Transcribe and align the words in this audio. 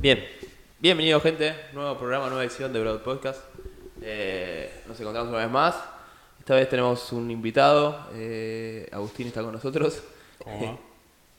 Bien, 0.00 0.24
bienvenido 0.78 1.20
gente, 1.20 1.54
nuevo 1.72 1.96
programa, 1.98 2.26
nueva 2.28 2.42
edición 2.44 2.72
de 2.72 2.80
Broad 2.80 3.00
Podcast. 3.00 3.40
Eh, 4.02 4.82
nos 4.86 4.98
encontramos 4.98 5.30
una 5.30 5.38
vez 5.42 5.50
más. 5.50 5.76
Esta 6.38 6.54
vez 6.54 6.68
tenemos 6.68 7.12
un 7.12 7.30
invitado, 7.30 8.06
eh, 8.14 8.88
Agustín 8.92 9.26
está 9.28 9.42
con 9.42 9.52
nosotros. 9.52 10.02
¿Cómo 10.42 10.64
va? 10.66 10.78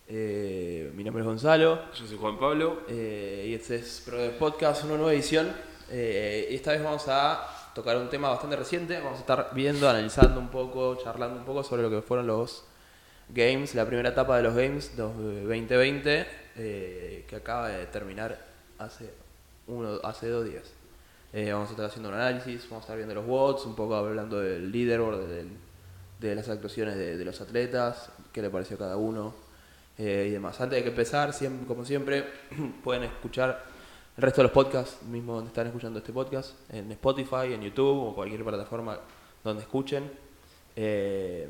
Eh, 0.08 0.92
mi 0.94 1.04
nombre 1.06 1.22
es 1.22 1.28
Gonzalo 1.28 1.80
Yo 1.94 2.06
soy 2.06 2.18
Juan 2.18 2.38
Pablo. 2.38 2.82
y 2.90 3.54
este 3.54 3.78
es 3.78 4.04
Broad 4.06 4.32
Podcast, 4.38 4.84
una 4.84 4.96
nueva 4.98 5.14
edición. 5.14 5.48
Y 5.92 6.54
esta 6.56 6.72
vez 6.74 6.84
vamos 6.84 7.06
a 7.08 7.72
tocar 7.74 7.98
un 7.98 8.10
tema 8.10 8.30
bastante 8.30 8.56
reciente. 8.56 9.00
Vamos 9.00 9.18
a 9.18 9.22
estar 9.22 9.50
viendo, 9.54 9.90
analizando 9.90 10.40
un 10.40 10.50
poco, 10.50 10.96
charlando 11.04 11.40
un 11.40 11.46
poco 11.46 11.64
sobre 11.64 11.82
lo 11.82 11.90
que 11.90 12.02
fueron 12.02 12.28
los 12.28 12.66
Games, 13.30 13.74
la 13.76 13.86
primera 13.86 14.10
etapa 14.10 14.38
de 14.38 14.44
los 14.44 14.54
Games 14.54 14.96
dos- 14.98 15.16
2020, 15.18 16.28
eh, 16.58 17.26
que 17.28 17.36
acaba 17.38 17.70
de 17.70 17.86
terminar 17.86 18.51
hace, 18.84 19.10
uno, 19.68 20.00
hace 20.04 20.28
dos 20.30 20.46
días. 20.46 20.64
Eh, 21.34 21.52
vamos 21.54 21.70
a 21.70 21.72
estar 21.72 21.86
haciendo 21.86 22.10
un 22.10 22.16
análisis, 22.16 22.64
vamos 22.70 22.84
a 22.84 22.86
estar 22.86 22.98
viendo 22.98 23.16
los 23.16 23.26
WOTS, 23.26 23.66
un 23.66 23.76
poco 23.76 23.96
hablando 23.96 24.40
del 24.40 24.72
leaderboard, 24.72 25.28
del- 25.28 25.58
de 26.20 26.36
las 26.36 26.50
actuaciones 26.50 26.96
de, 26.98 27.26
los 27.26 27.42
atletas, 27.42 28.12
qué 28.32 28.44
le 28.44 28.50
pareció 28.52 28.76
a 28.76 28.80
cada 28.80 28.98
uno 28.98 29.34
eh, 29.98 30.26
y 30.28 30.32
demás. 30.32 30.62
Antes 30.62 30.78
de 30.78 30.84
que 30.84 30.90
empezar, 30.90 31.34
siempre, 31.34 31.66
como 31.66 31.84
siempre, 31.84 32.26
pueden 32.84 33.04
escuchar 33.04 33.64
el 34.18 34.22
resto 34.22 34.42
de 34.42 34.44
los 34.44 34.52
podcasts, 34.52 35.02
mismo 35.04 35.34
donde 35.36 35.48
están 35.48 35.66
escuchando 35.68 35.98
este 36.00 36.14
podcast, 36.14 36.54
en 36.70 36.92
Spotify, 36.92 37.54
en 37.54 37.62
YouTube 37.64 38.10
o 38.10 38.14
cualquier 38.14 38.44
plataforma 38.44 39.00
donde 39.44 39.64
escuchen. 39.64 40.12
Eh, 40.76 41.48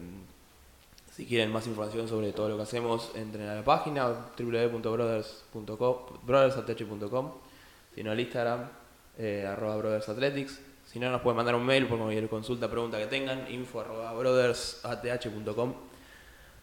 si 1.16 1.26
quieren 1.26 1.52
más 1.52 1.66
información 1.68 2.08
sobre 2.08 2.32
todo 2.32 2.50
lo 2.50 2.58
que 2.58 2.64
hacemos, 2.64 3.12
entren 3.16 3.48
a 3.50 3.56
la 3.56 3.64
página 3.64 4.08
www.brothers.com, 4.38 7.32
si 7.94 8.04
no 8.04 8.12
al 8.12 8.20
Instagram, 8.20 8.68
eh, 9.18 9.46
arroba 9.46 9.78
brothersaathletics. 9.78 10.60
Si 10.86 11.00
no, 11.00 11.10
nos 11.10 11.22
pueden 11.22 11.38
mandar 11.38 11.56
un 11.56 11.66
mail 11.66 11.88
por 11.88 11.98
cualquier 12.00 12.28
consulta, 12.28 12.70
pregunta 12.70 12.98
que 12.98 13.08
tengan, 13.08 13.50
info 13.52 13.80
arroba 13.82 14.14
brothersath.com. 14.14 15.74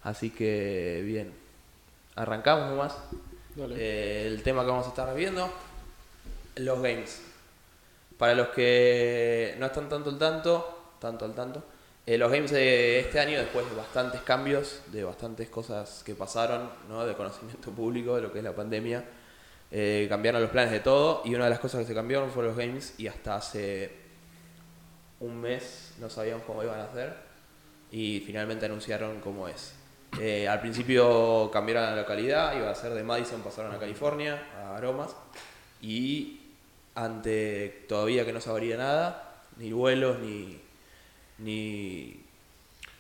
Así 0.02 0.30
que, 0.30 1.02
bien, 1.04 1.32
arrancamos 2.14 2.70
nomás. 2.70 2.96
Eh, 3.76 4.24
el 4.26 4.42
tema 4.42 4.62
que 4.62 4.70
vamos 4.70 4.86
a 4.86 4.90
estar 4.90 5.14
viendo, 5.14 5.50
los 6.56 6.80
games. 6.80 7.22
Para 8.16 8.34
los 8.34 8.48
que 8.48 9.56
no 9.58 9.66
están 9.66 9.88
tanto 9.88 10.10
al 10.10 10.18
tanto, 10.18 10.94
tanto 10.98 11.24
al 11.24 11.34
tanto, 11.34 11.62
eh, 12.08 12.16
los 12.16 12.32
games 12.32 12.50
de 12.52 13.00
este 13.00 13.20
año, 13.20 13.38
después 13.38 13.68
de 13.68 13.76
bastantes 13.76 14.22
cambios, 14.22 14.80
de 14.86 15.04
bastantes 15.04 15.50
cosas 15.50 16.02
que 16.06 16.14
pasaron, 16.14 16.70
¿no? 16.88 17.04
de 17.04 17.12
conocimiento 17.12 17.70
público, 17.76 18.16
de 18.16 18.22
lo 18.22 18.32
que 18.32 18.38
es 18.38 18.44
la 18.44 18.54
pandemia, 18.54 19.04
eh, 19.70 20.06
cambiaron 20.08 20.40
los 20.40 20.50
planes 20.50 20.70
de 20.70 20.80
todo 20.80 21.20
y 21.26 21.34
una 21.34 21.44
de 21.44 21.50
las 21.50 21.58
cosas 21.58 21.82
que 21.82 21.86
se 21.88 21.94
cambiaron 21.94 22.30
fueron 22.30 22.56
los 22.56 22.58
games 22.58 22.94
y 22.96 23.08
hasta 23.08 23.36
hace 23.36 23.92
un 25.20 25.38
mes 25.38 25.96
no 26.00 26.08
sabíamos 26.08 26.44
cómo 26.44 26.62
iban 26.62 26.80
a 26.80 26.84
hacer 26.84 27.14
y 27.92 28.20
finalmente 28.24 28.64
anunciaron 28.64 29.20
cómo 29.20 29.46
es. 29.46 29.74
Eh, 30.18 30.48
al 30.48 30.60
principio 30.60 31.50
cambiaron 31.52 31.90
la 31.90 31.96
localidad, 31.96 32.56
iba 32.56 32.70
a 32.70 32.74
ser 32.74 32.94
de 32.94 33.02
Madison, 33.02 33.42
pasaron 33.42 33.74
a 33.74 33.78
California, 33.78 34.48
a 34.56 34.78
Aromas, 34.78 35.14
y 35.82 36.40
ante 36.94 37.84
todavía 37.86 38.24
que 38.24 38.32
no 38.32 38.40
sabría 38.40 38.78
nada, 38.78 39.42
ni 39.58 39.72
vuelos, 39.72 40.18
ni, 40.20 40.67
ni, 41.38 42.20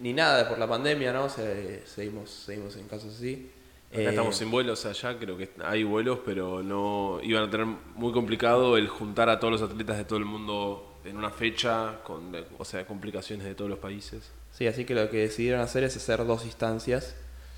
ni 0.00 0.12
nada 0.12 0.48
por 0.48 0.58
la 0.58 0.66
pandemia, 0.66 1.12
¿no? 1.12 1.28
Se- 1.28 1.86
seguimos, 1.86 2.30
seguimos 2.30 2.76
en 2.76 2.86
casos 2.88 3.14
así. 3.16 3.50
Acá 3.90 4.00
Eh, 4.02 4.08
estamos 4.10 4.36
sin 4.36 4.50
vuelos 4.50 4.84
allá, 4.84 5.18
creo 5.18 5.36
que 5.38 5.50
hay 5.64 5.82
vuelos, 5.82 6.18
pero 6.24 6.62
no 6.62 7.20
iban 7.22 7.44
a 7.44 7.50
tener 7.50 7.66
muy 7.94 8.12
complicado 8.12 8.76
el 8.76 8.86
juntar 8.88 9.28
a 9.30 9.40
todos 9.40 9.60
los 9.60 9.70
atletas 9.70 9.96
de 9.96 10.04
todo 10.04 10.18
el 10.18 10.26
mundo 10.26 10.84
en 11.04 11.16
una 11.16 11.30
fecha, 11.30 12.00
con, 12.04 12.32
o 12.58 12.64
sea, 12.64 12.86
complicaciones 12.86 13.46
de 13.46 13.54
todos 13.54 13.70
los 13.70 13.78
países. 13.78 14.30
Sí, 14.52 14.66
así 14.66 14.84
que 14.84 14.94
lo 14.94 15.08
que 15.10 15.18
decidieron 15.18 15.60
hacer 15.60 15.84
es 15.84 15.96
hacer 15.96 16.24
dos 16.26 16.44
instancias. 16.44 17.14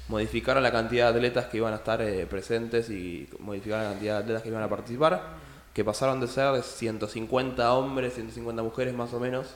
Modificaron 0.09 0.62
la 0.62 0.71
cantidad 0.72 1.10
de 1.12 1.19
atletas 1.19 1.47
que 1.47 1.56
iban 1.56 1.72
a 1.72 1.76
estar 1.76 2.00
eh, 2.03 2.26
presentes 2.26 2.91
y 2.91 3.28
modificaron 3.38 3.84
la 3.84 3.91
cantidad 3.93 4.15
de 4.19 4.22
atletas 4.22 4.43
que 4.43 4.49
iban 4.50 4.62
a 4.62 4.69
participar, 4.69 5.22
que 5.75 5.84
pasaron 5.84 6.21
de 6.21 6.26
ser 6.28 6.53
de 6.53 6.62
150 6.62 7.72
hombres, 7.75 8.15
150 8.15 8.62
mujeres 8.62 8.94
más 8.94 9.12
o 9.15 9.21
menos, 9.21 9.55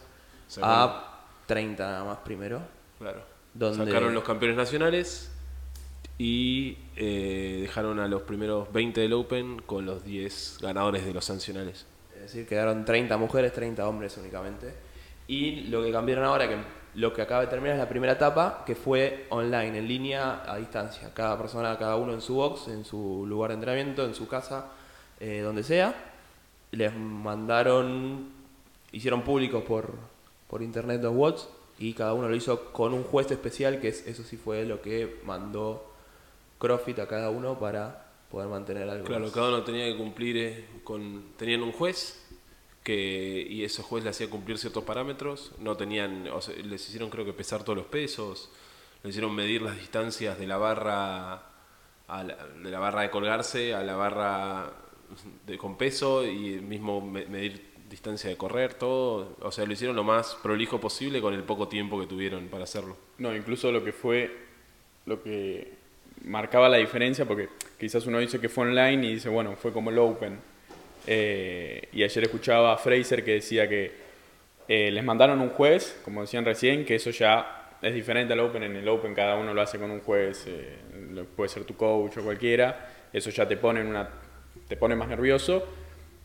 a 0.63 1.14
30 1.47 1.85
nada 1.87 2.05
más 2.05 2.19
primero. 2.19 2.61
Claro. 2.99 3.23
Donde- 3.53 3.87
Sacaron 3.87 4.15
los 4.15 4.25
campeones 4.25 4.57
nacionales 4.57 5.31
y 6.19 6.77
eh, 6.97 7.59
dejaron 7.63 7.99
a 8.01 8.09
los 8.09 8.23
primeros 8.23 8.73
20 8.73 9.01
del 9.01 9.13
Open 9.15 9.61
con 9.63 9.85
los 9.87 10.05
10 10.05 10.59
ganadores 10.61 11.05
de 11.05 11.13
los 11.15 11.25
sancionales. 11.25 11.87
Es 12.15 12.21
decir, 12.33 12.47
quedaron 12.47 12.85
30 12.85 13.17
mujeres, 13.17 13.53
30 13.53 13.87
hombres 13.89 14.17
únicamente. 14.17 14.75
Y 15.27 15.63
lo 15.69 15.83
que 15.83 15.91
cambiaron 15.91 16.25
ahora, 16.25 16.49
que 16.49 16.57
lo 16.95 17.13
que 17.13 17.23
acaba 17.23 17.41
de 17.43 17.47
terminar 17.49 17.75
es 17.75 17.81
la 17.81 17.89
primera 17.89 18.13
etapa, 18.13 18.63
que 18.65 18.75
fue 18.75 19.27
online, 19.31 19.79
en 19.79 19.89
línea, 19.89 20.43
a 20.47 20.57
distancia. 20.57 21.13
Cada 21.13 21.37
persona, 21.37 21.77
cada 21.79 21.97
uno 21.97 22.13
en 22.13 22.21
su 22.21 22.35
box, 22.35 22.69
en 22.69 22.85
su 22.85 23.25
lugar 23.27 23.51
de 23.51 23.55
entrenamiento, 23.55 24.05
en 24.05 24.15
su 24.15 24.29
casa, 24.29 24.69
eh, 25.19 25.41
donde 25.41 25.63
sea. 25.65 25.95
Les 26.71 26.95
mandaron, 26.95 28.29
hicieron 28.93 29.23
públicos 29.23 29.65
por, 29.65 29.93
por 30.55 30.63
internet 30.63 31.03
los 31.03 31.13
watts 31.17 31.49
y 31.81 31.95
cada 31.95 32.15
uno 32.15 32.29
lo 32.29 32.37
hizo 32.37 32.67
con 32.73 32.95
un 32.95 33.03
juez 33.03 33.29
especial, 33.33 33.81
que 33.81 33.89
es, 33.89 34.07
eso 34.07 34.23
sí 34.23 34.37
fue 34.37 34.65
lo 34.65 34.81
que 34.81 35.17
mandó 35.25 35.85
CrossFit 36.61 37.01
a 37.01 37.09
cada 37.09 37.31
uno 37.31 37.59
para 37.59 38.13
poder 38.31 38.49
mantener 38.49 38.89
algo. 38.89 39.05
Claro, 39.05 39.25
más. 39.25 39.33
cada 39.33 39.49
uno 39.49 39.65
tenía 39.65 39.87
que 39.87 39.97
cumplir 39.97 40.37
eh, 40.37 40.65
con. 40.85 41.33
Tenían 41.37 41.65
un 41.65 41.73
juez 41.73 42.25
que 42.85 43.45
y 43.51 43.65
ese 43.65 43.83
juez 43.83 44.05
le 44.05 44.11
hacía 44.11 44.31
cumplir 44.31 44.57
ciertos 44.59 44.85
parámetros. 44.85 45.51
No 45.59 45.77
tenían. 45.77 46.29
o 46.29 46.41
sea, 46.41 46.55
les 46.55 46.87
hicieron, 46.89 47.11
creo 47.11 47.25
que, 47.25 47.33
pesar 47.33 47.65
todos 47.65 47.77
los 47.79 47.87
pesos. 47.87 48.49
Les 49.03 49.11
hicieron 49.11 49.35
medir 49.35 49.61
las 49.61 49.77
distancias 49.77 50.39
de 50.39 50.47
la 50.47 50.57
barra. 50.57 51.51
a 52.07 52.23
la- 52.23 52.47
de 52.63 52.71
la 52.71 52.79
barra 52.79 53.03
de 53.03 53.11
colgarse 53.11 53.75
a 53.75 53.83
la 53.83 53.97
barra 53.97 54.71
de, 55.47 55.59
con 55.59 55.77
peso 55.77 56.25
y 56.25 56.61
mismo 56.61 57.01
me- 57.01 57.27
medir 57.27 57.74
distancia 57.95 58.29
de 58.29 58.37
correr, 58.37 58.75
todo. 58.75 59.37
O 59.41 59.53
sea, 59.53 59.65
lo 59.65 59.73
hicieron 59.73 59.95
lo 59.95 60.03
más 60.03 60.37
prolijo 60.43 60.81
posible 60.81 61.21
con 61.21 61.33
el 61.33 61.45
poco 61.45 61.69
tiempo 61.69 62.01
que 62.01 62.07
tuvieron 62.07 62.49
para 62.49 62.65
hacerlo. 62.65 62.97
No, 63.19 63.35
incluso 63.35 63.71
lo 63.71 63.85
que 63.85 63.93
fue, 63.93 64.37
lo 65.07 65.23
que 65.23 65.73
marcaba 66.25 66.69
la 66.69 66.79
diferencia, 66.79 67.25
porque 67.25 67.49
quizás 67.79 68.05
uno 68.07 68.19
dice 68.19 68.41
que 68.41 68.49
fue 68.49 68.67
online 68.67 69.07
y 69.07 69.15
dice, 69.15 69.29
bueno, 69.29 69.55
fue 69.55 69.73
como 69.73 69.91
el 69.91 69.99
Open. 69.99 70.39
Eh, 71.07 71.89
y 71.93 72.03
ayer 72.03 72.25
escuchaba 72.25 72.73
a 72.73 72.79
Fraser 72.79 73.25
que 73.25 73.35
decía 73.35 73.69
que 73.69 73.93
eh, 74.67 74.91
les 74.91 75.05
mandaron 75.05 75.41
un 75.41 75.51
juez, 75.51 76.01
como 76.05 76.23
decían 76.23 76.45
recién, 76.45 76.85
que 76.85 76.97
eso 76.97 77.11
ya 77.11 77.77
es 77.81 77.95
diferente 77.95 78.33
al 78.33 78.41
Open. 78.41 78.65
En 78.65 78.75
el 78.75 78.89
Open 78.89 79.15
cada 79.15 79.37
uno 79.37 79.55
lo 79.55 79.61
hace 79.61 79.79
con 79.79 79.93
un 79.93 80.01
juez, 80.01 80.47
eh, 80.49 81.25
puede 81.37 81.49
ser 81.49 81.63
tu 81.63 81.77
coach 81.77 82.17
o 82.19 82.25
cualquiera. 82.25 82.91
Eso 83.13 83.31
ya 83.31 83.47
te 83.47 83.57
pone, 83.57 83.83
una, 83.83 84.09
te 84.67 84.77
pone 84.77 84.97
más 84.97 85.07
nervioso. 85.07 85.84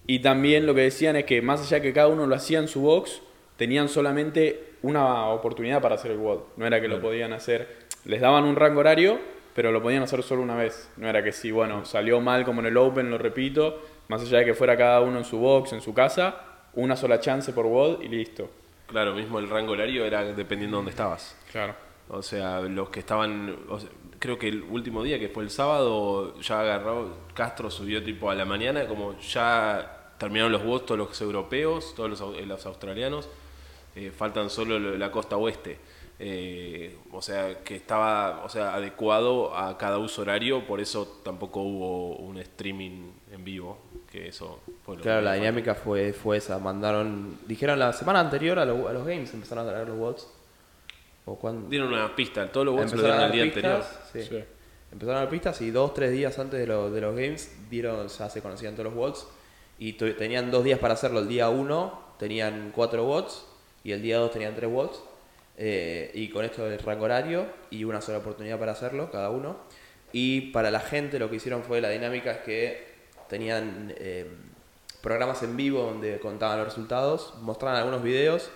Y 0.10 0.22
también 0.22 0.66
lo 0.66 0.74
que 0.74 0.82
decían 0.82 1.18
es 1.18 1.26
que 1.26 1.40
más 1.44 1.62
allá 1.62 1.78
de 1.78 1.84
que 1.84 1.94
cada 1.94 2.08
uno 2.08 2.26
lo 2.26 2.34
hacía 2.34 2.58
en 2.58 2.68
su 2.68 2.82
box, 2.82 3.22
tenían 3.58 3.88
solamente 3.90 4.74
una 4.82 5.28
oportunidad 5.28 5.84
para 5.84 5.94
hacer 5.94 6.10
el 6.10 6.18
WOD. 6.18 6.40
No 6.58 6.66
era 6.66 6.82
que 6.82 6.88
lo 6.88 7.00
podían 7.00 7.32
hacer, 7.32 7.86
les 8.06 8.20
daban 8.20 8.44
un 8.46 8.56
rango 8.56 8.80
horario, 8.80 9.20
pero 9.54 9.72
lo 9.72 9.84
podían 9.84 10.02
hacer 10.02 10.24
solo 10.24 10.42
una 10.42 10.56
vez. 10.56 10.90
No 10.98 11.08
era 11.08 11.24
que 11.24 11.32
si, 11.32 11.52
bueno, 11.52 11.86
salió 11.86 12.22
mal 12.22 12.44
como 12.44 12.60
en 12.62 12.66
el 12.66 12.78
Open, 12.78 13.12
lo 13.12 13.20
repito, 13.20 13.84
más 14.08 14.24
allá 14.24 14.40
de 14.40 14.46
que 14.46 14.56
fuera 14.56 14.76
cada 14.76 15.00
uno 15.02 15.20
en 15.20 15.26
su 15.26 15.38
box, 15.38 15.74
en 15.74 15.82
su 15.82 15.94
casa, 15.94 16.42
una 16.74 16.96
sola 16.96 17.20
chance 17.20 17.54
por 17.54 17.68
WOD 17.68 18.02
y 18.02 18.08
listo. 18.08 18.50
Claro, 18.88 19.14
mismo 19.14 19.38
el 19.38 19.48
rango 19.48 19.74
horario 19.74 20.06
era 20.06 20.24
dependiendo 20.24 20.78
de 20.78 20.80
dónde 20.80 20.90
estabas. 20.90 21.38
Claro. 21.52 21.76
O 22.08 22.24
sea, 22.24 22.62
los 22.62 22.90
que 22.90 23.02
estaban, 23.02 23.56
o 23.70 23.80
sea, 23.80 23.90
creo 24.18 24.40
que 24.40 24.48
el 24.48 24.64
último 24.64 25.04
día, 25.04 25.20
que 25.20 25.30
fue 25.30 25.44
el 25.44 25.52
sábado, 25.52 26.40
ya 26.40 26.62
agarró, 26.62 27.16
Castro 27.36 27.70
subió 27.70 28.04
tipo 28.04 28.32
a 28.32 28.34
la 28.34 28.46
mañana, 28.46 28.88
como 28.88 29.16
ya 29.20 29.98
terminaron 30.20 30.52
los 30.52 30.64
votos 30.64 30.86
todos 30.88 31.00
los 31.00 31.22
europeos, 31.22 31.96
todos 31.96 32.10
los, 32.20 32.38
eh, 32.38 32.46
los 32.46 32.64
australianos, 32.66 33.28
eh, 33.96 34.12
faltan 34.16 34.50
solo 34.52 34.78
lo- 34.78 34.98
la 34.98 35.12
costa 35.12 35.36
oeste. 35.38 35.80
Eh, 36.22 36.98
o 37.14 37.22
sea, 37.22 37.64
que 37.64 37.78
estaba 37.78 38.44
o 38.44 38.50
sea, 38.50 38.74
adecuado 38.76 39.56
a 39.56 39.78
cada 39.78 39.98
uso 40.00 40.22
horario, 40.22 40.68
por 40.68 40.82
eso 40.82 41.22
tampoco 41.24 41.62
hubo 41.62 42.18
un 42.18 42.38
streaming 42.40 43.10
en 43.32 43.44
vivo, 43.46 43.78
que 44.12 44.28
eso 44.28 44.60
fue 44.86 44.98
lo 44.98 45.02
Claro, 45.02 45.20
que 45.22 45.26
la 45.26 45.34
dinámica 45.36 45.76
fue, 45.76 46.12
fue 46.12 46.36
esa. 46.38 46.60
Mandaron, 46.60 47.38
dijeron 47.48 47.80
la 47.80 47.94
semana 47.94 48.20
anterior 48.20 48.60
a, 48.60 48.66
lo- 48.66 48.90
a 48.90 48.94
los 48.94 49.06
games 49.08 49.34
empezaron 49.34 49.66
a 49.66 49.70
traer 49.72 49.88
los 49.88 49.98
bots. 49.98 50.28
O 51.26 51.36
cuando 51.38 51.70
Dieron 51.70 51.94
una 51.94 52.14
pista, 52.16 52.52
todos 52.52 52.66
los 52.66 52.76
votos 52.76 52.92
lo 52.92 52.98
empezaron 52.98 53.18
dieron 53.18 53.24
a 53.24 53.26
el 53.28 53.32
día 53.32 53.44
anterior. 53.44 53.80
pistas, 53.80 54.10
sí. 54.12 54.24
Sí. 54.24 54.44
Empezaron 54.92 55.18
a 55.18 55.20
dar 55.22 55.30
pistas 55.30 55.62
y 55.62 55.72
dos, 55.72 55.94
tres 55.94 56.12
días 56.12 56.38
antes 56.38 56.60
de, 56.60 56.68
lo- 56.68 56.92
de 56.92 57.00
los 57.00 57.16
games 57.16 57.56
dieron, 57.70 58.08
ya 58.10 58.30
se 58.30 58.42
conocían 58.42 58.74
todos 58.74 58.86
los 58.86 58.94
bots. 58.96 59.28
Y 59.80 59.94
tenían 59.94 60.52
dos 60.52 60.64
días 60.64 60.78
para 60.80 60.94
hacerlo. 60.94 61.20
El 61.22 61.28
día 61.30 61.50
uno 61.50 62.00
tenían 62.20 62.72
cuatro 62.76 63.06
bots 63.06 63.46
y 63.84 63.94
el 63.94 64.02
día 64.02 64.18
dos 64.18 64.32
tenían 64.32 64.54
tres 64.56 64.70
bots. 64.70 65.02
Eh, 65.58 66.12
y 66.14 66.30
con 66.30 66.46
esto 66.46 66.68
el 66.68 66.80
rango 66.80 67.06
horario 67.06 67.46
y 67.70 67.84
una 67.84 68.02
sola 68.02 68.20
oportunidad 68.20 68.60
para 68.60 68.74
hacerlo, 68.74 69.10
cada 69.12 69.30
uno. 69.30 69.58
Y 70.12 70.52
para 70.52 70.70
la 70.72 70.80
gente 70.80 71.18
lo 71.20 71.30
que 71.30 71.38
hicieron 71.38 71.64
fue 71.64 71.82
la 71.82 71.90
dinámica 71.90 72.32
es 72.32 72.38
que 72.40 72.88
tenían 73.30 73.94
eh, 73.98 74.30
programas 75.02 75.44
en 75.44 75.56
vivo 75.56 75.82
donde 75.84 76.20
contaban 76.20 76.58
los 76.60 76.68
resultados, 76.68 77.34
mostraban 77.42 77.78
algunos 77.78 78.04
videos 78.04 78.50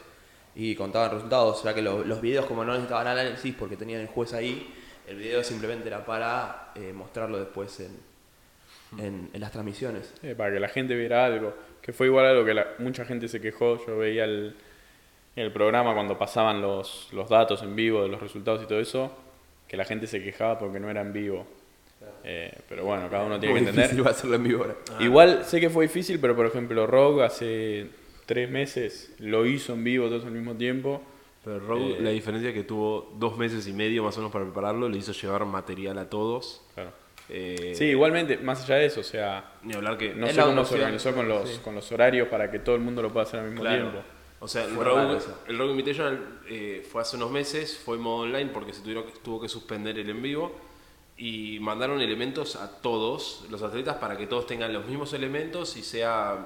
y 0.56 0.76
contaban 0.76 1.12
resultados. 1.12 1.60
O 1.60 1.64
sea 1.64 1.74
que 1.74 1.82
lo- 1.82 2.04
los 2.04 2.22
videos, 2.22 2.46
como 2.46 2.64
no 2.66 2.72
necesitaban 2.74 3.08
análisis 3.08 3.56
porque 3.58 3.78
tenían 3.78 4.02
el 4.02 4.08
juez 4.08 4.34
ahí, 4.34 4.74
el 5.08 5.18
video 5.18 5.44
simplemente 5.44 5.88
era 5.88 6.06
para 6.06 6.72
eh, 6.76 6.92
mostrarlo 6.94 7.38
después 7.40 7.80
en, 7.82 7.98
en, 9.00 9.30
en 9.34 9.42
las 9.42 9.52
transmisiones. 9.52 10.14
Eh, 10.24 10.36
para 10.36 10.54
que 10.54 10.60
la 10.60 10.68
gente 10.70 10.96
viera 10.96 11.26
algo. 11.26 11.54
Que 11.82 11.94
fue 11.94 12.08
igual 12.08 12.26
a 12.26 12.34
lo 12.34 12.46
que 12.46 12.54
la- 12.54 12.68
mucha 12.80 13.06
gente 13.06 13.28
se 13.28 13.42
quejó. 13.42 13.84
Yo 13.86 13.98
veía 13.98 14.24
el, 14.26 14.56
el 15.36 15.52
programa 15.52 15.94
cuando 15.94 16.18
pasaban 16.18 16.62
los, 16.62 17.10
los 17.12 17.30
datos 17.30 17.62
en 17.64 17.76
vivo 17.76 18.04
de 18.04 18.10
los 18.10 18.22
resultados 18.22 18.62
y 18.64 18.68
todo 18.68 18.80
eso, 18.80 19.12
que 19.68 19.76
la 19.78 19.86
gente 19.86 20.08
se 20.08 20.22
quejaba 20.24 20.58
porque 20.60 20.80
no 20.80 20.90
era 20.90 21.02
en 21.02 21.12
vivo. 21.14 21.46
Eh, 22.26 22.54
pero 22.70 22.86
bueno, 22.86 23.10
cada 23.10 23.24
uno 23.26 23.40
tiene 23.40 23.54
Muy 23.56 23.64
que 23.64 23.70
entender. 23.70 23.86
difícil 23.90 24.06
va 24.06 24.10
a 24.10 24.14
hacerlo 24.14 24.36
en 24.36 24.44
vivo 24.44 24.64
ahora. 24.64 24.76
Igual 25.00 25.46
sé 25.46 25.60
que 25.60 25.70
fue 25.70 25.86
difícil, 25.86 26.20
pero 26.20 26.36
por 26.36 26.46
ejemplo 26.46 26.86
Rogue 26.88 27.24
hace 27.24 27.88
tres 28.26 28.50
meses 28.50 29.14
lo 29.20 29.46
hizo 29.46 29.74
en 29.74 29.84
vivo 29.84 30.08
todos 30.08 30.26
al 30.26 30.32
mismo 30.32 30.54
tiempo. 30.56 31.02
Pero 31.44 31.60
Rogue, 31.60 31.98
Eh, 31.98 32.02
la 32.02 32.10
diferencia 32.12 32.50
es 32.50 32.56
que 32.56 32.64
tuvo 32.64 33.12
dos 33.18 33.38
meses 33.38 33.68
y 33.68 33.74
medio 33.74 34.04
más 34.04 34.16
o 34.18 34.20
menos 34.22 34.32
para 34.32 34.46
prepararlo, 34.46 34.88
le 34.88 34.98
hizo 34.98 35.12
llevar 35.12 35.46
material 35.46 35.98
a 35.98 36.10
todos. 36.10 36.62
Claro. 36.76 36.92
Eh, 37.30 37.74
Sí, 37.76 37.86
igualmente, 37.86 38.38
más 38.38 38.64
allá 38.64 38.76
de 38.76 38.86
eso, 38.88 39.00
o 39.00 39.04
sea, 39.04 39.54
Ni 39.64 39.74
hablar 39.74 39.98
que. 39.98 40.14
no 40.14 40.28
sé 40.28 40.42
cómo 40.42 40.66
se 40.66 40.76
organizó 40.76 41.14
con 41.16 41.28
los, 41.28 41.50
sí. 41.50 41.60
con 41.64 41.76
los 41.76 41.92
horarios 41.92 42.28
para 42.28 42.52
que 42.52 42.60
todo 42.60 42.76
el 42.76 42.82
mundo 42.82 43.02
lo 43.02 43.12
pueda 43.12 43.24
hacer 43.26 43.40
al 43.40 43.48
mismo 43.48 43.62
Claro. 43.62 43.90
tiempo. 43.92 44.00
O 44.40 44.48
sea, 44.48 44.66
el 44.66 44.76
Rogue, 44.76 45.20
el 45.48 45.58
Rogue 45.58 45.72
Invitational 45.72 46.40
eh, 46.50 46.86
fue 46.92 47.02
hace 47.02 47.16
unos 47.16 47.32
meses, 47.32 47.78
fue 47.78 47.96
en 47.96 48.02
modo 48.02 48.24
online 48.24 48.50
porque 48.54 48.74
se 48.74 48.82
tuvieron, 48.82 49.06
que- 49.06 49.14
tuvo 49.24 49.40
que 49.42 49.48
suspender 49.48 49.98
el 49.98 50.10
en 50.10 50.22
vivo 50.22 50.54
y 51.16 51.60
mandaron 51.62 52.02
elementos 52.02 52.58
a 52.58 52.82
todos 52.82 53.46
los 53.50 53.62
atletas 53.64 53.96
para 53.98 54.18
que 54.18 54.28
todos 54.28 54.46
tengan 54.46 54.74
los 54.74 54.86
mismos 54.86 55.14
elementos 55.14 55.78
y 55.78 55.84
sea 55.84 56.46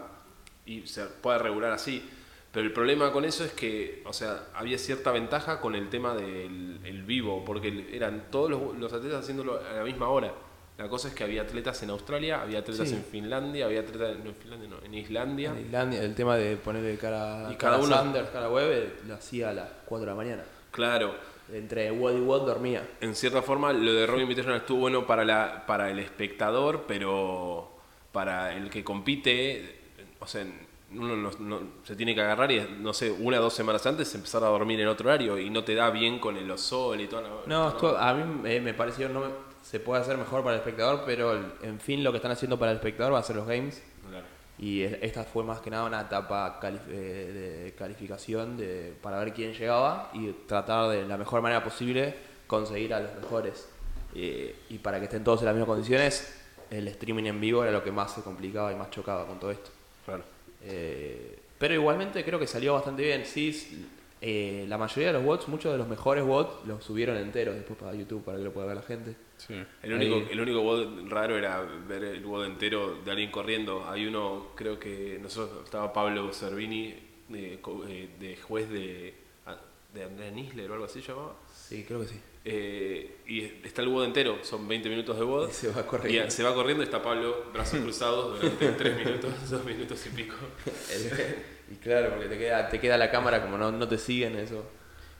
y 0.65 0.85
se 0.85 1.05
pueda 1.05 1.39
regular 1.39 1.71
así. 1.71 2.07
Pero 2.51 2.65
el 2.67 2.73
problema 2.73 3.11
con 3.11 3.25
eso 3.25 3.43
es 3.43 3.51
que, 3.53 4.03
o 4.05 4.13
sea, 4.13 4.43
había 4.53 4.77
cierta 4.77 5.11
ventaja 5.11 5.59
con 5.59 5.73
el 5.73 5.89
tema 5.89 6.13
del 6.13 6.79
el 6.83 7.01
vivo, 7.03 7.43
porque 7.45 7.87
eran 7.93 8.27
todos 8.29 8.49
los, 8.51 8.77
los 8.77 8.93
atletas 8.93 9.21
haciéndolo 9.21 9.59
a 9.59 9.73
la 9.73 9.83
misma 9.83 10.09
hora. 10.09 10.33
La 10.77 10.87
cosa 10.87 11.07
es 11.07 11.15
que 11.15 11.23
había 11.23 11.41
atletas 11.41 11.81
en 11.81 11.89
Australia, 11.89 12.41
había 12.41 12.59
atletas 12.59 12.87
Sí. 12.89 12.95
en 12.95 13.03
Finlandia, 13.03 13.65
había 13.65 13.79
atletas 13.79 14.17
no, 14.23 14.29
en 14.29 14.35
Finlandia, 14.35 14.69
no, 14.69 14.77
en 14.85 14.93
Islandia. 14.93 15.49
En 15.51 15.59
Islandia, 15.65 16.01
el 16.03 16.13
tema 16.13 16.35
de 16.37 16.55
ponerle 16.57 16.97
cara, 16.97 17.49
Y 17.51 17.55
cada 17.55 17.77
uno- 17.79 17.95
Sanders, 17.95 18.29
cara 18.29 18.49
Webb, 18.49 18.71
eh, 18.71 18.93
lo 19.07 19.15
hacía 19.15 19.49
a 19.49 19.53
las 19.53 19.69
4 19.85 20.05
de 20.05 20.11
la 20.11 20.15
mañana. 20.15 20.43
Claro, 20.71 21.15
Entre 21.51 21.89
Watt 21.91 22.15
y 22.15 22.19
Watt 22.19 22.43
dormía. 22.45 22.87
en 23.01 23.15
cierta 23.15 23.41
forma 23.41 23.71
lo 23.73 23.93
de 23.93 24.05
Rogue 24.05 24.21
Invitational 24.23 24.59
estuvo 24.59 24.81
bueno 24.81 25.07
para, 25.07 25.23
la, 25.25 25.63
para 25.65 25.89
el 25.89 25.97
espectador, 25.97 26.83
pero 26.87 27.71
para 28.11 28.53
el 28.53 28.69
que 28.69 28.83
compite, 28.83 29.77
o 30.19 30.27
sea, 30.27 30.45
uno 30.93 31.15
no- 31.17 31.31
no- 31.39 31.59
se 31.83 31.95
tiene 31.95 32.15
que 32.15 32.21
agarrar 32.21 32.51
y, 32.51 32.65
no 32.79 32.93
sé, 32.93 33.11
una 33.11 33.39
o 33.39 33.41
dos 33.43 33.53
semanas 33.53 33.85
antes 33.85 34.13
empezar 34.15 34.43
a 34.43 34.47
dormir 34.47 34.79
en 34.79 34.87
otro 34.87 35.09
horario 35.09 35.37
y 35.37 35.49
no 35.49 35.63
te 35.63 35.75
da 35.75 35.89
bien 35.89 36.19
con 36.19 36.37
el 36.37 36.57
sol 36.57 36.99
y 37.01 37.07
todo. 37.07 37.43
No, 37.45 37.69
esto 37.69 37.97
a 37.97 38.13
mí 38.13 38.23
me, 38.23 38.59
me 38.61 38.73
pareció, 38.73 39.09
no 39.09 39.19
me- 39.21 39.47
se 39.63 39.79
puede 39.81 40.01
hacer 40.01 40.17
mejor 40.17 40.43
para 40.43 40.55
el 40.55 40.59
espectador, 40.61 41.03
pero 41.05 41.33
el- 41.33 41.45
en 41.61 41.79
fin 41.79 42.03
lo 42.03 42.11
que 42.11 42.17
están 42.17 42.31
haciendo 42.31 42.57
para 42.57 42.71
el 42.71 42.77
espectador 42.77 43.13
va 43.13 43.19
a 43.19 43.23
ser 43.23 43.35
los 43.35 43.45
games. 43.47 43.83
Claro. 44.09 44.25
Y 44.59 44.81
es- 44.83 44.97
esta 45.01 45.23
fue 45.25 45.43
más 45.43 45.59
que 45.59 45.69
nada 45.69 45.83
una 45.85 46.01
etapa 46.01 46.57
cali- 46.61 46.79
eh, 46.89 47.63
de 47.65 47.73
calificación 47.75 48.55
de, 48.57 48.93
para 49.01 49.19
ver 49.19 49.33
quién 49.33 49.53
llegaba 49.53 50.09
y 50.13 50.31
tratar 50.47 50.89
de 50.89 51.05
la 51.05 51.17
mejor 51.17 51.41
manera 51.41 51.63
posible 51.63 52.15
conseguir 52.47 52.93
a 52.93 53.01
los 53.01 53.13
mejores. 53.15 53.67
Eh, 54.15 54.55
y 54.69 54.77
para 54.77 54.99
que 54.99 55.03
estén 55.05 55.23
todos 55.23 55.41
en 55.41 55.47
las 55.47 55.53
mismas 55.53 55.67
condiciones, 55.67 56.41
el 56.71 56.87
streaming 56.87 57.25
en 57.25 57.41
vivo 57.41 57.61
era 57.63 57.71
lo 57.73 57.83
que 57.83 57.91
más 57.91 58.13
se 58.13 58.21
complicaba 58.21 58.71
y 58.71 58.75
más 58.75 58.89
chocaba 58.89 59.25
con 59.27 59.37
todo 59.37 59.51
esto. 59.51 59.69
Claro. 60.05 60.23
Eh, 60.69 61.39
pero 61.57 61.73
igualmente 61.73 62.23
creo 62.23 62.39
que 62.39 62.47
salió 62.47 62.73
bastante 62.73 63.03
bien. 63.03 63.25
Sí, 63.25 63.85
eh, 64.21 64.65
la 64.67 64.77
mayoría 64.77 65.07
de 65.07 65.13
los 65.13 65.23
bots, 65.23 65.47
muchos 65.47 65.71
de 65.71 65.77
los 65.77 65.87
mejores 65.87 66.23
bots, 66.23 66.65
los 66.67 66.83
subieron 66.83 67.17
enteros 67.17 67.55
después 67.55 67.77
para 67.79 67.93
YouTube 67.93 68.23
para 68.23 68.37
que 68.37 68.43
lo 68.43 68.51
pueda 68.53 68.67
ver 68.67 68.75
la 68.75 68.81
gente. 68.81 69.15
Sí. 69.37 69.53
El 69.83 69.93
único, 69.93 70.15
Ahí. 70.15 70.27
el 70.31 70.39
único 70.39 70.61
WOD 70.61 71.09
raro 71.09 71.37
era 71.37 71.61
ver 71.61 72.03
el 72.03 72.25
WOD 72.25 72.45
entero 72.45 72.95
de 73.03 73.11
alguien 73.11 73.31
corriendo. 73.31 73.87
Hay 73.87 74.07
uno, 74.07 74.47
creo 74.55 74.79
que 74.79 75.19
nosotros 75.21 75.63
estaba 75.63 75.93
Pablo 75.93 76.33
Servini 76.33 76.95
de, 77.29 77.59
eh, 77.87 78.09
de 78.19 78.37
juez 78.37 78.69
de, 78.69 79.13
ah, 79.45 79.57
de 79.93 80.03
Andrea 80.03 80.31
Nisler 80.31 80.69
o 80.71 80.73
algo 80.73 80.85
así 80.85 81.01
llamaba. 81.01 81.35
Sí, 81.53 81.83
creo 81.87 82.01
que 82.01 82.07
sí. 82.07 82.19
Eh, 82.49 83.17
y 83.27 83.41
está 83.67 83.81
el 83.81 83.89
WOD 83.89 84.05
entero, 84.05 84.37
son 84.43 84.65
20 84.69 84.87
minutos 84.87 85.17
de 85.19 85.25
WOD. 85.25 85.49
Y 85.49 85.51
se 85.51 85.67
va 85.69 85.85
corriendo. 85.85 86.27
Y 86.27 86.31
se 86.31 86.43
va 86.43 86.53
corriendo 86.53 86.81
y 86.81 86.85
está 86.85 87.01
Pablo, 87.01 87.45
brazos 87.51 87.81
cruzados, 87.81 88.39
durante 88.39 88.69
3 88.77 88.97
minutos, 89.05 89.31
2 89.49 89.65
minutos 89.65 90.05
y 90.05 90.09
pico. 90.09 90.35
y 91.71 91.75
claro, 91.75 92.11
porque 92.11 92.27
te 92.27 92.37
queda, 92.37 92.69
te 92.69 92.79
queda 92.79 92.97
la 92.97 93.11
cámara 93.11 93.41
como 93.41 93.57
no, 93.57 93.71
no 93.71 93.87
te 93.87 93.97
siguen 93.97 94.37
eso. 94.37 94.63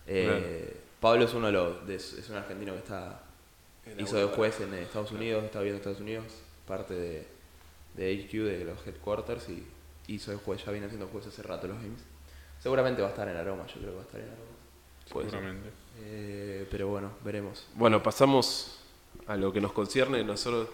Eh, 0.07 0.77
Pablo 1.01 1.25
es 1.25 1.33
uno 1.33 1.47
de 1.47 1.53
los, 1.53 1.85
de- 1.85 1.95
es 1.95 2.29
un 2.29 2.37
argentino 2.37 2.71
que 2.71 2.79
está 2.79 3.21
En 3.85 3.99
hizo 3.99 4.15
de 4.15 4.23
juez 4.25 4.61
en 4.61 4.73
Estados 4.75 5.11
Unidos, 5.11 5.43
está 5.43 5.59
viendo 5.59 5.77
Estados 5.77 5.99
Unidos, 5.99 6.23
parte 6.65 6.93
de, 6.93 7.27
de 7.95 8.13
HQ, 8.25 8.31
de 8.45 8.63
los 8.63 8.87
headquarters, 8.87 9.49
y 9.49 9.67
hizo 10.07 10.31
de 10.31 10.37
juez, 10.37 10.63
ya 10.65 10.71
viene 10.71 10.87
siendo 10.87 11.07
juez 11.07 11.27
hace 11.27 11.43
rato 11.43 11.67
los 11.67 11.77
games. 11.77 11.99
Seguramente 12.59 13.01
va 13.01 13.09
a 13.09 13.11
estar 13.11 13.27
en 13.27 13.35
Aroma, 13.35 13.67
yo 13.67 13.73
creo 13.81 13.89
que 13.91 13.95
va 13.97 14.01
a 14.01 14.05
estar 14.05 14.21
en 14.21 14.27
Aroma. 14.27 14.55
Ser. 15.29 15.39
Eh, 15.99 16.67
pero 16.69 16.87
bueno, 16.87 17.11
veremos. 17.23 17.65
Bueno, 17.75 18.01
pasamos 18.03 18.79
a 19.27 19.35
lo 19.35 19.51
que 19.51 19.61
nos 19.61 19.71
concierne. 19.71 20.23
Nosotros 20.23 20.69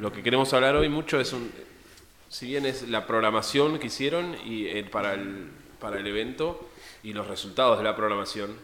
lo 0.00 0.12
que 0.12 0.22
queremos 0.22 0.52
hablar 0.52 0.76
hoy 0.76 0.88
mucho 0.88 1.20
es 1.20 1.32
un, 1.32 1.50
si 2.28 2.46
bien 2.46 2.66
es 2.66 2.88
la 2.88 3.06
programación 3.06 3.78
que 3.78 3.86
hicieron 3.86 4.36
y 4.44 4.66
el- 4.68 4.90
para 4.90 5.14
el 5.14 5.48
para 5.80 5.98
el 5.98 6.06
evento 6.06 6.66
y 7.02 7.12
los 7.12 7.26
resultados 7.26 7.76
de 7.76 7.84
la 7.84 7.94
programación. 7.94 8.56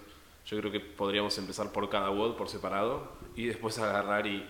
Yo 0.47 0.59
creo 0.59 0.73
que 0.73 0.81
podríamos 0.81 1.37
empezar 1.37 1.71
por 1.71 1.91
cada 1.91 2.09
WOD 2.09 2.35
por 2.37 2.49
separado 2.49 3.13
y 3.37 3.45
después 3.47 3.79
agarrar 3.79 4.27
y 4.27 4.43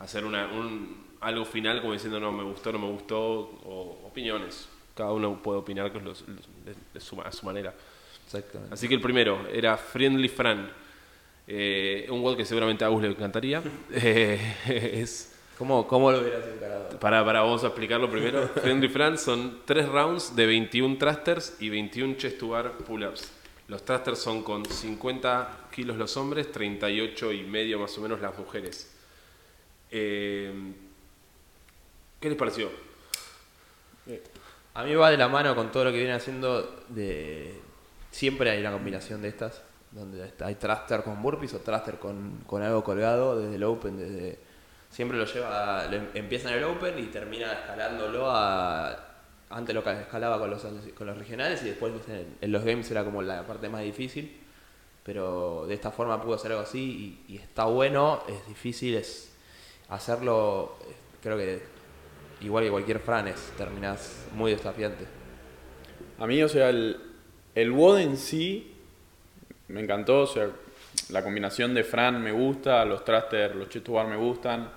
hacer 0.00 0.24
una, 0.24 0.46
un, 0.48 1.06
algo 1.20 1.44
final 1.44 1.80
como 1.80 1.92
diciendo 1.92 2.18
no 2.18 2.32
me 2.32 2.42
gustó, 2.42 2.72
no 2.72 2.80
me 2.80 2.88
gustó 2.90 3.20
o 3.20 4.00
opiniones. 4.04 4.68
Cada 4.96 5.12
uno 5.12 5.40
puede 5.40 5.60
opinar 5.60 5.92
que 5.92 5.98
es 5.98 6.04
lo- 6.04 6.12
de, 6.12 6.74
de 6.92 7.00
su, 7.00 7.20
a 7.22 7.30
su 7.30 7.46
manera. 7.46 7.72
Exactamente. 8.26 8.74
Así 8.74 8.88
que 8.88 8.94
el 8.94 9.00
primero 9.00 9.46
era 9.52 9.76
Friendly 9.76 10.28
Fran. 10.28 10.68
Eh, 11.50 12.06
un 12.10 12.20
WOD 12.20 12.36
que 12.36 12.44
seguramente 12.44 12.84
a 12.84 12.88
Agus 12.88 13.02
le 13.02 13.08
encantaría. 13.08 13.62
Eh, 13.90 14.38
es, 15.02 15.34
¿Cómo, 15.56 15.88
¿Cómo 15.88 16.12
lo 16.12 16.20
hubieras 16.20 16.46
encarado? 16.46 17.00
para, 17.00 17.24
para 17.24 17.40
vamos 17.40 17.64
a 17.64 17.68
explicarlo 17.68 18.10
primero. 18.10 18.46
Friendly 18.62 18.88
Fran 18.88 19.18
son 19.18 19.62
tres 19.64 19.88
rounds 19.88 20.36
de 20.36 20.46
21 20.46 20.98
thrusters 20.98 21.56
y 21.58 21.70
21 21.70 22.16
chest 22.16 22.38
to 22.38 22.48
bar 22.50 22.78
pull-ups. 22.78 23.32
Los 23.66 23.84
thrusters 23.84 24.18
son 24.18 24.42
con 24.42 24.64
50 24.64 25.68
kilos 25.72 25.96
los 25.96 26.16
hombres, 26.16 26.52
38 26.52 27.32
y 27.32 27.42
medio 27.44 27.78
más 27.78 27.96
o 27.98 28.02
menos 28.02 28.20
las 28.20 28.38
mujeres. 28.38 28.94
Eh, 29.90 30.52
¿Qué 32.20 32.28
les 32.28 32.38
pareció? 32.38 32.70
A 34.74 34.84
mí 34.84 34.94
va 34.94 35.10
de 35.10 35.16
la 35.16 35.28
mano 35.28 35.54
con 35.54 35.72
todo 35.72 35.84
lo 35.84 35.90
que 35.90 35.98
vienen 35.98 36.16
haciendo 36.16 36.84
de... 36.88 37.60
Siempre 38.10 38.50
hay 38.50 38.60
una 38.60 38.72
combinación 38.72 39.20
de 39.22 39.28
estas, 39.28 39.62
donde 39.90 40.32
hay 40.40 40.54
thruster 40.56 41.02
con 41.02 41.22
burpees 41.22 41.54
o 41.54 41.60
thruster 41.60 41.98
con, 41.98 42.42
con 42.46 42.62
algo 42.62 42.84
colgado 42.84 43.38
desde 43.40 43.56
el 43.56 43.64
open, 43.64 43.96
desde... 43.98 44.38
Siempre 44.90 45.18
lo 45.18 45.24
lleva, 45.26 45.84
em- 45.92 46.08
empieza 46.14 46.50
en 46.50 46.58
el 46.58 46.64
open 46.64 46.98
y 46.98 47.06
termina 47.06 47.52
escalándolo 47.52 48.30
a... 48.30 49.04
Antes 49.50 49.74
lo 49.74 49.82
ca- 49.82 50.00
escalaba 50.00 50.38
con 50.38 50.50
los, 50.50 50.66
con 50.96 51.06
los 51.06 51.16
regionales 51.16 51.62
y 51.62 51.66
después 51.70 51.92
en, 52.40 52.52
los 52.52 52.64
games 52.64 52.90
era 52.90 53.04
como 53.04 53.22
la 53.22 53.46
parte 53.46 53.68
más 53.68 53.82
difícil. 53.82 54.40
Pero 55.04 55.64
de 55.66 55.74
esta 55.74 55.90
forma 55.90 56.20
pudo 56.22 56.34
hacer 56.34 56.50
algo 56.52 56.62
así 56.64 57.24
y, 57.28 57.36
está 57.36 57.64
bueno, 57.64 58.22
es 58.28 58.46
difícil, 58.46 58.94
es 58.94 59.32
hacerlo, 59.88 60.76
creo 61.22 61.38
que 61.38 61.62
igual 62.42 62.64
que 62.64 62.70
cualquier 62.70 62.98
franes, 63.00 63.52
terminás 63.56 64.26
muy 64.34 64.52
desafiante. 64.52 65.06
A 66.18 66.26
mí, 66.26 66.42
o 66.42 66.48
sea, 66.48 66.68
el, 66.68 67.00
el 67.54 67.72
WOD 67.72 68.00
en 68.00 68.16
sí 68.18 68.74
me 69.68 69.80
encantó, 69.80 70.22
o 70.22 70.26
sea, 70.26 70.48
la 71.10 71.22
combinación 71.22 71.74
de 71.74 71.84
Fran 71.84 72.22
me 72.22 72.32
gusta, 72.32 72.84
los 72.84 73.04
Thruster, 73.04 73.54
los 73.54 73.68
chest 73.68 73.84
to 73.86 73.92
bar 73.92 74.06
me 74.06 74.16
gustan, 74.16 74.70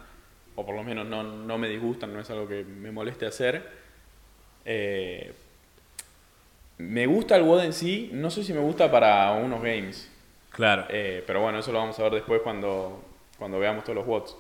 o 0.55 0.65
por 0.65 0.75
lo 0.75 0.83
menos 0.83 1.07
no, 1.07 1.23
no 1.23 1.57
me 1.57 1.69
disgustan, 1.69 2.13
no 2.13 2.19
es 2.19 2.29
algo 2.29 2.47
que 2.47 2.63
me 2.63 2.91
moleste 2.91 3.25
hacer. 3.25 3.65
Eh, 4.65 5.33
me 6.77 7.05
gusta 7.05 7.35
el 7.35 7.43
WOD 7.43 7.63
en 7.65 7.73
sí, 7.73 8.09
no 8.13 8.29
sé 8.31 8.43
si 8.43 8.53
me 8.53 8.59
gusta 8.59 8.91
para 8.91 9.31
unos 9.33 9.61
games, 9.61 10.09
Claro. 10.51 10.85
eh, 10.89 11.23
pero 11.25 11.41
bueno, 11.41 11.59
eso 11.59 11.71
lo 11.71 11.79
vamos 11.79 11.97
a 11.99 12.03
ver 12.03 12.13
después 12.13 12.41
cuando, 12.41 13.03
cuando 13.37 13.59
veamos 13.59 13.83
todos 13.83 13.95
los 13.97 14.05
WODs. 14.07 14.35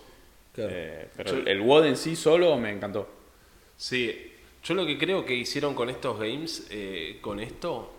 Claro. 0.53 0.69
Eh, 0.73 1.07
pero 1.15 1.31
Yo- 1.31 1.37
el, 1.37 1.47
el 1.47 1.61
WOD 1.61 1.85
en 1.87 1.97
sí 1.97 2.15
solo 2.15 2.57
me 2.57 2.71
encantó. 2.71 3.07
Sí, 3.77 4.33
yo 4.63 4.73
lo 4.73 4.85
que 4.85 4.97
creo 4.97 5.23
que 5.25 5.33
hicieron 5.35 5.73
con 5.75 5.89
estos 5.89 6.19
games, 6.19 6.67
eh, 6.71 7.19
con 7.21 7.39
esto, 7.39 7.93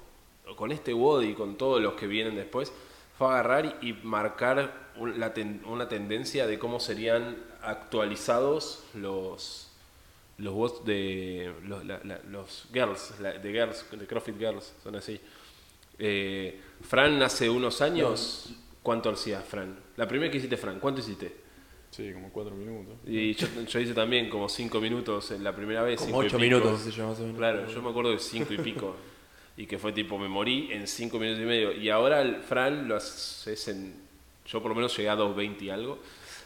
con 0.57 0.73
este 0.73 0.93
WOD 0.95 1.23
y 1.23 1.35
con 1.35 1.57
todos 1.57 1.81
los 1.83 1.95
que 1.95 2.07
vienen 2.07 2.35
después, 2.37 2.73
fue 3.19 3.29
agarrar 3.29 3.79
y 3.83 3.93
marcar 4.03 4.91
un- 4.97 5.19
la 5.21 5.33
ten- 5.35 5.63
una 5.67 5.89
tendencia 5.89 6.47
de 6.47 6.59
cómo 6.59 6.81
serían 6.81 7.37
actualizados 7.63 8.85
los, 8.95 9.69
los 10.39 10.55
bots 10.55 10.85
de 10.85 11.53
los, 11.65 11.85
la- 11.85 12.01
la- 12.05 12.21
los 12.31 12.67
girls, 12.73 13.15
la- 13.21 13.33
de 13.39 13.53
girls, 13.53 13.85
de 13.93 14.07
CrossFit 14.07 14.39
Girls, 14.39 14.73
son 14.83 14.97
así. 14.97 15.21
Eh, 15.99 16.59
Fran 16.83 17.23
hace 17.23 17.49
unos 17.49 17.81
años, 17.83 18.55
¿cuánto 18.83 19.11
hacía 19.11 19.41
Fran? 19.41 19.79
La 19.97 20.09
primera 20.09 20.31
que 20.31 20.39
hiciste 20.39 20.57
Fran, 20.57 20.81
¿cuánto 20.81 21.01
hiciste? 21.01 21.43
Sí, 21.91 22.11
como 22.15 22.31
cuatro 22.31 22.55
minutos. 22.55 22.95
Y 23.07 23.35
yo, 23.35 23.47
yo 23.69 23.79
hice 23.79 23.93
también 23.93 24.31
como 24.31 24.49
5 24.49 24.81
minutos 24.81 25.31
en 25.31 25.45
la 25.45 25.55
primera 25.55 25.83
vez. 25.83 26.01
Como 26.01 26.09
cinco 26.09 26.23
y 26.23 26.27
8 26.27 26.37
pico. 26.39 26.41
minutos, 26.57 26.99
o 26.99 27.23
menos. 27.23 27.37
Claro, 27.37 27.67
yo 27.69 27.83
me 27.83 27.91
acuerdo 27.91 28.11
de 28.13 28.19
5 28.19 28.55
y 28.55 28.59
pico. 28.59 28.97
y 29.57 29.67
que 29.67 29.79
fue 29.79 29.93
tipo, 29.93 30.19
me 30.19 30.29
morí 30.29 30.71
en 30.73 30.87
5 30.87 31.19
minutos 31.19 31.43
y 31.43 31.47
medio. 31.47 31.73
Y 31.73 31.91
ahora 31.91 32.23
el 32.23 32.37
Fran 32.43 32.89
lo 32.89 32.97
haces 32.97 33.69
en. 33.69 33.95
Yo 34.47 34.61
por 34.61 34.71
lo 34.71 34.75
menos 34.75 34.97
llegué 34.97 35.09
a 35.09 35.17
2.20 35.17 35.63
y 35.63 35.71
algo. 35.71 35.99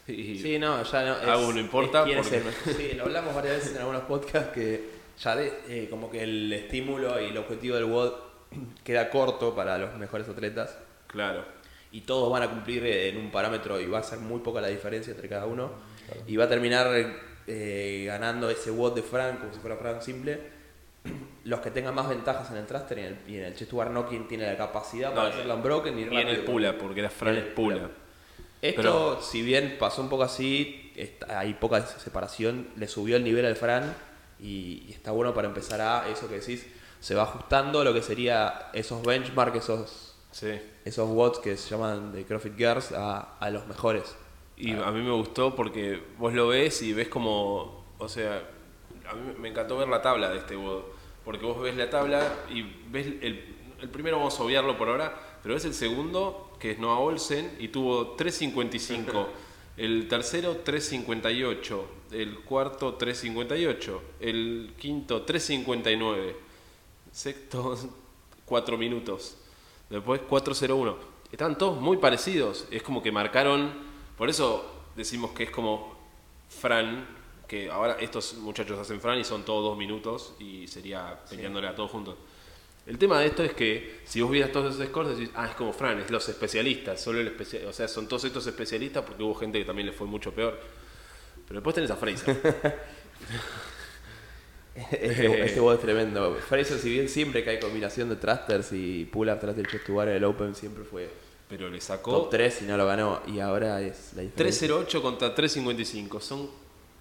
Y 0.09 0.39
Sí, 0.39 0.59
no, 0.59 0.83
ya 0.83 1.05
no. 1.05 1.17
Es, 1.49 1.55
no 1.55 1.61
importa, 1.61 2.05
es 2.09 2.17
porque-. 2.29 2.43
Sí, 2.77 2.93
lo 2.97 3.05
hablamos 3.05 3.35
varias 3.35 3.57
veces 3.57 3.73
en 3.73 3.79
algunos 3.79 4.03
podcasts 4.03 4.53
que 4.53 4.97
ya 5.19 5.35
de, 5.35 5.53
eh, 5.69 5.87
como 5.89 6.11
que 6.11 6.23
el 6.23 6.53
estímulo 6.53 7.21
y 7.21 7.27
el 7.27 7.37
objetivo 7.39 7.77
del 7.77 7.87
WOD 7.87 8.13
queda 8.85 9.09
corto 9.11 9.55
para 9.55 9.79
los 9.79 9.95
mejores 9.97 10.29
atletas 10.29 10.77
Claro. 11.07 11.45
y 11.93 12.03
todos 12.03 12.31
van 12.31 12.43
a 12.43 12.51
cumplir 12.51 12.85
eh, 12.85 13.09
en 13.09 13.17
un 13.17 13.31
parámetro 13.31 13.81
y 13.81 13.87
va 13.87 14.01
a 14.01 14.03
ser 14.03 14.19
muy 14.19 14.41
poca 14.41 14.61
la 14.61 14.69
diferencia 14.69 15.13
entre 15.13 15.29
cada 15.29 15.47
uno 15.47 15.73
y 16.27 16.37
va 16.37 16.45
a 16.45 16.49
terminar 16.49 16.89
eh, 17.47 18.05
ganando 18.07 18.51
ese 18.51 18.71
WOD 18.71 18.97
de 18.97 19.03
Frank 19.03 19.41
como 19.41 19.53
si 19.55 19.59
fuera 19.61 19.77
Frank 19.77 20.03
simple. 20.03 20.39
Los 21.45 21.61
que 21.61 21.71
tengan 21.71 21.95
más 21.95 22.09
ventajas 22.09 22.51
en 22.51 22.57
el 22.57 22.67
thruster 22.67 22.99
y 22.99 23.01
en 23.03 23.07
el, 23.07 23.19
y 23.29 23.37
en 23.39 23.45
el 23.45 23.55
chest 23.55 23.73
quien 24.09 24.27
tiene 24.29 24.47
la 24.47 24.57
capacidad 24.57 25.15
para 25.15 25.29
hacerla 25.29 25.55
unbroken 25.55 25.99
y, 25.99 26.03
Y 26.03 26.21
en 26.21 26.29
el 26.29 26.45
pula, 26.45 26.77
porque 26.77 27.01
era 27.01 27.11
Fran 27.11 27.37
el 27.37 27.49
Pula. 27.49 27.89
Esto, 28.63 28.81
Pero- 28.83 29.23
si 29.23 29.43
bien 29.43 29.77
pasó 29.79 30.03
un 30.03 30.09
poco 30.09 30.23
así, 30.25 30.93
está- 30.97 31.39
hay 31.39 31.55
poca 31.55 31.87
separación, 31.87 32.69
le 32.77 32.89
subió 32.89 33.17
el 33.17 33.23
nivel 33.25 33.45
al 33.47 33.55
Fran 33.57 33.95
y, 34.41 34.85
y 34.89 34.93
está 34.93 35.11
bueno 35.13 35.35
para 35.35 35.47
empezar 35.49 35.81
a 35.81 36.09
eso 36.09 36.29
que 36.29 36.37
decís, 36.41 36.67
se 37.01 37.15
va 37.15 37.23
ajustando 37.25 37.85
lo 37.85 37.93
que 37.95 38.03
sería 38.03 38.71
esos 38.73 39.03
benchmarks, 39.03 39.59
esos, 39.59 40.17
Sí. 40.33 40.59
esos 40.85 41.09
watts 41.11 41.39
que 41.39 41.57
se 41.57 41.71
llaman 41.71 42.13
de 42.13 42.25
CrossFit 42.25 42.57
Girls 42.57 42.93
a, 42.93 43.37
a 43.39 43.51
los 43.51 43.67
mejores. 43.69 44.17
Y 44.57 44.73
a 44.73 44.91
mí 44.91 45.03
me 45.03 45.13
gustó 45.13 45.55
porque 45.55 46.03
vos 46.19 46.33
lo 46.33 46.49
ves 46.49 46.81
y 46.83 46.93
ves 46.95 47.09
como, 47.09 47.85
o 47.99 48.09
sea, 48.09 48.43
a 49.09 49.15
mí 49.15 49.35
me 49.39 49.49
encantó 49.51 49.77
ver 49.79 49.89
la 49.89 50.01
tabla 50.03 50.31
de 50.31 50.39
este 50.39 50.57
WOD, 50.57 50.83
porque 51.27 51.45
vos 51.45 51.61
ves 51.61 51.77
la 51.77 51.91
tabla 51.91 52.47
y 52.49 52.63
ves 52.63 53.09
el, 53.21 53.57
el 53.81 53.89
primero 53.91 54.19
vamos 54.19 54.39
a 54.39 54.45
obviarlo 54.45 54.79
por 54.79 54.89
ahora, 54.89 55.39
pero 55.43 55.55
ves 55.55 55.65
el 55.65 55.75
segundo 55.75 56.57
que 56.61 56.71
es 56.71 56.79
Noah 56.79 57.01
Olsen 57.01 57.57
y 57.59 57.69
tuvo 57.69 58.17
3.55, 58.17 59.27
el 59.77 60.07
tercero 60.09 60.65
3.58, 60.65 61.83
el 62.13 62.39
cuarto 62.41 62.97
3.58, 62.97 64.01
el 64.21 64.75
quinto 64.79 65.27
3.59, 65.27 66.33
sexto 67.11 67.77
4 68.47 68.79
minutos, 68.79 69.37
después 69.91 70.21
4.01. 70.31 70.95
Estaban 71.33 71.59
todos 71.59 71.81
muy 71.81 71.97
parecidos, 71.97 72.69
es 72.71 72.85
como 72.85 73.03
que 73.03 73.11
marcaron, 73.11 73.73
por 74.17 74.31
eso 74.31 74.65
decimos 74.95 75.33
que 75.33 75.43
es 75.43 75.51
como 75.51 75.97
Fran, 76.49 77.16
que 77.47 77.71
ahora 77.71 77.97
estos 78.01 78.35
muchachos 78.35 78.79
hacen 78.79 79.01
Fran 79.01 79.19
y 79.19 79.25
son 79.25 79.45
todos 79.45 79.63
dos 79.65 79.79
minutos 79.79 80.35
y 80.39 80.67
sería 80.69 81.19
peleándole 81.29 81.69
a 81.69 81.75
todos 81.75 81.91
juntos. 81.91 82.17
El 82.87 82.99
tema 82.99 83.19
de 83.21 83.27
esto 83.27 83.43
es 83.43 83.53
que 83.53 84.01
si 84.05 84.21
vos 84.21 84.31
vieras 84.31 84.53
todos 84.53 84.75
esos 84.75 84.87
scores 84.89 85.17
decís, 85.17 85.31
ah, 85.35 85.47
es 85.49 85.57
como 85.57 85.73
Fran, 85.73 85.99
es 85.99 86.11
los 86.11 86.29
especialistas, 86.29 87.01
solo 87.01 87.21
el 87.21 87.27
especia- 87.29 87.67
o 87.69 87.73
sea, 87.73 87.89
son 87.89 88.07
todos 88.07 88.25
estos 88.25 88.47
especialistas 88.47 89.05
porque 89.05 89.23
hubo 89.25 89.35
gente 89.35 89.59
que 89.59 89.65
también 89.65 89.87
le 89.87 89.93
fue 89.93 90.07
mucho 90.07 90.33
peor. 90.33 90.59
Pero 91.49 91.61
después 91.61 91.75
tenés 91.75 91.91
a 91.91 91.97
Fraser. 91.97 92.37
Este, 94.91 95.45
este 95.47 95.73
es 95.73 95.81
tremendo. 95.81 96.35
Fraser, 96.35 96.79
si 96.79 96.91
bien 96.91 97.09
siempre 97.09 97.43
que 97.43 97.49
hay 97.51 97.59
combinación 97.59 98.11
de 98.11 98.17
thrusters 98.17 98.73
y 98.73 99.07
pull-up 99.07 99.41
tras 99.41 99.57
del 99.57 99.67
chest 99.67 99.89
en 99.89 100.09
el 100.09 100.25
Open 100.25 100.55
siempre 100.55 100.85
fue 100.85 101.09
Pero 101.49 101.71
le 101.71 101.79
top 101.79 101.83
sacó 101.87 102.29
3 102.31 102.63
y 102.63 102.65
no 102.67 102.77
lo 102.77 102.87
ganó 102.87 103.23
y 103.27 103.41
ahora 103.41 103.81
es 103.81 104.13
la 104.15 104.23
diferencia. 104.23 104.69
3.08 104.69 105.01
contra 105.01 105.35
3.55. 105.35 106.21
Son 106.21 106.51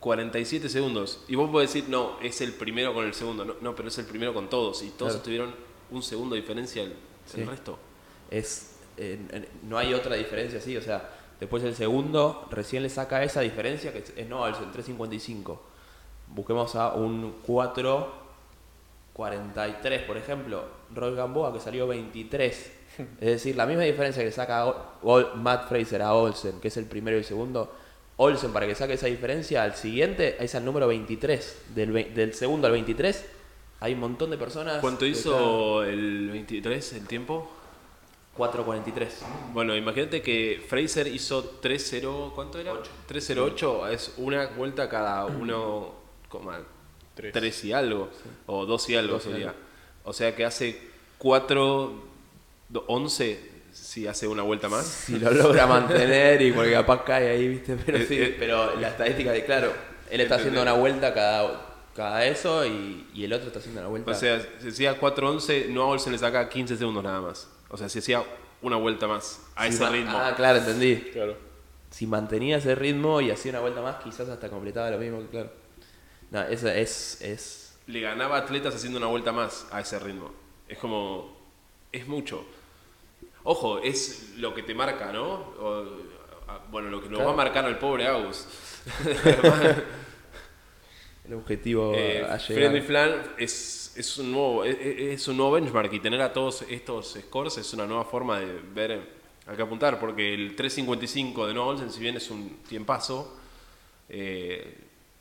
47 0.05 0.69
segundos. 0.69 1.23
Y 1.27 1.33
vos 1.35 1.49
podés 1.49 1.73
decir, 1.73 1.89
no, 1.89 2.19
es 2.21 2.39
el 2.41 2.53
primero 2.53 2.93
con 2.93 3.05
el 3.05 3.13
segundo. 3.15 3.43
No, 3.43 3.55
no 3.59 3.75
pero 3.75 3.87
es 3.87 3.97
el 3.97 4.05
primero 4.05 4.35
con 4.35 4.49
todos. 4.51 4.83
Y 4.83 4.89
todos 4.91 5.13
Claro. 5.13 5.23
tuvieron 5.25 5.55
un 5.89 6.03
segundo 6.03 6.35
de 6.35 6.41
diferencia 6.41 6.83
del, 6.83 6.93
Sí. 7.25 7.43
resto. 7.43 7.79
es 8.29 8.75
eh, 8.97 9.19
en- 9.31 9.47
no 9.67 9.77
hay 9.79 9.93
otra 9.95 10.15
diferencia 10.15 10.59
así, 10.59 10.77
o 10.77 10.81
sea, 10.81 11.09
después 11.39 11.63
el 11.63 11.73
segundo 11.75 12.47
recién 12.51 12.83
le 12.83 12.89
saca 12.89 13.23
esa 13.23 13.41
diferencia 13.41 13.91
que 13.91 13.97
es, 13.99 14.13
es 14.15 14.29
no, 14.29 14.45
el 14.47 14.53
355. 14.71 15.59
Busquemos 16.27 16.75
a 16.75 16.93
un 16.93 17.35
443, 17.45 20.01
por 20.03 20.17
ejemplo, 20.17 20.63
Roy 20.93 21.15
Gamboa 21.15 21.51
que 21.53 21.59
salió 21.59 21.87
23. 21.87 22.71
Es 23.19 23.27
decir, 23.27 23.55
la 23.55 23.65
misma 23.65 23.83
diferencia 23.83 24.23
que 24.23 24.31
saca 24.31 24.73
Matt 25.35 25.67
Fraser 25.67 26.01
a 26.03 26.13
Olsen, 26.13 26.59
que 26.61 26.67
es 26.69 26.77
el 26.77 26.85
primero 26.85 27.17
y 27.17 27.19
el 27.19 27.25
segundo. 27.25 27.73
Olsen, 28.17 28.51
para 28.53 28.65
que 28.67 28.75
saque 28.75 28.93
esa 28.93 29.07
diferencia, 29.07 29.63
al 29.63 29.75
siguiente 29.75 30.37
es 30.43 30.55
al 30.55 30.63
número 30.65 30.87
23. 30.87 31.63
Del, 31.75 31.91
ve- 31.91 32.11
del 32.15 32.33
segundo 32.33 32.67
al 32.67 32.73
23 32.73 33.25
hay 33.81 33.93
un 33.93 33.99
montón 33.99 34.29
de 34.31 34.37
personas. 34.37 34.77
¿Cuánto 34.79 35.05
hizo 35.05 35.83
el 35.83 36.29
23, 36.31 36.93
el 36.93 37.07
tiempo? 37.07 37.51
están 38.37 38.65
4.43. 38.65 39.07
Bueno, 39.53 39.75
imagínate 39.77 40.21
que 40.21 40.61
Fraser 40.67 41.07
hizo 41.07 41.61
3.0, 41.61 42.33
¿cuánto 42.35 42.59
era? 42.59 42.73
3.08, 43.07 43.89
es 43.91 44.13
una 44.17 44.47
vuelta 44.47 44.89
cada 44.89 45.25
1,3 45.27 46.63
Tres. 47.31 47.63
y 47.63 47.71
algo, 47.71 48.09
o 48.47 48.65
2 48.65 48.89
y 48.89 48.95
algo 48.97 49.13
Dos 49.13 49.25
y 49.25 49.29
sería. 49.29 49.49
algo. 49.51 49.59
O 50.03 50.11
sea 50.13 50.35
que 50.35 50.43
hace 50.43 50.77
4.11 51.19 53.37
si 53.95 54.07
hace 54.07 54.27
una 54.27 54.43
vuelta 54.43 54.67
más. 54.67 54.85
Si 54.85 55.17
lo 55.17 55.31
logra 55.31 55.65
mantener 55.65 56.41
y 56.41 56.51
porque 56.51 56.73
capaz 56.73 57.05
cae 57.05 57.29
ahí, 57.29 57.47
¿viste? 57.47 57.77
Pero 57.85 57.97
Eh, 57.97 58.05
sí, 58.05 58.21
eh, 58.21 58.35
pero 58.37 58.75
la 58.75 58.89
estadística 58.89 59.31
de, 59.31 59.45
claro, 59.45 59.71
él 60.09 60.19
está 60.19 60.35
haciendo 60.35 60.61
una 60.61 60.73
vuelta 60.73 61.13
cada, 61.13 61.65
cada 61.95 62.25
eso 62.25 62.65
y, 62.65 63.07
y 63.13 63.23
el 63.23 63.31
otro 63.31 63.47
está 63.47 63.59
haciendo 63.59 63.79
una 63.79 63.89
vuelta. 63.89 64.11
O 64.11 64.13
sea, 64.13 64.45
si 64.59 64.67
hacía 64.67 64.99
4.11, 64.99 65.69
no 65.69 65.83
a 65.83 65.85
Olsen 65.85 66.11
le 66.11 66.19
saca 66.19 66.49
15 66.49 66.75
segundos 66.75 67.05
nada 67.05 67.21
más. 67.21 67.47
O 67.69 67.77
sea, 67.77 67.87
si 67.87 67.99
hacía 67.99 68.21
una 68.61 68.75
vuelta 68.75 69.07
más 69.07 69.39
a 69.55 69.63
Si 69.63 69.69
ese 69.69 69.89
ritmo. 69.89 70.11
Ah, 70.13 70.33
claro, 70.35 70.57
entendí. 70.57 70.97
Claro. 71.13 71.37
Si 71.89 72.05
mantenía 72.05 72.57
ese 72.57 72.75
ritmo 72.75 73.21
y 73.21 73.31
hacía 73.31 73.51
una 73.51 73.61
vuelta 73.61 73.81
más, 73.81 74.03
quizás 74.03 74.27
hasta 74.27 74.49
completaba 74.49 74.89
lo 74.89 74.97
mismo 74.97 75.21
que 75.21 75.27
claro. 75.27 75.51
No, 76.31 76.41
eso 76.41 76.67
es, 76.67 77.21
es 77.21 77.77
le 77.87 78.01
ganaba 78.01 78.39
atletas 78.39 78.75
haciendo 78.75 78.97
una 78.97 79.07
vuelta 79.07 79.31
más 79.31 79.67
a 79.71 79.79
ese 79.79 79.99
ritmo. 79.99 80.33
Es 80.67 80.79
como. 80.79 81.33
Es 81.93 82.05
mucho. 82.09 82.45
Ojo, 83.45 83.79
es 83.79 84.33
lo 84.37 84.53
que 84.53 84.63
te 84.63 84.75
marca, 84.75 85.11
¿no? 85.13 85.31
O- 85.59 85.85
bueno, 86.71 86.89
lo 86.89 86.99
que 87.01 87.07
nos 87.09 87.17
Claro. 87.17 87.29
va 87.29 87.33
a 87.33 87.37
marcar 87.45 87.65
al 87.65 87.77
pobre 87.79 88.05
Agus. 88.07 88.45
el 91.25 91.33
objetivo 91.33 91.93
Eh, 91.95 92.23
a 92.27 92.37
Friendly. 92.37 92.81
Flan 92.81 93.21
es, 93.37 93.93
es, 93.95 94.17
un 94.17 94.31
nuevo, 94.31 94.63
es, 94.63 94.77
es 94.79 95.27
un 95.27 95.37
nuevo 95.37 95.53
benchmark 95.53 95.91
y 95.93 95.99
tener 95.99 96.21
a 96.21 96.33
todos 96.33 96.63
estos 96.69 97.17
scores 97.27 97.57
es 97.57 97.73
una 97.73 97.85
nueva 97.85 98.05
forma 98.05 98.39
de 98.39 98.59
ver 98.73 99.15
a 99.47 99.55
qué 99.55 99.61
apuntar, 99.61 99.99
porque 99.99 100.33
el 100.33 100.55
3.55 100.55 101.47
de 101.47 101.53
Noah 101.53 101.67
Olsen, 101.67 101.91
si 101.91 101.99
bien 101.99 102.15
es 102.17 102.29
un 102.31 102.57
tiempazo, 102.67 103.35
eh, 104.09 104.77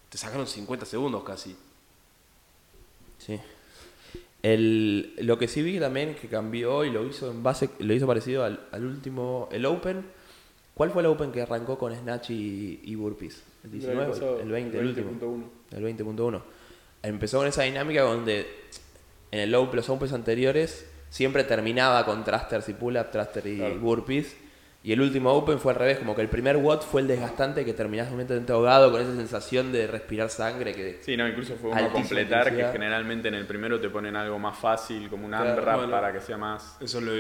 te 0.08 0.18
sacaron 0.18 0.46
50 0.46 0.86
segundos 0.86 1.22
casi. 1.24 1.54
Sí. 3.18 3.38
El, 4.44 5.14
lo 5.22 5.38
que 5.38 5.48
sí 5.48 5.62
vi 5.62 5.78
también 5.80 6.14
que 6.14 6.28
cambió 6.28 6.84
y 6.84 6.90
lo 6.90 7.06
hizo 7.06 7.30
en 7.30 7.42
base, 7.42 7.70
lo 7.78 7.94
hizo 7.94 8.06
parecido 8.06 8.44
al, 8.44 8.60
al 8.72 8.84
último, 8.84 9.48
el 9.50 9.64
Open. 9.64 10.04
¿Cuál 10.74 10.90
fue 10.90 11.00
el 11.02 11.06
Open 11.06 11.32
que 11.32 11.40
arrancó 11.40 11.78
con 11.78 11.94
Snatch 11.94 12.30
y, 12.30 12.80
y 12.84 12.94
Burpees? 12.94 13.42
¿El 13.64 13.70
19? 13.70 14.06
pasado, 14.12 14.40
el 14.40 14.50
20, 14.50 14.78
el 14.78 14.86
último. 14.86 15.10
20.1. 15.72 15.78
El 15.78 15.84
20.1. 15.96 16.42
Empezó 17.04 17.38
con 17.38 17.46
esa 17.46 17.62
dinámica 17.62 18.02
donde 18.02 18.46
en 19.30 19.40
el 19.40 19.54
Open, 19.54 19.76
los 19.76 19.88
Opens 19.88 20.12
anteriores 20.12 20.90
siempre 21.08 21.44
terminaba 21.44 22.04
con 22.04 22.22
thrusters 22.24 22.68
y 22.68 22.74
pull-up, 22.74 23.10
thruster 23.10 23.46
y 23.46 23.56
Claro. 23.56 23.78
burpees. 23.80 24.36
Y 24.86 24.92
el 24.92 25.00
último 25.00 25.32
Open 25.32 25.58
fue 25.58 25.72
al 25.72 25.78
revés, 25.78 25.98
como 25.98 26.14
que 26.14 26.20
el 26.20 26.28
primer 26.28 26.58
WOD 26.58 26.82
fue 26.82 27.00
el 27.00 27.08
desgastante 27.08 27.64
que 27.64 27.72
terminás 27.72 28.08
completamente 28.08 28.52
ahogado 28.52 28.92
con 28.92 29.00
esa 29.00 29.16
sensación 29.16 29.72
de 29.72 29.86
respirar 29.86 30.28
sangre 30.28 30.74
que 30.74 30.98
Sí, 31.00 31.16
no, 31.16 31.26
incluso 31.26 31.56
fue 31.56 31.70
uno 31.70 31.86
a 31.86 31.88
completar 31.90 32.42
que 32.44 32.48
intensidad. 32.50 32.72
generalmente 32.72 33.28
en 33.28 33.34
el 33.34 33.46
primero 33.46 33.80
te 33.80 33.88
ponen 33.88 34.14
algo 34.14 34.38
más 34.38 34.58
fácil, 34.58 35.08
como 35.08 35.24
un 35.24 35.30
Claro, 35.30 35.52
AMRAP 35.52 35.76
bueno. 35.76 35.90
para 35.90 36.12
que 36.12 36.20
sea 36.20 36.36
más. 36.36 36.76
Eso 36.82 37.00
lo- 37.00 37.14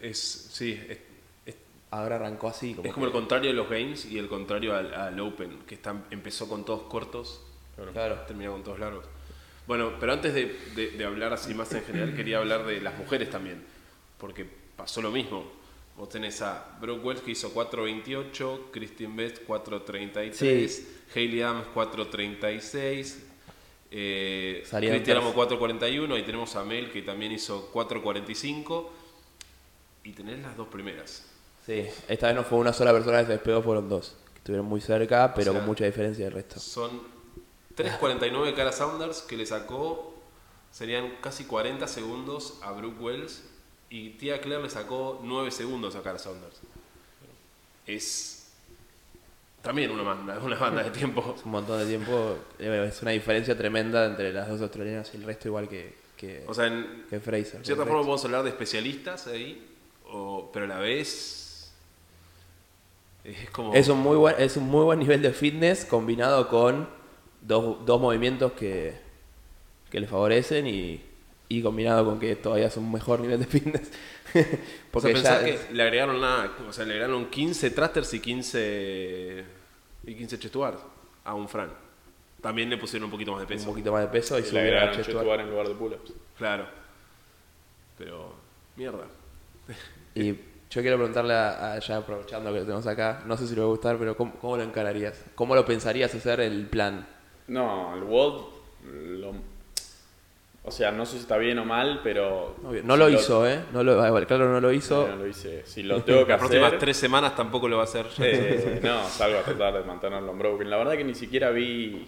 es, 0.00 0.18
sí, 0.18 0.72
es, 0.88 0.98
es- 1.44 1.56
ahora 1.90 2.16
arrancó 2.16 2.48
así. 2.48 2.72
Como 2.72 2.88
es 2.88 2.94
como 2.94 3.04
el 3.04 3.12
que- 3.12 3.18
contrario 3.18 3.50
de 3.50 3.54
los 3.54 3.68
games 3.68 4.06
y 4.06 4.18
el 4.18 4.26
contrario 4.26 4.74
al, 4.74 4.94
al 4.94 5.20
Open, 5.20 5.58
que 5.66 5.74
están, 5.74 6.04
empezó 6.10 6.48
con 6.48 6.64
todos 6.64 6.84
cortos, 6.84 7.42
Claro. 7.92 8.14
terminó 8.26 8.52
con 8.52 8.64
todos 8.64 8.78
largos. 8.78 9.04
Bueno, 9.66 9.92
pero 10.00 10.14
antes 10.14 10.32
de, 10.32 10.56
de- 10.74 10.92
de 10.92 11.04
hablar 11.04 11.34
así 11.34 11.52
más 11.52 11.70
en 11.74 11.82
general, 11.82 12.14
quería 12.14 12.38
hablar 12.38 12.64
de 12.64 12.80
las 12.80 12.96
mujeres 12.96 13.28
también, 13.28 13.62
porque 14.16 14.46
pasó 14.74 15.02
lo 15.02 15.10
mismo. 15.10 15.59
Vos 16.00 16.08
tenés 16.08 16.40
a 16.40 16.78
Brooke 16.80 17.04
Wells 17.04 17.20
que 17.20 17.32
hizo 17.32 17.52
4.28, 17.52 18.70
Christine 18.70 19.14
Best 19.14 19.46
4.33, 19.46 20.82
Hayley 21.14 21.42
Adams 21.42 21.66
4.36, 21.74 23.16
Eh, 23.90 24.62
Cristian 24.70 25.18
Amo 25.18 25.32
terceros. 25.34 25.60
4.41, 25.60 26.14
ahí 26.14 26.22
tenemos 26.22 26.56
a 26.56 26.64
Mel 26.64 26.90
que 26.90 27.02
también 27.02 27.32
hizo 27.32 27.70
4.45 27.74 28.88
y 30.04 30.12
tenés 30.12 30.38
las 30.38 30.56
dos 30.56 30.68
primeras. 30.68 31.26
Sí, 31.66 31.84
esta 32.08 32.28
vez 32.28 32.36
no 32.36 32.44
fue 32.44 32.56
una 32.56 32.72
sola 32.72 32.92
persona 32.94 33.18
que 33.20 33.26
se 33.26 33.32
despegó, 33.32 33.60
fueron 33.62 33.90
dos. 33.90 34.16
Que 34.32 34.38
estuvieron 34.38 34.64
muy 34.64 34.80
cerca, 34.80 35.34
pero 35.34 35.50
O 35.50 35.52
sea, 35.52 35.60
con 35.60 35.68
mucha 35.68 35.84
diferencia 35.84 36.24
del 36.24 36.32
resto. 36.32 36.58
Son 36.60 37.02
3.49 37.76 38.54
Cara 38.54 38.72
Saunders 38.72 39.20
que 39.20 39.36
le 39.36 39.44
sacó, 39.44 40.14
serían 40.70 41.16
casi 41.20 41.44
40 41.44 41.86
segundos 41.86 42.58
a 42.62 42.72
Brooke 42.72 42.98
Wells 43.02 43.42
y 43.90 44.10
Tia 44.10 44.40
Claire 44.40 44.62
le 44.62 44.70
sacó 44.70 45.20
9 45.22 45.50
segundos 45.50 45.94
a 45.96 46.02
Cara 46.02 46.18
Saunders. 46.18 46.56
Es 47.86 48.52
también 49.62 49.90
una 49.90 50.02
banda, 50.02 50.38
una 50.38 50.56
banda 50.56 50.82
de 50.84 50.90
tiempo. 50.90 51.34
Es 51.36 51.44
un 51.44 51.50
montón 51.50 51.78
de 51.80 51.86
tiempo. 51.86 52.36
eh, 52.58 52.86
Es 52.88 53.02
una 53.02 53.10
diferencia 53.10 53.56
tremenda 53.56 54.06
entre 54.06 54.32
las 54.32 54.48
dos 54.48 54.60
australianas 54.62 55.10
y 55.12 55.16
el 55.16 55.24
resto, 55.24 55.48
igual 55.48 55.68
que, 55.68 55.94
que, 56.16 56.44
O 56.46 56.54
sea, 56.54 56.66
en 56.66 57.04
que 57.10 57.20
Fraser. 57.20 57.58
de 57.60 57.64
cierta 57.64 57.84
forma 57.84 57.98
podemos 58.00 58.24
hablar 58.24 58.42
de 58.44 58.50
especialistas 58.50 59.26
ahí, 59.26 59.66
o- 60.06 60.50
pero 60.52 60.66
a 60.66 60.68
la 60.68 60.78
vez 60.78 61.72
es 63.24 63.50
como... 63.50 63.74
Es 63.74 63.88
un, 63.88 63.98
muy 63.98 64.16
buen, 64.16 64.36
es 64.38 64.56
un 64.56 64.64
muy 64.64 64.84
buen 64.84 64.98
nivel 64.98 65.20
de 65.20 65.32
fitness 65.32 65.84
combinado 65.84 66.48
con 66.48 66.88
dos, 67.42 67.84
dos 67.84 68.00
movimientos 68.00 68.52
que, 68.52 68.94
que 69.90 70.00
le 70.00 70.06
favorecen 70.06 70.66
y, 70.66 71.02
y 71.50 71.60
combinado 71.62 72.04
con 72.06 72.18
que 72.18 72.34
todavía 72.36 72.68
es 72.68 72.76
un 72.78 72.90
mejor 72.90 73.20
nivel 73.20 73.40
de 73.40 73.46
fitness. 73.46 73.90
O 74.92 75.00
sea, 75.00 75.10
Porque 75.12 75.14
ya 75.22 75.44
que 75.44 75.58
le 75.72 75.82
agregaron 75.82 76.20
nada, 76.20 76.52
o 76.68 76.72
sea, 76.72 76.84
le 76.84 76.92
agregaron 76.94 77.26
15 77.30 77.70
thrusters 77.72 78.14
y 78.14 78.20
15 78.20 79.44
y 80.06 80.14
15 80.14 80.38
chest 80.38 80.52
to 80.52 80.60
bar 80.60 80.78
a 81.24 81.34
un 81.34 81.48
Fran. 81.48 81.70
También 82.40 82.70
le 82.70 82.78
pusieron 82.78 83.04
un 83.06 83.10
poquito 83.10 83.32
más 83.32 83.40
de 83.40 83.44
un 83.44 83.48
peso. 83.58 83.66
poquito 83.66 83.92
más 83.92 84.02
de 84.02 84.08
peso 84.08 84.38
y 84.38 84.42
Le 84.42 84.46
subieron 84.48 84.68
agregaron 84.68 84.88
al 84.90 84.94
chest 84.96 85.06
chest 85.08 85.18
to 85.18 85.22
to 85.24 85.28
bar. 85.28 85.36
bar 85.38 85.46
en 85.46 85.50
lugar 85.52 85.68
de 85.68 85.74
pull-ups. 85.74 86.12
Claro. 86.38 86.66
Pero 87.98 88.34
mierda. 88.76 89.04
Y 90.14 90.32
yo 90.32 90.80
quiero 90.80 90.96
preguntarle, 90.96 91.34
a, 91.34 91.72
a- 91.74 91.78
ya 91.80 91.96
aprovechando 91.98 92.52
que 92.52 92.58
lo 92.60 92.64
tenemos 92.64 92.86
acá, 92.86 93.22
no 93.26 93.36
sé 93.36 93.46
si 93.46 93.54
le 93.54 93.60
va 93.60 93.66
a 93.66 93.70
gustar, 93.70 93.98
pero 93.98 94.16
¿cómo, 94.16 94.34
cómo 94.40 94.56
lo 94.56 94.62
encararías? 94.62 95.24
¿Cómo 95.34 95.54
lo 95.54 95.64
pensarías 95.64 96.14
hacer 96.14 96.40
el 96.40 96.66
plan? 96.66 97.06
No, 97.48 97.94
el 97.96 98.04
WOD, 98.04 98.44
lo- 98.92 99.34
o 100.70 100.72
sea, 100.72 100.90
no 100.90 101.04
sé 101.04 101.16
si 101.16 101.18
está 101.22 101.36
bien 101.36 101.58
o 101.58 101.64
mal, 101.64 102.00
pero... 102.02 102.56
Obvio, 102.64 102.82
No 102.84 102.94
si 102.94 102.98
lo 103.00 103.08
hizo, 103.10 103.46
¿eh? 103.46 103.60
No 103.72 103.82
lo, 103.84 104.00
ah, 104.00 104.10
bueno, 104.10 104.26
claro, 104.26 104.48
no 104.50 104.60
lo 104.60 104.72
hizo. 104.72 105.06
No, 105.06 105.16
no 105.16 105.22
lo 105.24 105.26
hice. 105.28 105.62
Si 105.66 105.82
lo 105.82 106.02
tengo 106.02 106.24
que 106.24 106.30
Las 106.32 106.38
próximas 106.38 106.68
hacer... 106.68 106.78
tres 106.78 106.96
semanas 106.96 107.36
tampoco 107.36 107.68
lo 107.68 107.76
va 107.76 107.82
a 107.82 107.84
hacer. 107.84 108.06
eh, 108.20 108.80
no, 108.82 109.04
salgo 109.08 109.38
a 109.38 109.42
tratar 109.42 109.74
de 109.74 109.82
mantenerlo 109.84 110.32
en 110.32 110.38
broken. 110.38 110.70
La 110.70 110.76
verdad 110.78 110.92
que 110.96 111.04
ni 111.04 111.14
siquiera 111.14 111.50
vi... 111.50 112.06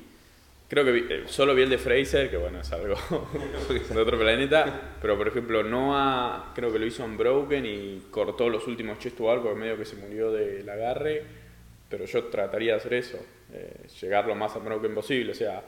Creo 0.69 0.85
que 0.87 0.93
vi- 0.93 1.07
eh, 1.11 1.23
solo 1.27 1.55
vi 1.55 1.63
el 1.65 1.69
de 1.69 1.77
Fraser, 1.77 2.31
que 2.31 2.39
bueno, 2.39 2.61
es 2.61 2.73
algo 2.73 2.95
de 3.95 4.01
otro 4.01 4.19
planeta. 4.19 4.95
Pero 5.03 5.19
por 5.19 5.29
ejemplo, 5.29 5.63
Noah 5.63 6.53
creo 6.55 6.73
que 6.73 6.79
lo 6.79 6.87
hizo 6.87 7.05
en 7.05 7.19
broken 7.19 7.67
y 7.67 8.03
cortó 8.11 8.49
los 8.49 8.67
últimos 8.67 8.99
chest 8.99 9.19
to 9.19 9.25
porque 9.25 9.55
medio 9.59 9.77
que 9.77 9.85
se 9.85 9.97
murió 9.97 10.33
del 10.33 10.67
agarre. 10.69 11.25
Pero 11.91 12.07
yo 12.07 12.25
trataría 12.25 12.73
de 12.73 12.79
hacer 12.79 12.95
eso, 12.95 13.19
eh, 13.53 13.87
llegar 14.01 14.27
lo 14.27 14.35
más 14.35 14.57
a 14.57 14.61
broken 14.61 14.95
posible. 14.95 15.33
O 15.33 15.35
sea, 15.35 15.63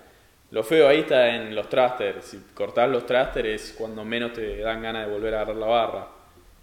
lo 0.50 0.62
feo 0.62 0.88
ahí 0.88 1.00
está 1.00 1.34
en 1.34 1.54
los 1.54 1.68
thrusters. 1.68 2.24
Si 2.26 2.38
cortás 2.54 2.88
los 2.88 3.06
thrusters 3.06 3.48
es 3.48 3.74
cuando 3.76 4.04
menos 4.04 4.32
te 4.32 4.58
dan 4.58 4.82
ganas 4.82 5.06
de 5.06 5.12
volver 5.12 5.34
a 5.34 5.38
agarrar 5.42 5.56
la 5.56 5.66
barra. 5.66 6.08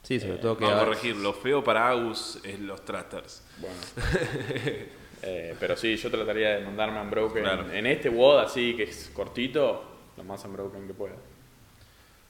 Sí, 0.04 0.20
sobre 0.20 0.38
todo 0.38 0.58
que... 0.58 0.64
Vamos 0.64 0.82
a 0.82 0.86
corregir. 0.86 1.16
Lo 1.18 1.34
feo 1.34 1.64
para 1.64 1.88
Agus 1.90 2.40
es 2.44 2.60
los 2.60 2.84
thrusters. 2.86 3.44
Bueno. 3.60 3.76
Eh, 5.24 5.56
pero 5.60 5.78
sí, 5.78 5.96
yo 5.98 6.10
trataría 6.10 6.56
de 6.56 6.66
mandarme 6.66 6.98
a 6.98 7.04
Unbroken 7.04 7.44
Claro. 7.44 7.72
en 7.72 7.86
este 7.86 8.10
WOD 8.10 8.40
así 8.40 8.76
que 8.76 8.82
es 8.86 9.12
cortito, 9.14 9.84
lo 10.18 10.24
más 10.24 10.44
Unbroken 10.46 10.88
que 10.88 10.96
pueda. 10.96 11.14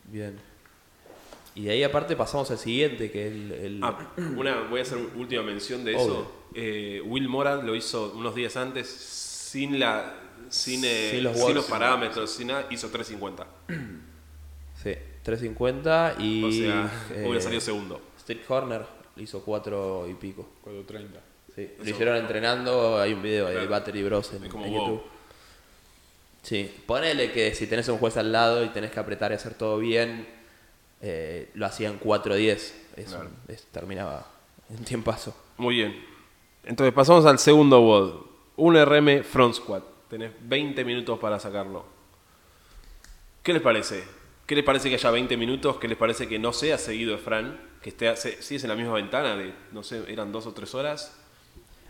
Bien. 0.03 0.37
Y 1.55 1.63
de 1.63 1.71
ahí 1.71 1.83
aparte 1.83 2.17
pasamos 2.17 2.51
al 2.51 2.57
siguiente, 2.57 3.09
que 3.09 3.27
es 3.27 3.31
el... 3.33 3.51
el- 3.53 3.79
Ah, 3.81 4.09
una, 4.35 4.63
voy 4.63 4.79
a 4.79 4.83
hacer 4.83 4.97
última 5.15 5.41
mención 5.41 5.85
de 5.85 5.95
Obvio. 5.95 6.03
eso. 6.03 6.31
Eh, 6.53 7.01
Will 7.05 7.29
Moran 7.29 7.65
lo 7.65 7.75
hizo 7.77 8.11
unos 8.13 8.35
días 8.35 8.57
antes 8.57 8.89
sin 8.89 9.79
la 9.79 10.13
sin, 10.51 10.83
eh, 10.85 11.09
Sin 11.11 11.23
los 11.23 11.33
sin 11.33 11.43
watts. 11.43 11.55
los 11.55 11.65
parámetros, 11.65 12.29
sin 12.31 12.47
nada, 12.47 12.67
hizo 12.69 12.89
350. 12.89 13.47
Sí, 14.83 14.95
350 15.21 16.15
y... 16.17 16.43
O 16.43 16.51
sea, 16.51 16.91
eh, 17.11 17.23
hubiera 17.27 17.39
salido 17.41 17.61
segundo. 17.61 18.01
Street 18.17 18.41
Corner 18.47 18.81
hizo 19.17 19.41
4 19.43 20.07
y 20.09 20.13
pico. 20.15 20.49
430. 20.63 21.19
Sí, 21.55 21.69
lo 21.83 21.87
hicieron 21.89 22.15
entrenando, 22.17 22.97
hay 22.99 23.13
un 23.13 23.21
video 23.21 23.45
de 23.47 23.53
Claro. 23.53 23.69
Battery 23.69 24.01
Bros 24.03 24.33
en, 24.33 24.43
Es 24.45 24.49
como 24.49 24.65
en 24.65 24.71
wow. 24.73 24.85
YouTube. 24.87 25.03
Sí, 26.41 26.73
ponele 26.87 27.31
que 27.31 27.53
si 27.53 27.67
tenés 27.67 27.87
un 27.89 27.99
juez 27.99 28.17
al 28.17 28.31
lado 28.31 28.63
y 28.65 28.69
tenés 28.69 28.89
que 28.89 28.99
apretar 28.99 29.31
y 29.31 29.35
hacer 29.35 29.53
todo 29.53 29.77
bien, 29.77 30.27
eh, 31.01 31.51
lo 31.53 31.67
hacían 31.67 31.99
4-10. 31.99 32.73
Es 32.97 33.05
Claro. 33.09 33.25
un- 33.47 33.53
es- 33.53 33.65
terminaba 33.65 34.25
en 34.75 34.83
tiempazo. 34.83 35.35
Muy 35.57 35.75
bien. 35.75 36.03
Entonces 36.63 36.91
pasamos 36.93 37.25
al 37.27 37.37
segundo 37.37 37.81
WOD. 37.81 38.25
Un 38.57 38.75
RM 38.77 39.23
Front 39.23 39.53
Squat. 39.55 39.83
Tenés 40.11 40.31
20 40.41 40.85
minutos 40.85 41.17
para 41.19 41.39
sacarlo. 41.39 41.85
¿Qué 43.41 43.53
les 43.53 43.61
parece? 43.61 44.03
¿Qué 44.45 44.55
les 44.55 44.63
parece 44.63 44.89
que 44.89 44.95
haya 44.95 45.09
20 45.09 45.37
minutos? 45.37 45.77
¿Qué 45.77 45.87
les 45.87 45.97
parece 45.97 46.27
que 46.27 46.37
no 46.37 46.53
sea 46.53 46.77
seguido 46.77 47.13
de 47.13 47.17
Fran? 47.17 47.59
Que 47.81 47.89
esté, 47.89 48.15
se- 48.17 48.41
sigues 48.43 48.63
en 48.65 48.69
la 48.69 48.75
misma 48.75 48.93
ventana 48.93 49.35
de, 49.35 49.53
no 49.71 49.81
sé, 49.83 50.03
eran 50.07 50.31
dos 50.31 50.45
o 50.45 50.53
tres 50.53 50.75
horas. 50.75 51.17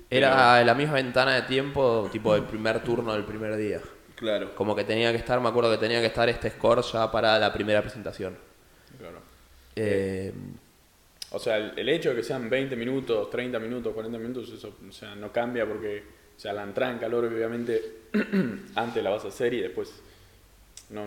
Era 0.10 0.64
la 0.64 0.74
misma 0.76 0.94
ventana 0.96 1.34
de 1.36 1.42
tiempo, 1.44 2.08
tipo 2.12 2.36
el 2.36 2.44
primer 2.44 2.84
turno 2.84 3.14
del 3.14 3.24
primer 3.26 3.56
día. 3.58 3.82
Claro. 4.16 4.54
Como 4.56 4.76
que 4.76 4.84
tenía 4.84 5.12
que 5.12 5.18
estar, 5.18 5.42
me 5.42 5.50
acuerdo 5.50 5.72
que 5.72 5.78
tenía 5.80 6.00
que 6.00 6.06
estar 6.08 6.30
este 6.30 6.50
score 6.52 6.82
ya 6.84 7.12
para 7.12 7.40
la 7.40 7.52
primera 7.52 7.82
presentación. 7.82 8.38
Claro. 9.00 9.20
Eh, 9.76 10.32
O 11.32 11.40
sea, 11.40 11.58
el, 11.58 11.74
el 11.80 11.90
hecho 11.90 12.10
de 12.10 12.18
que 12.18 12.24
sean 12.24 12.50
20 12.50 12.76
minutos, 12.76 13.30
30 13.32 13.58
minutos, 13.58 13.94
40 13.94 14.18
minutos, 14.20 14.50
eso 14.52 14.76
o 14.88 14.92
sea, 14.92 15.16
no 15.16 15.32
cambia 15.32 15.66
porque 15.66 16.04
sea, 16.42 16.54
la 16.54 16.64
entrada 16.64 16.92
en 16.92 16.98
calor 17.00 17.26
obviamente 17.26 17.82
antes 18.76 19.04
la 19.04 19.10
vas 19.12 19.26
a 19.26 19.28
hacer 19.30 19.54
y 19.54 19.62
después 19.62 19.92
no, 20.90 21.06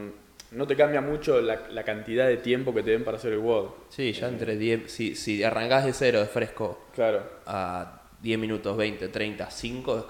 no 0.52 0.66
te 0.66 0.76
cambia 0.76 1.00
mucho 1.00 1.40
la, 1.40 1.68
la 1.70 1.82
cantidad 1.82 2.26
de 2.28 2.36
tiempo 2.38 2.72
que 2.74 2.82
te 2.82 2.90
den 2.92 3.04
para 3.04 3.16
hacer 3.16 3.32
el 3.32 3.40
WOD. 3.40 3.68
sí, 3.88 4.12
ya 4.12 4.28
entre 4.28 4.56
10, 4.56 4.90
si, 4.90 5.14
si 5.16 5.42
arrancás 5.42 5.84
de 5.84 5.92
cero, 5.92 6.20
de 6.20 6.26
fresco, 6.26 6.86
Claro. 6.94 7.22
a 7.46 8.02
10 8.22 8.38
minutos, 8.38 8.76
20, 8.76 9.08
30, 9.08 9.50
5, 9.50 9.98
es 9.98 10.04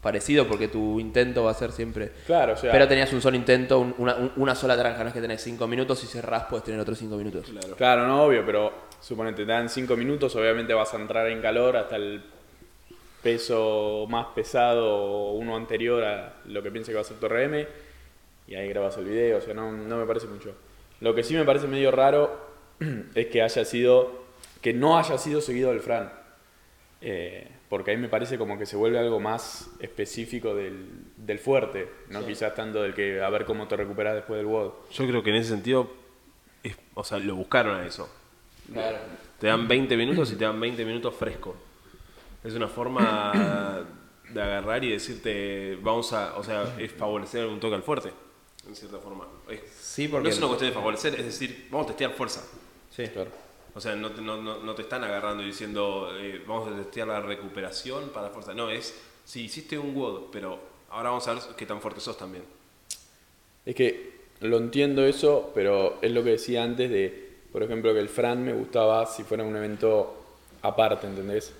parecido 0.00 0.46
porque 0.46 0.68
tu 0.68 1.00
intento 1.00 1.42
va 1.44 1.50
a 1.50 1.54
ser 1.54 1.72
siempre... 1.72 2.12
Claro, 2.24 2.52
o 2.52 2.56
sea, 2.56 2.70
Pero 2.72 2.86
tenías 2.86 3.12
un 3.12 3.20
solo 3.20 3.36
intento, 3.36 3.80
un- 3.80 3.94
una, 3.98 4.14
un- 4.14 4.32
una 4.36 4.54
sola 4.54 4.78
tranca, 4.78 5.02
no 5.02 5.08
es 5.08 5.14
que 5.14 5.20
tenés 5.20 5.42
5 5.42 5.66
minutos 5.66 6.02
y 6.04 6.06
cerrás 6.06 6.44
puedes 6.44 6.64
tener 6.64 6.80
otros 6.80 6.96
5 6.98 7.16
minutos. 7.16 7.48
Claro. 7.50 7.74
Claro, 7.76 8.06
no, 8.06 8.22
obvio, 8.22 8.46
pero 8.46 8.72
suponete, 9.00 9.44
te 9.44 9.52
dan 9.52 9.68
5 9.68 9.96
minutos, 9.96 10.34
obviamente 10.36 10.72
vas 10.72 10.94
a 10.94 10.98
entrar 10.98 11.26
en 11.28 11.42
calor 11.42 11.76
hasta 11.76 11.96
el 11.96 12.22
peso 13.22 14.06
más 14.08 14.26
pesado 14.34 14.86
o 14.94 15.32
uno 15.32 15.56
anterior 15.56 16.04
a 16.04 16.36
lo 16.46 16.62
que 16.62 16.70
piensa 16.70 16.90
que 16.92 16.96
va 16.96 17.00
a 17.02 17.04
ser 17.04 17.18
tu 17.18 17.28
RM 17.28 17.66
y 18.46 18.54
ahí 18.54 18.68
grabas 18.68 18.96
el 18.96 19.04
video, 19.04 19.38
o 19.38 19.40
sea, 19.40 19.54
no, 19.54 19.70
no 19.72 19.96
me 19.98 20.06
parece 20.06 20.26
mucho. 20.26 20.54
Lo 21.00 21.14
que 21.14 21.22
sí 21.22 21.34
me 21.34 21.44
parece 21.44 21.66
medio 21.66 21.90
raro 21.90 22.38
es 23.14 23.26
que 23.26 23.42
haya 23.42 23.64
sido, 23.64 24.22
que 24.62 24.72
no 24.72 24.98
haya 24.98 25.18
sido 25.18 25.40
seguido 25.40 25.70
del 25.70 25.80
Fran. 25.80 26.12
Eh, 27.00 27.46
porque 27.68 27.90
ahí 27.92 27.96
me 27.96 28.08
parece 28.08 28.38
como 28.38 28.58
que 28.58 28.66
se 28.66 28.74
vuelve 28.76 28.98
algo 28.98 29.20
más 29.20 29.70
específico 29.78 30.54
del, 30.54 30.86
del 31.16 31.38
fuerte, 31.38 31.88
no 32.08 32.24
quizás 32.26 32.54
tanto 32.54 32.82
del 32.82 32.94
que 32.94 33.22
a 33.22 33.28
ver 33.30 33.44
cómo 33.44 33.68
te 33.68 33.76
recuperas 33.76 34.14
después 34.14 34.38
del 34.38 34.46
WOD. 34.46 34.72
Yo 34.92 35.06
creo 35.06 35.22
que 35.22 35.30
en 35.30 35.36
ese 35.36 35.50
sentido, 35.50 35.90
es- 36.62 36.76
o 36.94 37.04
sea, 37.04 37.18
lo 37.18 37.36
buscaron 37.36 37.76
a 37.76 37.86
eso. 37.86 38.08
Claro. 38.72 38.98
Te 39.38 39.46
dan 39.46 39.68
20 39.68 39.96
minutos 39.96 40.32
y 40.32 40.36
te 40.36 40.44
dan 40.44 40.58
20 40.58 40.84
minutos 40.84 41.14
fresco. 41.14 41.54
Es 42.48 42.54
una 42.54 42.68
forma 42.68 43.84
de 44.32 44.42
agarrar 44.42 44.82
y 44.82 44.90
decirte, 44.92 45.76
vamos 45.82 46.12
a, 46.14 46.36
o 46.38 46.42
sea, 46.42 46.76
es 46.78 46.90
favorecer 46.92 47.44
un 47.46 47.60
toque 47.60 47.74
al 47.74 47.82
fuerte, 47.82 48.10
en 48.66 48.74
cierta 48.74 48.98
forma. 48.98 49.26
Es- 49.50 49.60
Sí, 49.78 50.08
porque... 50.08 50.24
no 50.28 50.30
es 50.30 50.38
una 50.38 50.46
cuestión 50.48 50.70
de 50.70 50.74
favorecer, 50.74 51.14
es 51.20 51.26
decir, 51.26 51.68
vamos 51.70 51.84
a 51.84 51.88
testear 51.88 52.12
fuerza. 52.12 52.42
Sí, 52.90 53.06
claro. 53.08 53.30
O 53.74 53.80
sea, 53.80 53.94
no 53.96 54.10
te, 54.12 54.22
no, 54.22 54.40
no- 54.40 54.58
no 54.62 54.74
te 54.74 54.82
están 54.82 55.04
agarrando 55.04 55.42
y 55.42 55.46
diciendo, 55.46 56.10
eh, 56.16 56.42
vamos 56.46 56.72
a 56.72 56.76
testear 56.76 57.08
la 57.08 57.20
recuperación 57.20 58.08
para 58.14 58.30
fuerza. 58.30 58.54
No, 58.54 58.70
es, 58.70 58.94
si 59.26 59.42
hiciste 59.44 59.78
un 59.78 59.94
WOD, 59.94 60.30
pero 60.32 60.58
ahora 60.90 61.10
vamos 61.10 61.28
a 61.28 61.34
ver 61.34 61.42
qué 61.54 61.66
tan 61.66 61.80
fuerte 61.82 62.00
sos 62.00 62.16
también. 62.16 62.44
Es 63.66 63.74
que 63.74 64.20
lo 64.40 64.56
entiendo 64.56 65.04
eso, 65.04 65.50
pero 65.54 65.98
es 66.00 66.10
lo 66.12 66.24
que 66.24 66.30
decía 66.30 66.62
antes 66.62 66.88
de, 66.90 67.36
por 67.52 67.62
ejemplo, 67.62 67.92
que 67.92 68.00
el 68.00 68.08
Fran 68.08 68.42
me 68.42 68.54
gustaba 68.54 69.04
si 69.04 69.22
fuera 69.22 69.44
un 69.44 69.54
evento 69.54 70.14
aparte, 70.62 71.06
¿entendés? 71.06 71.52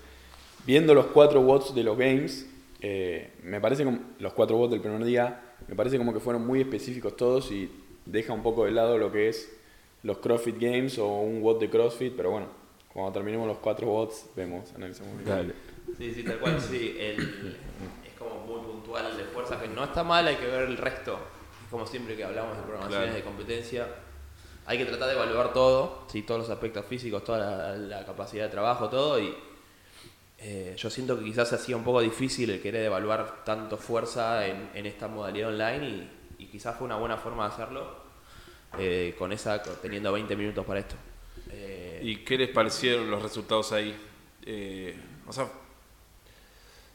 Viendo 0.65 0.93
los 0.93 1.07
cuatro 1.07 1.41
watts 1.41 1.73
de 1.73 1.83
los 1.83 1.97
games, 1.97 2.45
eh, 2.81 3.31
me 3.43 3.59
parece 3.59 3.83
como 3.83 3.99
los 4.19 4.33
cuatro 4.33 4.57
watts 4.57 4.71
del 4.71 4.81
primer 4.81 5.03
día, 5.03 5.41
me 5.67 5.75
parece 5.75 5.97
como 5.97 6.13
que 6.13 6.19
fueron 6.19 6.45
muy 6.45 6.61
específicos 6.61 7.15
todos 7.15 7.51
y 7.51 7.71
deja 8.05 8.33
un 8.33 8.43
poco 8.43 8.65
de 8.65 8.71
lado 8.71 8.97
lo 8.97 9.11
que 9.11 9.29
es 9.29 9.51
los 10.03 10.17
CrossFit 10.19 10.57
Games 10.59 10.97
o 10.99 11.07
un 11.07 11.41
watt 11.41 11.59
de 11.59 11.69
CrossFit, 11.69 12.13
pero 12.15 12.31
bueno, 12.31 12.47
cuando 12.93 13.11
terminemos 13.11 13.47
los 13.47 13.57
cuatro 13.57 13.87
watts, 13.87 14.27
vemos, 14.35 14.71
analizamos. 14.75 15.23
bien. 15.23 15.53
Sí, 15.97 16.13
sí, 16.13 16.23
tal 16.23 16.39
cual, 16.39 16.59
sí. 16.61 16.95
El- 16.99 17.57
es 18.05 18.13
como 18.17 18.35
muy 18.45 18.61
puntual 18.61 19.17
de 19.17 19.23
fuerza, 19.25 19.59
que 19.59 19.67
no 19.67 19.83
está 19.83 20.03
mal, 20.03 20.27
hay 20.27 20.35
que 20.35 20.45
ver 20.45 20.63
el 20.69 20.77
resto. 20.77 21.17
como 21.71 21.85
siempre 21.85 22.15
que 22.15 22.23
hablamos 22.23 22.57
de 22.57 22.63
programaciones 22.63 23.09
Claro. 23.11 23.15
de 23.15 23.23
competencia, 23.23 23.87
hay 24.65 24.79
que 24.79 24.85
tratar 24.85 25.07
de 25.09 25.13
evaluar 25.13 25.53
todo, 25.53 26.05
¿sí? 26.11 26.23
todos 26.23 26.39
los 26.41 26.49
aspectos 26.49 26.83
físicos, 26.85 27.23
toda 27.23 27.37
la, 27.37 27.75
la 27.75 28.05
capacidad 28.07 28.45
de 28.45 28.49
trabajo, 28.49 28.89
todo. 28.89 29.19
Y 29.19 29.35
eh, 30.41 30.73
yo 30.77 30.89
siento 30.89 31.17
que 31.17 31.25
quizás 31.25 31.51
hacía 31.53 31.75
un 31.75 31.83
poco 31.83 32.01
difícil 32.01 32.49
el 32.49 32.61
querer 32.61 32.85
evaluar 32.85 33.43
tanto 33.43 33.77
fuerza 33.77 34.47
en, 34.47 34.69
en 34.73 34.85
esta 34.85 35.07
modalidad 35.07 35.49
online 35.49 35.87
y, 36.37 36.43
y 36.43 36.45
quizás 36.47 36.77
fue 36.77 36.85
una 36.85 36.95
buena 36.95 37.17
forma 37.17 37.47
de 37.47 37.53
hacerlo 37.53 38.03
eh, 38.77 39.15
con 39.17 39.31
esa 39.31 39.61
teniendo 39.81 40.11
20 40.13 40.35
minutos 40.35 40.65
para 40.65 40.79
esto. 40.79 40.95
Eh, 41.51 41.99
¿Y 42.03 42.17
qué 42.23 42.37
les 42.37 42.49
parecieron 42.49 43.09
los 43.11 43.21
resultados 43.21 43.71
ahí? 43.73 43.95
Eh, 44.45 44.95
o 45.27 45.33
sea, 45.33 45.49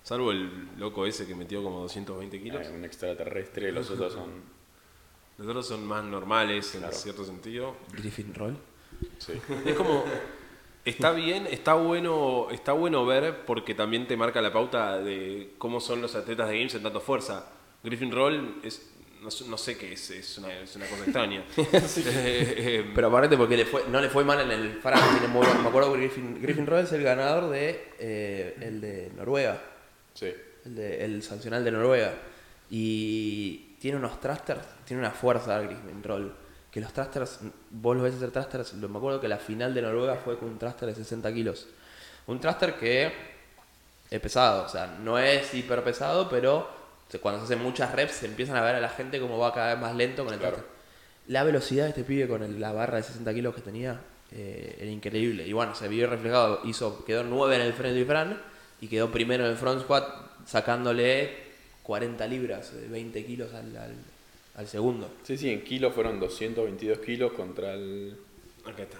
salvo 0.02 0.30
el 0.30 0.68
loco 0.78 1.06
ese 1.06 1.26
que 1.26 1.34
metió 1.34 1.62
como 1.62 1.80
220 1.80 2.40
kilos, 2.42 2.66
un 2.68 2.84
extraterrestre, 2.84 3.72
los 3.72 3.90
otros 3.90 4.12
son. 4.12 4.30
los 5.38 5.46
otros 5.48 5.66
son 5.66 5.84
más 5.86 6.04
normales 6.04 6.74
en 6.74 6.80
Claro. 6.82 6.94
cierto 6.96 7.24
sentido. 7.24 7.76
Griffin 7.92 8.32
Roll. 8.34 8.56
Sí. 9.18 9.32
Es 9.66 9.74
como 9.74 10.04
está 10.84 11.12
bien, 11.12 11.46
está 11.50 11.74
bueno, 11.74 12.48
está 12.50 12.72
bueno 12.72 13.04
ver 13.06 13.44
porque 13.46 13.74
también 13.74 14.06
te 14.06 14.16
marca 14.16 14.40
la 14.42 14.52
pauta 14.52 14.98
de 14.98 15.54
cómo 15.58 15.80
son 15.80 16.00
los 16.02 16.14
atletas 16.14 16.48
de 16.48 16.58
games 16.58 16.74
en 16.74 16.82
tanto 16.82 17.00
fuerza. 17.00 17.46
Griffin 17.82 18.10
Roll 18.12 18.60
es 18.62 18.90
no, 19.22 19.30
sé- 19.30 19.46
no 19.48 19.56
sé 19.56 19.78
qué 19.78 19.94
es, 19.94 20.10
es 20.10 20.36
una, 20.38 20.52
es 20.52 20.76
una 20.76 20.86
cosa 20.86 21.02
extraña. 21.04 21.44
Eh, 21.56 22.54
eh, 22.58 22.90
Pero 22.94 23.08
aparte 23.08 23.36
porque 23.38 23.56
le 23.56 23.64
fue, 23.64 23.84
no 23.90 24.00
le 24.00 24.08
fue 24.10 24.22
mal 24.24 24.40
en 24.40 24.50
el 24.50 24.80
buen- 24.82 25.62
me 25.62 25.68
acuerdo 25.68 25.92
que 25.94 25.98
Griffin, 26.00 26.40
Griffin 26.42 26.66
Roll 26.66 26.80
es 26.84 26.92
el 26.92 27.02
ganador 27.02 27.48
de 27.50 27.92
eh, 27.98 28.56
el 28.60 28.80
de 28.82 29.10
Noruega, 29.16 29.62
Sí. 30.12 30.26
el, 30.66 30.74
de, 30.74 31.04
el 31.04 31.22
sancional 31.22 31.64
de 31.64 31.70
Noruega. 31.72 32.14
Y 32.70 33.76
tiene 33.80 33.96
unos 33.98 34.20
thrusters, 34.20 34.60
tiene 34.84 35.00
una 35.00 35.10
fuerza 35.10 35.58
Griffin 35.60 36.02
Roll. 36.02 36.34
Que 36.74 36.80
los 36.80 36.92
thrusters, 36.92 37.38
vos 37.70 37.94
los 37.96 38.02
ves 38.02 38.16
hacer 38.16 38.32
thrusters, 38.32 38.72
lo- 38.74 38.88
me 38.88 38.98
acuerdo 38.98 39.20
que 39.20 39.28
la 39.28 39.38
final 39.38 39.72
de 39.72 39.80
Noruega 39.80 40.16
fue 40.16 40.36
con 40.36 40.48
un 40.48 40.58
thruster 40.58 40.88
de 40.88 40.94
60 40.96 41.32
kilos. 41.32 41.68
Un 42.26 42.40
thruster 42.40 42.74
que 42.74 43.12
es 44.10 44.20
pesado, 44.20 44.64
o 44.64 44.68
sea, 44.68 44.98
no 45.00 45.16
es 45.16 45.54
hiper 45.54 45.84
pesado, 45.84 46.28
pero 46.28 46.68
cuando 47.22 47.38
se 47.38 47.44
hacen 47.54 47.62
muchas 47.64 47.92
reps 47.92 48.10
se 48.14 48.26
empiezan 48.26 48.56
a 48.56 48.60
ver 48.62 48.74
a 48.74 48.80
la 48.80 48.88
gente 48.88 49.20
como 49.20 49.38
va 49.38 49.54
cada 49.54 49.74
vez 49.74 49.80
más 49.80 49.94
lento 49.94 50.24
con 50.24 50.34
el 50.34 50.40
Claro. 50.40 50.56
thruster. 50.56 50.74
La 51.28 51.44
velocidad 51.44 51.84
de 51.84 51.90
este 51.90 52.02
pibe 52.02 52.26
con 52.26 52.42
el- 52.42 52.60
la 52.60 52.72
barra 52.72 52.96
de 52.96 53.04
60 53.04 53.32
kilos 53.32 53.54
que 53.54 53.60
tenía 53.60 54.00
eh, 54.32 54.78
era 54.80 54.90
increíble. 54.90 55.46
Y 55.46 55.52
bueno, 55.52 55.76
se 55.76 55.86
vio 55.86 56.08
reflejado, 56.08 56.60
hizo, 56.64 57.04
quedó 57.04 57.22
9 57.22 57.54
en 57.54 57.62
el 57.62 57.72
friendly 57.72 58.04
Fran 58.04 58.42
y 58.80 58.88
quedó 58.88 59.12
primero 59.12 59.44
en 59.44 59.50
el 59.52 59.56
front 59.56 59.82
squat 59.82 60.08
sacándole 60.44 61.36
40 61.84 62.26
libras, 62.26 62.72
eh, 62.72 62.88
20 62.90 63.24
kilos 63.24 63.54
al, 63.54 63.76
al- 63.76 63.94
al 64.54 64.66
segundo. 64.68 65.10
Sí, 65.24 65.36
sí, 65.36 65.50
en 65.50 65.62
kilos 65.64 65.94
fueron 65.94 66.20
222 66.20 66.98
kilos 66.98 67.32
contra 67.32 67.74
el. 67.74 68.16
Acá 68.64 68.82
está. 68.84 68.98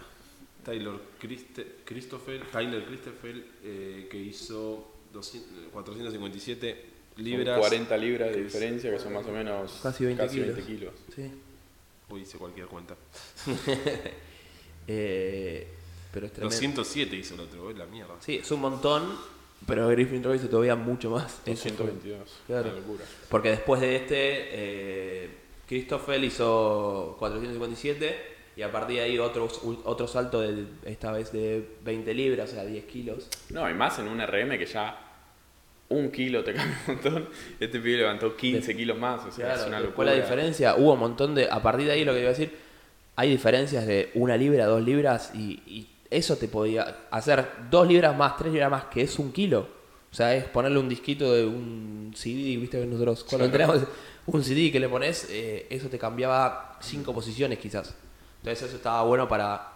Taylor 0.64 1.00
Christe- 1.20 1.76
Christoffel, 1.84 2.42
Tyler 2.50 2.84
Christoffel, 2.86 3.44
eh, 3.62 4.08
que 4.10 4.16
hizo 4.18 4.90
200 5.12 5.50
457 5.72 6.84
son 7.16 7.24
libras. 7.24 7.58
40 7.60 7.96
libras 7.98 8.30
de 8.34 8.42
diferencia, 8.44 8.90
que 8.90 8.98
son 8.98 9.12
más 9.12 9.26
o 9.26 9.30
menos. 9.32 9.78
Casi 9.82 10.04
20 10.06 10.26
20 10.26 10.62
kilos. 10.62 10.66
kilos. 10.66 10.94
Sí. 11.14 11.30
Uy, 12.10 12.22
hice 12.22 12.38
cualquier 12.38 12.66
cuenta. 12.66 12.96
Eh, 14.86 15.66
pero 16.12 16.26
es 16.26 16.32
tremendo. 16.32 16.54
207 16.54 17.16
hizo 17.16 17.34
el 17.34 17.40
otro, 17.40 17.70
es 17.70 17.78
la 17.78 17.86
mierda. 17.86 18.14
Sí, 18.20 18.36
es 18.36 18.50
un 18.50 18.60
montón, 18.60 19.16
pero 19.66 19.88
Griffin 19.88 20.20
hizo 20.34 20.48
todavía 20.48 20.76
mucho 20.76 21.10
más. 21.10 21.40
Eso 21.46 21.62
fue- 21.70 21.86
222. 21.86 22.40
Claro. 22.46 22.68
Una 22.70 22.78
locura. 22.80 23.04
Porque 23.30 23.50
después 23.50 23.80
de 23.80 23.96
este, 23.96 24.14
eh, 24.18 25.30
Christoffel 25.66 26.24
hizo 26.24 27.16
457 27.18 28.34
y 28.56 28.62
a 28.62 28.70
partir 28.70 28.96
de 28.96 29.02
ahí 29.02 29.18
otro, 29.18 29.48
otro 29.84 30.06
salto, 30.06 30.40
de, 30.40 30.66
esta 30.84 31.10
vez 31.10 31.32
de 31.32 31.66
20 31.84 32.14
libras, 32.14 32.50
o 32.50 32.54
sea, 32.54 32.64
10 32.64 32.84
kilos. 32.84 33.28
No, 33.50 33.68
y 33.68 33.74
más 33.74 33.98
en 33.98 34.08
un 34.08 34.20
RM 34.20 34.58
que 34.58 34.66
ya 34.66 35.00
un 35.88 36.10
kilo 36.10 36.44
te 36.44 36.54
cambia 36.54 36.78
un 36.86 36.94
montón. 36.94 37.28
Este 37.58 37.80
pibe 37.80 37.98
levantó 37.98 38.36
15 38.36 38.76
kilos 38.76 38.98
más, 38.98 39.24
o 39.24 39.32
sea, 39.32 39.46
Claro, 39.46 39.60
es 39.62 39.66
una 39.66 39.80
locura. 39.80 40.10
la 40.10 40.16
diferencia, 40.16 40.76
hubo 40.76 40.92
un 40.92 41.00
montón 41.00 41.34
de... 41.34 41.48
A 41.50 41.62
partir 41.62 41.86
de 41.86 41.92
ahí 41.92 42.04
lo 42.04 42.12
que 42.12 42.20
iba 42.20 42.28
a 42.28 42.32
decir, 42.32 42.52
hay 43.16 43.30
diferencias 43.30 43.86
de 43.86 44.10
una 44.14 44.36
libra, 44.36 44.66
dos 44.66 44.82
libras 44.82 45.32
y, 45.34 45.60
y 45.66 45.88
eso 46.10 46.36
te 46.36 46.46
podía 46.46 46.98
hacer 47.10 47.44
dos 47.70 47.88
libras 47.88 48.16
más, 48.16 48.36
tres 48.36 48.52
libras 48.52 48.70
más, 48.70 48.84
que 48.84 49.02
es 49.02 49.18
un 49.18 49.32
kilo. 49.32 49.68
O 50.12 50.16
sea, 50.16 50.32
es 50.36 50.44
ponerle 50.44 50.78
un 50.78 50.88
disquito 50.88 51.32
de 51.32 51.44
un 51.44 52.12
CD, 52.14 52.56
viste 52.56 52.78
que 52.78 52.86
nosotros 52.86 53.24
cuando 53.24 53.46
entrenamos 53.46 53.82
un 54.26 54.42
CD 54.44 54.70
que 54.72 54.80
le 54.80 54.88
pones, 54.88 55.26
eh, 55.30 55.66
eso 55.70 55.88
te 55.88 55.98
cambiaba 55.98 56.78
cinco 56.80 57.12
posiciones 57.14 57.58
quizás. 57.58 57.94
Entonces 58.38 58.66
eso 58.68 58.76
estaba 58.76 59.02
bueno 59.02 59.28
para 59.28 59.70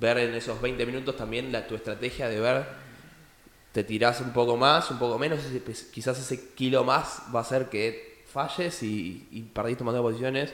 ver 0.00 0.18
en 0.18 0.34
esos 0.34 0.60
20 0.60 0.84
minutos 0.86 1.16
también 1.16 1.52
la, 1.52 1.66
tu 1.66 1.74
estrategia 1.74 2.28
de 2.28 2.40
ver, 2.40 2.66
te 3.72 3.84
tirás 3.84 4.20
un 4.20 4.32
poco 4.32 4.56
más, 4.56 4.90
un 4.90 4.98
poco 4.98 5.18
menos, 5.18 5.40
pues, 5.64 5.84
quizás 5.84 6.18
ese 6.18 6.50
kilo 6.54 6.84
más 6.84 7.22
va 7.34 7.40
a 7.40 7.42
hacer 7.42 7.68
que 7.68 8.24
falles 8.26 8.82
y, 8.82 9.28
y 9.30 9.42
perdiste 9.42 9.82
un 9.82 9.86
montón 9.86 10.04
de 10.04 10.08
posiciones. 10.10 10.52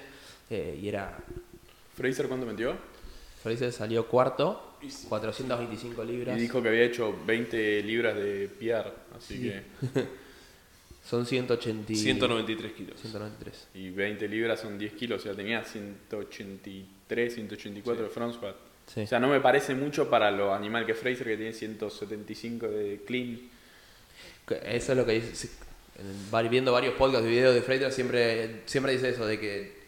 eh, 0.51 0.79
y 0.83 0.88
era, 0.88 1.16
¿Fraser 1.97 2.29
cuánto 2.29 2.47
metió? 2.47 2.77
Fraser 3.43 3.73
salió 3.73 4.07
cuarto, 4.07 4.77
425 5.09 6.05
libras. 6.05 6.37
Y 6.37 6.40
dijo 6.40 6.62
que 6.62 6.69
había 6.69 6.83
hecho 6.85 7.14
20 7.27 7.83
libras 7.83 8.16
de 8.16 8.49
PR, 8.59 8.93
así 9.16 9.35
Sí. 9.37 9.43
que. 9.43 9.62
Son 11.11 11.27
180 11.27 11.92
y- 11.92 11.96
193 11.96 12.73
kilos. 12.73 13.01
193. 13.01 13.66
Y 13.75 13.90
20 13.90 14.29
libras 14.29 14.61
son 14.61 14.79
10 14.79 14.92
kilos, 14.92 15.20
o 15.20 15.25
sea, 15.25 15.35
tenía 15.35 15.64
183, 15.64 17.35
184 17.35 18.05
de 18.05 18.09
front 18.11 18.35
squat. 18.35 18.55
Sí. 18.87 19.01
O 19.01 19.07
sea, 19.09 19.18
no 19.18 19.27
me 19.29 19.40
parece 19.40 19.75
mucho 19.75 20.09
para 20.09 20.31
lo 20.31 20.55
animal 20.55 20.87
que 20.87 20.92
es 20.92 20.99
Fraser, 20.99 21.27
que 21.27 21.37
tiene 21.37 21.53
175 21.53 22.68
de 22.68 23.03
clean. 23.05 23.40
Eso 24.64 24.92
es 24.92 24.99
lo 24.99 25.05
que 25.05 25.12
dice. 25.20 25.49
viendo 26.49 26.73
varios 26.73 26.94
podcasts 26.94 27.27
y 27.27 27.31
videos 27.31 27.55
de 27.55 27.62
Fraser 27.62 27.92
siempre, 27.92 28.62
siempre 28.66 28.92
dice 28.92 29.09
eso, 29.11 29.27
de 29.27 29.38
que 29.40 29.81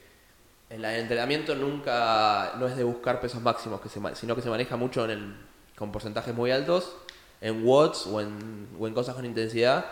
en 0.70 0.82
la- 0.82 0.94
el 0.94 1.02
entrenamiento 1.02 1.54
nunca 1.54 2.54
no 2.58 2.66
es 2.66 2.76
de 2.76 2.82
buscar 2.84 3.20
pesos 3.20 3.40
máximos, 3.40 3.80
que 3.80 3.88
se, 3.88 4.00
sino 4.16 4.34
que 4.36 4.42
se 4.42 4.50
maneja 4.50 4.76
mucho 4.76 5.04
en 5.04 5.10
el- 5.12 5.34
con 5.76 5.90
porcentajes 5.92 6.34
muy 6.34 6.50
altos, 6.50 6.96
en 7.40 7.64
watts 7.66 8.06
o 8.06 8.20
en, 8.20 8.68
o 8.78 8.86
en 8.88 8.94
cosas 8.94 9.14
con 9.14 9.24
intensidad. 9.24 9.86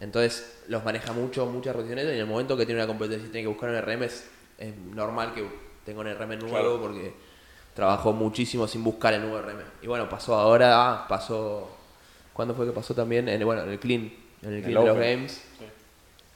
Entonces 0.00 0.62
los 0.68 0.84
maneja 0.84 1.12
mucho, 1.12 1.46
muchas 1.46 1.74
repeticiones. 1.76 2.06
Y 2.06 2.08
en 2.14 2.20
el 2.20 2.26
momento 2.26 2.56
que 2.56 2.64
tiene 2.66 2.80
una 2.80 2.86
competencia 2.88 3.28
y 3.28 3.30
tiene 3.30 3.42
que 3.44 3.48
buscar 3.48 3.70
un 3.70 3.76
RM, 3.80 4.02
es, 4.04 4.28
es 4.58 4.74
normal 4.76 5.34
que 5.34 5.46
tenga 5.84 6.00
un 6.00 6.06
RM 6.08 6.38
nuevo 6.38 6.48
Claro. 6.48 6.80
porque 6.80 7.12
trabajó 7.74 8.12
muchísimo 8.12 8.66
sin 8.66 8.82
buscar 8.82 9.12
el 9.14 9.20
nuevo 9.22 9.40
RM. 9.40 9.60
Y 9.82 9.86
bueno, 9.86 10.08
pasó 10.08 10.34
ahora, 10.34 11.04
pasó. 11.08 11.76
¿Cuándo 12.32 12.54
fue 12.54 12.64
que 12.66 12.72
pasó 12.72 12.94
también? 12.94 13.28
En, 13.28 13.44
bueno, 13.44 13.62
en 13.62 13.70
el 13.70 13.78
clean, 13.78 14.10
en 14.42 14.48
el 14.48 14.54
El 14.56 14.62
clean 14.62 14.80
de 14.84 14.86
los 14.88 14.98
games. 14.98 15.32
Sí. 15.58 15.64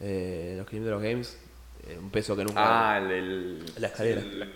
Eh, 0.00 0.48
en 0.52 0.58
los 0.58 0.66
clean 0.66 0.84
de 0.84 0.90
los 0.90 1.02
games, 1.02 1.38
eh, 1.86 1.96
un 1.98 2.10
peso 2.10 2.36
que 2.36 2.44
nunca. 2.44 2.94
Ah, 2.94 2.98
el. 2.98 3.10
el- 3.10 3.64
la 3.78 3.86
escalera. 3.86 4.20
El- 4.20 4.52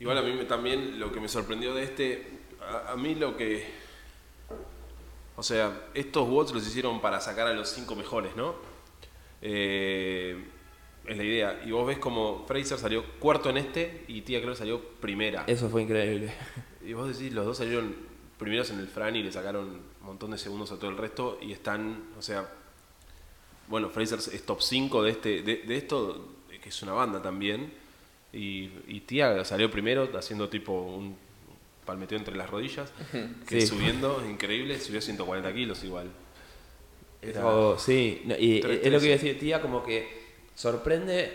Igual 0.00 0.18
a 0.18 0.22
mí 0.22 0.32
me- 0.32 0.44
también 0.44 1.00
lo 1.00 1.10
que 1.12 1.20
me 1.20 1.28
sorprendió 1.28 1.74
de 1.74 1.82
este, 1.84 2.26
a, 2.60 2.92
a 2.92 2.96
mí 2.96 3.14
lo 3.16 3.36
que... 3.36 3.87
O 5.38 5.42
sea, 5.44 5.86
estos 5.94 6.28
bots 6.28 6.52
los 6.52 6.66
hicieron 6.66 7.00
para 7.00 7.20
sacar 7.20 7.46
a 7.46 7.52
los 7.52 7.68
cinco 7.68 7.94
mejores, 7.94 8.34
¿no? 8.34 8.56
Eh, 9.40 10.36
es 11.06 11.16
la 11.16 11.22
idea. 11.22 11.62
Y 11.64 11.70
vos 11.70 11.86
ves 11.86 11.98
como 11.98 12.44
Fraser 12.48 12.76
salió 12.76 13.04
cuarto 13.20 13.48
en 13.48 13.58
este 13.58 14.04
y 14.08 14.22
Tia 14.22 14.40
Claire 14.40 14.56
salió 14.56 14.82
primera. 14.82 15.44
Eso 15.46 15.68
fue 15.68 15.82
increíble. 15.82 16.34
Y 16.84 16.94
vos 16.94 17.06
decís, 17.06 17.32
los 17.34 17.44
dos 17.44 17.58
salieron 17.58 17.94
primeros 18.38 18.70
en 18.70 18.78
el 18.78 18.88
Fran 18.88 19.14
y 19.14 19.22
le 19.22 19.30
sacaron 19.30 19.68
un 20.00 20.06
montón 20.06 20.30
de 20.30 20.38
segundos 20.38 20.72
a 20.72 20.78
todo 20.78 20.90
el 20.90 20.96
resto 20.96 21.38
y 21.42 21.52
están, 21.52 22.04
o 22.18 22.22
sea, 22.22 22.48
bueno, 23.68 23.90
Fraser 23.90 24.18
es 24.18 24.46
top 24.46 24.62
5 24.62 25.02
de, 25.02 25.10
este, 25.10 25.42
de, 25.42 25.56
de 25.58 25.76
esto, 25.76 26.28
que 26.62 26.68
es 26.68 26.82
una 26.82 26.92
banda 26.92 27.20
también, 27.20 27.74
y, 28.32 28.70
y 28.86 29.00
Tía 29.00 29.44
salió 29.44 29.70
primero 29.70 30.08
haciendo 30.16 30.48
tipo 30.48 30.72
un 30.72 31.14
palmeteo 31.88 32.18
entre 32.18 32.36
las 32.36 32.48
rodillas, 32.50 32.92
que 33.48 33.60
Sí. 33.62 33.66
subiendo, 33.66 34.22
increíble, 34.28 34.78
subió 34.78 35.00
140 35.00 35.52
kilos 35.52 35.82
igual. 35.82 36.06
Era- 37.22 37.40
Eso, 37.40 37.76
sí, 37.78 38.22
no, 38.26 38.36
y 38.38 38.58
es 38.58 38.64
lo 38.92 39.00
que 39.00 39.06
iba 39.06 39.14
a 39.14 39.18
decir, 39.18 39.38
tía, 39.40 39.60
como 39.60 39.82
que 39.82 40.06
sorprende, 40.54 41.32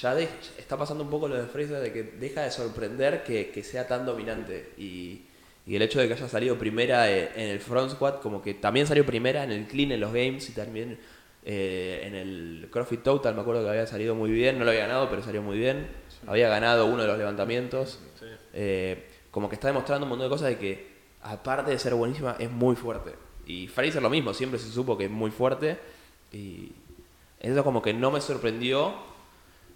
ya 0.00 0.14
de- 0.14 0.28
está 0.58 0.76
pasando 0.78 1.02
un 1.04 1.10
poco 1.10 1.28
lo 1.28 1.36
de 1.36 1.46
Fraser, 1.46 1.80
de 1.80 1.92
que 1.92 2.02
deja 2.04 2.42
de 2.42 2.50
sorprender 2.50 3.22
que, 3.24 3.50
que 3.50 3.62
sea 3.62 3.86
tan 3.86 4.06
dominante. 4.06 4.70
Y, 4.78 5.22
y 5.66 5.74
el 5.76 5.82
hecho 5.82 5.98
de 6.00 6.06
que 6.06 6.14
haya 6.14 6.28
salido 6.28 6.56
primera 6.56 7.10
eh, 7.10 7.30
en 7.34 7.48
el 7.48 7.58
front 7.60 7.90
squat, 7.90 8.22
como 8.22 8.40
que 8.40 8.54
también 8.54 8.86
salió 8.86 9.04
primera 9.04 9.42
en 9.44 9.50
el 9.50 9.66
clean 9.66 9.90
en 9.92 10.00
los 10.00 10.12
games 10.12 10.48
y 10.48 10.52
también 10.52 10.98
eh, 11.44 12.02
en 12.04 12.14
el 12.14 12.68
CrossFit 12.70 13.02
Total, 13.02 13.34
me 13.34 13.40
acuerdo 13.42 13.62
que 13.64 13.70
había 13.70 13.86
salido 13.86 14.14
muy 14.14 14.30
bien, 14.30 14.58
no 14.58 14.64
lo 14.64 14.70
había 14.70 14.86
ganado, 14.86 15.08
pero 15.10 15.22
salió 15.22 15.42
muy 15.42 15.58
bien. 15.58 15.86
Había 16.26 16.48
ganado 16.48 16.86
uno 16.86 17.02
de 17.02 17.08
los 17.08 17.18
levantamientos. 17.18 18.00
Sí. 18.18 18.26
Eh, 18.54 19.06
como 19.36 19.50
que 19.50 19.56
está 19.56 19.68
demostrando 19.68 20.06
un 20.06 20.08
montón 20.08 20.28
de 20.28 20.30
cosas 20.30 20.48
de 20.48 20.56
que, 20.56 20.88
aparte 21.20 21.70
de 21.70 21.78
ser 21.78 21.92
buenísima, 21.94 22.36
es 22.38 22.50
muy 22.50 22.74
fuerte. 22.74 23.12
Y 23.44 23.68
Fraser 23.68 24.00
lo 24.00 24.08
mismo, 24.08 24.32
siempre 24.32 24.58
se 24.58 24.70
supo 24.70 24.96
que 24.96 25.04
es 25.04 25.10
muy 25.10 25.30
fuerte. 25.30 25.78
Y 26.32 26.72
eso 27.38 27.62
como 27.62 27.82
que 27.82 27.92
no 27.92 28.10
me 28.10 28.22
sorprendió, 28.22 28.94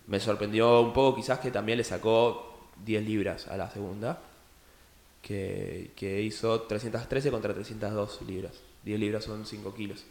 Me 0.07 0.19
sorprendió 0.19 0.81
un 0.81 0.95
poco 0.95 1.15
quizás 1.17 1.41
que 1.41 1.51
también 1.51 1.77
le 1.77 1.85
sacó 1.85 2.71
10 2.87 3.05
libras 3.05 3.49
a 3.49 3.59
la 3.59 3.69
segunda, 3.71 4.19
que, 5.21 5.91
que 5.95 6.23
hizo 6.23 6.63
313 6.63 7.31
contra 7.31 7.53
302 7.53 8.23
libras. 8.27 8.55
10 8.85 8.99
libras 8.99 9.25
son 9.25 9.45
5 9.45 9.75
kilos. 9.75 10.07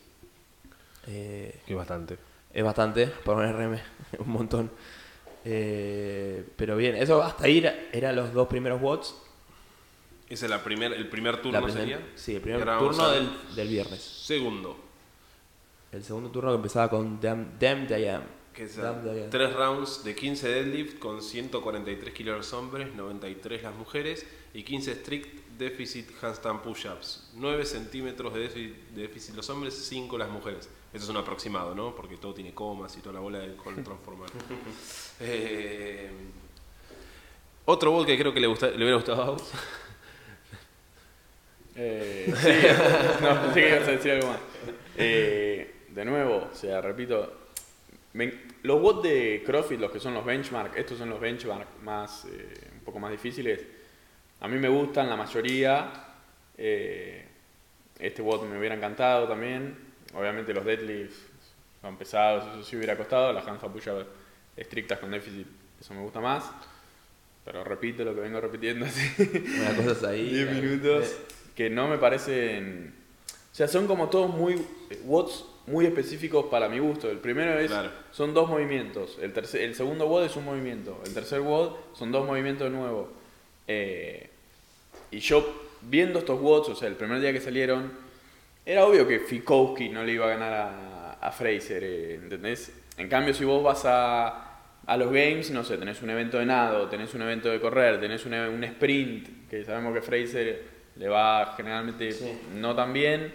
Eh, 1.07 1.59
Que 1.65 1.73
bastante. 1.73 2.19
es 2.53 2.63
bastante 2.63 3.07
para 3.07 3.39
un 3.39 3.51
RM, 3.51 3.79
un 4.19 4.29
montón. 4.29 4.69
Eh, 5.43 6.45
pero 6.55 6.75
bien, 6.77 6.95
eso 6.95 7.23
hasta 7.23 7.45
ahí 7.45 7.57
era- 7.57 7.75
eran 7.91 8.15
los 8.15 8.31
dos 8.33 8.47
primeros 8.47 8.79
watts. 8.81 9.15
Ese 10.29 10.45
es 10.45 10.51
la 10.51 10.63
primer, 10.63 10.93
el 10.93 11.07
primer 11.09 11.41
turno 11.41 11.59
primer- 11.63 11.81
sería. 11.81 12.07
Sí, 12.15 12.35
el 12.35 12.41
primer 12.41 12.63
turno 12.77 13.09
del, 13.09 13.29
del 13.55 13.67
viernes. 13.67 14.01
Segundo. 14.01 14.77
El 15.91 16.03
segundo 16.03 16.29
turno 16.29 16.51
que 16.51 16.55
empezaba 16.57 16.89
con 16.89 17.19
Damn, 17.19 17.57
Damned 17.59 17.97
I 17.97 18.05
Am. 18.09 18.23
Que 18.53 18.63
es 18.65 18.77
Am. 18.77 19.01
tres 19.31 19.53
rounds 19.55 20.03
de 20.03 20.13
15 20.15 20.47
deadlift 20.49 20.99
con 20.99 21.21
143 21.21 22.13
kilos 22.13 22.37
los 22.37 22.53
hombres, 22.53 22.93
93 22.93 23.63
las 23.63 23.73
mujeres 23.73 24.25
y 24.53 24.63
15 24.63 24.91
strict 24.95 25.47
deficit 25.57 26.09
handstand 26.21 26.61
push-ups. 26.61 27.31
9 27.35 27.65
centímetros 27.65 28.33
de 28.33 28.39
déficit, 28.41 28.75
de 28.89 29.01
déficit 29.01 29.35
los 29.35 29.49
hombres, 29.49 29.73
5 29.73 30.17
las 30.17 30.29
mujeres. 30.29 30.69
Eso 30.93 31.03
es 31.05 31.09
un 31.09 31.17
aproximado, 31.17 31.73
¿no? 31.73 31.95
Porque 31.95 32.17
todo 32.17 32.33
tiene 32.33 32.53
comas 32.53 32.95
y 32.97 33.01
toda 33.01 33.13
la 33.13 33.19
bola 33.21 33.39
de 33.39 33.47
transformar. 33.83 34.29
Eh, 35.21 36.09
otro 37.65 37.91
bot 37.91 38.05
que 38.07 38.17
creo 38.17 38.33
que 38.33 38.39
le, 38.39 38.47
gusta- 38.47 38.69
le 38.69 38.77
hubiera 38.77 38.95
gustado 38.95 39.21
a 39.23 39.29
vos. 39.31 39.43
Eh, 41.81 42.25
sí, 42.35 42.49
no, 43.23 43.41
pensé 43.43 43.61
que 43.61 43.69
ibas 43.69 43.87
a 43.87 43.91
decir 43.91 44.11
algo 44.11 44.27
más. 44.27 44.39
Eh, 44.97 45.75
de 45.89 46.05
nuevo, 46.05 46.49
o 46.51 46.55
sea, 46.55 46.81
repito, 46.81 47.33
me- 48.13 48.49
los 48.63 48.81
bots 48.81 49.03
de 49.03 49.41
CrossFit, 49.45 49.79
los 49.79 49.89
que 49.91 49.99
son 49.99 50.13
los 50.13 50.25
benchmark, 50.25 50.75
estos 50.77 50.97
son 50.97 51.09
los 51.09 51.19
benchmark 51.21 51.81
más, 51.83 52.25
eh, 52.25 52.53
un 52.73 52.79
poco 52.81 52.99
más 52.99 53.11
difíciles. 53.11 53.61
A 54.41 54.47
mí 54.49 54.57
me 54.57 54.67
gustan 54.69 55.09
la 55.09 55.15
mayoría. 55.15 55.91
eh, 56.57 57.25
este 57.97 58.21
bot 58.21 58.43
me 58.45 58.57
hubiera 58.57 58.75
encantado 58.75 59.27
también. 59.27 59.77
Obviamente 60.13 60.53
los 60.53 60.65
deadlifts 60.65 61.15
son 61.81 61.97
pesados, 61.97 62.43
eso 62.53 62.63
sí 62.63 62.75
hubiera 62.75 62.97
costado. 62.97 63.31
Las 63.31 63.45
handstand 63.47 63.73
push-ups 63.73 64.05
estrictas 64.57 64.99
con 64.99 65.11
déficit, 65.11 65.47
eso 65.79 65.93
me 65.93 66.01
gusta 66.01 66.19
más. 66.19 66.43
Pero 67.45 67.63
repito 67.63 68.03
lo 68.03 68.13
que 68.13 68.21
vengo 68.21 68.39
repitiendo 68.41 68.85
así. 68.85 69.13
Una 69.61 69.75
cosa 69.75 69.91
es 69.91 70.03
ahí. 70.03 70.29
10 70.33 70.51
minutos 70.61 71.15
que 71.59 71.69
no 71.69 71.89
me 71.89 71.97
parecen. 71.97 72.93
O 73.51 73.53
sea, 73.53 73.67
son 73.67 73.85
como 73.85 74.07
todos 74.07 74.33
muy. 74.33 74.65
Watts 75.03 75.43
muy 75.67 75.85
específicos 75.85 76.45
para 76.45 76.69
mi 76.69 76.79
gusto. 76.79 77.11
El 77.11 77.17
primero 77.17 77.59
es. 77.59 77.69
Claro. 77.69 77.91
Son 78.11 78.33
dos 78.33 78.47
movimientos. 78.47 79.17
El, 79.21 79.33
tercer, 79.33 79.63
el 79.63 79.75
segundo 79.75 80.07
WOD 80.07 80.27
es 80.27 80.37
un 80.37 80.45
movimiento. 80.45 81.01
El 81.05 81.13
tercer 81.13 81.41
WOD 81.41 81.71
son 81.95 82.13
dos 82.13 82.25
movimientos 82.25 82.71
de 82.71 82.77
nuevo. 82.77 83.09
Eh, 83.67 84.29
y 85.11 85.19
yo, 85.19 85.45
viendo 85.81 86.19
estos 86.19 86.39
WODs, 86.39 86.69
o 86.69 86.75
sea, 86.75 86.87
el 86.87 86.95
primer 86.95 87.19
día 87.19 87.33
que 87.33 87.41
salieron, 87.41 87.91
era 88.65 88.85
obvio 88.85 89.05
que 89.05 89.19
Fikowski 89.19 89.89
no 89.89 90.05
le 90.05 90.13
iba 90.13 90.27
a 90.27 90.29
ganar 90.29 90.53
a, 90.53 91.11
a 91.15 91.31
Fraser, 91.33 91.83
eh, 91.83 92.15
¿entendés? 92.23 92.71
En 92.95 93.09
cambio, 93.09 93.33
si 93.33 93.43
vos 93.43 93.61
vas 93.61 93.83
a, 93.83 94.61
a 94.85 94.95
los 94.95 95.07
games, 95.07 95.51
no 95.51 95.65
sé, 95.65 95.77
tenés 95.77 96.01
un 96.01 96.09
evento 96.09 96.39
de 96.39 96.45
nado, 96.45 96.87
tenés 96.87 97.13
un 97.15 97.21
evento 97.23 97.49
de 97.49 97.59
correr, 97.59 97.99
tenés 97.99 98.25
un, 98.25 98.33
un 98.33 98.63
sprint, 98.63 99.49
que 99.49 99.65
sabemos 99.65 99.93
que 99.93 100.01
Fraser 100.01 100.78
le 100.99 101.07
va 101.07 101.55
generalmente 101.57 102.11
Sí. 102.11 102.37
no 102.53 102.75
tan 102.75 102.93
bien, 102.93 103.33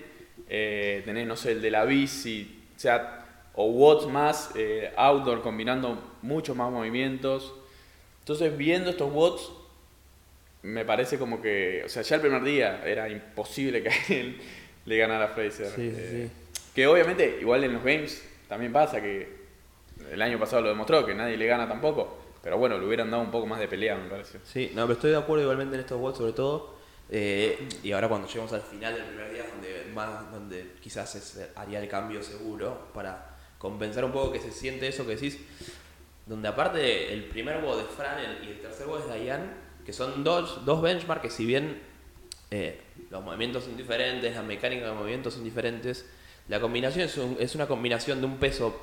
eh, 0.49 1.03
tenés, 1.05 1.27
no 1.27 1.35
sé, 1.35 1.53
el 1.53 1.61
de 1.63 1.71
la 1.73 1.85
bici, 1.85 2.63
o 2.77 2.79
sea, 2.79 3.25
o 3.55 3.65
watts 3.71 4.07
más 4.07 4.51
eh, 4.55 4.93
outdoor 4.97 5.43
combinando 5.43 5.99
muchos 6.23 6.55
más 6.57 6.71
movimientos. 6.71 7.53
Entonces, 8.21 8.57
viendo 8.57 8.91
estos 8.91 9.13
watts, 9.13 9.51
me 10.63 10.85
parece 10.85 11.19
como 11.19 11.43
que, 11.43 11.83
o 11.85 11.89
sea, 11.89 12.03
ya 12.03 12.17
el 12.17 12.23
primer 12.23 12.43
día 12.43 12.83
era 12.87 13.09
imposible 13.09 13.83
que 13.83 13.91
él 14.21 14.41
le 14.87 14.97
ganara 14.99 15.25
a 15.27 15.29
Fraser. 15.29 15.69
Sí, 15.75 15.93
Eh, 15.95 16.31
sí. 16.55 16.61
Que 16.75 16.87
obviamente, 16.87 17.39
igual 17.41 17.65
en 17.65 17.73
los 17.75 17.83
games 17.85 18.23
también 18.49 18.73
pasa 18.73 19.01
que 19.01 19.29
el 20.13 20.21
año 20.21 20.39
pasado 20.39 20.63
lo 20.63 20.69
demostró, 20.69 21.07
que 21.07 21.15
nadie 21.15 21.37
le 21.37 21.47
gana 21.47 21.67
tampoco. 21.69 22.19
Pero 22.43 22.59
bueno, 22.59 22.77
le 22.79 22.85
hubieran 22.87 23.11
dado 23.11 23.23
un 23.23 23.31
poco 23.31 23.47
más 23.47 23.59
de 23.59 23.69
pelea, 23.69 23.97
me 23.97 24.11
parece. 24.11 24.39
Sí, 24.45 24.71
no, 24.75 24.83
pero 24.83 24.95
estoy 24.95 25.13
de 25.13 25.17
acuerdo 25.17 25.43
igualmente 25.45 25.77
en 25.77 25.81
estos 25.81 25.99
bots 25.99 26.19
sobre 26.19 26.33
todo. 26.35 26.75
Eh, 27.11 27.69
y 27.83 27.93
ahora 27.93 28.09
cuando 28.09 28.27
lleguemos 28.27 28.53
al 28.53 28.63
final 28.63 28.95
del 28.95 29.05
primer 29.05 29.33
día, 29.33 29.45
donde 29.51 29.91
más 29.95 30.31
donde 30.33 30.73
quizás 30.81 31.39
haría 31.57 31.81
el 31.81 31.89
cambio 31.89 32.23
seguro 32.23 32.89
para 32.95 33.37
compensar 33.59 34.05
un 34.05 34.13
poco 34.13 34.33
que 34.33 34.41
se 34.41 34.51
siente 34.51 34.89
eso 34.89 35.05
que 35.07 35.15
decís. 35.15 35.39
Donde 36.27 36.49
aparte 36.49 37.13
el 37.13 37.25
primer 37.27 37.61
bot 37.61 37.77
de 37.79 37.85
Fran 37.85 38.17
y 38.43 38.49
el 38.49 38.61
tercer 38.61 38.87
bot 38.87 39.01
es 39.01 39.09
Dayan, 39.09 39.53
que 39.85 39.93
son 39.93 40.25
dos, 40.25 40.65
dos 40.65 40.81
benchmarks 40.81 41.21
que 41.23 41.31
si 41.31 41.45
bien 41.45 41.83
eh, 42.51 42.81
los 43.11 43.23
movimientos 43.23 43.65
son 43.65 43.77
diferentes, 43.77 44.35
la 44.35 44.43
mecánica 44.43 44.87
de 44.87 44.93
movimientos 44.93 45.35
son 45.35 45.45
diferentes, 45.45 46.07
la 46.49 46.61
combinación 46.61 47.05
es, 47.05 47.19
un- 47.19 47.37
es 47.39 47.55
una 47.55 47.67
combinación 47.67 48.21
de 48.21 48.27
un 48.27 48.39
peso 48.39 48.75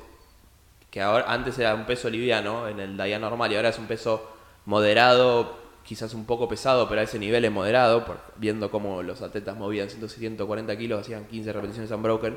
que 0.90 1.00
ahora 1.00 1.24
antes 1.32 1.58
era 1.58 1.74
un 1.74 1.84
peso 1.86 2.08
liviano 2.10 2.68
en 2.68 2.78
el 2.78 2.96
Dayan 2.96 3.20
normal 3.22 3.50
y 3.50 3.56
ahora 3.56 3.70
es 3.70 3.78
un 3.78 3.86
peso 3.88 4.30
moderado, 4.66 5.58
quizás 5.84 6.14
un 6.14 6.24
poco 6.24 6.48
pesado, 6.48 6.88
pero 6.88 7.00
a 7.00 7.04
ese 7.04 7.18
nivel 7.18 7.44
es 7.44 7.52
moderado, 7.52 8.04
por- 8.04 8.20
viendo 8.36 8.70
cómo 8.70 9.02
los 9.02 9.22
atletas 9.22 9.56
movían 9.56 9.88
100, 9.90 10.08
140 10.08 10.76
kilos, 10.78 11.00
hacían 11.00 11.24
15 11.26 11.52
repeticiones 11.52 11.90
unbroken, 11.90 12.36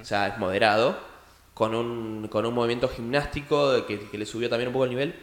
o 0.00 0.04
sea, 0.04 0.28
es 0.28 0.38
moderado, 0.38 0.96
con 1.54 1.74
un, 1.74 2.28
con 2.28 2.46
un 2.46 2.54
movimiento 2.54 2.88
gimnástico 2.88 3.84
que, 3.86 4.08
que 4.08 4.18
le 4.18 4.26
subió 4.26 4.48
también 4.48 4.68
un 4.68 4.72
poco 4.72 4.84
el 4.84 4.90
nivel. 4.90 5.14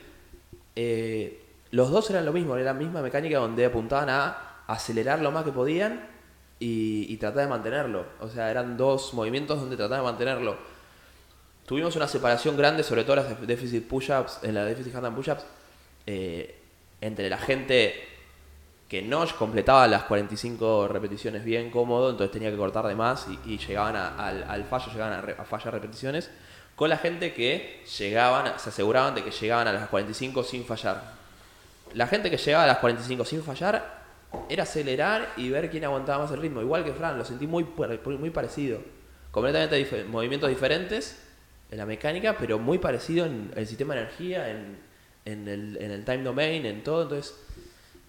Eh, 0.75 1.43
los 1.71 1.89
dos 1.91 2.09
eran 2.09 2.25
lo 2.25 2.33
mismo, 2.33 2.55
era 2.55 2.65
la 2.65 2.73
misma 2.73 3.01
mecánica 3.01 3.39
donde 3.39 3.65
apuntaban 3.65 4.09
a 4.09 4.63
acelerar 4.67 5.19
lo 5.21 5.31
más 5.31 5.43
que 5.43 5.51
podían 5.51 6.07
y, 6.59 7.05
y 7.11 7.17
tratar 7.17 7.43
de 7.43 7.47
mantenerlo. 7.49 8.05
O 8.21 8.27
sea, 8.29 8.49
eran 8.51 8.77
dos 8.77 9.13
movimientos 9.13 9.59
donde 9.59 9.75
trataban 9.77 10.05
de 10.05 10.11
mantenerlo. 10.11 10.57
Tuvimos 11.65 11.95
una 11.95 12.07
separación 12.07 12.57
grande, 12.57 12.83
sobre 12.83 13.03
todo 13.03 13.17
las 13.17 13.45
déficit 13.47 13.87
push-ups, 13.87 14.39
en 14.43 14.55
la 14.55 14.65
déficit 14.65 14.93
handstand 14.95 15.15
push-ups, 15.15 15.43
eh, 16.07 16.58
entre 17.01 17.29
la 17.29 17.37
gente 17.37 17.95
que 18.87 19.01
no 19.03 19.23
completaba 19.37 19.87
las 19.87 20.03
45 20.03 20.87
repeticiones 20.87 21.43
bien 21.43 21.69
cómodo, 21.69 22.09
entonces 22.09 22.31
tenía 22.31 22.49
que 22.49 22.57
cortar 22.57 22.87
de 22.87 22.95
más 22.95 23.27
y, 23.45 23.57
llegaban 23.57 23.95
a- 23.95 24.15
al, 24.17 24.43
al 24.43 24.63
fallo, 24.65 24.91
llegaban 24.91 25.13
a, 25.39 25.45
fallar 25.45 25.73
repeticiones, 25.75 26.31
con 26.75 26.89
la 26.89 26.97
gente 26.97 27.33
que 27.33 27.83
llegaban, 27.99 28.57
se 28.57 28.69
aseguraban 28.69 29.13
de 29.13 29.23
que 29.23 29.31
llegaban 29.31 29.67
a 29.67 29.73
las 29.73 29.89
45 29.89 30.43
sin 30.43 30.65
fallar. 30.65 31.03
La 31.93 32.07
gente 32.07 32.31
que 32.31 32.37
llegaba 32.37 32.63
a 32.63 32.67
las 32.67 32.77
45 32.77 33.25
sin 33.25 33.43
fallar 33.43 33.99
era 34.47 34.63
acelerar 34.63 35.27
y 35.37 35.49
ver 35.49 35.69
quién 35.69 35.83
aguantaba 35.85 36.23
más 36.23 36.31
el 36.31 36.41
ritmo. 36.41 36.61
Igual 36.61 36.83
que 36.83 36.93
Fran, 36.93 37.17
lo 37.17 37.25
sentí 37.25 37.47
muy, 37.47 37.65
muy 38.19 38.29
parecido. 38.29 38.79
Completamente 39.31 39.75
dife- 39.85 40.05
movimientos 40.05 40.49
diferentes 40.49 41.21
en 41.69 41.77
la 41.77 41.85
mecánica, 41.85 42.35
pero 42.39 42.57
muy 42.59 42.77
parecido 42.79 43.25
en 43.25 43.51
el 43.55 43.67
sistema 43.67 43.93
de 43.93 44.01
energía, 44.01 44.49
en, 44.49 44.77
en 45.31 45.47
el, 45.47 45.77
en 45.81 45.91
el 45.91 46.05
time 46.05 46.23
domain, 46.23 46.65
en 46.65 46.83
todo. 46.83 47.03
Entonces, 47.03 47.35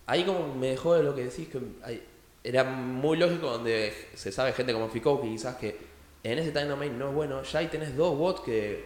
ahí 0.06 0.24
como 0.24 0.54
me 0.54 0.68
dejó 0.68 0.94
de 0.94 1.02
lo 1.02 1.14
que 1.14 1.24
decís, 1.24 1.48
que 1.48 1.61
hay- 1.83 2.02
era 2.42 2.64
muy 2.64 3.18
lógico 3.18 3.50
donde 3.50 3.92
se 4.14 4.33
sabe 4.33 4.52
gente 4.52 4.72
como 4.72 4.88
Ficou, 4.88 5.20
que 5.20 5.28
quizás 5.28 5.56
que 5.56 5.76
en 6.22 6.38
ese 6.38 6.52
time 6.52 6.66
domain 6.66 6.98
no 6.98 7.09
es 7.11 7.14
bueno, 7.14 7.42
ya 7.42 7.59
ahí 7.61 7.66
tenés 7.68 7.96
dos 7.96 8.16
bots 8.16 8.40
que 8.40 8.85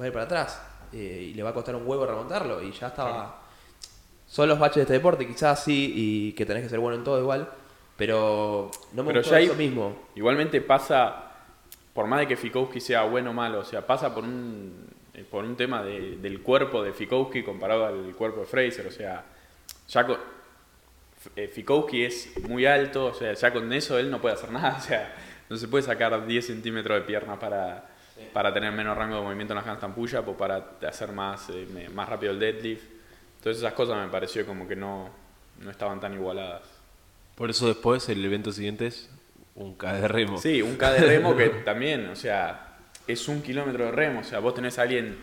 va 0.00 0.04
a 0.04 0.06
ir 0.08 0.12
para 0.12 0.24
atrás 0.24 0.60
eh, 0.92 1.28
y 1.30 1.34
le 1.34 1.42
va 1.42 1.50
a 1.50 1.54
costar 1.54 1.74
un 1.76 1.86
huevo 1.86 2.06
remontarlo 2.06 2.62
y 2.62 2.72
ya 2.72 2.88
estaba... 2.88 3.42
Son 4.26 4.46
los 4.48 4.58
baches 4.58 4.76
de 4.76 4.82
este 4.82 4.92
deporte, 4.94 5.26
quizás 5.26 5.64
sí, 5.64 5.92
y 5.96 6.32
que 6.32 6.44
tenés 6.44 6.62
que 6.62 6.68
ser 6.68 6.78
bueno 6.80 6.98
en 6.98 7.04
todo 7.04 7.18
igual, 7.18 7.48
pero 7.96 8.70
no 8.92 9.02
me 9.02 9.08
Pero 9.08 9.20
gustó 9.20 9.34
ya 9.34 9.40
eso 9.40 9.54
mismo. 9.54 9.96
Igualmente 10.14 10.60
pasa, 10.60 11.32
por 11.94 12.06
más 12.06 12.20
de 12.20 12.28
que 12.28 12.36
Fikowski 12.36 12.78
sea 12.80 13.04
bueno 13.04 13.30
o 13.30 13.32
malo, 13.32 13.60
o 13.60 13.64
sea, 13.64 13.86
pasa 13.86 14.14
por 14.14 14.24
un, 14.24 14.86
por 15.24 15.44
un 15.44 15.56
tema 15.56 15.82
de- 15.82 16.16
del 16.16 16.40
cuerpo 16.42 16.82
de 16.82 16.92
Fikowski 16.92 17.42
comparado 17.42 17.86
al 17.86 18.14
cuerpo 18.14 18.40
de 18.40 18.46
Fraser. 18.46 18.86
O 18.86 18.90
sea, 18.90 19.24
ya 19.88 20.06
con, 20.06 20.18
eh, 21.36 21.48
Fikowski 21.48 22.04
es 22.04 22.38
muy 22.48 22.66
alto, 22.66 23.06
o 23.06 23.14
sea, 23.14 23.32
ya 23.32 23.52
con 23.52 23.72
eso 23.72 23.98
él 23.98 24.10
no 24.10 24.20
puede 24.20 24.34
hacer 24.34 24.50
nada. 24.50 24.76
O 24.78 24.80
sea, 24.80 25.14
no 25.50 25.56
se 25.56 25.66
puede 25.68 25.82
sacar 25.84 26.26
10 26.26 26.46
centímetros 26.46 26.98
de 27.00 27.06
pierna 27.06 27.38
para, 27.38 27.88
para 28.34 28.52
tener 28.52 28.70
menos 28.72 28.96
rango 28.96 29.16
de 29.16 29.22
movimiento 29.22 29.54
en 29.54 29.64
la 29.64 29.70
handstand 29.70 29.94
push-up 29.94 30.28
o 30.28 30.36
para 30.36 30.72
hacer 30.86 31.12
más, 31.12 31.48
eh, 31.50 31.88
más 31.94 32.08
rápido 32.08 32.32
el 32.32 32.38
deadlift. 32.38 32.82
Entonces 33.38 33.62
esas 33.62 33.72
cosas 33.72 33.96
me 34.04 34.10
pareció 34.10 34.44
como 34.44 34.68
que 34.68 34.76
no, 34.76 35.08
no 35.62 35.70
estaban 35.70 36.00
tan 36.00 36.12
igualadas. 36.14 36.62
Por 37.34 37.48
eso 37.50 37.66
después 37.68 38.08
el 38.08 38.22
evento 38.24 38.52
siguiente 38.52 38.88
es 38.88 39.08
un 39.54 39.74
K 39.74 39.92
de 39.94 40.08
remo. 40.08 40.38
Sí, 40.38 40.60
un 40.60 40.76
K 40.76 40.92
de 40.92 41.00
remo 41.00 41.34
que 41.36 41.48
también, 41.64 42.08
o 42.08 42.16
sea, 42.16 42.67
es 43.08 43.26
un 43.28 43.42
kilómetro 43.42 43.86
de 43.86 43.90
remo. 43.92 44.20
O 44.20 44.24
sea, 44.24 44.38
vos 44.38 44.54
tenés 44.54 44.78
a 44.78 44.82
alguien 44.82 45.16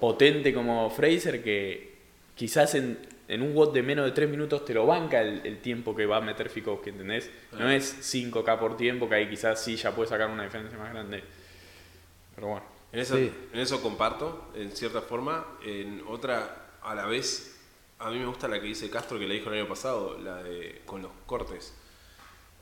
potente 0.00 0.54
como 0.54 0.90
Fraser 0.90 1.42
que 1.42 1.94
quizás 2.34 2.74
en, 2.74 2.98
en 3.28 3.42
un 3.42 3.54
WOD 3.54 3.72
de 3.74 3.82
menos 3.82 4.04
de 4.04 4.12
3 4.12 4.28
minutos 4.30 4.64
te 4.64 4.74
lo 4.74 4.86
banca 4.86 5.20
el, 5.22 5.40
el 5.44 5.58
tiempo 5.60 5.94
que 5.96 6.06
va 6.06 6.18
a 6.18 6.20
meter 6.20 6.48
Fikowski, 6.50 6.90
¿entendés? 6.90 7.30
No 7.52 7.68
es 7.70 8.14
5K 8.14 8.58
por 8.58 8.76
tiempo, 8.76 9.08
que 9.08 9.14
ahí 9.16 9.28
quizás 9.28 9.62
sí 9.62 9.76
ya 9.76 9.94
puede 9.94 10.08
sacar 10.08 10.28
una 10.30 10.44
diferencia 10.44 10.78
más 10.78 10.92
grande. 10.92 11.22
Pero 12.34 12.48
bueno. 12.48 12.64
En 12.92 13.00
eso, 13.00 13.16
Sí. 13.16 13.32
en 13.52 13.58
eso 13.60 13.82
comparto, 13.82 14.52
en 14.54 14.70
cierta 14.70 15.00
forma. 15.02 15.44
En 15.64 16.02
otra, 16.06 16.76
a 16.82 16.94
la 16.94 17.06
vez, 17.06 17.60
a 17.98 18.10
mí 18.10 18.18
me 18.18 18.26
gusta 18.26 18.46
la 18.46 18.60
que 18.60 18.66
dice 18.68 18.88
Castro, 18.88 19.18
que 19.18 19.26
le 19.26 19.34
dijo 19.34 19.50
el 19.50 19.58
año 19.60 19.68
pasado, 19.68 20.16
la 20.18 20.42
de 20.42 20.82
con 20.86 21.02
los 21.02 21.10
cortes. 21.26 21.74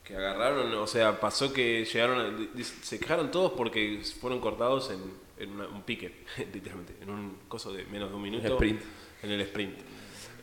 Que 0.03 0.15
agarraron, 0.17 0.73
o 0.73 0.87
sea, 0.87 1.19
pasó 1.19 1.53
que 1.53 1.85
llegaron, 1.85 2.19
a- 2.57 2.63
se 2.63 2.99
quejaron 2.99 3.31
todos 3.31 3.53
porque 3.53 4.01
fueron 4.19 4.39
cortados 4.41 4.91
en, 4.91 4.99
en 5.37 5.51
una- 5.53 5.67
un 5.67 5.83
pique, 5.83 6.23
literalmente, 6.53 6.93
en 7.01 7.09
un 7.09 7.37
coso 7.47 7.71
de 7.71 7.85
menos 7.85 8.09
de 8.09 8.15
un 8.15 8.21
minuto. 8.21 8.47
sprint. 8.47 8.81
En 9.23 9.31
el 9.31 9.41
sprint. 9.41 9.79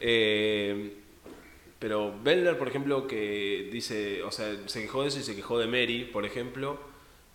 Eh, 0.00 0.96
pero 1.78 2.14
Bellner, 2.22 2.58
por 2.58 2.68
ejemplo, 2.68 3.06
que 3.06 3.68
dice, 3.72 4.22
o 4.22 4.30
sea, 4.30 4.54
se 4.66 4.82
quejó 4.82 5.02
de 5.02 5.08
eso 5.08 5.18
y 5.20 5.22
se 5.22 5.36
quejó 5.36 5.58
de 5.58 5.66
Mary, 5.66 6.08
por 6.10 6.24
ejemplo, 6.24 6.78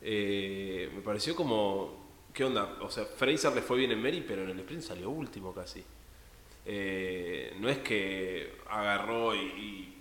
eh, 0.02 0.90
me 0.96 1.02
pareció 1.02 1.36
como, 1.36 2.28
¿qué 2.34 2.44
onda? 2.44 2.78
O 2.82 2.90
sea, 2.92 3.06
Fraser 3.06 3.54
le 3.54 3.62
fue 3.62 3.78
bien 3.78 3.92
en 3.92 4.02
Mary, 4.02 4.24
pero 4.28 4.44
en 4.44 4.50
el 4.50 4.60
sprint 4.60 4.82
salió 4.84 5.10
último 5.10 5.54
casi. 5.54 5.84
Eh, 6.66 7.54
no 7.60 7.70
es 7.70 7.78
que 7.80 8.54
agarró 8.70 9.36
y, 9.36 9.40
y, 9.40 9.95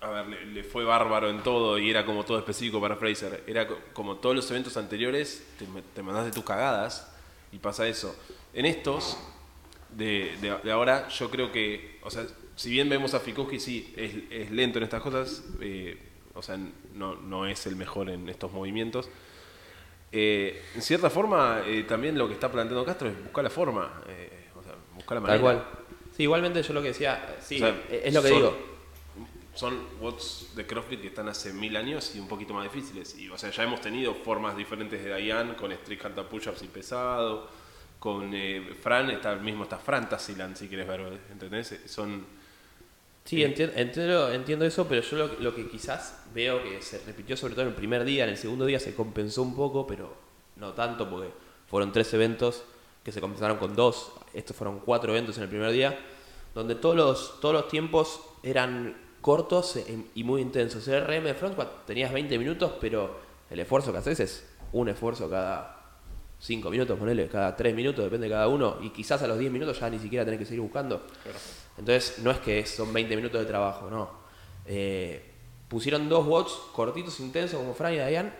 a 0.00 0.10
ver, 0.10 0.26
le, 0.28 0.46
le 0.46 0.64
fue 0.64 0.84
bárbaro 0.84 1.28
en 1.30 1.42
todo 1.42 1.78
y 1.78 1.90
era 1.90 2.04
como 2.06 2.24
todo 2.24 2.38
específico 2.38 2.80
para 2.80 2.96
Fraser. 2.96 3.42
Era 3.46 3.66
co- 3.66 3.78
como 3.92 4.16
todos 4.16 4.34
los 4.36 4.50
eventos 4.50 4.76
anteriores, 4.76 5.46
te, 5.58 5.66
te 5.94 6.02
mandás 6.02 6.24
de 6.24 6.30
tus 6.32 6.44
cagadas 6.44 7.12
y 7.52 7.58
pasa 7.58 7.86
eso. 7.88 8.14
En 8.54 8.64
estos, 8.66 9.18
de, 9.90 10.36
de- 10.40 10.58
de 10.62 10.70
ahora, 10.72 11.08
yo 11.08 11.30
creo 11.30 11.50
que, 11.50 11.98
o 12.02 12.10
sea, 12.10 12.24
si 12.56 12.70
bien 12.70 12.88
vemos 12.88 13.14
a 13.14 13.20
Fikowski, 13.20 13.58
sí, 13.60 13.92
es, 13.96 14.14
es 14.30 14.50
lento 14.50 14.78
en 14.78 14.84
estas 14.84 15.02
cosas, 15.02 15.42
eh, 15.60 15.98
o 16.34 16.42
sea, 16.42 16.58
no, 16.94 17.16
no 17.16 17.46
es 17.46 17.66
el 17.66 17.74
mejor 17.76 18.08
en 18.10 18.28
estos 18.28 18.52
movimientos. 18.52 19.08
Eh, 20.10 20.62
en 20.74 20.82
cierta 20.82 21.10
forma, 21.10 21.62
eh, 21.66 21.82
también 21.82 22.16
lo 22.16 22.28
que 22.28 22.34
está 22.34 22.50
planteando 22.50 22.84
Castro 22.84 23.08
es 23.08 23.22
buscar 23.22 23.44
la 23.44 23.50
forma, 23.50 24.02
eh, 24.08 24.46
o 24.58 24.62
sea, 24.62 24.72
buscar 24.94 25.16
la 25.16 25.20
manera. 25.20 25.34
Tal 25.34 25.42
cual. 25.42 25.68
Sí, 26.16 26.22
igualmente 26.22 26.62
yo 26.62 26.72
lo 26.72 26.80
que 26.82 26.88
decía, 26.88 27.36
sí, 27.40 27.56
O 27.56 27.58
sea, 27.58 27.82
es 27.90 28.14
lo 28.14 28.22
que 28.22 28.28
son- 28.28 28.38
digo. 28.38 28.67
Son 29.58 29.76
watts 30.00 30.54
de 30.54 30.64
CrossFit 30.64 31.00
que 31.00 31.08
están 31.08 31.28
hace 31.28 31.52
mil 31.52 31.76
años 31.76 32.14
y 32.14 32.20
un 32.20 32.28
poquito 32.28 32.54
más 32.54 32.62
difíciles. 32.62 33.18
Y, 33.18 33.28
o 33.28 33.36
sea, 33.36 33.50
ya 33.50 33.64
hemos 33.64 33.80
tenido 33.80 34.14
formas 34.14 34.56
diferentes 34.56 35.02
de 35.02 35.16
Diane 35.16 35.56
con 35.56 35.72
strict 35.72 36.04
handle 36.04 36.24
push-ups 36.24 36.62
y 36.62 36.68
pesado. 36.68 37.48
Con 37.98 38.32
eh, 38.32 38.76
Fran, 38.80 39.10
está, 39.10 39.34
mismo 39.34 39.64
está 39.64 39.76
Fran 39.76 40.08
Tassiland, 40.08 40.54
si 40.54 40.68
quieres 40.68 40.86
ver, 40.86 41.00
¿entendés? 41.32 41.80
Son... 41.86 42.24
Sí, 43.24 43.38
enti- 43.38 43.72
entiendo, 43.74 44.30
entiendo 44.30 44.64
eso, 44.64 44.86
pero 44.86 45.02
yo 45.02 45.16
lo, 45.16 45.26
lo 45.40 45.52
que 45.52 45.68
quizás 45.68 46.22
veo 46.32 46.62
que 46.62 46.80
se 46.80 47.04
repitió 47.04 47.36
sobre 47.36 47.54
todo 47.54 47.62
en 47.62 47.70
el 47.70 47.74
primer 47.74 48.04
día, 48.04 48.22
en 48.22 48.30
el 48.30 48.36
segundo 48.36 48.64
día 48.64 48.78
se 48.78 48.94
compensó 48.94 49.42
un 49.42 49.56
poco, 49.56 49.88
pero 49.88 50.16
no 50.54 50.72
tanto 50.74 51.10
porque 51.10 51.32
fueron 51.66 51.90
tres 51.90 52.14
eventos 52.14 52.62
que 53.02 53.10
se 53.10 53.20
compensaron 53.20 53.58
con 53.58 53.74
dos. 53.74 54.12
Estos 54.32 54.56
fueron 54.56 54.78
cuatro 54.78 55.10
eventos 55.10 55.36
en 55.38 55.42
el 55.42 55.48
primer 55.48 55.72
día, 55.72 55.98
donde 56.54 56.76
todos 56.76 56.94
los, 56.94 57.40
todos 57.40 57.54
los 57.54 57.66
tiempos 57.66 58.20
eran 58.44 59.07
cortos 59.20 59.76
e- 59.76 60.04
y 60.14 60.24
muy 60.24 60.40
intensos. 60.42 60.86
El 60.88 61.02
RM 61.06 61.24
de 61.28 61.34
front 61.34 61.54
squat 61.54 61.86
tenías 61.86 62.12
20 62.12 62.38
minutos, 62.38 62.72
pero 62.80 63.18
el 63.50 63.58
esfuerzo 63.60 63.92
que 63.92 63.98
haces 63.98 64.20
es 64.20 64.46
un 64.72 64.88
esfuerzo 64.88 65.28
cada 65.30 65.74
5 66.40 66.70
minutos, 66.70 66.98
ponele, 66.98 67.28
cada 67.28 67.56
3 67.56 67.74
minutos, 67.74 68.04
depende 68.04 68.26
de 68.28 68.32
cada 68.34 68.48
uno, 68.48 68.76
y 68.80 68.90
quizás 68.90 69.20
a 69.22 69.26
los 69.26 69.38
10 69.38 69.50
minutos 69.50 69.80
ya 69.80 69.90
ni 69.90 69.98
siquiera 69.98 70.24
tenés 70.24 70.38
que 70.40 70.46
seguir 70.46 70.60
buscando. 70.60 71.04
Entonces, 71.78 72.18
no 72.22 72.30
es 72.30 72.38
que 72.38 72.64
son 72.66 72.92
20 72.92 73.16
minutos 73.16 73.40
de 73.40 73.46
trabajo, 73.46 73.88
no. 73.90 74.10
Eh, 74.66 75.22
pusieron 75.68 76.08
dos 76.08 76.26
watts 76.26 76.52
cortitos, 76.72 77.18
intensos, 77.20 77.58
como 77.58 77.74
Fran 77.74 77.92
y 77.94 77.96
Diane, 77.96 78.30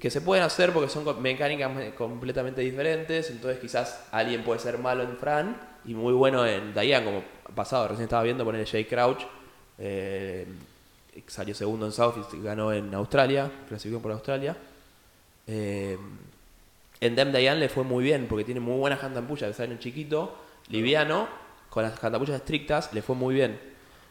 que 0.00 0.10
se 0.10 0.20
pueden 0.20 0.44
hacer 0.44 0.72
porque 0.72 0.88
son 0.90 1.22
mecánicas 1.22 1.74
me- 1.74 1.94
completamente 1.94 2.60
diferentes. 2.60 3.30
Entonces, 3.30 3.58
quizás 3.60 4.06
alguien 4.12 4.42
puede 4.44 4.60
ser 4.60 4.78
malo 4.78 5.02
en 5.02 5.16
Fran 5.16 5.56
y 5.86 5.94
muy 5.94 6.12
bueno 6.12 6.46
en 6.46 6.74
Diane, 6.74 7.04
como 7.04 7.22
pasado. 7.54 7.88
Recién 7.88 8.04
estaba 8.04 8.22
viendo 8.22 8.44
poner 8.44 8.66
Jay 8.66 8.84
Crouch, 8.84 9.22
eh, 9.78 10.46
salió 11.26 11.54
segundo 11.54 11.86
en 11.86 11.92
South 11.92 12.14
y 12.32 12.42
ganó 12.42 12.72
en 12.72 12.94
Australia, 12.94 13.50
clasificó 13.68 14.00
por 14.00 14.12
Australia. 14.12 14.56
Eh, 15.46 15.98
en 17.00 17.14
Dem 17.14 17.32
Dayan 17.32 17.60
le 17.60 17.68
fue 17.68 17.84
muy 17.84 18.04
bien 18.04 18.26
porque 18.28 18.44
tiene 18.44 18.60
muy 18.60 18.78
buenas 18.78 19.00
cantampullas, 19.00 19.54
sale 19.54 19.72
un 19.72 19.78
chiquito, 19.78 20.36
liviano, 20.68 21.28
con 21.70 21.82
las 21.82 21.98
cantampullas 21.98 22.36
estrictas, 22.36 22.92
le 22.92 23.02
fue 23.02 23.14
muy 23.14 23.34
bien. 23.34 23.58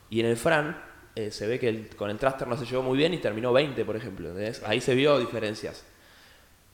Y 0.10 0.20
en 0.20 0.28
el 0.28 0.38
Fran 0.38 0.78
eh, 1.16 1.32
se 1.32 1.48
ve 1.48 1.60
que 1.60 1.90
con 1.96 2.10
el 2.10 2.18
thruster 2.18 2.48
no 2.48 2.58
se 2.58 2.66
llevó 2.66 2.84
muy 2.84 2.98
bien 2.98 3.14
y 3.14 3.18
terminó 3.18 3.54
20, 3.54 3.84
por 3.86 3.96
ejemplo. 3.96 4.30
Ahí 4.66 4.82
se 4.82 4.94
vio 4.94 5.18
diferencias. 5.20 5.84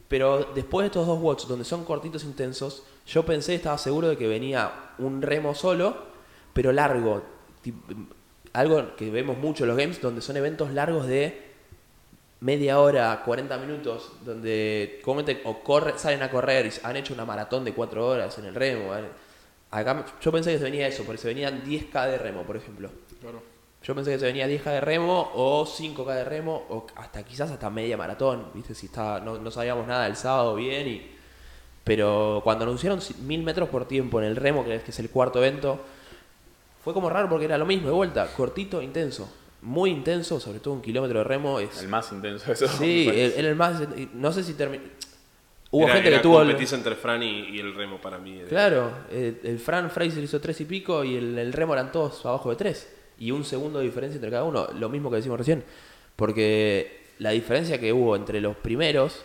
Pero 0.08 0.52
después 0.54 0.84
de 0.84 0.88
estos 0.88 1.08
dos 1.08 1.20
watts, 1.22 1.48
donde 1.48 1.64
son 1.64 1.86
cortitos 1.86 2.26
intensos, 2.26 2.84
yo 3.08 3.26
pensé, 3.26 3.56
estaba 3.56 3.78
seguro 3.78 4.10
de 4.10 4.18
que 4.18 4.28
venía 4.28 4.92
un 4.98 5.22
remo 5.22 5.56
solo, 5.56 5.96
pero 6.54 6.74
largo. 6.74 7.24
Algo 8.54 8.96
que 8.96 9.10
vemos 9.10 9.38
mucho 9.38 9.64
en 9.64 9.70
los 9.70 9.78
games, 9.78 10.02
donde 10.02 10.22
son 10.22 10.38
eventos 10.38 10.72
largos 10.72 11.08
de 11.08 11.52
media 12.42 12.80
hora, 12.80 13.22
40 13.24 13.58
minutos, 13.58 14.12
donde 14.26 15.00
comenten 15.04 15.40
o 15.46 15.60
corre, 15.60 15.98
salen 15.98 16.22
a 16.24 16.30
correr 16.30 16.66
y 16.66 16.86
han 16.86 16.96
hecho 16.96 17.14
una 17.14 17.26
maratón 17.26 17.64
de 17.64 17.74
4 17.74 18.06
horas 18.06 18.38
en 18.40 18.46
el 18.46 18.56
remo. 18.56 18.92
Acá 19.70 20.06
yo 20.22 20.32
pensé 20.32 20.52
que 20.52 20.58
se 20.58 20.64
venía 20.66 20.88
eso, 20.88 21.04
porque 21.04 21.22
se 21.22 21.28
venían 21.28 21.64
10k 21.64 22.12
de 22.12 22.18
remo, 22.18 22.44
por 22.44 22.58
ejemplo. 22.58 22.90
Yo 23.84 23.96
pensé 23.96 24.12
que 24.12 24.20
se 24.20 24.26
venía 24.26 24.48
10k 24.48 24.64
de 24.64 24.82
remo 24.82 25.32
o 25.34 25.66
5k 25.66 26.16
de 26.16 26.24
remo 26.26 26.66
o 26.70 26.88
hasta 26.96 27.24
quizás 27.24 27.52
hasta 27.52 27.70
media 27.70 27.96
maratón, 27.96 28.48
¿viste? 28.54 28.76
Si 28.76 28.88
estaba, 28.88 29.20
no, 29.20 29.38
no 29.38 29.50
sabíamos 29.50 29.88
nada 29.88 30.08
el 30.08 30.16
sábado 30.16 30.56
bien 30.56 30.88
y 30.88 31.12
pero 31.84 32.42
cuando 32.44 32.64
anunciaron 32.64 33.00
1000 33.22 33.44
metros 33.44 33.70
por 33.70 33.88
tiempo 33.88 34.20
en 34.20 34.28
el 34.28 34.36
remo, 34.36 34.64
que 34.64 34.76
es 34.76 35.00
el 35.00 35.10
cuarto 35.10 35.44
evento, 35.44 35.80
fue 36.84 36.94
como 36.94 37.10
raro 37.10 37.30
porque 37.30 37.46
era 37.46 37.58
lo 37.58 37.65
mismo, 37.65 37.88
de 37.88 37.94
vuelta, 37.94 38.28
cortito, 38.36 38.82
intenso. 38.82 39.32
Muy 39.62 39.91
intenso, 39.91 40.39
sobre 40.39 40.60
todo 40.60 40.74
un 40.74 40.82
kilómetro 40.82 41.20
de 41.20 41.24
remo 41.24 41.60
es... 41.60 41.82
El 41.82 41.88
más 41.88 42.12
intenso 42.12 42.52
eso. 42.52 42.67
Sí, 42.67 43.08
era 43.13 43.48
el 43.48 43.56
más... 43.56 43.82
No 44.13 44.32
sé 44.32 44.44
si 44.44 44.54
terminó... 44.54 44.84
Hubo 45.70 45.84
era, 45.86 45.94
gente 45.94 46.10
era 46.10 46.17
que 46.17 46.24
tuvo... 46.24 46.41
el- 46.41 46.50
entre 46.50 46.96
Fran 46.96 47.22
y, 47.24 47.50
y 47.52 47.60
el 47.60 47.76
remo 47.76 48.02
para 48.02 48.17
mí. 48.17 48.41
Claro, 48.50 48.91
el 49.12 49.60
Fran 49.60 49.89
Fraser 49.91 50.24
hizo 50.24 50.41
tres 50.41 50.60
y 50.62 50.65
pico 50.65 51.04
y 51.04 51.15
el, 51.15 51.38
el 51.38 51.54
remo 51.54 51.74
eran 51.74 51.91
todos 51.91 52.26
abajo 52.26 52.50
de 52.50 52.56
tres. 52.56 52.91
Y 53.20 53.30
un 53.32 53.46
segundo 53.46 53.80
de 53.80 53.86
diferencia 53.86 54.15
entre 54.15 54.32
cada 54.32 54.44
uno. 54.44 54.67
Lo 54.78 54.89
mismo 54.89 55.10
que 55.12 55.17
decimos 55.17 55.38
recién. 55.38 55.63
Porque 56.15 57.04
la 57.20 57.30
diferencia 57.30 57.80
que 57.80 57.94
hubo 57.94 58.15
entre 58.15 58.41
los 58.41 58.56
primeros, 58.58 59.22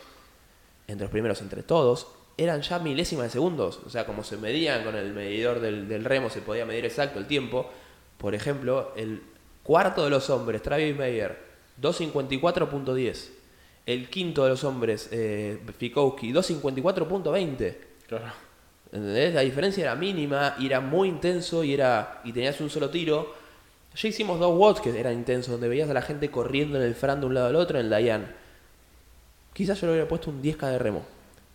entre 0.87 1.05
los 1.07 1.11
primeros, 1.11 1.41
entre 1.41 1.63
todos, 1.63 2.07
eran 2.37 2.63
ya 2.63 2.79
milésimas 2.79 3.27
de 3.27 3.31
segundos. 3.31 3.81
O 3.87 3.91
sea, 3.91 4.07
como 4.07 4.25
se 4.25 4.37
medían 4.37 4.85
con 4.85 4.97
el 4.97 5.13
medidor 5.13 5.61
del, 5.61 5.89
del 5.89 6.05
remo, 6.05 6.31
se 6.31 6.41
podía 6.41 6.67
medir 6.67 6.85
exacto 6.85 7.19
el 7.19 7.27
tiempo. 7.27 7.71
Por 8.19 8.35
ejemplo, 8.35 8.93
el 8.97 9.23
cuarto 9.63 10.05
de 10.05 10.11
los 10.11 10.31
hombres, 10.31 10.63
Travis 10.63 10.97
Meyer, 10.97 11.37
254.10. 11.81 13.31
El 13.87 14.09
quinto 14.09 14.45
de 14.45 14.51
los 14.51 14.65
hombres, 14.65 15.09
eh, 15.13 15.61
Fikowski, 15.79 16.33
254.20. 16.33 17.77
Claro. 18.09 18.33
¿Entendés? 18.93 19.35
La 19.35 19.41
diferencia 19.41 19.83
era 19.83 19.95
mínima 19.95 20.55
y 20.59 20.67
era 20.67 20.81
muy 20.81 21.09
intenso 21.09 21.65
y 21.65 21.75
era 21.75 22.21
y 22.25 22.33
tenías 22.33 22.61
un 22.61 22.71
solo 22.71 22.91
tiro. 22.91 23.35
Ya 23.95 24.09
hicimos 24.09 24.39
dos 24.39 24.57
watts 24.59 24.81
que 24.81 24.99
eran 24.99 25.15
intensos, 25.15 25.53
donde 25.53 25.69
veías 25.69 25.89
a 25.89 25.95
la 25.95 26.03
gente 26.03 26.31
corriendo 26.31 26.79
en 26.79 26.85
el 26.85 26.95
Fran 26.95 27.21
de 27.21 27.27
un 27.27 27.35
lado 27.35 27.49
al 27.49 27.57
otro 27.57 27.79
en 27.79 27.87
el 27.87 27.91
Dayan. 27.91 28.35
Quizás 29.53 29.81
yo 29.81 29.87
le 29.87 29.95
hubiera 29.95 30.09
puesto 30.09 30.31
un 30.31 30.43
10k 30.43 30.71
de 30.71 30.79
remo, 30.79 31.03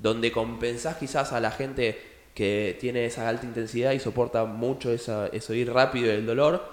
donde 0.02 0.32
compensás 0.32 0.98
quizás 0.98 1.32
a 1.32 1.40
la 1.40 1.52
gente 1.52 2.00
que 2.34 2.78
tiene 2.80 3.06
esa 3.06 3.30
alta 3.30 3.46
intensidad 3.46 3.92
y 3.92 4.00
soporta 4.00 4.46
mucho 4.46 4.92
esa, 4.92 5.28
eso 5.28 5.54
ir 5.54 5.72
rápido 5.72 6.08
y 6.08 6.16
el 6.16 6.26
dolor. 6.26 6.64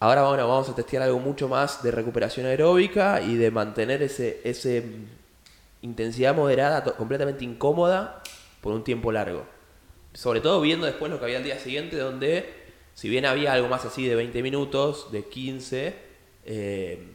Ahora 0.00 0.26
bueno, 0.26 0.48
vamos 0.48 0.68
a 0.68 0.74
testear 0.74 1.04
algo 1.04 1.20
mucho 1.20 1.48
más 1.48 1.82
de 1.82 1.92
recuperación 1.92 2.46
aeróbica 2.46 3.20
y 3.20 3.36
de 3.36 3.50
mantener 3.52 4.02
ese, 4.02 4.40
ese 4.42 4.82
intensidad 5.82 6.34
moderada, 6.34 6.82
completamente 6.84 7.44
incómoda, 7.44 8.22
por 8.60 8.72
un 8.72 8.82
tiempo 8.82 9.12
largo. 9.12 9.44
Sobre 10.12 10.40
todo 10.40 10.60
viendo 10.60 10.86
después 10.86 11.10
lo 11.10 11.18
que 11.18 11.26
había 11.26 11.38
al 11.38 11.44
día 11.44 11.58
siguiente, 11.58 11.96
donde 11.96 12.62
si 12.94 13.08
bien 13.08 13.26
había 13.26 13.52
algo 13.52 13.68
más 13.68 13.84
así 13.84 14.06
de 14.06 14.14
20 14.14 14.42
minutos, 14.42 15.12
de 15.12 15.24
15, 15.24 15.94
eh, 16.44 17.06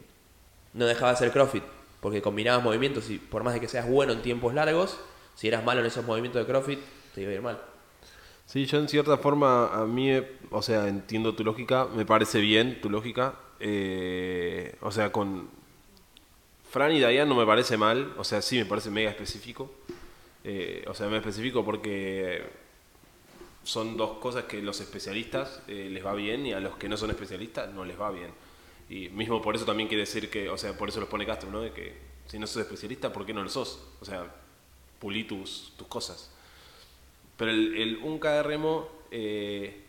no 0.72 0.86
dejaba 0.86 1.12
de 1.12 1.18
ser 1.18 1.32
CrossFit, 1.32 1.64
porque 2.00 2.22
combinabas 2.22 2.62
movimientos 2.62 3.10
y 3.10 3.18
por 3.18 3.44
más 3.44 3.54
de 3.54 3.60
que 3.60 3.68
seas 3.68 3.88
bueno 3.88 4.12
en 4.12 4.22
tiempos 4.22 4.54
largos, 4.54 4.98
si 5.38 5.46
eras 5.46 5.62
malo 5.64 5.80
en 5.80 5.86
esos 5.86 6.04
movimientos 6.04 6.40
de 6.44 6.50
CrossFit, 6.50 6.80
te 7.14 7.22
iba 7.22 7.30
a 7.30 7.34
ir 7.34 7.42
mal. 7.42 7.58
Sí, 8.46 8.66
yo 8.66 8.78
en 8.78 8.88
cierta 8.88 9.16
forma, 9.18 9.68
a 9.68 9.86
mí, 9.86 10.10
o 10.50 10.62
sea, 10.62 10.88
entiendo 10.88 11.34
tu 11.36 11.44
lógica, 11.44 11.86
me 11.94 12.04
parece 12.04 12.40
bien 12.40 12.80
tu 12.80 12.90
lógica. 12.90 13.34
eh, 13.60 14.74
o 14.80 14.90
sea, 14.90 15.12
con 15.12 15.48
Fran 16.70 16.92
y 16.92 17.00
Dayan 17.00 17.28
no 17.28 17.34
me 17.36 17.46
parece 17.46 17.76
mal, 17.76 18.14
o 18.18 18.24
sea, 18.24 18.42
sí 18.42 18.56
me 18.58 18.66
parece 18.66 18.90
mega 18.90 19.10
específico. 19.10 19.70
eh, 20.44 20.84
o 20.88 20.94
sea, 20.94 21.06
mega 21.06 21.18
específico 21.18 21.64
porque 21.64 22.42
son 23.64 23.96
dos 23.96 24.18
cosas 24.18 24.44
que 24.44 24.62
los 24.62 24.80
especialistas 24.80 25.62
eh, 25.68 25.88
les 25.90 26.04
va 26.04 26.14
bien 26.14 26.46
y 26.46 26.52
a 26.52 26.60
los 26.60 26.76
que 26.76 26.88
no 26.88 26.96
son 26.96 27.10
especialistas 27.10 27.72
no 27.72 27.84
les 27.84 28.00
va 28.00 28.10
bien. 28.10 28.30
Y 28.88 29.08
mismo 29.10 29.42
por 29.42 29.54
eso 29.56 29.64
también 29.66 29.88
quiere 29.88 30.02
decir 30.04 30.30
que, 30.30 30.48
o 30.48 30.56
sea, 30.56 30.76
por 30.76 30.88
eso 30.88 31.00
los 31.00 31.08
pone 31.08 31.26
Castro, 31.26 31.50
¿no? 31.50 31.60
De 31.60 31.72
que 31.72 31.94
si 32.26 32.38
no 32.38 32.46
sos 32.46 32.62
especialista, 32.62 33.12
¿por 33.12 33.26
qué 33.26 33.34
no 33.34 33.42
lo 33.42 33.50
sos? 33.50 33.80
O 34.00 34.04
sea, 34.04 34.26
pulí 34.98 35.24
tus, 35.24 35.72
tus 35.76 35.86
cosas. 35.86 36.30
Pero 37.36 37.50
el, 37.50 37.76
el 37.76 38.02
1K 38.02 38.32
de 38.32 38.42
remo, 38.42 38.88
eh, 39.10 39.84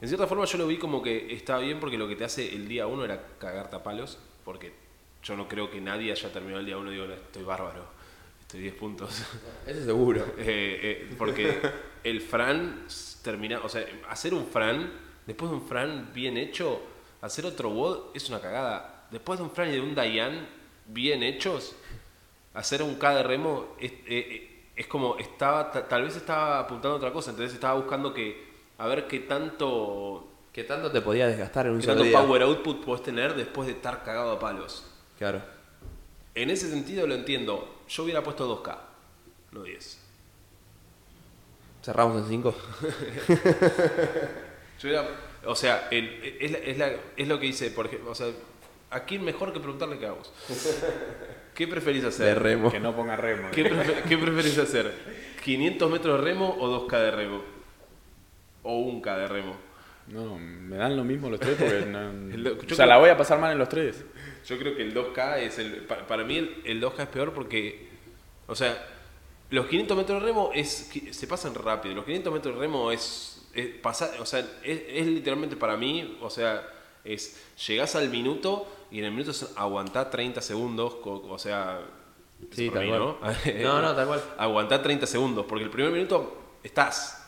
en 0.00 0.08
cierta 0.08 0.26
forma 0.26 0.44
yo 0.44 0.58
lo 0.58 0.66
vi 0.66 0.78
como 0.78 1.02
que 1.02 1.32
estaba 1.32 1.60
bien 1.60 1.78
porque 1.78 1.96
lo 1.96 2.08
que 2.08 2.16
te 2.16 2.24
hace 2.24 2.54
el 2.54 2.66
día 2.68 2.86
1 2.86 3.04
era 3.04 3.24
cagarte 3.38 3.76
a 3.76 3.82
palos, 3.82 4.18
porque 4.44 4.72
yo 5.22 5.36
no 5.36 5.48
creo 5.48 5.70
que 5.70 5.80
nadie 5.80 6.10
haya 6.10 6.32
terminado 6.32 6.60
el 6.60 6.66
día 6.66 6.76
1 6.76 6.90
y 6.90 6.94
digo, 6.94 7.06
"No, 7.06 7.14
estoy 7.14 7.44
bárbaro, 7.44 7.86
estoy 8.40 8.60
10 8.62 8.74
puntos. 8.74 9.22
Ese 9.66 9.84
seguro. 9.84 10.26
Eh, 10.38 11.06
eh, 11.08 11.14
porque 11.16 11.60
el 12.02 12.20
Fran 12.20 12.86
termina, 13.22 13.60
o 13.60 13.68
sea, 13.68 13.86
hacer 14.08 14.34
un 14.34 14.46
Fran, 14.46 14.92
después 15.26 15.50
de 15.50 15.56
un 15.56 15.62
Fran 15.62 16.10
bien 16.12 16.36
hecho, 16.36 16.82
hacer 17.20 17.46
otro 17.46 17.70
WOD 17.70 18.14
es 18.14 18.28
una 18.28 18.40
cagada. 18.40 19.06
Después 19.10 19.38
de 19.38 19.44
un 19.44 19.50
Fran 19.52 19.68
y 19.68 19.72
de 19.72 19.80
un 19.80 19.94
Dayan 19.94 20.48
bien 20.86 21.22
hechos, 21.22 21.76
hacer 22.54 22.82
un 22.82 22.96
K 22.96 23.14
de 23.16 23.22
remo 23.22 23.74
es, 23.80 23.92
eh, 23.92 23.98
eh, 24.08 24.64
es 24.76 24.86
como 24.86 25.16
estaba, 25.18 25.70
ta- 25.70 25.86
tal 25.88 26.02
vez 26.02 26.16
estaba 26.16 26.58
apuntando 26.60 26.94
a 26.94 26.96
otra 26.98 27.12
cosa, 27.12 27.30
entonces 27.30 27.54
estaba 27.54 27.74
buscando 27.74 28.12
que 28.14 28.50
a 28.78 28.86
ver 28.86 29.06
qué 29.06 29.20
tanto, 29.20 30.28
¿Qué 30.52 30.64
tanto 30.64 30.90
te 30.92 31.00
podía 31.00 31.26
desgastar 31.28 31.66
en 31.66 31.72
un 31.72 31.78
qué 31.80 31.84
solo 31.86 31.96
tanto 32.02 32.08
día? 32.10 32.18
power 32.20 32.42
output 32.42 32.84
puedes 32.84 33.02
tener 33.02 33.34
después 33.34 33.66
de 33.66 33.72
estar 33.74 34.02
cagado 34.02 34.32
a 34.32 34.38
palos. 34.38 34.84
Claro. 35.18 35.40
En 36.34 36.50
ese 36.50 36.68
sentido 36.68 37.06
lo 37.06 37.14
entiendo. 37.14 37.80
Yo 37.88 38.02
hubiera 38.04 38.22
puesto 38.22 38.46
2K, 38.62 38.76
no 39.52 39.62
10. 39.62 39.98
Cerramos 41.82 42.22
en 42.22 42.28
5. 42.28 42.54
Yo 44.80 44.88
era- 44.88 45.08
o 45.46 45.54
sea, 45.54 45.88
el- 45.90 46.36
es, 46.40 46.50
la- 46.52 46.58
es 46.58 46.78
la- 46.78 46.92
es 47.16 47.28
lo 47.28 47.38
que 47.40 47.46
hice, 47.46 47.70
por 47.70 47.86
ejemplo, 47.86 48.10
o 48.10 48.14
sea, 48.14 48.28
¿a 48.92 49.04
quién 49.04 49.24
mejor 49.24 49.52
que 49.52 49.60
preguntarle 49.60 49.98
qué 49.98 50.06
hagamos? 50.06 50.32
¿Qué 51.54 51.68
preferís 51.68 52.04
hacer? 52.04 52.26
De 52.26 52.34
remo. 52.34 52.70
Que 52.70 52.80
no 52.80 52.94
ponga 52.96 53.16
remo. 53.16 53.48
¿Qué, 53.52 53.64
qué 54.08 54.16
preferís 54.18 54.56
hacer? 54.58 54.92
¿500 55.44 55.90
metros 55.90 56.18
de 56.18 56.24
remo 56.24 56.56
o 56.58 56.88
2K 56.88 56.98
de 56.98 57.10
remo? 57.10 57.42
O 58.62 58.78
1K 58.92 59.16
de 59.18 59.28
remo. 59.28 59.56
No, 60.08 60.36
me 60.38 60.76
dan 60.76 60.96
lo 60.96 61.04
mismo 61.04 61.30
los 61.30 61.38
tres 61.40 61.56
porque 61.58 61.86
no- 61.86 62.10
El 62.34 62.46
o 62.46 62.50
sea, 62.50 62.66
creo- 62.66 62.86
la 62.86 62.98
voy 62.98 63.10
a 63.10 63.16
pasar 63.16 63.38
mal 63.38 63.52
en 63.52 63.58
los 63.58 63.68
tres. 63.68 64.04
Yo 64.46 64.58
creo 64.58 64.74
que 64.74 64.82
el 64.82 64.94
2K 64.94 65.38
es 65.40 65.58
el. 65.58 65.72
pa- 65.82 66.06
Para, 66.06 66.24
mí 66.24 66.38
el, 66.38 66.62
el 66.64 66.82
2K 66.82 67.02
es 67.02 67.08
peor 67.08 67.32
porque. 67.32 67.88
O 68.46 68.54
sea, 68.54 68.84
los 69.50 69.66
500 69.66 69.96
metros 69.96 70.20
de 70.20 70.26
remo 70.26 70.50
es, 70.54 70.90
que 70.92 71.12
se 71.12 71.26
pasan 71.26 71.54
rápido. 71.54 71.94
Los 71.94 72.04
500 72.04 72.32
metros 72.32 72.54
de 72.54 72.60
remo 72.60 72.90
es. 72.90 73.46
es 73.54 73.66
pasar, 73.76 74.10
o 74.20 74.26
sea, 74.26 74.40
es, 74.64 74.80
es 74.88 75.06
literalmente 75.06 75.56
para 75.56 75.76
mí. 75.76 76.18
O 76.20 76.30
sea, 76.30 76.66
es. 77.04 77.40
Llegás 77.68 77.94
al 77.94 78.08
minuto 78.08 78.66
y 78.92 78.98
en 79.00 79.06
el 79.06 79.10
minuto 79.10 79.30
es 79.32 79.52
aguantar 79.56 80.10
30 80.10 80.40
segundos. 80.40 80.96
O 81.04 81.38
sea. 81.38 81.80
Sí, 82.50 82.66
por 82.68 82.74
tal 82.78 82.84
mí, 82.84 82.90
cual. 82.90 83.00
¿no? 83.00 83.18
No, 83.62 83.82
no, 83.82 83.94
tal 83.96 84.06
cual. 84.06 84.22
Aguantar 84.38 84.82
30 84.82 85.06
segundos. 85.06 85.46
Porque 85.48 85.64
el 85.64 85.70
primer 85.70 85.90
minuto 85.92 86.56
estás. 86.62 87.26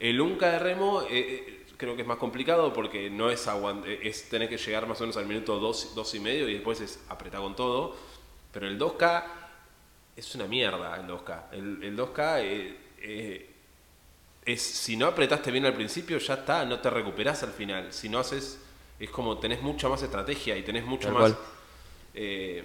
El 0.00 0.20
1K 0.20 0.40
de 0.40 0.58
remo. 0.58 1.02
eh, 1.02 1.08
eh, 1.10 1.58
Creo 1.76 1.96
que 1.96 2.02
es 2.02 2.06
más 2.08 2.18
complicado 2.18 2.72
porque 2.72 3.10
no 3.10 3.28
es 3.28 3.48
aguant 3.48 3.84
es 3.84 4.28
tener 4.28 4.48
que 4.48 4.56
llegar 4.56 4.86
más 4.86 5.00
o 5.00 5.02
menos 5.02 5.16
al 5.16 5.26
minuto 5.26 5.58
2 5.58 5.96
dos, 5.96 6.14
y 6.14 6.20
medio 6.20 6.48
y 6.48 6.54
después 6.54 6.80
es 6.80 7.00
apretar 7.08 7.40
con 7.40 7.56
todo. 7.56 7.96
Pero 8.52 8.68
el 8.68 8.78
2K 8.78 9.24
es 10.14 10.34
una 10.36 10.46
mierda 10.46 10.94
el 10.96 11.08
2K. 11.08 11.42
El, 11.50 11.82
el 11.82 11.96
2K 11.98 12.40
eh, 12.42 12.76
eh, 12.98 13.50
es, 14.44 14.62
si 14.62 14.96
no 14.96 15.06
apretaste 15.06 15.50
bien 15.50 15.66
al 15.66 15.74
principio, 15.74 16.18
ya 16.18 16.34
está, 16.34 16.64
no 16.64 16.78
te 16.78 16.88
recuperás 16.88 17.42
al 17.42 17.52
final. 17.52 17.92
Si 17.92 18.08
no 18.08 18.20
haces, 18.20 18.60
es 18.98 19.10
como 19.10 19.38
tenés 19.38 19.60
mucha 19.62 19.88
más 19.88 20.02
estrategia 20.02 20.56
y 20.56 20.62
tenés 20.62 20.84
mucho 20.84 21.08
más. 21.10 21.30
eh, 22.14 22.64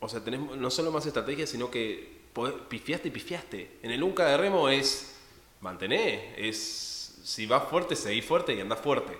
o 0.00 0.08
sea, 0.08 0.20
tenés 0.22 0.40
no 0.40 0.70
solo 0.70 0.90
más 0.92 1.06
estrategia, 1.06 1.46
sino 1.46 1.70
que 1.70 2.20
podés- 2.34 2.58
pifiaste 2.68 3.08
y 3.08 3.10
pifiaste. 3.10 3.78
En 3.82 3.90
el 3.90 4.02
1K 4.02 4.26
de 4.26 4.36
remo 4.36 4.68
es 4.68 5.16
mantener, 5.60 6.34
es 6.36 7.18
si 7.24 7.46
vas 7.46 7.64
fuerte, 7.70 7.96
seguí 7.96 8.20
fuerte 8.20 8.54
y 8.54 8.60
andás 8.60 8.80
fuerte. 8.80 9.12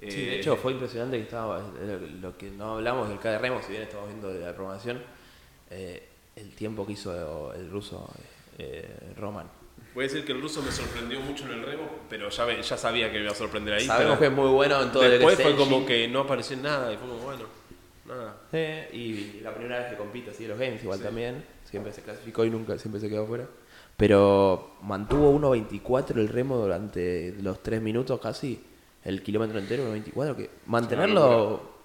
Sí, 0.00 0.06
Eh, 0.08 0.26
de 0.26 0.36
hecho 0.40 0.56
fue 0.56 0.72
impresionante 0.72 1.16
que 1.18 1.22
estaba, 1.24 1.58
eh, 1.80 2.08
lo 2.20 2.36
que 2.36 2.50
no 2.50 2.74
hablamos 2.74 3.08
del 3.08 3.18
KD 3.18 3.38
Remo, 3.38 3.60
si 3.62 3.70
bien 3.72 3.82
estamos 3.82 4.08
viendo 4.08 4.32
de 4.32 4.40
la 4.40 4.54
programación, 4.54 5.02
eh, 5.70 6.08
el 6.36 6.50
tiempo 6.54 6.86
que 6.86 6.92
hizo 6.92 7.52
el 7.52 7.70
ruso 7.70 8.08
Roman. 9.16 9.48
Voy 9.94 10.04
a 10.04 10.08
decir 10.08 10.24
que 10.24 10.32
el 10.32 10.40
ruso 10.40 10.62
me 10.62 10.70
sorprendió 10.70 11.20
mucho 11.20 11.44
en 11.46 11.52
el 11.52 11.62
remo, 11.64 11.88
pero 12.08 12.28
ya, 12.28 12.46
me- 12.46 12.62
ya 12.62 12.76
sabía 12.76 13.10
que 13.10 13.18
me 13.18 13.24
iba 13.24 13.32
a 13.32 13.34
sorprender 13.34 13.74
ahí. 13.74 13.84
Sabemos 13.86 14.18
que 14.18 14.26
es 14.26 14.32
muy 14.32 14.48
bueno 14.50 14.80
en 14.82 14.92
todo 14.92 15.02
Después 15.02 15.38
el 15.40 15.44
fue 15.46 15.56
como 15.56 15.84
que 15.86 16.06
no 16.08 16.20
apareció 16.20 16.56
en 16.56 16.62
nada 16.62 16.92
y 16.92 16.96
fue 16.96 17.08
como, 17.08 17.20
bueno, 17.22 17.44
nada. 18.06 18.36
Eh, 18.52 18.88
y 18.92 19.40
la 19.42 19.52
primera 19.54 19.78
vez 19.80 19.88
que 19.90 19.96
compite 19.96 20.30
así 20.30 20.44
en 20.44 20.50
los 20.50 20.58
games 20.58 20.82
igual 20.82 21.00
también, 21.00 21.44
siempre 21.64 21.92
se 21.92 22.02
clasificó 22.02 22.44
y 22.44 22.50
nunca 22.50 22.78
siempre 22.78 23.00
se 23.00 23.08
quedó 23.08 23.26
fuera. 23.26 23.46
Pero 23.96 24.76
mantuvo 24.82 25.32
1.24 25.32 26.16
el 26.18 26.28
remo 26.28 26.56
durante 26.58 27.34
los 27.40 27.60
3 27.62 27.82
minutos 27.82 28.20
casi, 28.20 28.60
el 29.04 29.22
kilómetro 29.22 29.58
entero 29.58 29.84
1.24, 29.92 30.36
que 30.36 30.50
mantenerlo 30.66 31.78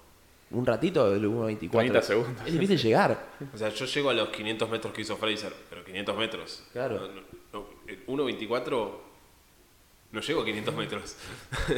un 0.52 0.64
ratito 0.64 1.12
el 1.12 1.24
1.24 1.26 1.70
30 1.70 2.02
segundos. 2.02 2.42
es 2.46 2.52
difícil 2.52 2.78
llegar. 2.78 3.18
O 3.52 3.58
sea, 3.58 3.70
yo 3.70 3.84
llego 3.86 4.10
a 4.10 4.14
los 4.14 4.28
500 4.28 4.70
metros 4.70 4.92
que 4.94 5.00
hizo 5.02 5.16
Fraser, 5.16 5.52
pero 5.68 5.84
500 5.84 6.16
metros. 6.16 6.62
Claro. 6.72 7.00
No, 7.00 7.08
no, 7.08 7.20
1.24 8.06 8.90
no 10.12 10.20
llego 10.20 10.42
a 10.42 10.44
500 10.44 10.74
metros. 10.74 11.16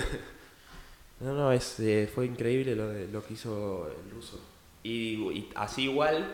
No, 1.19 1.33
no, 1.33 1.51
es, 1.51 1.81
eh, 1.81 2.11
fue 2.15 2.27
increíble 2.27 2.77
lo, 2.77 2.89
de- 2.89 3.09
lo 3.09 3.25
que 3.25 3.33
hizo 3.33 3.89
el 4.05 4.11
ruso. 4.11 4.39
Y, 4.83 5.15
y 5.31 5.51
así 5.55 5.85
igual 5.85 6.31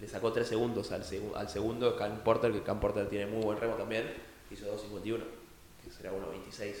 le 0.00 0.08
sacó 0.08 0.32
3 0.32 0.48
segundos 0.48 0.90
al, 0.90 1.04
segu- 1.04 1.36
al 1.36 1.50
segundo 1.50 1.94
Can 1.98 2.24
Porter, 2.24 2.50
que 2.50 2.62
Can 2.62 2.80
Porter 2.80 3.10
tiene 3.10 3.26
muy 3.26 3.42
buen 3.44 3.60
remo 3.60 3.74
también, 3.74 4.10
hizo 4.50 4.64
2.51, 4.74 5.18
que 5.84 5.90
será 5.90 6.12
1.26, 6.12 6.76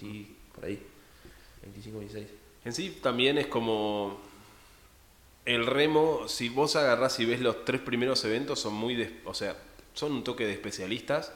1.20 0.00 0.26
por 0.52 0.64
ahí, 0.64 0.82
25, 1.62 1.98
26. 2.00 2.26
En 2.64 2.72
sí 2.72 2.98
también 3.00 3.38
es 3.38 3.46
como 3.46 4.18
el 5.44 5.64
remo, 5.64 6.26
si 6.26 6.48
vos 6.48 6.74
agarrás 6.74 7.20
y 7.20 7.24
ves 7.24 7.40
los 7.40 7.64
tres 7.64 7.80
primeros 7.80 8.24
eventos 8.24 8.58
son 8.58 8.74
muy, 8.74 8.96
de- 8.96 9.20
o 9.24 9.32
sea, 9.32 9.56
son 9.94 10.10
un 10.10 10.24
toque 10.24 10.44
de 10.44 10.54
especialistas, 10.54 11.32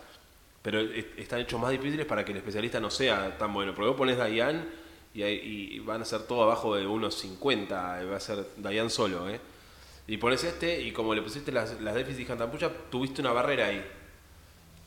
pero 0.62 0.80
están 0.80 1.40
hechos 1.40 1.60
más 1.60 1.70
difíciles 1.70 2.06
para 2.06 2.24
que 2.24 2.32
el 2.32 2.38
especialista 2.38 2.80
no 2.80 2.90
sea 2.90 3.36
tan 3.38 3.52
bueno. 3.52 3.74
Porque 3.74 3.88
vos 3.88 3.96
pones 3.96 4.16
Dayan 4.18 4.68
y, 5.14 5.22
y 5.24 5.78
van 5.80 6.02
a 6.02 6.04
ser 6.04 6.22
todo 6.22 6.42
abajo 6.44 6.74
de 6.76 6.86
unos 6.86 7.14
50, 7.16 8.04
va 8.04 8.16
a 8.16 8.20
ser 8.20 8.44
Dayan 8.56 8.90
solo, 8.90 9.28
¿eh? 9.28 9.40
Y 10.06 10.16
pones 10.16 10.42
este 10.44 10.80
y 10.82 10.92
como 10.92 11.14
le 11.14 11.22
pusiste 11.22 11.52
las, 11.52 11.80
las 11.80 11.94
déficits 11.94 12.30
push-up, 12.50 12.72
tuviste 12.90 13.20
una 13.20 13.32
barrera 13.32 13.66
ahí. 13.66 13.84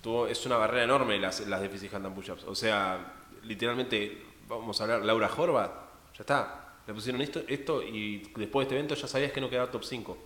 Tuvo- 0.03 0.27
es 0.27 0.45
una 0.45 0.57
barrera 0.57 0.83
enorme 0.83 1.17
las, 1.17 1.47
las 1.47 1.61
déficits 1.61 1.93
handstand 1.93 2.15
push-ups. 2.15 2.43
O 2.43 2.55
sea, 2.55 3.13
literalmente, 3.43 4.21
vamos 4.49 4.79
a 4.79 4.83
hablar, 4.83 5.03
Laura 5.05 5.29
Horvat, 5.35 5.71
ya 6.13 6.19
está. 6.21 6.59
Le 6.85 6.93
pusieron 6.93 7.21
esto, 7.21 7.41
esto 7.47 7.81
y 7.81 8.17
después 8.35 8.65
de 8.67 8.67
este 8.67 8.75
evento 8.75 8.95
ya 8.95 9.07
sabías 9.07 9.31
que 9.31 9.39
no 9.39 9.49
quedaba 9.49 9.71
top 9.71 9.83
5. 9.85 10.17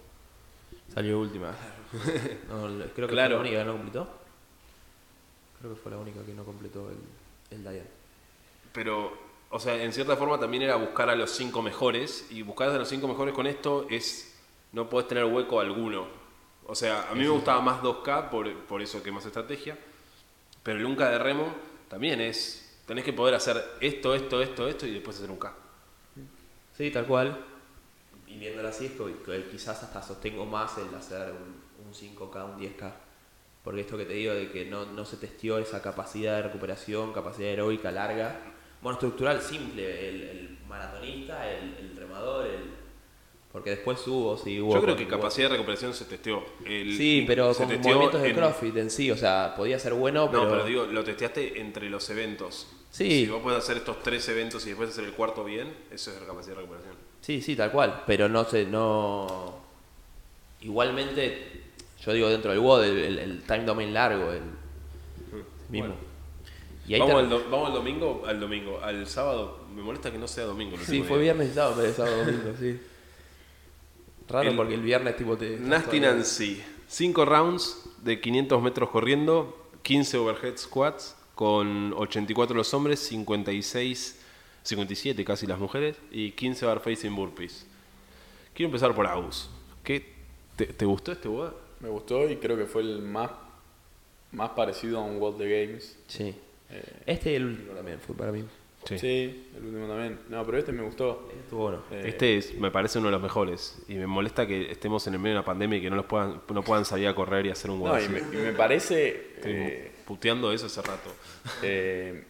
Salió 0.93 1.19
última. 1.19 1.51
No, 2.49 2.67
creo 2.95 3.07
que 3.07 3.13
Claro. 3.13 3.35
la 3.35 3.41
única 3.41 3.59
que 3.59 3.65
no 3.65 3.73
completó. 3.73 4.09
Creo 5.59 5.73
que 5.73 5.81
fue 5.81 5.91
la 5.91 5.97
única 5.97 6.23
que 6.23 6.33
no 6.33 6.43
completó 6.43 6.89
el, 6.89 6.97
el 7.51 7.63
Dian. 7.63 7.87
Pero, 8.73 9.17
o 9.49 9.59
sea, 9.59 9.81
en 9.81 9.91
cierta 9.91 10.15
forma 10.15 10.39
también 10.39 10.63
era 10.63 10.75
buscar 10.75 11.09
a 11.09 11.15
los 11.15 11.31
5 11.31 11.61
mejores. 11.61 12.27
Y 12.29 12.41
buscar 12.43 12.69
a 12.69 12.77
los 12.77 12.87
5 12.87 13.07
mejores 13.07 13.33
con 13.33 13.47
esto 13.47 13.87
es. 13.89 14.35
No 14.71 14.89
podés 14.89 15.07
tener 15.07 15.25
hueco 15.25 15.59
alguno. 15.59 16.07
O 16.65 16.75
sea, 16.75 17.09
a 17.09 17.15
mí 17.15 17.21
me 17.21 17.29
gustaba 17.29 17.61
más 17.61 17.81
2K, 17.81 18.29
por, 18.29 18.53
por 18.65 18.81
eso 18.81 19.01
que 19.01 19.11
más 19.11 19.25
estrategia. 19.25 19.77
Pero 20.61 20.79
el 20.79 20.85
1K 20.85 21.11
de 21.11 21.19
remo 21.19 21.53
también 21.89 22.21
es. 22.21 22.63
Tenés 22.85 23.03
que 23.03 23.13
poder 23.13 23.35
hacer 23.35 23.63
esto, 23.81 24.13
esto, 24.13 24.41
esto, 24.41 24.67
esto 24.67 24.85
y 24.85 24.93
después 24.93 25.17
hacer 25.17 25.31
un 25.31 25.37
K. 25.37 25.53
Sí, 26.77 26.91
tal 26.91 27.05
cual. 27.05 27.37
Y 28.27 28.37
viéndolo 28.37 28.67
así, 28.67 28.85
es 28.85 28.91
que 28.91 29.49
quizás 29.49 29.81
hasta 29.81 30.03
sostengo 30.03 30.45
más 30.45 30.77
el 30.77 30.93
hacer 30.93 31.31
un, 31.31 31.87
un 31.87 31.93
5K, 31.93 32.45
un 32.45 32.59
10K. 32.59 32.93
Porque 33.67 33.81
esto 33.81 33.97
que 33.97 34.05
te 34.05 34.13
digo 34.13 34.33
de 34.33 34.49
que 34.49 34.63
no, 34.63 34.85
no 34.85 35.03
se 35.03 35.17
testió 35.17 35.57
esa 35.57 35.81
capacidad 35.81 36.37
de 36.37 36.43
recuperación, 36.43 37.11
capacidad 37.11 37.49
aeróbica 37.49 37.91
larga. 37.91 38.39
Bueno, 38.81 38.93
estructural 38.93 39.41
simple, 39.41 40.07
el, 40.07 40.21
el 40.21 40.57
maratonista, 40.69 41.51
el, 41.51 41.75
el 41.77 41.97
remador, 41.97 42.45
el... 42.45 42.61
Porque 43.51 43.71
después 43.71 44.07
hubo, 44.07 44.37
sí, 44.37 44.61
hubo... 44.61 44.73
Yo 44.73 44.81
creo 44.81 44.95
que 44.95 45.03
hubo- 45.03 45.09
capacidad 45.09 45.49
de 45.49 45.55
recuperación 45.57 45.93
se 45.93 46.05
testeó. 46.05 46.45
El- 46.65 46.95
Sí, 46.95 47.25
pero 47.27 47.53
con 47.53 47.67
movimientos 47.67 48.21
de 48.21 48.29
en- 48.29 48.35
CrossFit 48.37 48.77
en 48.77 48.89
sí, 48.89 49.11
o 49.11 49.17
sea, 49.17 49.53
podía 49.57 49.77
ser 49.79 49.93
bueno, 49.95 50.31
pero... 50.31 50.45
No, 50.45 50.49
pero 50.49 50.63
digo, 50.65 50.85
lo 50.85 51.03
testeaste 51.03 51.59
entre 51.59 51.89
los 51.89 52.09
eventos. 52.09 52.67
Sí. 52.89 53.25
Si 53.25 53.27
vos 53.27 53.41
podés 53.41 53.57
hacer 53.59 53.75
estos 53.75 54.01
tres 54.01 54.29
eventos 54.29 54.65
y 54.65 54.69
después 54.69 54.91
hacer 54.91 55.03
el 55.03 55.11
cuarto 55.11 55.43
bien, 55.43 55.75
eso 55.91 56.09
es 56.13 56.19
capacidad 56.19 56.55
de 56.55 56.61
recuperación. 56.61 56.95
Sí, 57.19 57.41
sí, 57.41 57.53
tal 57.57 57.73
cual. 57.73 58.03
Pero 58.07 58.29
no 58.29 58.45
sé, 58.45 58.63
no. 58.65 59.57
Igualmente, 60.61 61.56
yo 62.13 62.15
digo 62.17 62.29
dentro 62.29 62.51
del 62.51 62.59
WOD, 62.59 62.83
el, 62.85 62.97
el- 62.97 63.19
el 63.19 63.41
time 63.43 63.65
domain 63.65 63.93
largo, 63.93 64.31
el 64.31 64.41
mismo. 65.69 65.87
Bueno. 65.89 65.95
Y 66.87 66.93
ahí 66.93 66.99
Vamos, 67.01 67.15
al 67.17 67.29
do- 67.29 67.49
vamos 67.49 67.67
al 67.67 67.73
domingo, 67.73 68.23
al 68.25 68.39
domingo, 68.39 68.79
al 68.81 69.07
sábado. 69.07 69.59
Me 69.75 69.81
molesta 69.81 70.09
que 70.11 70.17
no 70.17 70.27
sea 70.27 70.45
domingo. 70.45 70.77
Sí, 70.77 70.99
fue 71.03 71.17
día. 71.19 71.33
viernes 71.33 71.51
y 71.51 71.53
sábado, 71.55 71.81
de 71.81 71.93
sábado 71.93 72.17
domingo, 72.25 72.53
sí. 72.59 72.79
Raro 74.29 74.49
El- 74.51 74.55
porque 74.55 74.73
el 74.73 74.81
viernes 74.81 75.15
tipo 75.17 75.37
te. 75.37 75.57
Nasty 75.57 75.99
Nancy. 75.99 76.61
5 76.87 77.25
rounds 77.25 77.83
de 78.03 78.21
500 78.21 78.61
metros 78.61 78.89
corriendo, 78.89 79.69
15 79.81 80.17
overhead 80.17 80.57
squats 80.57 81.15
con 81.35 81.93
84 81.97 82.55
los 82.55 82.73
hombres, 82.73 82.99
56, 83.01 84.21
57 84.63 85.25
casi 85.25 85.45
las 85.45 85.59
mujeres 85.59 85.97
y 86.11 86.31
15 86.31 86.65
bar 86.65 86.79
facing 86.79 87.13
burpees. 87.15 87.65
Quiero 88.53 88.67
empezar 88.67 88.95
por 88.95 89.05
Agus. 89.07 89.49
¿Qué 89.83 90.13
te, 90.55 90.67
te 90.67 90.85
gustó 90.85 91.11
este 91.11 91.27
WOD? 91.27 91.51
Me 91.79 91.89
gustó 91.89 92.27
y 92.29 92.37
creo 92.37 92.57
que 92.57 92.65
fue 92.65 92.81
el 92.81 93.01
más, 93.01 93.31
más 94.31 94.49
parecido 94.51 94.99
a 94.99 95.03
un 95.03 95.17
World 95.21 95.41
of 95.41 95.47
Games. 95.47 95.97
Sí. 96.07 96.35
Eh, 96.69 96.83
Este 97.05 97.31
y 97.31 97.35
el 97.35 97.45
último 97.45 97.73
también 97.73 97.99
fue 97.99 98.15
para 98.15 98.31
mí. 98.31 98.43
sí. 98.85 99.47
el 99.55 99.63
último 99.65 99.87
también. 99.87 100.19
No, 100.29 100.45
pero 100.45 100.57
este 100.57 100.71
me 100.71 100.83
gustó. 100.83 101.29
Estuvo 101.43 101.61
bueno. 101.63 101.83
Eh, 101.91 102.03
Este 102.07 102.37
es, 102.37 102.55
me 102.55 102.71
parece 102.71 102.99
uno 102.99 103.07
de 103.09 103.11
los 103.13 103.21
mejores 103.21 103.79
y 103.87 103.95
me 103.95 104.07
molesta 104.07 104.47
que 104.47 104.71
estemos 104.71 105.05
en 105.07 105.13
el 105.13 105.19
medio 105.19 105.35
de 105.35 105.39
una 105.39 105.45
pandemia 105.45 105.77
y 105.77 105.81
que 105.81 105.89
no 105.89 105.95
los 105.95 106.05
puedan 106.05 106.41
no 106.53 106.63
puedan 106.63 106.83
salir 106.85 107.07
a 107.07 107.15
correr 107.15 107.45
y 107.45 107.49
hacer 107.51 107.69
un 107.71 107.79
WOD. 107.79 107.89
no, 107.89 108.01
y 108.01 108.09
me, 108.09 108.19
y 108.19 108.41
me 108.43 108.53
parece... 108.53 109.31
Eh, 109.43 109.91
puteando 110.05 110.51
eso 110.53 110.65
hace 110.67 110.81
rato. 110.81 111.13
eh, 111.63 112.23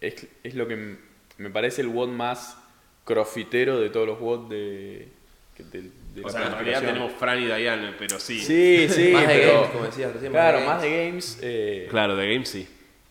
es, 0.00 0.26
es 0.42 0.54
lo 0.56 0.66
que 0.68 0.96
me 1.38 1.50
parece 1.50 1.80
el 1.82 1.88
WOD 1.88 2.08
más 2.08 2.58
crofitero 3.04 3.78
de 3.80 3.88
todos 3.90 4.06
los 4.06 4.20
WOD 4.20 4.48
de, 4.50 5.08
que- 5.56 5.62
de, 5.64 5.90
de 6.14 6.20
O 6.22 6.26
la 6.26 6.30
sea, 6.32 6.46
en 6.46 6.52
realidad 6.52 6.80
tenemos 6.82 7.12
Fran 7.12 7.40
y 7.40 7.46
Diane, 7.46 7.92
pero 7.98 8.18
sí. 8.20 8.40
Sí, 8.40 8.86
sí, 8.88 9.08
Más 9.12 9.26
de 9.26 9.34
pero- 9.34 9.52
games, 9.54 9.70
como 9.70 9.84
decías 9.84 10.12
recién. 10.12 10.32
Claro, 10.32 10.60
de 10.60 10.66
más 10.66 10.82
games. 10.82 10.90
de 10.92 11.06
games 11.06 11.38
eh, 11.42 11.86
Claro, 11.90 12.16
de 12.16 12.32
Game 12.32 12.46
sí. 12.46 12.68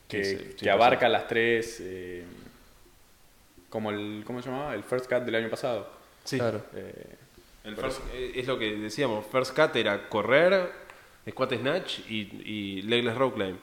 que, 0.07 0.23
Sí, 0.23 0.37
sí, 0.37 0.43
que 0.53 0.59
sí, 0.59 0.69
abarca 0.69 1.09
las 1.09 1.27
tres, 1.27 1.79
eh, 1.81 2.23
como 3.69 3.89
el, 3.91 4.23
¿cómo 4.25 4.41
se 4.41 4.49
llamaba? 4.49 4.73
El 4.75 4.83
First 4.83 5.07
Cut 5.09 5.23
del 5.23 5.35
año 5.35 5.49
pasado. 5.49 5.89
Sí. 6.23 6.37
Claro. 6.37 6.63
Eh, 6.75 7.05
El 7.65 7.75
Por 7.75 7.85
first- 7.85 8.01
es 8.35 8.45
lo 8.47 8.59
que 8.59 8.75
decíamos, 8.75 9.25
First 9.31 9.55
Cut 9.57 9.75
era 9.77 10.07
correr, 10.09 10.69
squat 11.29 11.53
snatch 11.53 11.99
y, 12.09 12.29
y 12.45 12.81
legless 12.83 13.15
row 13.15 13.33
climb. 13.33 13.55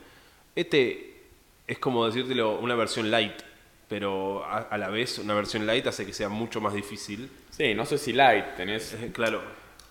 Este 0.56 1.14
es 1.66 1.78
como 1.78 2.06
decírtelo 2.06 2.58
una 2.58 2.74
versión 2.74 3.10
light, 3.10 3.34
pero 3.90 4.42
a, 4.44 4.58
a 4.70 4.78
la 4.78 4.88
vez 4.88 5.18
una 5.18 5.34
versión 5.34 5.66
light 5.66 5.86
hace 5.86 6.06
que 6.06 6.12
sea 6.14 6.28
mucho 6.30 6.60
más 6.62 6.72
difícil. 6.72 7.28
sí, 7.50 7.74
no 7.74 7.84
sé 7.84 7.98
si 7.98 8.12
light 8.14 8.54
tenés... 8.56 8.94
Eh, 8.94 9.10
Claro. 9.12 9.42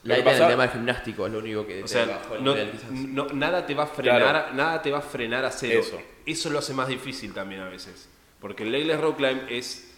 La 0.04 0.16
Lo 0.16 0.22
idea 0.22 0.24
que 0.24 0.30
del 0.32 0.40
pasa- 0.40 0.50
tema 0.52 0.64
del 0.64 0.72
gimnástico 0.72 1.28
es 1.28 1.34
lo 1.34 1.40
único 1.40 1.68
que 1.68 1.80
O 1.80 1.82
te 1.82 1.88
sea, 1.90 2.04
el 2.04 2.42
no- 2.44 2.54
nivel, 2.56 2.72
quizás. 2.72 2.92
no- 2.92 3.28
nada 3.34 3.66
te 3.66 3.76
va 3.76 3.84
a 3.84 3.88
frenar, 3.88 4.22
Claro. 4.22 4.54
nada 4.56 4.82
te 4.82 4.90
va 4.92 5.00
a 5.00 5.02
frenar 5.02 5.44
a 5.44 5.52
cero. 5.52 5.82
Eso. 5.82 6.02
Eso 6.26 6.50
lo 6.50 6.60
hace 6.60 6.74
más 6.74 6.88
difícil 6.88 7.34
también 7.34 7.60
a 7.62 7.68
veces. 7.68 8.08
Porque 8.40 8.64
el 8.64 8.72
legless 8.72 8.98
row 9.02 9.14
climb 9.18 9.42
es, 9.50 9.94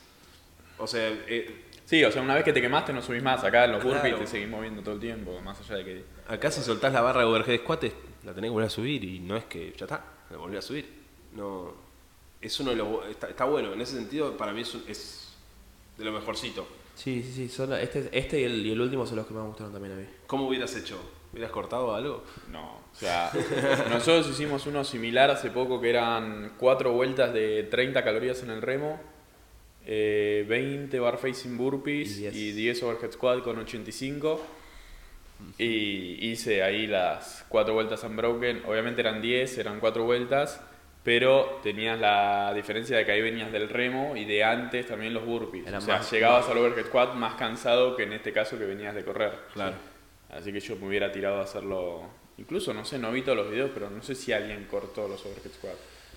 o 0.80 0.88
sea, 0.88 1.08
eh, 1.28 1.66
Sí, 1.86 2.04
o 2.04 2.12
sea, 2.12 2.22
una 2.24 2.34
vez 2.36 2.44
que 2.46 2.54
te 2.54 2.62
quemaste 2.62 2.94
no 2.94 3.02
subís 3.04 3.22
más. 3.22 3.44
Acá 3.44 3.66
en 3.66 3.74
los 3.74 3.84
burpees 3.84 4.02
Claro. 4.02 4.18
te 4.20 4.26
seguís 4.28 4.48
moviendo 4.48 4.82
todo 4.82 4.96
el 4.96 5.02
tiempo, 5.02 5.40
más 5.42 5.60
allá 5.60 5.76
de 5.76 5.86
que... 5.86 6.04
Acá 6.28 6.50
si 6.50 6.62
soltás 6.62 6.92
la 6.94 7.02
barra 7.02 7.20
de 7.20 7.26
overhead 7.28 7.60
squat 7.60 7.84
la 8.24 8.34
tenés 8.34 8.48
que 8.48 8.54
volver 8.54 8.68
a 8.68 8.70
subir 8.72 9.04
y 9.04 9.20
no 9.20 9.36
es 9.38 9.44
que 9.46 9.74
ya 9.78 9.86
está, 9.86 10.04
la 10.32 10.38
volví 10.38 10.58
a 10.58 10.62
subir. 10.64 10.90
No, 11.34 11.74
es 12.42 12.60
uno 12.60 12.72
de 12.72 12.78
los 12.78 13.06
está, 13.10 13.30
está 13.30 13.46
bueno, 13.46 13.74
en 13.74 13.82
ese 13.82 13.96
sentido 13.96 14.36
para 14.38 14.52
mí 14.54 14.62
es, 14.62 14.74
un- 14.74 14.84
es 14.88 15.34
de 15.98 16.06
lo 16.06 16.12
mejorcito. 16.12 16.68
Sí, 16.96 17.24
sí, 17.24 17.32
sí. 17.34 17.50
Son, 17.50 17.72
este, 17.74 18.10
este 18.12 18.42
y, 18.42 18.44
el, 18.44 18.66
y 18.66 18.72
el 18.72 18.82
último 18.82 19.06
son 19.06 19.16
los 19.18 19.28
que 19.28 19.34
más 19.34 19.44
me 19.44 19.48
gustaron 19.50 19.72
también 19.74 19.94
a 19.96 19.98
mí. 19.98 20.06
¿Cómo 20.28 20.48
hubieras 20.48 20.76
hecho? 20.76 21.00
¿Hubieras 21.32 21.52
cortado 21.52 21.96
algo? 21.96 22.24
No, 22.52 22.82
o 22.92 22.96
sea, 22.96 23.32
nosotros 23.90 24.30
hicimos 24.30 24.66
uno 24.68 24.84
similar 24.84 25.32
hace 25.32 25.50
poco 25.50 25.80
que 25.80 25.90
eran 25.90 26.54
cuatro 26.58 26.92
vueltas 26.92 27.34
de 27.34 27.64
30 27.64 28.04
calorías 28.04 28.44
en 28.44 28.50
el 28.50 28.62
remo, 28.62 29.00
eh, 29.86 30.46
20 30.50 31.00
bar 31.00 31.18
facing 31.18 31.58
burpees 31.58 32.18
Y 32.18 32.22
10. 32.22 32.36
y 32.36 32.52
10 32.52 32.84
overhead 32.84 33.12
squat 33.14 33.44
con 33.44 33.58
85. 33.60 34.42
Y 35.58 36.30
hice 36.32 36.62
ahí 36.62 36.86
las 36.86 37.46
cuatro 37.50 37.74
vueltas 37.74 38.04
unbroken. 38.04 38.64
Obviamente 38.68 39.02
eran 39.02 39.22
10, 39.22 39.58
eran 39.58 39.80
cuatro 39.80 40.04
vueltas, 40.04 40.62
pero 41.04 41.60
tenías 41.64 42.00
la 42.00 42.54
diferencia 42.54 42.96
de 42.98 43.06
que 43.06 43.12
ahí 43.12 43.22
venías 43.22 43.52
del 43.52 43.68
remo 43.70 44.16
y 44.16 44.26
de 44.26 44.44
antes 44.44 44.86
también 44.86 45.14
los 45.14 45.26
burpees. 45.26 45.66
O 45.74 45.82
sea, 45.82 45.98
más- 45.98 46.12
llegabas 46.12 46.48
al 46.50 46.58
overhead 46.60 46.86
squat 46.86 47.16
más 47.16 47.36
cansado 47.36 47.96
que 47.96 48.04
en 48.04 48.14
este 48.14 48.32
caso 48.32 48.58
que 48.58 48.66
venías 48.66 48.94
de 48.94 49.04
correr. 49.04 49.34
Claro. 49.54 49.76
Así 50.30 50.54
que 50.54 50.60
yo 50.60 50.76
me 50.78 50.88
hubiera 50.88 51.12
tirado 51.12 51.40
a 51.40 51.44
hacerlo. 51.44 52.04
Incluso, 52.38 52.74
no 52.74 52.86
sé, 52.86 52.98
no 53.00 53.12
vi 53.12 53.22
todos 53.24 53.38
los 53.38 53.50
videos, 53.52 53.72
pero 53.74 53.90
no 53.90 54.02
sé 54.02 54.16
si 54.16 54.32
alguien 54.32 54.66
cortó 54.70 55.08
los 55.08 55.26
overhead 55.26 55.52
squat. 55.54 55.74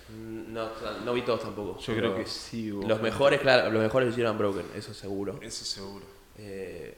Mm, 0.09 0.53
No, 0.53 0.69
no 1.03 1.13
vi 1.13 1.21
todos 1.23 1.41
tampoco. 1.41 1.79
Yo 1.79 1.95
creo 1.95 2.15
que 2.15 2.25
sí. 2.25 2.69
vos. 2.71 2.87
Los 2.87 3.01
mejores, 3.01 3.41
claro, 3.41 3.71
los 3.71 3.81
mejores 3.81 4.07
lo 4.07 4.11
hicieron 4.11 4.37
Broken, 4.37 4.65
eso 4.75 4.93
seguro. 4.93 5.39
Eso 5.41 5.65
seguro. 5.65 6.05
Eh, 6.37 6.95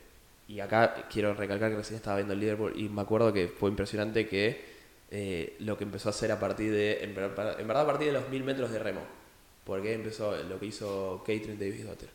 y 0.50 0.60
acá 0.60 1.08
quiero 1.10 1.34
recalcar 1.34 1.72
que 1.72 1.78
recién 1.78 1.96
estaba 1.98 2.18
viendo 2.18 2.34
el 2.34 2.40
Liverpool 2.42 2.74
y 2.76 2.90
me 2.90 3.02
acuerdo 3.02 3.32
que 3.34 3.48
fue 3.48 3.70
impresionante 3.70 4.28
que 4.28 4.77
eh, 5.12 5.56
lo 5.60 5.78
que 5.78 5.84
empezó 5.86 6.10
a 6.10 6.12
hacer 6.12 6.32
a 6.32 6.40
partir 6.40 6.72
de, 6.72 7.04
en, 7.04 7.16
ver- 7.16 7.34
en 7.60 7.68
verdad 7.68 7.84
a 7.84 7.88
partir 7.88 8.08
de 8.08 8.14
los 8.14 8.30
mil 8.30 8.44
metros 8.44 8.72
de 8.72 8.80
remo, 8.80 9.02
porque 9.64 9.94
empezó 9.94 10.36
lo 10.44 10.60
que 10.60 10.68
hizo 10.68 11.24
Catherine 11.26 11.58
Davis 11.58 11.86
Daughter. 11.86 12.10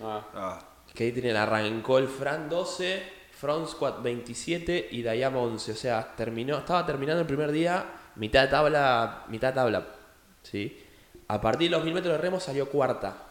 Ah, 0.00 0.22
Ah, 0.34 0.58
Catherine 0.94 1.36
arrancó 1.36 1.98
el 1.98 2.08
Fran 2.08 2.48
12, 2.48 3.02
Front 3.32 3.68
Squat 3.68 4.02
27 4.02 4.88
y 4.92 5.02
Dayama 5.02 5.38
11, 5.40 5.72
o 5.72 5.74
sea, 5.74 6.14
terminó, 6.16 6.58
estaba 6.58 6.86
terminando 6.86 7.20
el 7.20 7.26
primer 7.26 7.52
día, 7.52 7.84
mitad 8.16 8.42
de 8.42 8.48
tabla, 8.48 9.24
mitad 9.28 9.48
de 9.48 9.54
tabla, 9.54 9.86
¿sí? 10.42 10.82
A 11.28 11.40
partir 11.40 11.70
de 11.70 11.76
los 11.76 11.84
mil 11.84 11.94
metros 11.94 12.12
de 12.14 12.18
remo 12.18 12.40
salió 12.40 12.68
cuarta. 12.70 13.24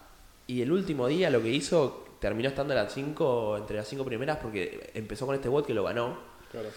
Y 0.47 0.61
el 0.61 0.71
último 0.71 1.07
día 1.07 1.29
lo 1.29 1.41
que 1.41 1.49
hizo, 1.49 2.05
terminó 2.19 2.49
estando 2.49 2.73
en 2.73 2.83
las 2.83 2.93
cinco, 2.93 3.57
entre 3.57 3.77
las 3.77 3.87
cinco 3.87 4.05
primeras 4.05 4.37
porque 4.37 4.91
empezó 4.93 5.25
con 5.25 5.35
este 5.35 5.49
bot 5.49 5.65
que 5.65 5.73
lo 5.73 5.83
ganó. 5.83 6.17
Claro. 6.61 6.69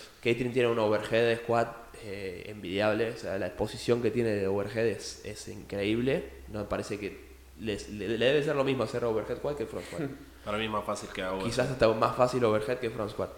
Tiene 0.52 0.68
un 0.68 0.78
overhead 0.78 1.38
squat 1.38 1.74
eh, 2.04 2.44
envidiable, 2.46 3.10
o 3.10 3.16
sea, 3.16 3.38
la 3.38 3.46
exposición 3.46 4.00
que 4.02 4.10
tiene 4.10 4.30
de 4.30 4.46
overhead 4.46 4.86
es, 4.86 5.22
es 5.24 5.48
increíble. 5.48 6.24
No 6.52 6.60
me 6.60 6.64
parece 6.66 6.98
que 6.98 7.28
les- 7.60 7.88
le, 7.90 8.08
le 8.18 8.24
debe 8.26 8.42
ser 8.42 8.54
lo 8.56 8.64
mismo 8.64 8.84
hacer 8.84 9.04
overhead 9.04 9.38
squat 9.38 9.56
que 9.56 9.66
front 9.66 9.86
squat. 9.86 10.02
para 10.44 10.58
mí 10.58 10.64
es 10.64 10.70
más 10.70 10.84
fácil 10.84 11.08
que 11.14 11.22
hago. 11.22 11.42
Quizás 11.42 11.70
hasta 11.70 11.88
más 11.88 12.16
fácil 12.16 12.44
overhead 12.44 12.78
que 12.78 12.90
front 12.90 13.10
squat. 13.10 13.30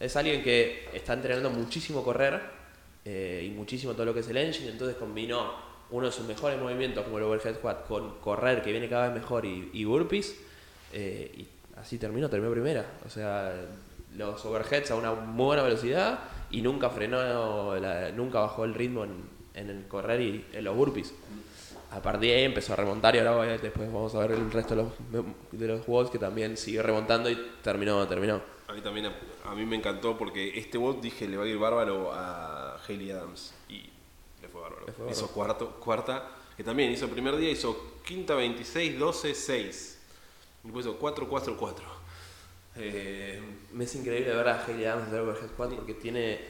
Es 0.00 0.16
alguien 0.16 0.42
que 0.42 0.88
está 0.92 1.12
entrenando 1.12 1.48
muchísimo 1.50 2.02
correr 2.02 2.40
eh, 3.04 3.44
y 3.46 3.50
muchísimo 3.50 3.92
todo 3.94 4.06
lo 4.06 4.14
que 4.14 4.20
es 4.20 4.28
el 4.28 4.36
engine, 4.36 4.70
entonces 4.70 4.96
combinó 4.96 5.54
uno 5.90 6.06
de 6.06 6.12
sus 6.12 6.26
mejores 6.26 6.58
movimientos 6.58 7.04
como 7.04 7.18
el 7.18 7.24
overhead 7.24 7.56
squat 7.56 7.86
con 7.86 8.18
correr 8.20 8.62
que 8.62 8.72
viene 8.72 8.88
cada 8.88 9.08
vez 9.08 9.14
mejor 9.20 9.44
y, 9.44 9.70
y 9.72 9.84
burpees 9.84 10.34
eh, 10.92 11.30
y 11.36 11.46
así 11.78 11.98
terminó, 11.98 12.28
terminó 12.30 12.50
primera. 12.52 12.84
O 13.06 13.10
sea, 13.10 13.54
los 14.16 14.44
overheads 14.44 14.90
a 14.90 14.94
una 14.96 15.12
muy 15.12 15.46
buena 15.46 15.62
velocidad 15.62 16.20
y 16.50 16.60
nunca 16.62 16.90
frenó, 16.90 17.76
la- 17.76 18.10
nunca 18.12 18.40
bajó 18.40 18.64
el 18.64 18.74
ritmo 18.74 19.04
en, 19.04 19.24
en 19.54 19.70
el 19.70 19.86
correr 19.88 20.20
y 20.20 20.44
en 20.52 20.64
los 20.64 20.76
burpees. 20.76 21.14
A 21.90 22.00
partir 22.00 22.30
de 22.30 22.36
ahí 22.36 22.44
empezó 22.44 22.72
a 22.72 22.76
remontar 22.76 23.14
y 23.14 23.18
ahora 23.18 23.36
voy 23.36 23.48
a- 23.48 23.58
después 23.58 23.92
vamos 23.92 24.14
a 24.14 24.18
ver 24.20 24.32
el 24.32 24.50
resto 24.50 24.74
de 24.74 24.82
los, 24.82 24.92
de 25.52 25.68
los 25.68 25.84
juegos 25.84 26.10
que 26.10 26.18
también 26.18 26.56
sigue 26.56 26.82
remontando 26.82 27.28
y 27.30 27.36
terminó, 27.62 28.06
terminó. 28.08 28.40
A 28.68 28.72
mí 28.74 28.80
también, 28.80 29.12
a, 29.44 29.54
mí 29.54 29.66
me 29.66 29.76
encantó 29.76 30.16
porque 30.16 30.58
este 30.58 30.78
bot 30.78 31.00
dije 31.02 31.28
le 31.28 31.36
va 31.36 31.44
a 31.44 31.46
ir 31.46 31.58
bárbaro 31.58 32.10
a 32.12 32.78
Hayley 32.88 33.10
Adams 33.10 33.52
y 33.68 33.90
le 34.40 34.48
fue 34.48 34.62
bárbaro. 34.62 34.86
Le 34.86 34.92
fue 34.92 35.04
bárbaro. 35.04 35.10
Hizo 35.20 35.28
cuarto, 35.32 35.70
cuarta, 35.80 36.30
que 36.56 36.64
también 36.64 36.90
hizo 36.90 37.04
el 37.04 37.10
primer 37.10 37.36
día, 37.36 37.50
hizo 37.50 37.96
quinta 38.04 38.34
26, 38.34 38.98
12, 38.98 39.34
6. 39.34 39.98
Y 40.64 40.66
después 40.68 40.86
hizo 40.86 40.96
4, 40.96 41.28
4, 41.28 41.56
4. 41.58 41.84
Eh, 42.76 43.40
Me 43.72 43.84
es 43.84 43.94
increíble 43.94 44.34
ver 44.34 44.48
a 44.48 44.64
Hayley 44.64 44.84
Adams 44.84 45.08
hacer 45.08 45.20
overhead 45.20 45.48
squat 45.48 45.70
porque 45.74 45.94
tiene. 45.94 46.40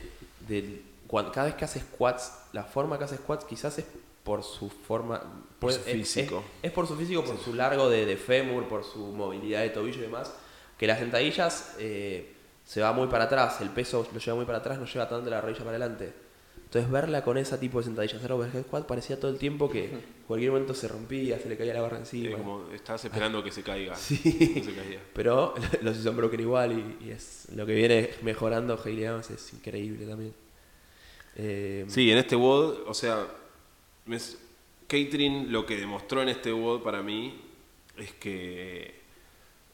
del- 0.48 0.82
cuan- 1.06 1.30
cada 1.30 1.46
vez 1.46 1.54
que 1.54 1.64
hace 1.64 1.80
squats, 1.80 2.32
la 2.52 2.64
forma 2.64 2.98
que 2.98 3.04
hace 3.04 3.16
squats 3.16 3.44
quizás 3.44 3.78
es 3.78 3.84
por 4.24 4.42
su 4.42 4.68
forma. 4.70 5.20
Por 5.20 5.58
pues, 5.60 5.76
su 5.76 5.80
es- 5.88 5.92
físico. 5.96 6.44
Es, 6.62 6.68
es 6.68 6.72
por 6.72 6.86
su 6.86 6.96
físico, 6.96 7.24
por 7.24 7.38
su 7.38 7.54
largo 7.54 7.88
de, 7.88 8.06
de 8.06 8.16
fémur, 8.16 8.66
por 8.68 8.84
su 8.84 8.98
movilidad 8.98 9.60
de 9.62 9.70
tobillo 9.70 9.98
y 9.98 10.02
demás. 10.02 10.32
Que 10.78 10.86
las 10.86 10.98
sentadillas 10.98 11.74
eh, 11.78 12.32
se 12.64 12.80
va 12.80 12.92
muy 12.92 13.06
para 13.08 13.24
atrás, 13.24 13.60
el 13.60 13.70
peso 13.70 14.06
lo 14.12 14.18
lleva 14.18 14.36
muy 14.36 14.44
para 14.46 14.58
atrás, 14.58 14.78
no 14.78 14.86
lleva 14.86 15.08
tanto 15.08 15.28
la 15.30 15.40
rodilla 15.40 15.58
para 15.64 15.70
adelante. 15.70 16.12
Entonces 16.72 16.90
verla 16.90 17.22
con 17.22 17.36
ese 17.36 17.58
tipo 17.58 17.80
de 17.80 17.84
sentadillas, 17.84 18.16
hacer 18.16 18.32
overhead 18.32 18.62
squat, 18.62 18.86
parecía 18.86 19.20
todo 19.20 19.30
el 19.30 19.36
tiempo 19.38 19.68
que 19.68 19.84
en 19.90 20.02
cualquier 20.26 20.52
momento 20.52 20.72
se 20.72 20.88
rompía, 20.88 21.38
se 21.38 21.46
le 21.50 21.58
caía 21.58 21.74
la 21.74 21.82
barra 21.82 21.98
encima. 21.98 22.38
como 22.38 22.70
estabas 22.72 23.04
esperando 23.04 23.44
que 23.44 23.52
se 23.52 23.62
caiga. 23.62 23.94
Sí. 23.94 24.54
No 24.56 24.64
se 24.64 24.74
caía. 24.74 24.98
Pero 25.12 25.52
los 25.82 25.98
hizo 25.98 26.14
igual 26.40 26.96
y, 27.02 27.08
y 27.08 27.10
es 27.10 27.48
lo 27.54 27.66
que 27.66 27.74
viene 27.74 28.08
mejorando 28.22 28.80
Hayley 28.82 29.04
Adams 29.04 29.28
es 29.30 29.52
increíble 29.52 30.06
también. 30.06 30.32
Eh, 31.36 31.84
Sí, 31.88 32.10
en 32.10 32.16
este 32.16 32.36
WOD, 32.36 32.88
o 32.88 32.94
sea, 32.94 33.26
Catherine 34.86 35.48
lo 35.48 35.66
que 35.66 35.76
demostró 35.76 36.22
en 36.22 36.30
este 36.30 36.52
WOD 36.54 36.82
para 36.82 37.02
mí 37.02 37.38
es 37.98 38.12
que, 38.14 38.94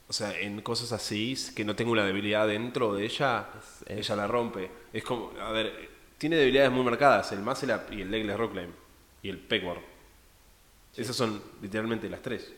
o 0.08 0.12
sea, 0.12 0.36
en 0.40 0.62
cosas 0.62 0.90
así, 0.90 1.36
que 1.54 1.64
no 1.64 1.76
tengo 1.76 1.92
una 1.92 2.04
debilidad 2.04 2.48
dentro 2.48 2.92
de 2.94 3.04
ella, 3.04 3.50
Es- 3.56 3.82
es- 3.88 3.98
ella 3.98 4.16
la 4.16 4.26
rompe. 4.26 4.68
Es 4.92 5.04
como, 5.04 5.30
a 5.40 5.52
ver, 5.52 5.96
tiene 6.18 6.36
debilidades 6.36 6.70
muy 6.72 6.82
marcadas, 6.84 7.30
el 7.32 7.40
muscle 7.40 7.74
up 7.74 7.82
y 7.90 8.02
el 8.02 8.10
legless 8.10 8.36
rock 8.36 8.52
climb 8.52 8.70
y 9.22 9.28
el 9.30 9.38
pegboard. 9.38 9.80
Esas 10.96 11.14
son 11.16 11.40
literalmente 11.62 12.08
las 12.10 12.20
tres. 12.22 12.52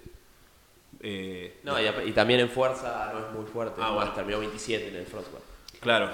Eh, 1.00 1.60
No, 1.62 1.80
y, 1.80 1.86
y 2.08 2.12
también 2.12 2.40
en 2.40 2.50
fuerza 2.50 3.10
no 3.12 3.26
es 3.26 3.32
muy 3.32 3.46
fuerte. 3.46 3.80
Ah, 3.82 3.90
bueno. 3.92 4.12
terminó 4.12 4.38
27 4.40 4.88
en 4.88 4.96
el 4.96 5.06
front 5.06 5.26
squat. 5.26 5.42
Claro. 5.80 6.10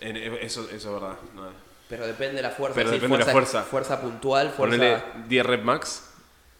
En- 0.00 0.16
eh, 0.16 0.38
eso, 0.42 0.68
eso 0.70 0.74
es 0.96 1.02
verdad. 1.02 1.18
no. 1.34 1.68
Pero 1.88 2.06
depende 2.06 2.36
de 2.36 2.42
la 2.42 2.50
fuerza. 2.50 2.74
Pero 2.74 2.90
sí, 2.90 2.96
depende 2.96 3.18
de 3.18 3.24
la 3.24 3.32
fuerza. 3.32 3.62
Fuerza 3.62 4.00
puntual, 4.00 4.50
fuerza. 4.50 4.76
Ponele 4.76 5.02
10 5.26 5.46
rep 5.46 5.62
max 5.64 6.10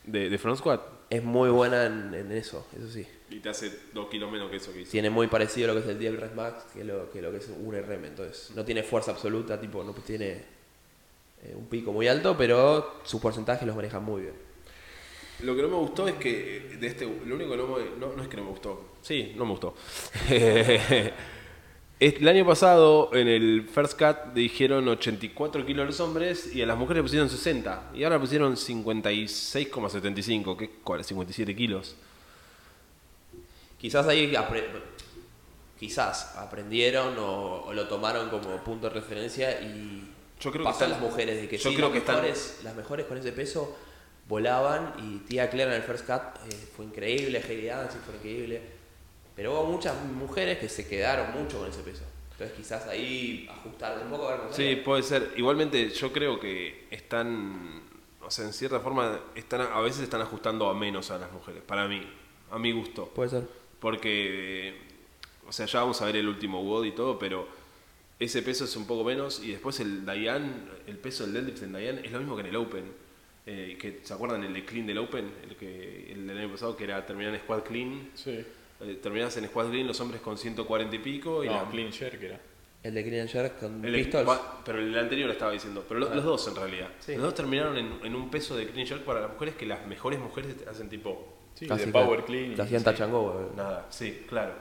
de, 0.05 0.31
de 0.31 0.39
front 0.39 0.59
squat 0.59 0.81
Es 1.11 1.25
muy 1.25 1.49
buena 1.51 1.87
en, 1.87 2.13
en 2.15 2.33
eso, 2.33 2.67
eso 2.77 2.89
sí. 2.91 3.07
y 3.31 3.37
te 3.37 3.49
hace 3.49 3.73
2 3.95 4.09
kilos 4.09 4.31
menos 4.31 4.51
que 4.51 4.57
eso 4.57 4.73
que 4.73 4.83
hizo. 4.83 4.91
Tiene 4.91 5.09
muy 5.09 5.27
parecido 5.27 5.71
a 5.71 5.75
lo 5.75 5.81
que 5.81 5.87
es 5.87 5.91
el 5.95 5.99
10 5.99 6.21
rep 6.21 6.35
max 6.35 6.65
que 6.75 6.85
lo, 6.85 7.11
que 7.11 7.23
lo 7.23 7.31
que 7.31 7.39
es 7.39 7.49
un 7.49 7.75
RM. 7.75 8.05
Entonces, 8.05 8.51
no 8.55 8.65
tiene 8.65 8.83
fuerza 8.83 9.13
absoluta, 9.13 9.59
tipo, 9.59 9.83
no 9.83 9.93
tiene 9.95 10.33
eh, 11.43 11.55
un 11.57 11.67
pico 11.67 11.93
muy 11.93 12.09
alto, 12.09 12.37
pero 12.37 13.01
sus 13.05 13.21
porcentajes 13.21 13.67
los 13.67 13.75
manejan 13.77 14.05
muy 14.05 14.23
bien. 14.23 14.35
Lo 15.41 15.55
que 15.55 15.63
no 15.63 15.69
me 15.69 15.77
gustó 15.77 16.09
es 16.09 16.17
que 16.17 16.77
de 16.81 16.87
este, 16.87 17.05
lo 17.07 17.37
único 17.37 17.53
que 17.53 17.57
no 17.57 17.67
me, 17.69 17.85
no, 17.99 18.13
no 18.15 18.23
es 18.23 18.29
que 18.29 18.37
no 18.37 18.45
me 18.45 18.51
gustó. 18.51 18.97
Sí, 19.01 19.33
no 19.37 19.45
me 19.45 19.53
gustó. 19.53 19.75
el 22.01 22.29
año 22.29 22.47
pasado 22.47 23.11
en 23.13 23.27
el 23.29 23.69
First 23.69 23.99
Cut 23.99 24.33
dijeron 24.35 24.87
84 24.89 25.67
kilos 25.67 25.87
los 25.87 25.99
hombres 26.01 26.55
y 26.55 26.63
a 26.63 26.67
las 26.67 26.79
mujeres 26.79 27.03
pusieron 27.03 27.29
60 27.29 27.91
y 27.95 28.05
ahora 28.05 28.21
pusieron 28.21 28.57
56,75, 28.57 30.57
que 30.57 30.65
es 30.67 30.71
cuál, 30.85 31.05
57 31.05 31.57
kilos. 31.57 31.97
Quizás 33.81 34.07
ahí 34.07 34.33
apre- 34.35 34.65
quizás 35.79 36.37
aprendieron 36.37 37.17
o, 37.19 37.65
o 37.67 37.73
lo 37.73 37.87
tomaron 37.89 38.31
como 38.31 38.57
punto 38.65 38.89
de 38.89 38.95
referencia 38.95 39.61
y 39.61 40.09
Yo 40.41 40.51
creo 40.53 40.65
que 40.65 40.71
pasó 40.71 40.85
a 40.85 40.87
están- 40.87 40.91
las 40.91 41.01
mujeres 41.01 41.41
de 41.41 41.49
que 41.49 41.59
yo 41.59 41.71
sí, 41.71 41.77
creo 41.77 41.89
las, 41.89 41.93
que 41.93 41.99
están- 41.99 42.17
mejores, 42.17 42.61
las 42.65 42.75
mejores 42.77 43.07
con 43.07 43.19
ese 43.19 43.33
peso 43.33 43.77
volaban 44.29 44.95
y 44.99 45.19
tía 45.29 45.49
Claire 45.51 45.71
en 45.75 45.81
el 45.81 45.87
first 45.87 46.07
cut 46.07 46.23
eh, 46.49 46.69
fue 46.77 46.85
increíble, 46.85 47.41
Heidi 47.41 47.67
Dancy 47.67 47.99
fue 48.05 48.15
increíble, 48.17 48.61
pero 49.39 49.53
hubo 49.53 49.67
muchas 49.67 49.95
mujeres 50.05 50.59
que 50.59 50.69
se 50.69 50.89
quedaron 50.89 51.31
mucho 51.31 51.61
con 51.61 51.69
ese 51.69 51.81
peso. 51.83 52.03
Entonces 52.33 52.57
quizás 52.57 52.89
ahí 52.89 53.49
ajustaron 53.49 54.03
un 54.03 54.11
poco 54.11 54.27
a 54.27 54.33
ver 54.33 54.41
cómo 54.41 54.53
Sí, 54.53 54.75
puede 54.85 55.05
ser. 55.05 55.33
Igualmente 55.37 55.91
yo 55.91 56.13
creo 56.13 56.41
que 56.41 56.89
están, 56.91 57.83
o 58.21 58.33
sea, 58.33 58.47
en 58.47 58.53
cierta 58.53 58.81
forma 58.81 59.21
están 59.37 59.61
a 59.61 59.81
veces 59.81 60.03
están 60.03 60.23
ajustando 60.23 60.69
a 60.69 60.75
menos 60.75 61.13
a 61.13 61.19
las 61.19 61.31
mujeres, 61.31 61.63
para 61.65 61.87
mí, 61.87 62.03
a 62.51 62.59
mi 62.59 62.73
gusto. 62.73 63.07
Puede 63.15 63.31
ser. 63.31 63.45
Porque, 63.79 64.75
o 65.47 65.53
sea, 65.53 65.67
ya 65.67 65.83
vamos 65.83 66.03
a 66.03 66.07
ver 66.07 66.17
el 66.17 66.27
último 66.27 66.61
WOD 66.65 66.87
y 66.87 66.93
todo, 66.93 67.17
pero 67.17 67.47
ese 68.19 68.43
peso 68.43 68.65
es 68.65 68.75
un 68.75 68.89
poco 68.89 69.05
menos. 69.05 69.41
Y 69.41 69.53
después 69.53 69.79
el 69.79 70.05
Dayan, 70.05 70.69
el 70.89 70.99
peso 70.99 71.23
del 71.23 71.35
deadlift 71.35 71.63
en 71.63 71.73
Dayan 71.75 71.99
es 71.99 72.11
lo 72.11 72.19
mismo 72.19 72.35
que 72.35 72.41
en 72.41 72.47
el 72.49 72.57
Open. 72.57 72.93
Eh, 73.47 73.79
que, 73.81 74.01
¿Se 74.03 74.13
acuerdan 74.13 74.43
el 74.43 74.53
de 74.53 74.65
clean 74.65 74.85
del 74.85 74.99
Open? 74.99 75.31
El, 75.49 75.55
que, 75.55 76.13
el 76.13 76.27
del 76.27 76.39
año 76.39 76.51
pasado, 76.51 76.77
que 76.77 76.83
era 76.83 77.07
terminar 77.07 77.33
en 77.33 77.41
squad 77.41 77.63
clean. 77.63 78.11
Sí. 78.15 78.45
Eh, 78.81 78.99
terminás 79.03 79.37
en 79.37 79.47
squad 79.47 79.71
clean 79.71 79.87
los 79.87 80.01
hombres 80.01 80.21
con 80.21 80.39
140 80.39 80.95
y 80.97 80.99
pico. 81.01 81.43
Y 81.45 81.49
No, 81.49 81.55
la- 81.65 81.71
clean 81.71 81.93
jerk 81.93 82.23
era. 82.23 82.41
El 82.81 82.95
de 82.95 83.05
Clean 83.05 83.27
Jerk 83.27 83.59
con 83.59 83.85
el 83.85 83.93
pistols. 83.93 84.31
pero 84.65 84.79
el 84.79 84.97
anterior 84.97 85.29
estaba 85.31 85.51
diciendo. 85.51 85.85
Pero 85.89 85.99
lo- 85.99 86.15
los 86.15 86.23
dos 86.25 86.47
en 86.47 86.55
realidad. 86.55 86.89
Sí. 87.01 87.15
Los 87.15 87.23
dos 87.23 87.35
terminaron 87.35 87.77
en, 87.77 87.99
en 88.05 88.15
un 88.15 88.31
peso 88.31 88.57
de 88.57 88.69
clean 88.69 88.87
jerk 88.87 89.03
para 89.03 89.21
las 89.21 89.31
mujeres 89.33 89.57
que 89.57 89.67
las 89.67 89.85
mejores 89.87 90.21
mujeres 90.21 90.55
hacen 90.71 90.89
tipo... 90.89 91.35
Sí, 91.55 91.67
Casi 91.67 91.87
de 91.87 91.93
power 91.93 92.25
clean. 92.25 92.53
y- 92.53 92.55
Te 92.55 92.63
hacían 92.63 92.81
sí. 92.83 92.87
eh. 93.41 93.47
Nada, 93.57 93.87
sí, 93.91 94.25
claro. 94.29 94.53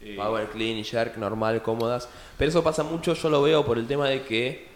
Eh, 0.00 0.16
Power 0.16 0.48
clean 0.48 0.78
y 0.78 0.82
jerk 0.84 1.18
normal, 1.18 1.62
cómodas. 1.62 2.08
Pero 2.36 2.48
eso 2.48 2.64
pasa 2.64 2.82
mucho, 2.82 3.14
yo 3.14 3.30
lo 3.30 3.42
veo 3.42 3.64
por 3.64 3.78
el 3.78 3.86
tema 3.86 4.08
de 4.08 4.22
que 4.22 4.66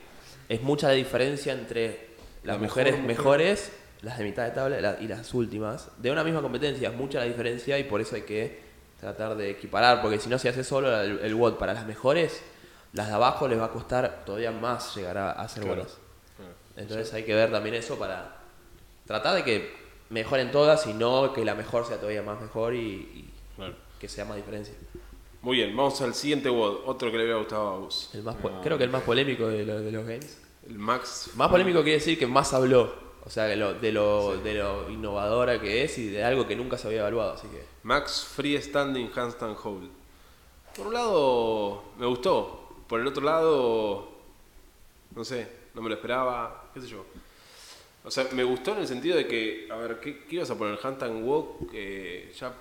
es 0.48 0.62
mucha 0.62 0.86
la 0.86 0.92
diferencia 0.94 1.52
entre 1.54 2.10
las 2.44 2.56
La 2.58 2.62
mujeres 2.62 2.92
mejor 2.92 3.02
mujer. 3.02 3.16
mejores, 3.18 3.72
las 4.04 4.18
de 4.18 4.24
mitad 4.24 4.44
de 4.44 4.50
tabla 4.52 4.80
la- 4.80 5.00
y 5.00 5.08
las 5.08 5.32
últimas. 5.34 5.88
De 5.98 6.10
una 6.10 6.22
misma 6.22 6.42
competencia, 6.42 6.90
es 6.90 6.94
mucha 6.94 7.18
la 7.18 7.24
diferencia 7.24 7.78
y 7.78 7.84
por 7.84 8.00
eso 8.00 8.14
hay 8.16 8.22
que 8.22 8.62
tratar 9.00 9.36
de 9.36 9.50
equiparar, 9.50 10.00
porque 10.02 10.18
si 10.18 10.28
no 10.28 10.38
se 10.38 10.48
hace 10.48 10.62
solo 10.64 10.94
el, 11.00 11.18
el 11.20 11.34
WOD 11.34 11.54
para 11.54 11.74
las 11.74 11.86
mejores, 11.86 12.42
las 12.92 13.08
de 13.08 13.14
abajo 13.14 13.48
les 13.48 13.58
va 13.58 13.66
a 13.66 13.70
costar 13.70 14.24
todavía 14.24 14.50
más 14.52 14.94
llegar 14.96 15.18
a, 15.18 15.32
a 15.32 15.48
ser 15.48 15.64
Claro. 15.64 15.76
buenas. 15.82 15.98
Entonces 16.76 17.12
hay 17.14 17.24
que 17.24 17.34
ver 17.34 17.50
también 17.50 17.74
eso 17.74 17.98
para 17.98 18.36
tratar 19.06 19.34
de 19.36 19.44
que 19.44 19.72
mejoren 20.10 20.50
todas 20.50 20.86
y 20.86 20.92
no 20.94 21.32
que 21.32 21.44
la 21.44 21.54
mejor 21.54 21.86
sea 21.86 21.96
todavía 21.98 22.22
más 22.22 22.40
mejor 22.40 22.74
y, 22.74 22.78
y 22.80 23.30
claro. 23.56 23.74
que 24.00 24.08
sea 24.08 24.24
más 24.24 24.36
diferencia. 24.36 24.74
Muy 25.42 25.58
bien, 25.58 25.76
vamos 25.76 26.00
al 26.00 26.14
siguiente 26.14 26.48
WOD, 26.48 26.86
otro 26.86 27.10
que 27.10 27.16
le 27.18 27.24
había 27.24 27.36
gustado 27.36 27.68
a 27.68 27.78
vos. 27.78 28.10
El 28.14 28.22
más 28.22 28.36
creo 28.62 28.78
que 28.78 28.84
el 28.84 28.90
más 28.90 29.02
polémico 29.02 29.46
de, 29.48 29.64
lo- 29.66 29.80
de 29.80 29.92
los 29.92 30.04
games. 30.06 30.40
El 30.66 30.78
Max. 30.78 31.30
Más 31.36 31.50
polémico 31.50 31.82
quiere 31.82 31.98
decir 31.98 32.18
que 32.18 32.26
más 32.26 32.54
habló. 32.54 33.03
O 33.26 33.30
sea, 33.30 33.44
de 33.44 33.56
lo, 33.56 33.74
de, 33.74 33.90
lo, 33.90 34.36
de 34.36 34.54
lo 34.54 34.90
innovadora 34.90 35.60
que 35.60 35.84
es 35.84 35.96
y 35.98 36.08
de 36.08 36.22
algo 36.22 36.46
que 36.46 36.56
nunca 36.56 36.76
se 36.76 36.88
había 36.88 37.00
evaluado. 37.00 37.32
Así 37.32 37.48
que 37.48 37.64
Max 37.82 38.26
Freestanding 38.34 39.10
Handstand 39.14 39.56
Hold. 39.62 39.90
Por 40.76 40.88
un 40.88 40.94
lado, 40.94 41.84
me 41.98 42.06
gustó. 42.06 42.68
Por 42.86 43.00
el 43.00 43.06
otro 43.06 43.24
lado, 43.24 44.08
no 45.14 45.24
sé, 45.24 45.48
no 45.74 45.80
me 45.80 45.88
lo 45.88 45.94
esperaba, 45.94 46.70
qué 46.74 46.80
sé 46.82 46.88
yo. 46.88 47.04
O 48.04 48.10
sea, 48.10 48.28
me 48.32 48.44
gustó 48.44 48.72
en 48.72 48.80
el 48.80 48.86
sentido 48.86 49.16
de 49.16 49.26
que, 49.26 49.68
a 49.70 49.76
ver, 49.76 50.00
¿qué, 50.00 50.24
qué 50.24 50.36
ibas 50.36 50.50
a 50.50 50.58
poner? 50.58 50.78
Handstand 50.82 51.26
Walk, 51.26 51.70
eh, 51.72 52.30
ya, 52.38 52.52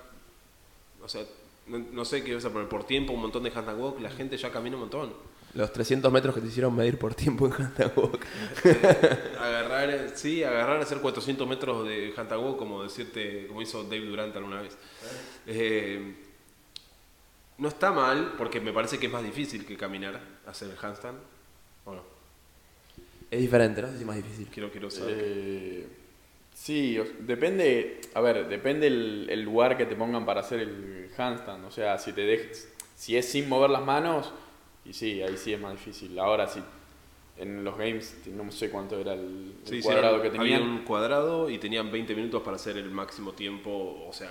o 1.02 1.08
sea, 1.08 1.26
no, 1.66 1.78
no 1.78 2.04
sé 2.06 2.24
qué 2.24 2.30
ibas 2.30 2.46
a 2.46 2.50
poner 2.50 2.68
por 2.68 2.84
tiempo, 2.84 3.12
un 3.12 3.20
montón 3.20 3.42
de 3.42 3.50
Handstand 3.50 3.78
Walk, 3.78 4.00
la 4.00 4.10
gente 4.10 4.38
ya 4.38 4.50
camina 4.50 4.76
un 4.76 4.82
montón. 4.82 5.12
Los 5.54 5.72
300 5.72 6.10
metros 6.12 6.34
que 6.34 6.40
te 6.40 6.48
hicieron 6.48 6.74
medir 6.74 6.98
por 6.98 7.14
tiempo 7.14 7.46
en 7.46 7.52
Handstand 7.52 7.92
Walk. 7.96 8.26
agarrar, 9.40 10.10
sí, 10.14 10.42
agarrar, 10.42 10.80
hacer 10.80 10.98
400 11.00 11.46
metros 11.48 11.86
de 11.86 12.12
walk, 12.16 12.56
como 12.58 12.82
decirte, 12.82 13.46
como 13.46 13.62
hizo 13.62 13.84
Dave 13.84 14.00
Durant 14.06 14.34
alguna 14.36 14.62
vez. 14.62 14.76
Eh, 15.46 16.14
no 17.58 17.68
está 17.68 17.92
mal, 17.92 18.34
porque 18.36 18.60
me 18.60 18.72
parece 18.72 18.98
que 18.98 19.06
es 19.06 19.12
más 19.12 19.22
difícil 19.22 19.64
que 19.64 19.76
caminar, 19.76 20.20
hacer 20.46 20.70
el 20.70 20.76
handstand. 20.80 21.18
Bueno, 21.84 22.02
Es 23.30 23.40
diferente, 23.40 23.80
no 23.82 23.88
sé 23.88 23.94
si 23.94 24.00
es 24.00 24.06
más 24.06 24.16
difícil. 24.16 24.48
quiero, 24.52 24.70
quiero 24.70 24.90
saber. 24.90 25.14
Eh, 25.18 25.86
sí, 26.52 26.98
o- 26.98 27.06
depende, 27.20 28.00
a 28.14 28.20
ver, 28.20 28.48
depende 28.48 28.88
el, 28.88 29.26
el 29.30 29.42
lugar 29.42 29.76
que 29.76 29.86
te 29.86 29.94
pongan 29.94 30.26
para 30.26 30.40
hacer 30.40 30.60
el 30.60 31.10
handstand. 31.16 31.64
O 31.64 31.70
sea, 31.70 31.98
si 31.98 32.12
te 32.12 32.22
dejes, 32.22 32.68
si 32.96 33.16
es 33.16 33.28
sin 33.28 33.48
mover 33.48 33.70
las 33.70 33.82
manos, 33.84 34.32
y 34.84 34.92
sí, 34.92 35.22
ahí 35.22 35.36
sí 35.36 35.52
es 35.52 35.60
más 35.60 35.72
difícil. 35.72 36.18
Ahora 36.18 36.46
sí, 36.46 36.60
en 37.36 37.64
los 37.64 37.76
games, 37.76 38.16
no 38.26 38.50
sé 38.52 38.70
cuánto 38.70 38.98
era 38.98 39.14
el, 39.14 39.54
el 39.66 39.68
Sí, 39.68 39.80
cuadrado 39.82 40.20
que 40.22 40.28
había 40.28 40.40
tenían. 40.40 40.62
un 40.62 40.78
cuadrado 40.84 41.50
y 41.50 41.58
tenían 41.58 41.90
20 41.90 42.14
minutos 42.14 42.42
para 42.42 42.56
hacer 42.56 42.76
el 42.76 42.90
máximo 42.90 43.32
tiempo, 43.32 44.04
o 44.08 44.12
sea, 44.12 44.30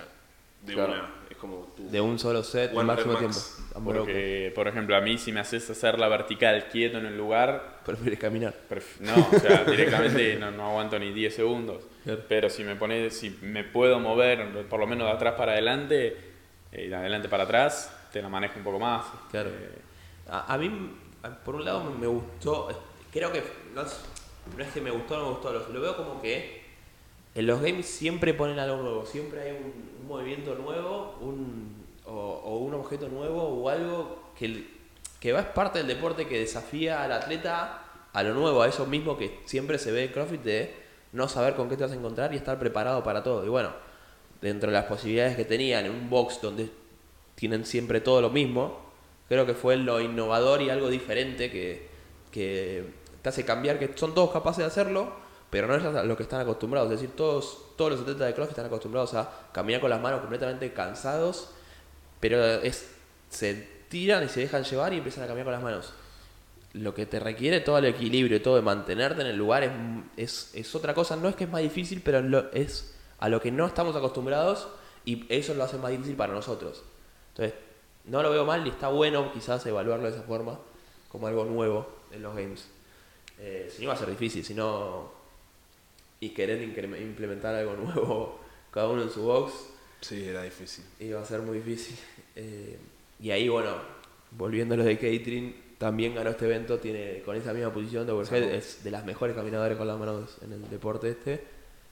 de 0.62 0.72
Claro. 0.72 0.92
una. 0.94 1.10
Es 1.28 1.36
como 1.36 1.72
tu 1.76 1.90
De 1.90 2.00
un 2.00 2.18
solo 2.18 2.42
set, 2.42 2.72
el 2.74 2.84
máximo 2.86 3.16
tiempo. 3.16 3.38
Porque, 3.84 4.52
por 4.54 4.66
ejemplo, 4.68 4.96
a 4.96 5.00
mí 5.02 5.18
si 5.18 5.32
me 5.32 5.40
haces 5.40 5.68
hacer 5.68 5.98
la 5.98 6.08
vertical 6.08 6.68
quieto 6.68 6.96
en 6.98 7.06
el 7.06 7.16
lugar, 7.18 7.80
Prefieres 7.84 8.18
caminar. 8.18 8.54
Pref- 8.70 9.00
No, 9.00 9.14
o 9.30 9.38
sea, 9.38 9.64
directamente 9.70 10.36
no, 10.36 10.50
no 10.50 10.68
aguanto 10.70 10.98
ni 10.98 11.12
10 11.12 11.34
segundos. 11.34 11.84
Claro. 12.04 12.22
Pero 12.28 12.48
si 12.48 12.64
me 12.64 12.76
pones, 12.76 13.14
si 13.18 13.36
me 13.42 13.64
puedo 13.64 14.00
mover 14.00 14.66
por 14.68 14.80
lo 14.80 14.86
menos 14.86 15.06
de 15.06 15.12
atrás 15.12 15.34
para 15.36 15.52
adelante 15.52 16.16
eh, 16.72 16.84
y 16.86 16.88
de 16.88 16.94
adelante 16.96 17.28
para 17.28 17.42
atrás, 17.44 17.94
te 18.10 18.22
la 18.22 18.30
manejo 18.30 18.54
un 18.58 18.64
poco 18.64 18.78
más. 18.78 19.04
Claro. 19.30 19.50
Eh, 19.50 19.78
A, 20.28 20.54
a 20.54 20.58
mí, 20.58 20.70
por 21.44 21.54
un 21.54 21.64
lado, 21.64 21.84
me- 21.84 22.06
gustó. 22.06 22.68
Creo 23.12 23.32
que. 23.32 23.42
No 23.74 23.82
es, 23.82 24.68
que 24.72 24.80
me 24.80 24.90
gustó 24.90 25.14
o 25.16 25.18
no 25.18 25.24
me 25.26 25.30
gustó. 25.32 25.52
Lo, 25.52 25.68
lo 25.68 25.80
veo 25.80 25.96
como 25.96 26.20
que. 26.20 26.62
En 27.34 27.46
los 27.46 27.60
games 27.60 27.86
siempre 27.86 28.34
ponen 28.34 28.58
algo 28.58 28.76
nuevo. 28.76 29.06
Siempre 29.06 29.40
hay 29.42 29.50
un, 29.52 30.06
movimiento 30.08 30.54
nuevo. 30.54 31.16
Un, 31.20 31.84
o, 32.06 32.12
o 32.12 32.58
un 32.58 32.74
objeto 32.74 33.08
nuevo. 33.08 33.42
O 33.42 33.68
algo 33.68 34.30
que, 34.38 34.66
que 35.20 35.32
va 35.32 35.40
es 35.40 35.46
parte 35.46 35.78
del 35.78 35.88
deporte 35.88 36.26
que 36.28 36.38
desafía 36.38 37.02
al 37.02 37.12
atleta 37.12 37.82
a 38.12 38.22
lo 38.22 38.34
nuevo. 38.34 38.62
A 38.62 38.68
eso 38.68 38.86
mismo 38.86 39.16
que 39.16 39.40
siempre 39.44 39.78
se 39.78 39.92
ve 39.92 40.04
en 40.04 40.12
CrossFit 40.12 40.42
de 40.42 40.74
no 41.12 41.28
saber 41.28 41.54
con 41.54 41.68
qué 41.68 41.76
te 41.76 41.84
vas 41.84 41.92
a 41.92 41.96
encontrar 41.96 42.32
y 42.34 42.36
estar 42.36 42.58
preparado 42.58 43.02
para 43.02 43.22
todo. 43.22 43.44
Y 43.44 43.48
bueno, 43.48 43.70
dentro 44.40 44.70
de 44.70 44.74
las 44.74 44.84
posibilidades 44.86 45.36
que 45.36 45.44
tenían 45.44 45.86
en 45.86 45.92
un 45.92 46.10
box 46.10 46.40
donde 46.42 46.70
tienen 47.34 47.64
siempre 47.64 48.00
todo 48.00 48.20
lo 48.20 48.30
mismo, 48.30 48.83
creo 49.28 49.46
que 49.46 49.54
fue 49.54 49.76
lo 49.76 50.00
innovador 50.00 50.62
y 50.62 50.70
algo 50.70 50.88
diferente 50.88 51.50
que, 51.50 51.88
que 52.30 52.84
te 53.22 53.28
hace 53.28 53.44
cambiar, 53.44 53.78
que 53.78 53.90
son 53.96 54.14
todos 54.14 54.30
capaces 54.30 54.58
de 54.58 54.64
hacerlo, 54.66 55.12
pero 55.50 55.66
no 55.66 55.76
es 55.76 56.06
lo 56.06 56.16
que 56.16 56.24
están 56.24 56.40
acostumbrados. 56.40 56.92
Es 56.92 57.00
decir, 57.00 57.16
todos, 57.16 57.76
todos 57.76 57.92
los 57.92 58.00
atletas 58.00 58.26
de 58.26 58.34
CrossFit 58.34 58.52
están 58.52 58.66
acostumbrados 58.66 59.14
a 59.14 59.30
caminar 59.52 59.80
con 59.80 59.90
las 59.90 60.00
manos 60.00 60.20
completamente 60.20 60.72
cansados, 60.72 61.50
pero 62.20 62.44
es, 62.44 62.90
se 63.30 63.54
tiran 63.88 64.24
y 64.24 64.28
se 64.28 64.40
dejan 64.40 64.64
llevar 64.64 64.92
y 64.92 64.98
empiezan 64.98 65.24
a 65.24 65.26
caminar 65.26 65.44
con 65.44 65.52
las 65.52 65.62
manos. 65.62 65.92
Lo 66.72 66.92
que 66.92 67.06
te 67.06 67.20
requiere 67.20 67.60
todo 67.60 67.78
el 67.78 67.84
equilibrio 67.84 68.36
y 68.36 68.40
todo 68.40 68.56
de 68.56 68.62
mantenerte 68.62 69.20
en 69.20 69.28
el 69.28 69.36
lugar 69.36 69.62
es, 69.62 69.70
es, 70.16 70.50
es 70.54 70.74
otra 70.74 70.92
cosa. 70.92 71.14
No 71.14 71.28
es 71.28 71.36
que 71.36 71.44
es 71.44 71.50
más 71.50 71.62
difícil, 71.62 72.02
pero 72.04 72.18
es 72.52 72.94
a 73.20 73.28
lo 73.28 73.40
que 73.40 73.52
no 73.52 73.64
estamos 73.66 73.94
acostumbrados 73.94 74.68
y 75.04 75.24
eso 75.28 75.54
lo 75.54 75.64
hace 75.64 75.78
más 75.78 75.92
difícil 75.92 76.16
para 76.16 76.32
nosotros. 76.32 76.82
Entonces, 77.30 77.54
no 78.06 78.22
lo 78.22 78.30
veo 78.30 78.44
mal 78.44 78.66
y 78.66 78.70
está 78.70 78.88
bueno 78.88 79.32
quizás 79.32 79.64
evaluarlo 79.66 80.04
de 80.04 80.16
esa 80.16 80.22
forma, 80.22 80.58
como 81.08 81.26
algo 81.26 81.44
nuevo 81.44 81.86
en 82.12 82.22
los 82.22 82.34
games. 82.34 82.68
Eh, 83.38 83.70
si 83.74 83.82
no 83.82 83.88
va 83.88 83.94
a 83.94 83.98
ser 83.98 84.10
difícil, 84.10 84.44
si 84.44 84.54
no... 84.54 85.12
Y 86.20 86.30
querer 86.30 86.62
implementar 86.62 87.54
algo 87.54 87.74
nuevo 87.76 88.40
cada 88.70 88.88
uno 88.88 89.02
en 89.02 89.10
su 89.10 89.22
box, 89.22 89.52
Sí, 90.00 90.22
era 90.22 90.42
difícil. 90.42 90.84
iba 91.00 91.20
a 91.20 91.24
ser 91.24 91.40
muy 91.40 91.58
difícil. 91.58 91.96
Eh, 92.36 92.76
y 93.20 93.30
ahí, 93.30 93.48
bueno, 93.48 93.70
volviendo 94.32 94.74
a 94.74 94.78
lo 94.78 94.82
de 94.82 94.96
catering, 94.96 95.54
también 95.78 96.16
ganó 96.16 96.30
este 96.30 96.46
evento, 96.46 96.78
tiene 96.78 97.22
con 97.24 97.36
esa 97.36 97.52
misma 97.52 97.72
posición 97.72 98.04
de 98.06 98.12
overhead, 98.12 98.42
es 98.42 98.82
de 98.82 98.90
las 98.90 99.04
mejores 99.04 99.36
caminadoras 99.36 99.78
con 99.78 99.86
las 99.86 99.96
manos 99.96 100.36
en 100.42 100.52
el 100.52 100.68
deporte 100.68 101.10
este. 101.10 101.44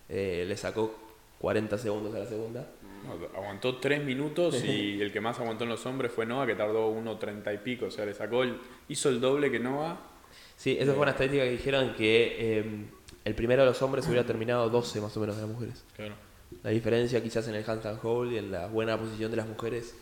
Eh, 0.08 0.44
le 0.48 0.56
sacó 0.56 0.92
40 1.38 1.78
segundos 1.78 2.12
a 2.16 2.18
la 2.18 2.26
segunda. 2.26 2.68
No, 3.04 3.38
aguantó 3.38 3.76
3 3.78 4.04
minutos 4.04 4.62
y 4.64 5.00
el 5.02 5.12
que 5.12 5.20
más 5.20 5.38
aguantó 5.40 5.64
en 5.64 5.70
los 5.70 5.84
hombres 5.86 6.12
fue 6.12 6.24
Noah, 6.26 6.46
que 6.46 6.54
tardó 6.54 6.90
1.30 6.94 7.54
y 7.54 7.58
pico. 7.58 7.86
O 7.86 7.90
sea, 7.90 8.04
le 8.06 8.14
sacó 8.14 8.42
el, 8.42 8.58
hizo 8.88 9.08
el 9.08 9.20
doble 9.20 9.50
que 9.50 9.58
Noah. 9.58 9.98
Sí, 10.56 10.76
esa 10.78 10.92
fue 10.92 11.02
una 11.02 11.10
estadística 11.12 11.44
que 11.44 11.50
dijeron 11.50 11.94
que 11.94 12.36
eh, 12.38 12.84
el 13.24 13.34
primero 13.34 13.62
de 13.62 13.68
los 13.68 13.82
hombres 13.82 14.06
hubiera 14.06 14.24
terminado 14.24 14.68
12 14.70 15.00
más 15.00 15.16
o 15.16 15.20
menos 15.20 15.36
de 15.36 15.42
las 15.42 15.50
mujeres. 15.50 15.84
Claro. 15.96 16.14
La 16.62 16.70
diferencia 16.70 17.22
quizás 17.22 17.48
en 17.48 17.54
el 17.54 17.68
handstand 17.68 17.98
hold 18.02 18.32
y 18.32 18.38
en 18.38 18.52
la 18.52 18.66
buena 18.68 18.96
posición 18.98 19.30
de 19.30 19.36
las 19.38 19.48
mujeres, 19.48 19.94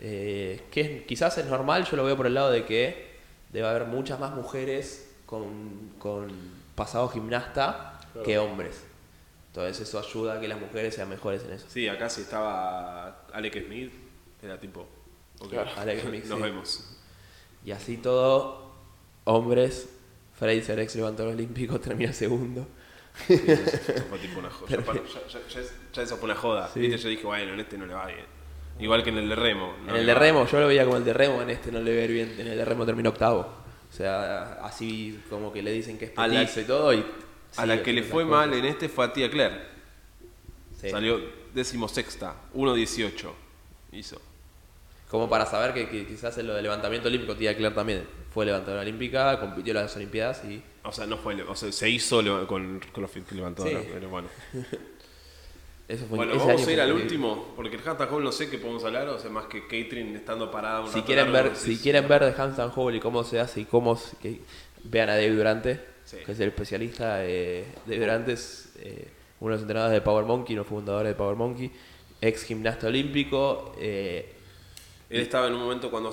eh, 0.00 0.60
que 0.70 0.80
es- 0.80 1.02
quizás 1.06 1.36
es 1.38 1.46
normal, 1.46 1.84
yo 1.90 1.96
lo 1.96 2.04
veo 2.04 2.16
por 2.16 2.26
el 2.26 2.34
lado 2.34 2.50
de 2.50 2.64
que 2.64 3.10
debe 3.52 3.66
haber 3.66 3.86
muchas 3.86 4.20
más 4.20 4.34
mujeres 4.34 5.10
con, 5.26 5.90
con 5.98 6.28
pasado 6.74 7.08
gimnasta 7.08 7.98
Claro. 8.12 8.26
que 8.26 8.38
hombres. 8.38 8.84
Entonces 9.50 9.80
eso 9.88 9.98
ayuda 9.98 10.34
a 10.34 10.40
que 10.40 10.46
las 10.48 10.60
mujeres 10.60 10.94
sean 10.94 11.08
mejores 11.08 11.42
en 11.44 11.52
eso. 11.52 11.66
Sí, 11.68 11.88
acá 11.88 12.08
sí 12.08 12.20
estaba 12.22 13.24
Alec 13.32 13.66
Smith, 13.66 13.92
era 14.42 14.58
tipo. 14.60 14.86
Claro, 15.50 15.70
Alec 15.76 16.00
Smith, 16.02 16.24
Nos 16.26 16.38
sí. 16.38 16.42
vemos. 16.44 16.96
Y 17.64 17.72
así 17.72 17.96
todo, 17.96 18.72
hombres, 19.24 19.88
Fraser, 20.38 20.78
ex 20.78 20.94
levantador 20.96 21.32
olímpico, 21.34 21.80
termina 21.80 22.12
segundo. 22.12 22.66
Sí, 23.26 23.34
eso 23.46 24.04
fue 24.08 24.18
tipo 24.20 24.38
una 24.38 24.50
joda. 24.50 24.70
Ya, 24.70 24.84
para- 24.84 24.98
ya- 25.02 25.26
ya- 25.28 25.48
ya 25.48 25.60
es- 25.60 25.74
ya 25.92 26.02
eso 26.02 26.16
fue 26.16 26.26
una 26.26 26.36
joda. 26.36 26.70
Sí. 26.72 26.80
Viste, 26.80 26.96
yo 26.98 27.08
dije, 27.08 27.24
bueno, 27.26 27.52
en 27.54 27.60
este 27.60 27.76
no 27.76 27.86
le 27.86 27.94
va 27.94 28.06
bien. 28.06 28.24
Igual 28.78 29.02
que 29.02 29.10
en 29.10 29.18
el 29.18 29.28
de 29.28 29.34
remo. 29.34 29.74
no 29.84 29.90
en 29.90 29.96
el 30.00 30.06
de 30.06 30.14
remo, 30.14 30.46
yo 30.46 30.60
lo 30.60 30.66
veía 30.68 30.84
como 30.84 30.96
el 30.96 31.04
de 31.04 31.12
remo, 31.12 31.42
en 31.42 31.50
este 31.50 31.70
no 31.72 31.80
le 31.80 31.92
veo 31.94 32.08
bien, 32.08 32.34
en 32.38 32.46
el 32.46 32.56
de 32.56 32.64
remo 32.64 32.86
terminó 32.86 33.10
octavo. 33.10 33.40
O 33.40 33.92
sea, 33.92 34.54
así 34.64 35.20
como 35.28 35.52
que 35.52 35.60
le 35.60 35.72
dicen 35.72 35.98
que 35.98 36.04
es 36.06 36.10
petizo 36.12 36.60
y 36.60 36.64
todo. 36.64 36.94
Y 36.94 37.04
A 37.56 37.66
la 37.66 37.82
que 37.82 37.92
le 37.92 38.02
fue 38.02 38.24
mal 38.24 38.52
en 38.54 38.64
este 38.64 38.88
fue 38.88 39.04
a 39.04 39.12
Tía 39.12 39.30
Claire. 39.30 39.60
Sí. 40.80 40.90
Salió 40.90 41.20
decimosexta, 41.52 42.36
1.18 42.54 43.30
hizo. 43.92 44.20
Como 45.10 45.28
para 45.28 45.44
saber 45.44 45.74
que, 45.74 45.88
que 45.88 46.06
quizás 46.06 46.38
en 46.38 46.46
lo 46.46 46.54
de 46.54 46.62
levantamiento 46.62 47.08
olímpico, 47.08 47.34
tía 47.34 47.56
Claire 47.56 47.74
también 47.74 48.06
fue 48.32 48.46
levantadora 48.46 48.82
olímpica, 48.82 49.40
compitió 49.40 49.72
en 49.72 49.82
las 49.82 49.96
Olimpiadas 49.96 50.44
y 50.44 50.62
O 50.84 50.92
sea, 50.92 51.06
no 51.06 51.16
fue, 51.16 51.42
o 51.42 51.54
sea, 51.56 51.72
se 51.72 51.90
hizo 51.90 52.22
con 52.46 52.80
CrossFit 52.92 53.26
que 53.26 53.34
levantó 53.34 53.64
Sí. 53.66 53.76
pero 53.92 54.08
bueno. 54.08 54.28
eso 55.88 56.06
fue 56.06 56.16
Bueno, 56.16 56.36
vamos 56.38 56.64
a 56.64 56.72
ir 56.72 56.80
al 56.80 56.92
último, 56.92 57.52
porque 57.56 57.76
el 57.76 57.82
handstand 57.84 58.12
hold 58.12 58.24
no 58.24 58.30
sé 58.30 58.48
qué 58.48 58.58
podemos 58.58 58.84
hablar, 58.84 59.08
o 59.08 59.18
sea, 59.18 59.30
más 59.30 59.46
que 59.46 59.62
Catherine 59.62 60.16
estando 60.16 60.48
parada 60.48 60.80
un 60.80 60.86
Si 60.86 60.94
rato 60.94 61.06
quieren 61.06 61.32
largo, 61.32 61.48
ver, 61.50 61.58
si 61.58 61.76
quieren 61.78 62.06
ver 62.06 62.24
de 62.24 62.40
handstand 62.40 62.72
hold 62.76 62.94
y 62.96 63.00
cómo 63.00 63.24
se 63.24 63.40
hace 63.40 63.62
y 63.62 63.64
cómo 63.64 64.00
que 64.22 64.40
vean 64.84 65.10
a 65.10 65.16
David 65.16 65.34
Durante, 65.34 65.84
Sí. 66.10 66.16
que 66.24 66.32
es 66.32 66.40
el 66.40 66.48
especialista. 66.48 67.24
Eh, 67.26 67.64
David 67.86 68.00
Durante 68.00 68.32
es 68.32 68.72
eh, 68.80 69.08
uno 69.40 69.50
de 69.50 69.54
los 69.56 69.62
entrenadores 69.62 69.94
de 69.94 70.00
Power 70.00 70.24
Monkey, 70.24 70.54
uno 70.54 70.62
de 70.64 70.64
los 70.64 70.66
fundadores 70.66 71.10
de 71.10 71.14
Power 71.14 71.36
Monkey, 71.36 71.70
ex 72.20 72.42
gimnasta 72.44 72.88
olímpico. 72.88 73.74
eh, 73.78 74.32
Él 75.08 75.20
estaba 75.20 75.46
en 75.46 75.54
un 75.54 75.60
momento 75.62 75.90
cuando 75.90 76.10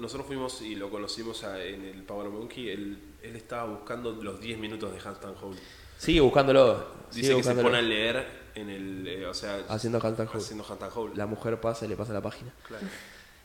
nosotros 0.00 0.26
fuimos 0.26 0.60
y 0.62 0.74
lo 0.76 0.90
conocimos 0.90 1.42
en 1.44 1.84
el 1.84 2.02
Power 2.02 2.28
Monkey, 2.30 2.70
él, 2.70 2.98
él 3.22 3.36
estaba 3.36 3.64
buscando 3.70 4.12
los 4.12 4.40
10 4.40 4.58
minutos 4.58 4.92
de 4.92 4.98
handstand 4.98 5.36
hold. 5.42 5.58
sigue 5.98 6.20
buscándolo. 6.20 6.84
Sigue 7.10 7.20
Dice 7.20 7.20
que 7.20 7.26
se 7.26 7.34
buscándolo. 7.34 7.68
pone 7.68 7.78
a 7.78 7.82
leer 7.82 8.26
en 8.54 8.68
el, 8.70 9.06
eh, 9.08 9.26
o 9.26 9.34
sea, 9.34 9.62
Haciendo 9.68 9.98
handstand 10.02 10.28
hold. 10.30 10.42
haciendo 10.42 10.64
handstand 10.68 10.92
hold. 10.94 11.16
La 11.16 11.26
mujer 11.26 11.60
pasa 11.60 11.84
y 11.86 11.88
le 11.88 11.96
pasa 11.96 12.12
la 12.12 12.20
página. 12.22 12.52
Claro, 12.66 12.86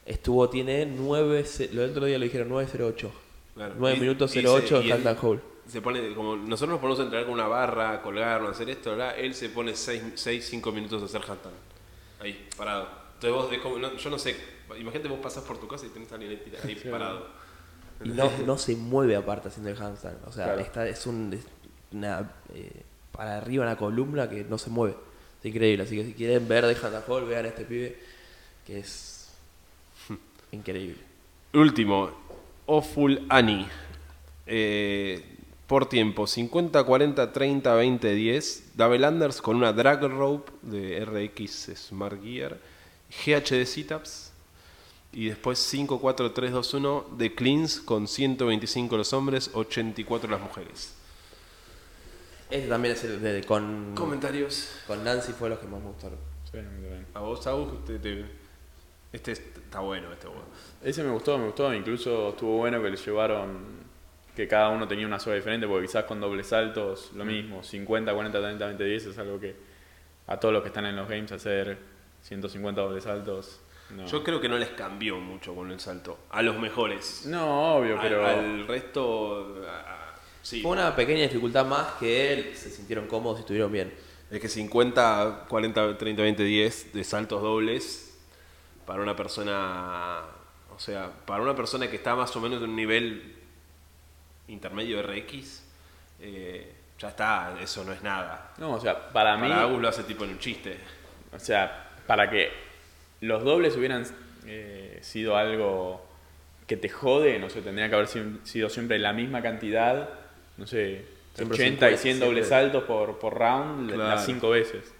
Estuvo, 0.06 0.50
tiene 0.50 0.86
9, 0.86 1.46
lo 1.74 1.82
del 1.82 1.92
otro 1.92 2.06
día 2.06 2.18
lo 2.18 2.24
dijeron 2.24 2.50
908. 2.50 3.12
claro. 3.54 3.76
9 3.78 3.98
Y- 3.98 4.00
minutos 4.00 4.36
y 4.36 4.40
08 4.46 4.68
se- 4.68 4.76
y 4.76 4.78
de 4.80 4.86
él 4.88 4.92
handstand 4.94 5.18
hold. 5.22 5.42
Se 5.70 5.82
pone, 5.82 6.14
como 6.16 6.36
nosotros 6.36 6.70
nos 6.72 6.80
ponemos 6.80 7.00
a 7.00 7.04
entrenar 7.04 7.26
con 7.26 7.34
una 7.36 7.48
barra, 7.48 8.02
colgarnos, 8.02 8.52
hacer 8.52 8.70
esto, 8.72 8.92
¿verdad? 8.92 9.14
él 9.20 9.34
se 9.36 9.50
pone 9.50 9.76
6, 9.76 10.16
5 10.46 10.72
minutos 10.72 11.02
a 11.02 11.06
hacer 11.06 11.22
handstand. 11.30 11.56
Ahí, 12.20 12.48
parado. 12.58 12.88
Entonces 13.22 13.32
vos, 13.32 13.58
como- 13.62 13.78
no- 13.78 13.96
yo 13.96 14.10
no 14.10 14.18
sé, 14.18 14.36
imagínate 14.80 15.08
vos 15.10 15.20
pasás 15.20 15.44
por 15.44 15.58
tu 15.60 15.68
casa 15.68 15.86
y 15.86 15.90
tenés 15.90 16.12
a 16.12 16.16
alguien 16.16 16.40
ahí, 16.64 16.76
parado. 16.90 17.28
Y 18.04 18.10
no, 18.10 18.32
no 18.46 18.58
se 18.58 18.76
mueve 18.76 19.16
aparte 19.16 19.50
haciendo 19.50 19.70
el 19.70 19.78
handstand. 19.82 20.18
O 20.26 20.32
sea, 20.32 20.46
Claro. 20.46 20.60
está, 20.62 20.88
es 20.88 21.06
un, 21.06 21.34
es 21.34 21.46
una, 21.92 22.32
eh, 22.56 22.82
para 23.12 23.38
arriba 23.38 23.64
una 23.66 23.76
columna 23.76 24.30
que 24.30 24.44
no 24.46 24.58
se 24.58 24.70
mueve. 24.70 24.96
Es 25.40 25.46
increíble. 25.46 25.84
Así 25.84 25.96
que 25.98 26.06
si 26.06 26.14
quieren 26.14 26.48
ver 26.48 26.66
de 26.66 26.74
handstand 26.76 27.28
vean 27.28 27.46
a 27.46 27.48
este 27.50 27.66
pibe 27.66 28.00
que 28.66 28.80
es 28.80 29.30
increíble. 30.52 31.02
Último, 31.54 32.10
Oful 32.66 33.26
Ani. 33.30 33.68
Eh, 34.46 35.36
por 35.70 35.88
tiempo, 35.88 36.26
50, 36.26 36.84
40, 36.84 37.32
30, 37.32 37.74
20, 37.76 38.14
10. 38.16 38.72
Double 38.76 39.08
Unders 39.08 39.40
con 39.42 39.56
una 39.56 39.72
drag 39.72 40.02
rope 40.04 40.52
de 40.64 41.06
RX 41.06 41.70
Smart 41.88 42.22
Gear. 42.24 42.58
GHD 43.26 43.66
Situps. 43.66 44.32
Y 45.14 45.28
después 45.30 45.60
5, 45.60 46.00
4, 46.02 46.32
3, 46.34 46.52
2, 46.52 46.74
1 46.74 47.06
de 47.18 47.36
Cleans 47.36 47.80
con 47.82 48.08
125 48.08 48.98
los 48.98 49.14
hombres, 49.14 49.52
84 49.54 50.30
las 50.30 50.42
mujeres. 50.42 50.94
Este 52.50 52.68
también 52.68 52.96
es 52.96 53.04
el 53.04 53.22
de, 53.22 53.44
con, 53.44 53.94
Comentarios. 53.96 54.70
con 54.88 55.04
Nancy 55.04 55.34
fue 55.34 55.50
los 55.50 55.60
que 55.60 55.68
más 55.68 55.80
me 55.82 55.88
gustaron. 55.88 56.18
Sí, 56.46 56.52
también. 56.54 57.06
A 57.14 57.20
vos, 57.20 57.46
Agus, 57.46 57.86
te- 57.86 58.00
te- 58.00 58.26
este 59.14 59.32
está 59.34 59.80
bueno, 59.82 60.12
este 60.12 60.28
bueno. 60.28 60.44
Ese 60.84 61.04
me 61.04 61.12
gustó, 61.12 61.38
me 61.38 61.46
gustó. 61.46 61.72
Incluso 61.74 62.30
estuvo 62.30 62.58
bueno 62.58 62.82
que 62.82 62.90
le 62.90 62.98
llevaron 62.98 63.79
que 64.40 64.48
cada 64.48 64.70
uno 64.70 64.88
tenía 64.88 65.06
una 65.06 65.20
soga 65.20 65.36
diferente, 65.36 65.68
porque 65.68 65.86
quizás 65.88 66.06
con 66.06 66.22
dobles 66.22 66.48
saltos 66.48 67.12
lo 67.14 67.26
mismo. 67.26 67.62
50, 67.62 68.14
40, 68.14 68.40
30, 68.40 68.66
20, 68.68 68.84
10 68.86 69.06
es 69.08 69.18
algo 69.18 69.38
que 69.38 69.54
a 70.28 70.40
todos 70.40 70.54
los 70.54 70.62
que 70.64 70.70
están 70.70 70.86
en 70.86 70.96
los 70.96 71.10
games 71.10 71.30
hacer 71.34 71.78
150 72.22 72.80
dobles 72.80 73.04
saltos. 73.04 73.60
No, 73.90 74.06
Yo 74.06 74.24
creo 74.24 74.40
que 74.40 74.48
no 74.48 74.58
les 74.58 74.70
cambió 74.70 75.18
mucho 75.20 75.54
con 75.54 75.70
el 75.72 75.80
salto. 75.82 76.20
A 76.30 76.42
los 76.42 76.58
mejores. 76.58 77.26
no 77.26 77.76
obvio, 77.76 77.96
Al- 77.96 78.02
pero. 78.02 78.26
Al, 78.26 78.66
resto, 78.66 79.58
a- 79.68 79.80
a- 80.14 80.16
sí. 80.42 80.62
Fue 80.62 80.72
una 80.72 80.96
pequeña 80.96 81.24
dificultad 81.24 81.66
más 81.66 81.96
que 82.00 82.32
él. 82.32 82.56
Se 82.56 82.70
sintieron 82.70 83.08
cómodos 83.08 83.40
y 83.40 83.42
estuvieron 83.42 83.74
bien. 83.74 83.94
Es 84.32 84.40
que 84.40 84.48
50, 84.48 85.48
40, 85.50 85.98
30, 85.98 86.22
20, 86.22 86.44
10 86.46 86.94
de 86.94 87.04
saltos 87.04 87.42
dobles 87.42 88.18
para 88.86 89.02
una 89.04 89.18
persona, 89.18 90.22
o 90.74 90.80
sea, 90.80 91.12
para 91.26 91.44
una 91.44 91.56
persona 91.58 91.90
que 91.90 91.98
está 91.98 92.16
más 92.16 92.34
o 92.38 92.40
menos 92.40 92.64
en 92.64 92.70
un 92.70 92.76
nivel 92.78 93.36
intermedio 94.50 95.02
RX, 95.02 95.64
eh, 96.20 96.74
ya 97.00 97.08
está, 97.10 97.56
eso 97.62 97.84
no 97.84 97.94
es 97.94 98.04
nada. 98.04 98.54
No, 98.58 98.74
o 98.74 98.80
sea, 98.80 99.10
para 99.10 99.38
mí. 99.38 99.48
Para 99.48 99.62
Agus 99.62 99.82
lo 99.82 99.88
hace 99.88 100.04
tipo 100.04 100.26
en 100.26 100.32
un 100.32 100.40
chiste. 100.40 100.78
O 101.34 101.40
sea, 101.40 101.92
para 102.06 102.30
que 102.30 102.52
los 103.22 103.44
dobles 103.44 103.76
hubieran 103.78 104.06
eh, 104.46 105.00
sido 105.02 105.38
algo 105.38 106.06
que 106.68 106.78
te 106.78 106.90
jode, 106.90 107.40
no 107.40 107.50
sé, 107.50 107.62
tendría 107.62 107.90
que 107.90 107.96
haber 107.96 108.08
sido, 108.08 108.70
siempre 108.70 109.00
la 109.00 109.14
misma 109.14 109.42
cantidad, 109.42 110.10
no 110.58 110.68
sé, 110.68 111.06
Siempre 111.36 111.56
80 111.56 111.92
y 111.92 111.98
50, 111.98 111.98
100 111.98 112.20
dobles 112.20 112.48
siempre. 112.48 112.64
saltos 112.72 112.84
por, 112.84 113.18
por 113.20 113.38
round, 113.38 113.92
Claro. 113.94 114.10
las 114.10 114.26
5 114.26 114.50
veces. 114.50 114.94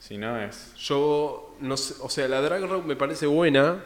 Si 0.00 0.16
no 0.18 0.40
es... 0.40 0.74
Yo, 0.76 1.56
no 1.60 1.76
sé, 1.76 1.94
o 2.00 2.08
sea, 2.08 2.26
la 2.28 2.40
drag 2.40 2.62
rope 2.64 2.86
me 2.86 2.96
parece 2.96 3.26
buena. 3.26 3.80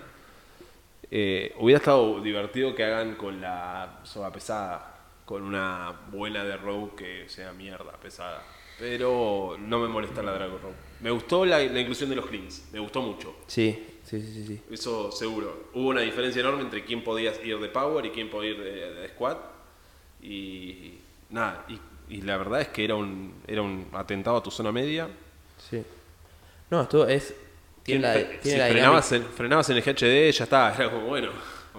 Eh, 1.10 1.54
hubiera 1.58 1.78
estado 1.78 2.20
divertido 2.20 2.74
que 2.74 2.84
hagan 2.84 3.16
con 3.16 3.40
la 3.40 4.00
soga 4.04 4.32
pesada, 4.32 4.91
con 5.24 5.42
una 5.42 5.92
buena 6.10 6.44
de 6.44 6.56
rope 6.56 7.04
que 7.04 7.28
sea 7.28 7.52
mierda, 7.52 7.92
pesada. 7.92 8.42
Pero 8.78 9.56
no 9.58 9.78
me 9.78 9.88
molesta 9.88 10.22
la 10.22 10.32
drag 10.32 10.50
rope. 10.50 10.74
Me 11.00 11.10
gustó 11.10 11.44
la, 11.44 11.58
la 11.58 11.80
inclusión 11.80 12.10
de 12.10 12.16
los 12.16 12.26
cleans, 12.26 12.68
me 12.72 12.78
gustó 12.80 13.02
mucho. 13.02 13.34
Sí, 13.46 13.86
sí, 14.02 14.20
sí, 14.20 14.46
sí. 14.46 14.60
Eso 14.70 15.12
seguro. 15.12 15.68
Hubo 15.74 15.88
una 15.88 16.00
diferencia 16.00 16.40
enorme 16.40 16.62
entre 16.62 16.84
quién 16.84 17.04
podía 17.04 17.32
ir 17.44 17.58
de 17.58 17.68
power 17.68 18.06
y 18.06 18.10
quién 18.10 18.28
podía 18.30 18.50
ir 18.50 18.58
de, 18.62 18.94
de 18.94 19.08
squat. 19.10 19.38
Y 20.22 20.94
nada, 21.30 21.64
y, 21.68 21.78
y 22.16 22.22
la 22.22 22.36
verdad 22.36 22.60
es 22.60 22.68
que 22.68 22.84
era 22.84 22.94
un, 22.94 23.34
era 23.46 23.62
un 23.62 23.88
atentado 23.92 24.36
a 24.36 24.42
tu 24.42 24.50
zona 24.50 24.72
media. 24.72 25.08
sí. 25.70 25.82
No, 26.70 26.80
esto 26.82 27.06
es. 27.06 27.34
Tiene 27.82 28.00
la, 28.00 28.14
tiene 28.14 28.40
si 28.42 28.56
la 28.56 28.68
frenabas, 28.68 29.12
en, 29.12 29.24
frenabas 29.26 29.68
en 29.68 29.76
el 29.76 29.82
GHD, 29.82 30.30
ya 30.34 30.44
está, 30.44 30.74
era 30.74 30.90
como 30.90 31.06
bueno. 31.06 31.30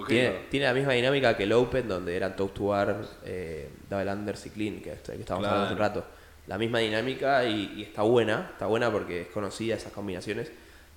Tiene, 0.08 0.30
tiene 0.50 0.66
la 0.66 0.74
misma 0.74 0.94
dinámica 0.94 1.38
que 1.38 1.44
el 1.44 1.54
Open, 1.54 1.88
donde 1.88 2.16
eran 2.16 2.36
top 2.36 2.54
to 2.54 2.66
bar, 2.66 3.06
eh, 3.26 3.70
double 3.90 4.12
unders 4.12 4.46
y 4.48 4.50
clean, 4.50 4.76
que, 4.78 4.92
que 4.92 5.14
estábamos 5.20 5.48
hablando 5.48 5.66
hace 5.66 5.74
un 5.74 5.80
rato. 5.80 6.06
La 6.48 6.58
misma 6.58 6.80
dinámica 6.80 7.46
y, 7.46 7.74
y 7.78 7.84
está 7.84 8.02
buena, 8.02 8.50
está 8.52 8.66
buena 8.66 8.92
porque 8.92 9.22
es 9.22 9.28
conocida 9.28 9.76
esas 9.76 9.94
combinaciones, 9.94 10.52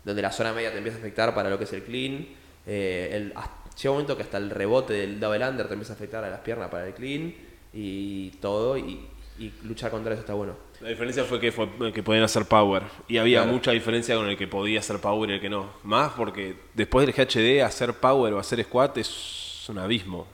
donde 0.05 0.23
la 0.23 0.33
zona 0.33 0.53
media 0.53 0.73
te 0.73 0.79
empieza 0.79 0.99
a 0.99 1.01
afectar 1.01 1.35
para 1.35 1.51
lo 1.51 1.59
que 1.59 1.65
es 1.65 1.73
el 1.73 1.83
clean. 1.83 2.27
eh, 2.67 3.11
el, 3.13 3.29
llega 3.29 3.91
un 3.91 3.97
momento 3.97 4.17
que 4.17 4.23
hasta 4.23 4.39
el 4.39 4.51
rebote 4.51 4.95
del 4.95 5.21
double 5.21 5.47
under 5.47 5.67
te 5.69 5.75
empieza 5.75 5.93
a 5.93 5.97
afectar 5.97 6.25
a 6.25 6.31
las 6.31 6.41
piernas 6.41 6.71
para 6.71 6.87
el 6.87 6.95
clean 6.95 7.35
y 7.75 8.31
todo, 8.41 8.79
y, 8.79 9.07
y 9.39 9.53
luchar 9.65 9.91
contra 9.91 10.13
eso 10.15 10.21
está 10.21 10.33
bueno. 10.35 10.55
La 10.81 10.89
diferencia 10.91 11.25
fue 11.25 11.41
que, 11.41 11.51
fue 11.53 11.69
que 11.93 12.03
podían 12.03 12.25
hacer 12.25 12.45
power. 12.45 12.83
Y 13.09 13.17
había 13.19 13.39
Claro. 13.41 13.53
mucha 13.53 13.71
diferencia 13.73 14.15
con 14.17 14.29
el 14.29 14.37
que 14.37 14.47
podía 14.47 14.81
hacer 14.81 14.99
power 15.01 15.31
y 15.31 15.35
el 15.35 15.41
que 15.41 15.49
no. 15.49 15.71
Más 15.83 16.13
porque 16.13 16.57
después 16.75 17.07
del 17.07 17.15
GHD, 17.15 17.63
hacer 17.65 17.95
power 17.95 18.33
o 18.35 18.39
hacer 18.39 18.63
squat 18.63 18.97
es 18.99 19.65
un 19.69 19.79
abismo. 19.79 20.27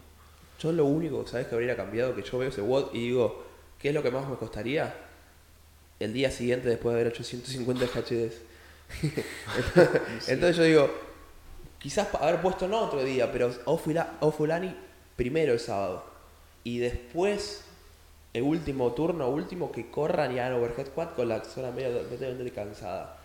yo 0.60 0.70
lo 0.72 0.84
único, 0.84 1.26
¿sabes? 1.26 1.46
Que 1.48 1.54
habría 1.56 1.74
cambiado, 1.76 2.14
que 2.14 2.22
yo 2.22 2.38
veo 2.38 2.48
ese 2.48 2.60
WOD 2.60 2.94
y 2.94 3.00
digo, 3.08 3.44
¿qué 3.80 3.88
es 3.88 3.94
lo 3.94 4.02
que 4.02 4.10
más 4.12 4.28
me 4.28 4.36
costaría? 4.36 4.94
El 5.98 6.12
día 6.12 6.30
siguiente 6.30 6.68
después 6.68 6.94
de 6.94 7.00
haber 7.00 7.12
hecho 7.12 7.22
150 7.24 7.84
HDs. 7.86 8.34
Entonces 10.28 10.56
yo 10.56 10.62
digo, 10.64 10.90
quizás 11.78 12.08
haber 12.14 12.40
puesto 12.40 12.68
no 12.68 12.78
otro 12.80 13.02
día, 13.04 13.30
pero 13.32 13.52
Ofula- 13.64 14.12
Ofulani 14.20 14.74
primero 15.16 15.52
el 15.52 15.60
sábado. 15.60 16.04
Y 16.64 16.78
después, 16.78 17.64
el 18.34 18.42
último 18.42 18.92
turno, 18.92 19.28
último, 19.28 19.70
que 19.72 19.90
corran 19.90 20.34
y 20.34 20.38
hagan 20.38 20.54
overhead 20.54 20.88
quad 20.88 21.10
con 21.14 21.28
la 21.28 21.44
zona 21.44 21.70
media 21.70 21.92
completamente 21.98 22.50
cansada. 22.52 23.18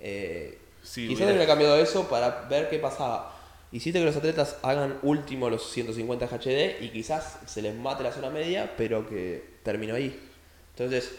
Eh, 0.00 0.58
Sí, 0.82 1.02
quizás 1.06 1.18
hubiera- 1.20 1.32
hubiera 1.34 1.46
cambiado 1.46 1.76
eso 1.76 2.08
para 2.08 2.42
ver 2.48 2.68
qué 2.68 2.78
pasaba. 2.78 3.38
Hiciste 3.70 4.00
que 4.00 4.04
los 4.04 4.16
atletas 4.16 4.56
hagan 4.62 4.98
último 5.02 5.48
los 5.48 5.70
150 5.70 6.26
HD 6.26 6.78
y 6.80 6.88
quizás 6.90 7.38
se 7.46 7.62
les 7.62 7.74
mate 7.74 8.02
la 8.02 8.10
zona 8.12 8.28
media, 8.30 8.74
pero 8.76 9.08
que 9.08 9.44
terminó 9.62 9.94
ahí. 9.94 10.18
Entonces, 10.72 11.12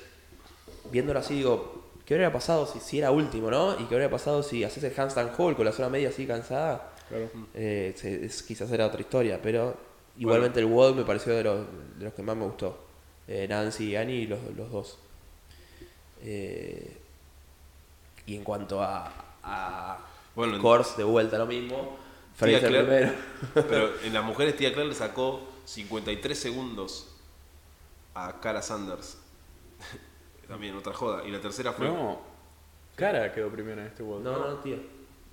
viéndolo 0.91 1.20
así, 1.20 1.36
digo, 1.36 1.84
¿qué 2.05 2.16
habría 2.16 2.32
pasado 2.34 2.66
si, 2.68 2.80
si 2.82 2.99
era 2.99 3.11
último, 3.11 3.49
no? 3.49 3.80
¿Y 3.80 3.86
qué 3.86 3.95
habría 3.95 4.09
pasado 4.09 4.43
si 4.43 4.64
haces 4.64 4.84
el 4.84 4.93
handstand 4.99 5.32
hold 5.38 5.55
con 5.55 5.66
la 5.66 5.72
zona 5.72 5.88
media 5.89 6.09
así 6.09 6.28
cansada? 6.28 6.91
Claro. 7.07 7.30
Eh, 7.53 7.93
se- 7.95 8.26
es- 8.26 8.43
quizás 8.43 8.70
era 8.72 8.86
otra 8.88 8.99
historia, 8.99 9.39
pero 9.41 9.76
igualmente 10.18 10.59
el 10.59 10.66
WOD 10.66 10.95
me 10.95 11.03
pareció 11.05 11.34
de 11.36 11.43
los, 11.43 11.59
de 11.97 12.03
los 12.05 12.14
que 12.14 12.22
más 12.22 12.36
me 12.36 12.43
gustó. 12.43 12.78
Eh, 13.28 13.47
Nancy 13.47 13.91
y 13.91 13.95
Annie, 13.95 14.28
los, 14.28 14.39
los 14.55 14.71
dos. 14.71 14.97
Eh, 16.21 16.97
y 18.26 18.36
en 18.36 18.43
cuanto 18.43 18.82
a, 18.82 19.11
a 19.43 19.99
Bueno, 20.36 20.55
en- 20.55 20.61
Kors, 20.61 20.95
de 20.97 21.03
vuelta 21.03 21.38
lo 21.38 21.45
mismo. 21.45 21.97
Tía 22.38 22.59
Fraser 22.59 22.69
Claire- 22.69 22.86
primero. 22.88 23.13
Pero 23.69 24.01
en 24.03 24.13
las 24.13 24.24
mujeres, 24.24 24.55
Tía 24.57 24.71
Claire 24.74 24.89
le 24.89 24.95
sacó 24.95 25.41
53 25.65 26.38
segundos 26.38 27.07
a 28.15 28.39
Cara 28.39 28.61
Sanders. 28.61 29.17
También 30.47 30.76
otra 30.76 30.93
joda. 30.93 31.26
Y 31.26 31.32
la 31.32 31.39
tercera 31.41 31.74
fue 31.74 31.88
No. 31.88 32.19
Cara 32.95 33.32
quedó 33.34 33.49
primero 33.49 33.82
en 33.82 33.88
este 33.88 34.03
World. 34.03 34.24
No, 34.26 34.38
no, 34.38 34.55
tío. 34.57 34.78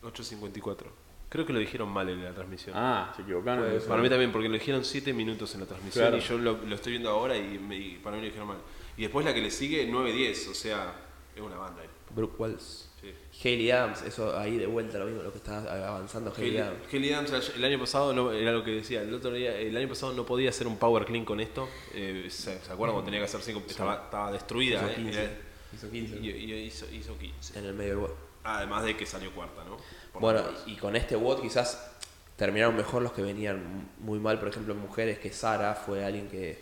8.54. 0.03 0.86
Creo 1.31 1.47
que 1.47 1.53
lo 1.53 1.59
dijeron 1.61 1.89
mal 1.89 2.09
en 2.09 2.22
la 2.24 2.35
transmisión. 2.35 2.74
Ah, 2.76 3.12
se 3.16 3.22
equivocaron. 3.22 3.64
Para 3.89 4.03
mí 4.03 4.09
también, 4.11 4.33
porque 4.33 4.49
lo 4.49 4.55
dijeron 4.55 4.85
7 4.85 5.12
minutos 5.14 5.55
en 5.55 5.61
la 5.61 5.66
transmisión 5.66 6.03
Claro. 6.05 6.16
y 6.18 6.20
yo 6.20 6.37
lo, 6.39 6.59
lo 6.66 6.74
estoy 6.74 6.93
viendo 6.93 7.09
ahora 7.09 7.37
y, 7.37 7.59
me- 7.59 7.76
y 7.76 8.01
para 8.03 8.16
mí 8.16 8.22
lo 8.22 8.26
dijeron 8.26 8.49
mal. 8.49 8.59
Y 8.97 9.03
después 9.03 9.24
la 9.24 9.33
que 9.33 9.41
le 9.41 9.51
sigue, 9.51 9.89
9.10, 9.89 10.49
o 10.51 10.55
sea, 10.55 10.93
es 11.35 11.41
una 11.41 11.57
banda. 11.57 11.83
Brooke 12.14 12.35
Wells. 12.39 12.89
Sí. 13.01 13.14
Hayley 13.49 13.70
Adams, 13.70 14.03
eso 14.03 14.37
ahí 14.39 14.59
de 14.59 14.66
vuelta 14.66 14.99
lo 14.99 15.07
mismo, 15.07 15.22
lo 15.22 15.31
que 15.33 15.39
está 15.39 15.89
avanzando 15.89 16.31
Hayley 16.37 16.59
Haley 16.59 16.61
Adams. 16.61 16.93
Haley 16.93 17.12
Adams 17.14 17.53
el 17.57 17.64
año 17.64 17.78
pasado 17.78 18.12
no, 18.12 18.31
era 18.33 18.53
lo 18.53 18.62
que 18.62 18.72
decía, 18.72 19.01
el 19.01 19.14
otro 19.14 19.33
día, 19.33 19.57
el 19.57 19.74
año 19.74 19.89
pasado 19.89 20.12
no 20.12 20.26
podía 20.26 20.51
hacer 20.51 20.66
un 20.66 20.76
power 20.76 21.07
clean 21.07 21.24
con 21.24 21.41
esto. 21.41 21.66
eh, 21.95 22.26
¿se, 22.28 22.59
se 22.61 22.72
acuerdan 22.72 22.95
cuando 22.97 23.05
tenía 23.05 23.20
que 23.20 23.24
hacer 23.26 23.41
5? 23.41 23.62
Estaba, 23.68 23.95
estaba 24.05 24.33
destruida, 24.33 24.78
Hizo 24.81 24.89
eh, 24.91 24.95
15. 24.97 25.22
era- 25.22 25.33
Hizo 25.72 25.91
15. 25.91 26.16
y, 26.18 26.28
y 26.31 26.53
hizo, 26.64 26.87
hizo 26.93 27.16
15. 27.16 27.59
En 27.59 27.64
el 27.66 27.74
medio 27.74 28.01
del. 28.01 28.11
Además 28.45 28.84
de 28.84 28.97
que 28.97 29.07
salió 29.07 29.32
cuarta, 29.34 29.64
¿no? 29.64 29.76
Por 30.12 30.22
Bueno, 30.22 30.43
y 30.66 30.76
con 30.76 30.97
este 30.97 31.14
WOD 31.16 31.43
quizás 31.43 31.93
terminaron 32.36 32.74
mejor 32.76 33.03
los 33.03 33.12
que 33.12 33.22
venían 33.22 33.91
muy 33.99 34.18
mal, 34.18 34.38
por 34.38 34.49
ejemplo, 34.49 34.72
en 34.72 34.80
mujeres, 34.80 35.18
que 35.18 35.30
Sara 35.30 35.74
fue 35.74 36.05
alguien 36.05 36.28
que, 36.28 36.59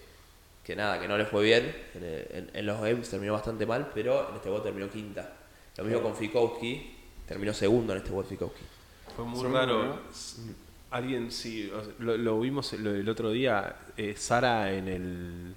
que 0.65 0.75
nada, 0.75 1.01
que 1.01 1.07
no 1.09 1.17
le 1.17 1.25
fue 1.25 1.45
bien. 1.45 1.75
En, 1.95 2.05
en- 2.05 2.51
en 2.53 2.67
los 2.67 2.81
games 2.81 3.09
terminó 3.09 3.33
bastante 3.35 3.65
mal, 3.67 3.91
pero 3.95 4.29
en 4.31 4.37
este 4.37 4.51
WOD 4.51 4.63
terminó 4.63 4.91
quinta. 4.91 5.33
Lo 5.77 5.85
mismo 5.85 6.03
con 6.03 6.17
Fikowski, 6.17 6.97
terminó 7.27 7.55
segundo 7.55 7.93
en 7.93 7.99
este 7.99 8.11
WOD 8.11 8.25
Fikowski. 8.27 8.65
Fue 9.15 9.25
muy 9.25 9.49
raro. 9.49 10.01
Alguien, 10.91 11.31
sí, 11.31 11.71
o 11.71 11.85
sea, 11.85 11.93
lo, 11.99 12.17
lo 12.17 12.41
vimos 12.41 12.73
el, 12.73 12.87
el 12.87 13.09
otro 13.09 13.31
día, 13.31 13.77
eh, 13.97 14.15
Sara 14.17 14.73
en 14.73 14.89
el. 14.89 15.55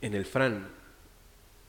En 0.00 0.14
el 0.14 0.24
Fran. 0.26 0.68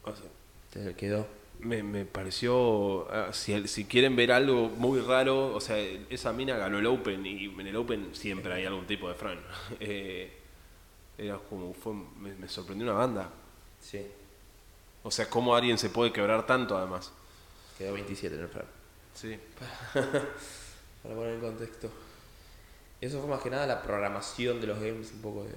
O 0.04 0.16
sea, 0.16 0.26
Se 0.72 0.96
quedó. 0.96 1.28
Me, 1.60 1.84
me 1.84 2.06
pareció. 2.06 3.10
ah, 3.12 3.32
si, 3.34 3.68
si 3.68 3.86
quieren 3.86 4.16
ver 4.16 4.32
algo 4.32 4.70
muy 4.70 5.00
raro, 5.02 5.54
o 5.54 5.62
sea, 5.62 5.78
esa 6.10 6.34
mina 6.34 6.58
ganó 6.58 6.80
el 6.80 6.86
Open 6.88 7.26
y 7.26 7.46
en 7.46 7.68
el 7.68 7.76
Open 7.76 8.16
siempre 8.16 8.54
hay 8.54 8.66
algún 8.66 8.88
tipo 8.88 9.08
de 9.10 9.16
Fran. 9.16 9.40
Eh, 9.80 10.32
era 11.18 11.38
como. 11.40 11.74
Fue, 11.74 11.94
me, 11.94 12.34
me 12.36 12.48
sorprendió 12.50 12.86
una 12.88 12.98
banda. 12.98 13.30
Sí, 13.82 14.06
O 15.04 15.12
sea, 15.12 15.30
cómo 15.30 15.56
alguien 15.56 15.78
se 15.78 15.90
puede 15.90 16.12
quebrar 16.14 16.46
tanto 16.46 16.78
además. 16.78 17.12
quedó 17.78 17.94
27 17.94 18.36
en 18.36 18.42
el 18.42 18.48
Fran. 18.50 18.66
Sí. 19.14 19.40
Para 21.04 21.16
poner 21.16 21.34
en 21.36 21.42
contexto. 21.42 21.90
Eso 23.02 23.20
fue 23.22 23.30
más 23.30 23.42
que 23.42 23.50
nada 23.50 23.66
la 23.68 23.82
programación 23.82 24.60
de 24.62 24.68
los 24.68 24.80
games, 24.80 25.12
un 25.14 25.22
poco 25.22 25.44
de. 25.46 25.56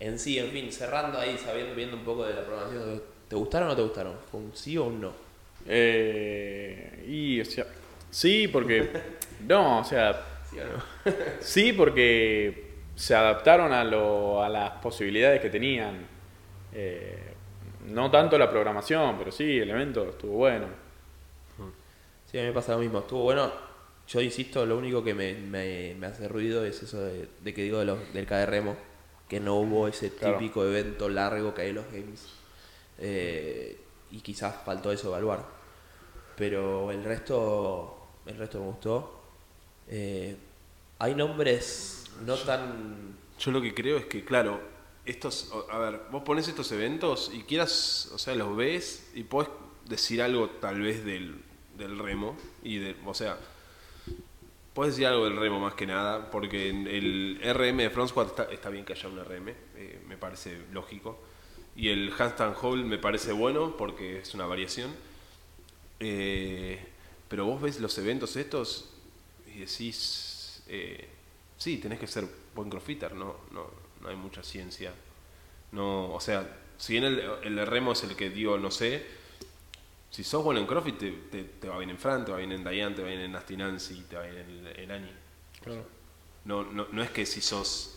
En 0.00 0.18
sí, 0.18 0.38
en 0.38 0.50
fin, 0.50 0.72
cerrando 0.72 1.18
ahí, 1.18 1.38
sabiendo, 1.38 1.74
viendo 1.74 1.96
un 1.96 2.04
poco 2.04 2.24
de 2.24 2.34
la 2.34 2.44
programación. 2.44 3.02
¿Te 3.34 3.38
gustaron 3.38 3.66
o 3.66 3.70
no 3.72 3.76
te 3.76 3.82
gustaron? 3.82 4.14
¿Fue 4.30 4.38
un 4.38 4.52
sí 4.54 4.78
o 4.78 4.84
un 4.84 5.00
no? 5.00 5.12
Eh, 5.66 7.04
y, 7.08 7.40
o 7.40 7.44
sea, 7.44 7.66
sí, 8.08 8.46
porque. 8.46 8.88
No, 9.48 9.80
o 9.80 9.84
sea, 9.84 10.24
¿Sí 10.48 10.56
o 10.60 10.64
no? 10.64 11.12
sí, 11.40 11.72
porque 11.72 12.74
se 12.94 13.12
adaptaron 13.16 13.72
a, 13.72 13.82
lo, 13.82 14.40
a 14.40 14.48
las 14.48 14.70
posibilidades 14.80 15.40
que 15.40 15.50
tenían. 15.50 16.06
Eh, 16.72 17.18
no 17.88 18.08
tanto 18.08 18.38
la 18.38 18.48
programación, 18.48 19.18
pero 19.18 19.32
sí, 19.32 19.58
el 19.58 19.68
evento 19.68 20.08
estuvo 20.10 20.34
bueno. 20.36 20.66
Sí, 22.30 22.38
a 22.38 22.42
mí 22.42 22.46
me 22.46 22.52
pasa 22.54 22.70
lo 22.74 22.78
mismo. 22.78 23.00
Estuvo 23.00 23.24
bueno. 23.24 23.50
Yo 24.06 24.20
insisto, 24.20 24.64
lo 24.64 24.78
único 24.78 25.02
que 25.02 25.12
me, 25.12 25.34
me- 25.34 25.96
me 25.98 26.06
hace 26.06 26.28
ruido 26.28 26.64
es 26.64 26.80
eso 26.84 27.00
de, 27.02 27.28
de 27.40 27.52
que 27.52 27.62
digo 27.64 27.80
de 27.80 27.84
los, 27.86 28.12
del 28.14 28.26
KD 28.26 28.46
Remo, 28.46 28.76
que 29.28 29.40
no 29.40 29.56
hubo 29.56 29.88
ese 29.88 30.10
Claro. 30.14 30.38
típico 30.38 30.64
evento 30.64 31.08
largo 31.08 31.52
que 31.52 31.62
hay 31.62 31.70
en 31.70 31.74
los 31.74 31.86
games. 31.86 32.28
Eh, 32.98 33.80
y 34.10 34.20
quizás 34.20 34.56
faltó 34.64 34.92
eso 34.92 35.08
evaluar. 35.08 35.44
Pero 36.36 36.90
el 36.90 37.04
resto, 37.04 38.08
el 38.26 38.36
resto 38.36 38.60
me 38.60 38.66
gustó. 38.66 39.20
Eh, 39.88 40.36
hay 40.98 41.14
nombres 41.14 42.04
no 42.24 42.36
tan... 42.36 43.16
Yo 43.38 43.50
lo 43.50 43.60
que 43.60 43.74
creo 43.74 43.96
es 43.96 44.06
que, 44.06 44.24
claro, 44.24 44.60
estos, 45.04 45.52
a 45.70 45.78
ver, 45.78 46.00
vos 46.10 46.22
pones 46.22 46.48
estos 46.48 46.70
eventos 46.72 47.30
y 47.32 47.42
quieras, 47.42 48.10
o 48.14 48.18
sea, 48.18 48.34
los 48.34 48.56
ves 48.56 49.10
y 49.14 49.24
podés 49.24 49.50
decir 49.86 50.22
algo 50.22 50.48
tal 50.48 50.80
vez 50.80 51.04
del, 51.04 51.42
del 51.76 51.98
remo 51.98 52.36
y 52.62 52.78
de, 52.78 52.96
o 53.04 53.12
sea, 53.12 53.36
podés 54.72 54.94
decir 54.94 55.06
algo 55.06 55.24
del 55.24 55.36
remo 55.36 55.60
más 55.60 55.74
que 55.74 55.86
nada, 55.86 56.30
porque 56.30 56.68
en 56.68 56.86
el 56.86 57.40
RM 57.42 57.76
de 57.78 57.90
Front 57.90 58.10
Squad 58.10 58.26
está, 58.28 58.44
está 58.44 58.70
bien 58.70 58.84
que 58.84 58.94
haya 58.94 59.08
un 59.08 59.22
RM, 59.22 59.48
eh, 59.76 60.02
me 60.06 60.16
parece 60.16 60.58
lógico, 60.72 61.18
y 61.76 61.88
el 61.88 62.12
handstand 62.16 62.56
hold 62.60 62.84
me 62.86 62.98
parece 62.98 63.32
bueno 63.32 63.76
porque 63.76 64.18
es 64.20 64.34
una 64.34 64.46
variación, 64.46 64.90
eh, 66.00 66.78
pero 67.28 67.46
vos 67.46 67.60
ves 67.62 67.80
los 67.80 67.96
eventos 67.98 68.36
estos 68.36 68.90
y 69.54 69.60
decís, 69.60 70.62
eh, 70.68 71.08
sí, 71.56 71.78
tenés 71.78 71.98
que 71.98 72.06
ser 72.06 72.26
buen 72.54 72.68
crossfitter, 72.70 73.14
no, 73.14 73.36
no, 73.52 73.66
no 74.00 74.08
hay 74.08 74.16
mucha 74.16 74.42
ciencia. 74.42 74.92
No, 75.72 76.12
o 76.14 76.20
sea, 76.20 76.58
si 76.78 76.94
bien 76.94 77.04
el, 77.04 77.20
el 77.44 77.66
remo 77.66 77.92
es 77.92 78.04
el 78.04 78.16
que 78.16 78.30
digo, 78.30 78.58
no 78.58 78.70
sé, 78.70 79.04
si 80.10 80.22
sos 80.24 80.44
bueno 80.44 80.60
en 80.60 80.66
crossfit 80.66 80.98
te, 80.98 81.10
te- 81.30 81.44
te 81.44 81.68
va 81.68 81.78
bien 81.78 81.90
en 81.90 81.98
Fran, 81.98 82.24
te 82.24 82.32
va 82.32 82.38
bien 82.38 82.52
en 82.52 82.64
Dayan, 82.64 82.94
te 82.94 83.02
va 83.02 83.08
bien 83.08 83.20
en 83.20 83.32
Nasty 83.32 83.56
Nancy, 83.56 84.02
te 84.08 84.16
va 84.16 84.22
bien 84.22 84.38
en, 84.38 84.66
en 84.80 84.90
Ani. 84.90 85.10
No, 86.44 86.62
no, 86.64 86.86
no 86.92 87.02
es 87.02 87.10
que 87.10 87.24
si 87.24 87.40
sos, 87.40 87.94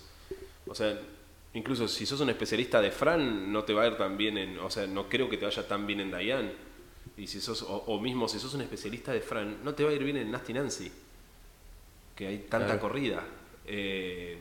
o 0.68 0.76
sea, 0.76 1.00
incluso 1.58 1.88
si 1.88 2.06
sos 2.06 2.22
un 2.22 2.30
especialista 2.30 2.80
de 2.82 2.92
Fran, 2.92 3.52
no 3.52 3.64
te 3.64 3.74
va 3.74 3.84
a 3.84 3.88
ir 3.88 3.98
tan 3.98 4.16
bien 4.18 4.38
en, 4.38 4.60
o 4.60 4.70
sea, 4.70 4.86
no 4.88 5.10
creo 5.10 5.28
que 5.30 5.38
te 5.38 5.46
vaya 5.46 5.68
tan 5.68 5.86
bien 5.88 6.00
en 6.00 6.12
Dayan. 6.12 6.52
Y 7.18 7.26
si 7.28 7.42
sos, 7.42 7.64
o, 7.64 7.76
o 7.88 8.00
mismo 8.00 8.28
si 8.28 8.40
sos 8.40 8.54
un 8.54 8.62
especialista 8.62 9.12
de 9.12 9.22
Fran, 9.22 9.64
no 9.64 9.74
te 9.74 9.84
va 9.84 9.90
a 9.90 9.94
ir 9.94 10.04
bien 10.04 10.18
en 10.18 10.30
Nasty 10.32 10.54
Nancy, 10.54 10.92
que 12.16 12.28
hay 12.28 12.38
tanta 12.40 12.68
Claro. 12.68 12.80
corrida. 12.82 13.24
Eh, 13.66 14.38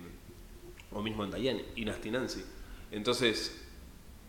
o 0.93 1.03
mismo 1.03 1.25
en 1.25 1.31
Dayan 1.31 1.61
y 1.75 1.85
Nasty 1.85 2.11
Nancy. 2.11 2.45
Entonces, 2.93 3.61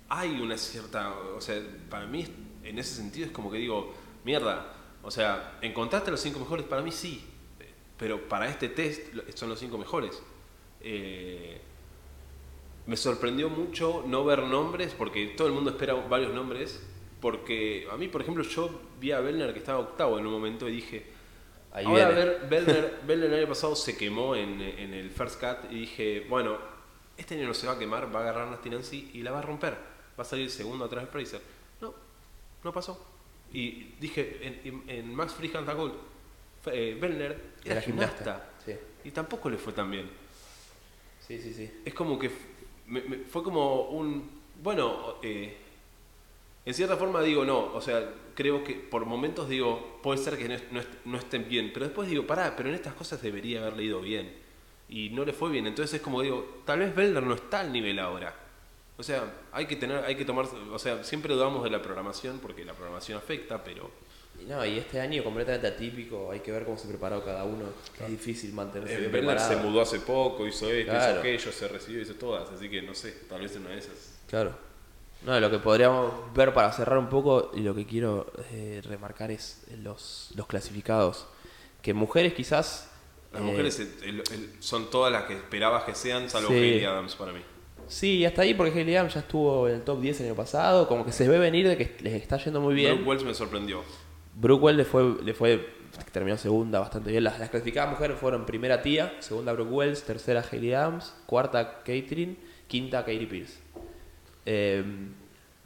hay 0.10 0.40
una 0.42 0.58
cierta, 0.58 1.14
o 1.14 1.40
sea, 1.42 1.62
para 1.90 2.08
mí 2.08 2.26
en 2.64 2.80
ese 2.80 2.96
sentido 2.96 3.26
es 3.28 3.32
como 3.32 3.52
que 3.52 3.58
digo, 3.60 3.94
mierda, 4.26 4.74
o 5.04 5.12
sea, 5.12 5.60
encontraste 5.62 6.10
los 6.12 6.20
cinco 6.20 6.40
mejores, 6.40 6.66
para 6.66 6.82
mí 6.82 6.92
sí, 6.92 7.24
pero 7.98 8.28
para 8.28 8.50
este 8.50 8.70
test 8.70 9.14
son 9.36 9.50
los 9.50 9.60
cinco 9.60 9.78
mejores. 9.78 10.22
Eh, 10.82 11.62
me 12.88 12.98
sorprendió 12.98 13.50
mucho 13.50 14.04
no 14.08 14.24
ver 14.26 14.44
nombres, 14.44 14.94
porque 14.98 15.28
todo 15.28 15.48
el 15.48 15.54
mundo 15.54 15.72
espera 15.72 15.94
varios 15.94 16.34
nombres, 16.34 16.82
porque 17.22 17.88
a 17.92 17.98
mí, 17.98 18.08
por 18.08 18.22
ejemplo, 18.22 18.44
yo 18.44 18.82
vi 19.00 19.12
a 19.12 19.20
Bellner 19.20 19.54
que 19.54 19.60
estaba 19.60 19.80
octavo 19.80 20.18
en 20.20 20.26
un 20.26 20.32
momento 20.34 20.68
y 20.70 20.72
dije, 20.72 21.06
Ahí 21.74 21.86
ahora 21.86 22.10
ver, 22.10 22.48
Bellner, 22.50 23.00
Bellner 23.06 23.32
el 23.34 23.40
año 23.40 23.48
pasado 23.50 23.76
se 23.76 23.96
quemó 23.98 24.36
en, 24.36 24.62
en 24.62 24.94
el 24.94 25.10
First 25.12 25.40
Cut 25.40 25.72
y 25.72 25.82
dije, 25.82 26.26
bueno, 26.30 26.58
este 27.18 27.36
año 27.36 27.48
no 27.48 27.54
se 27.54 27.68
va 27.68 27.74
a 27.74 27.80
quemar, 27.80 28.14
va 28.14 28.20
a 28.20 28.24
agarrar 28.24 28.48
Nasty 28.48 28.70
Nancy 28.70 29.12
y 29.14 29.22
la 29.22 29.32
va 29.32 29.40
a 29.40 29.42
romper, 29.42 29.74
va 30.18 30.22
a 30.22 30.26
salir 30.26 30.50
segundo 30.50 30.86
atrás 30.86 31.06
de 31.06 31.12
Fraser. 31.12 31.42
No, 31.82 31.94
no 32.64 32.72
pasó. 32.74 33.06
Y 33.52 33.94
dije, 34.00 34.40
en, 34.42 34.62
en- 34.64 34.90
en 34.90 35.16
Max 35.16 35.34
Freehand 35.34 35.70
Gold, 35.72 35.94
eh, 36.68 36.98
Bellner 37.00 37.32
era, 37.64 37.74
Era 37.74 37.82
gimnasta, 37.82 38.18
gimnasta, 38.18 38.50
sí. 38.66 38.74
y 39.04 39.12
tampoco 39.12 39.50
le 39.50 39.58
fue 39.58 39.74
tan 39.74 39.90
bien. 39.92 40.10
Sí, 41.20 41.40
sí, 41.42 41.54
sí. 41.54 41.70
es 41.84 41.94
como 41.94 42.18
que 42.18 42.30
fue 43.30 43.44
como 43.44 43.84
un 43.90 44.30
bueno 44.64 45.16
eh, 45.22 45.56
en 46.66 46.74
cierta 46.74 46.98
forma 46.98 47.22
digo 47.22 47.46
no 47.46 47.74
o 47.74 47.82
sea 47.82 48.10
creo 48.36 48.64
que 48.64 48.74
por 48.76 49.06
momentos 49.06 49.50
digo 49.50 50.00
puede 50.04 50.18
ser 50.20 50.38
que 50.38 50.48
no, 50.48 50.56
est- 50.56 50.72
no 50.72 50.80
est- 50.80 51.06
no 51.06 51.18
estén 51.18 51.48
bien 51.50 51.72
pero 51.74 51.86
después 51.86 52.10
digo 52.10 52.26
pará 52.26 52.56
pero 52.56 52.70
en 52.70 52.76
estas 52.76 52.94
cosas 52.94 53.22
debería 53.22 53.62
haber 53.62 53.78
leído 53.78 54.02
bien 54.02 54.32
y 54.90 55.10
no 55.10 55.26
le 55.26 55.34
fue 55.34 55.50
bien 55.52 55.68
entonces 55.68 55.96
es 55.96 56.02
como 56.02 56.22
digo 56.22 56.62
tal 56.66 56.80
vez 56.80 56.96
Belder 56.96 57.24
no 57.24 57.34
está 57.36 57.60
al 57.62 57.72
nivel 57.74 58.00
ahora 58.00 58.34
o 58.98 59.04
sea 59.04 59.32
hay 59.52 59.66
que 59.66 59.76
tener 59.76 60.04
hay 60.06 60.16
que 60.16 60.26
tomar 60.26 60.46
o 60.46 60.80
sea 60.80 61.04
siempre 61.04 61.34
dudamos 61.34 61.64
de 61.64 61.70
la 61.70 61.82
programación 61.82 62.40
porque 62.40 62.64
la 62.66 62.74
programación 62.74 63.18
afecta 63.18 63.64
pero 63.64 63.90
no, 64.46 64.66
y 64.66 64.78
este 64.78 65.00
año 65.02 65.24
completamente 65.24 65.68
atípico, 65.68 66.32
hay 66.32 66.40
que 66.42 66.52
ver 66.52 66.64
cómo 66.66 66.78
se 66.78 66.88
preparó 66.88 67.24
cada 67.26 67.44
uno. 67.44 67.66
Es 68.00 68.10
difícil 68.10 68.54
mantenerse 68.54 68.96
eh, 68.96 69.00
bien 69.00 69.12
Belder 69.12 69.40
se 69.40 69.46
preparado. 69.48 69.70
mudó 69.70 69.82
hace 69.82 70.00
poco 70.00 70.46
hizo 70.48 70.70
esto 70.70 70.92
Claro. 70.92 71.12
hizo 71.12 71.20
aquello 71.20 71.52
se 71.52 71.68
recibió 71.68 72.02
hizo 72.02 72.14
todas 72.16 72.50
así 72.52 72.70
que 72.70 72.82
no 72.82 72.94
sé 72.94 73.12
tal 73.30 73.42
vez 73.42 73.56
una 73.56 73.70
de 73.70 73.80
esas 73.80 74.20
Claro. 74.28 74.54
No, 75.26 75.40
lo 75.40 75.50
que 75.50 75.58
podríamos 75.58 76.12
ver 76.36 76.54
para 76.54 76.72
cerrar 76.72 77.00
un 77.00 77.10
poco, 77.10 77.52
y 77.56 77.62
lo 77.62 77.74
que 77.74 77.86
quiero 77.88 78.32
eh, 78.52 78.82
remarcar 78.86 79.32
es 79.32 79.64
los, 79.82 80.30
los 80.36 80.46
clasificados. 80.46 81.26
Que 81.82 81.94
mujeres 81.96 82.34
quizás... 82.34 82.90
Las 83.34 83.42
eh, 83.42 83.46
mujeres 83.46 83.80
el- 83.80 84.04
el- 84.04 84.20
el- 84.32 84.50
son 84.60 84.90
todas 84.92 85.12
las 85.12 85.24
que 85.24 85.34
esperabas 85.34 85.84
que 85.86 85.96
sean, 85.96 86.30
salvo 86.30 86.50
Sí. 86.50 86.54
Hayley 86.54 86.86
Adams 86.86 87.16
para 87.16 87.34
mí. 87.34 87.40
Sí, 87.88 88.26
hasta 88.26 88.44
ahí 88.44 88.54
porque 88.54 88.78
Hailey 88.78 88.96
Adams 88.96 89.16
ya 89.16 89.22
estuvo 89.22 89.68
en 89.68 89.76
el 89.76 89.82
top 89.82 90.00
10 90.02 90.20
el 90.22 90.26
año 90.28 90.36
pasado, 90.36 90.88
como 90.88 91.04
que 91.06 91.12
se 91.12 91.28
ve 91.28 91.40
venir 91.40 91.68
de 91.68 91.78
que 91.78 91.96
les 92.02 92.14
está 92.22 92.38
yendo 92.38 92.62
muy 92.62 92.76
bien. 92.76 92.94
Brooke 92.96 93.08
Wells 93.10 93.24
me 93.24 93.34
sorprendió. 93.34 93.84
Brookwell 94.40 94.78
le 94.78 94.86
fue, 94.86 95.18
le 95.24 95.34
fue 95.34 95.78
terminó 96.12 96.38
segunda 96.38 96.80
bastante 96.80 97.10
bien. 97.12 97.24
Las, 97.24 97.40
las 97.40 97.50
clasificadas 97.50 97.90
mujeres 97.92 98.18
fueron 98.20 98.46
primera 98.46 98.82
Tía, 98.82 99.14
segunda 99.20 99.54
Brooke 99.54 99.72
Wells, 99.72 100.04
tercera 100.04 100.44
Hailey 100.52 100.74
Adams, 100.74 101.14
cuarta 101.26 101.80
Catherine, 101.80 102.36
quinta 102.68 103.00
Katie 103.00 103.26
Pierce. 103.28 103.60
Eh, 104.46 104.84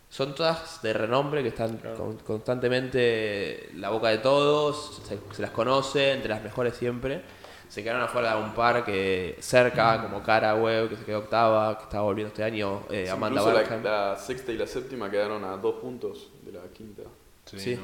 son 0.10 0.36
todas 0.36 0.82
de 0.82 0.92
renombre 0.94 1.42
que 1.42 1.50
están 1.50 1.78
con- 1.78 2.18
constantemente 2.18 3.72
en 3.72 3.82
la 3.82 3.90
boca 3.90 4.10
de 4.10 4.18
todos, 4.18 5.02
se, 5.08 5.18
se 5.34 5.42
las 5.42 5.52
conoce, 5.52 6.12
entre 6.14 6.30
las 6.30 6.44
mejores 6.44 6.76
siempre. 6.76 7.22
Se 7.70 7.82
quedaron 7.84 8.02
afuera 8.02 8.36
de 8.36 8.44
un 8.44 8.54
par 8.54 8.84
que 8.84 9.38
cerca, 9.40 10.02
como 10.02 10.22
Caraway, 10.22 10.90
que 10.90 10.98
se 10.98 11.06
quedó 11.06 11.20
octava, 11.20 11.78
que 11.78 11.84
estaba 11.86 12.04
volviendo 12.04 12.28
este 12.28 12.44
año, 12.44 12.84
eh, 12.90 13.10
Amanda 13.10 13.40
Incluso 13.42 13.80
la, 13.84 14.10
la 14.12 14.18
sexta 14.18 14.52
y 14.52 14.58
la 14.58 14.68
séptima 14.68 15.10
quedaron 15.10 15.46
a 15.46 15.56
dos 15.56 15.76
puntos 15.76 16.32
de 16.44 16.52
la 16.52 16.62
quinta. 16.74 17.04
Sí. 17.46 17.80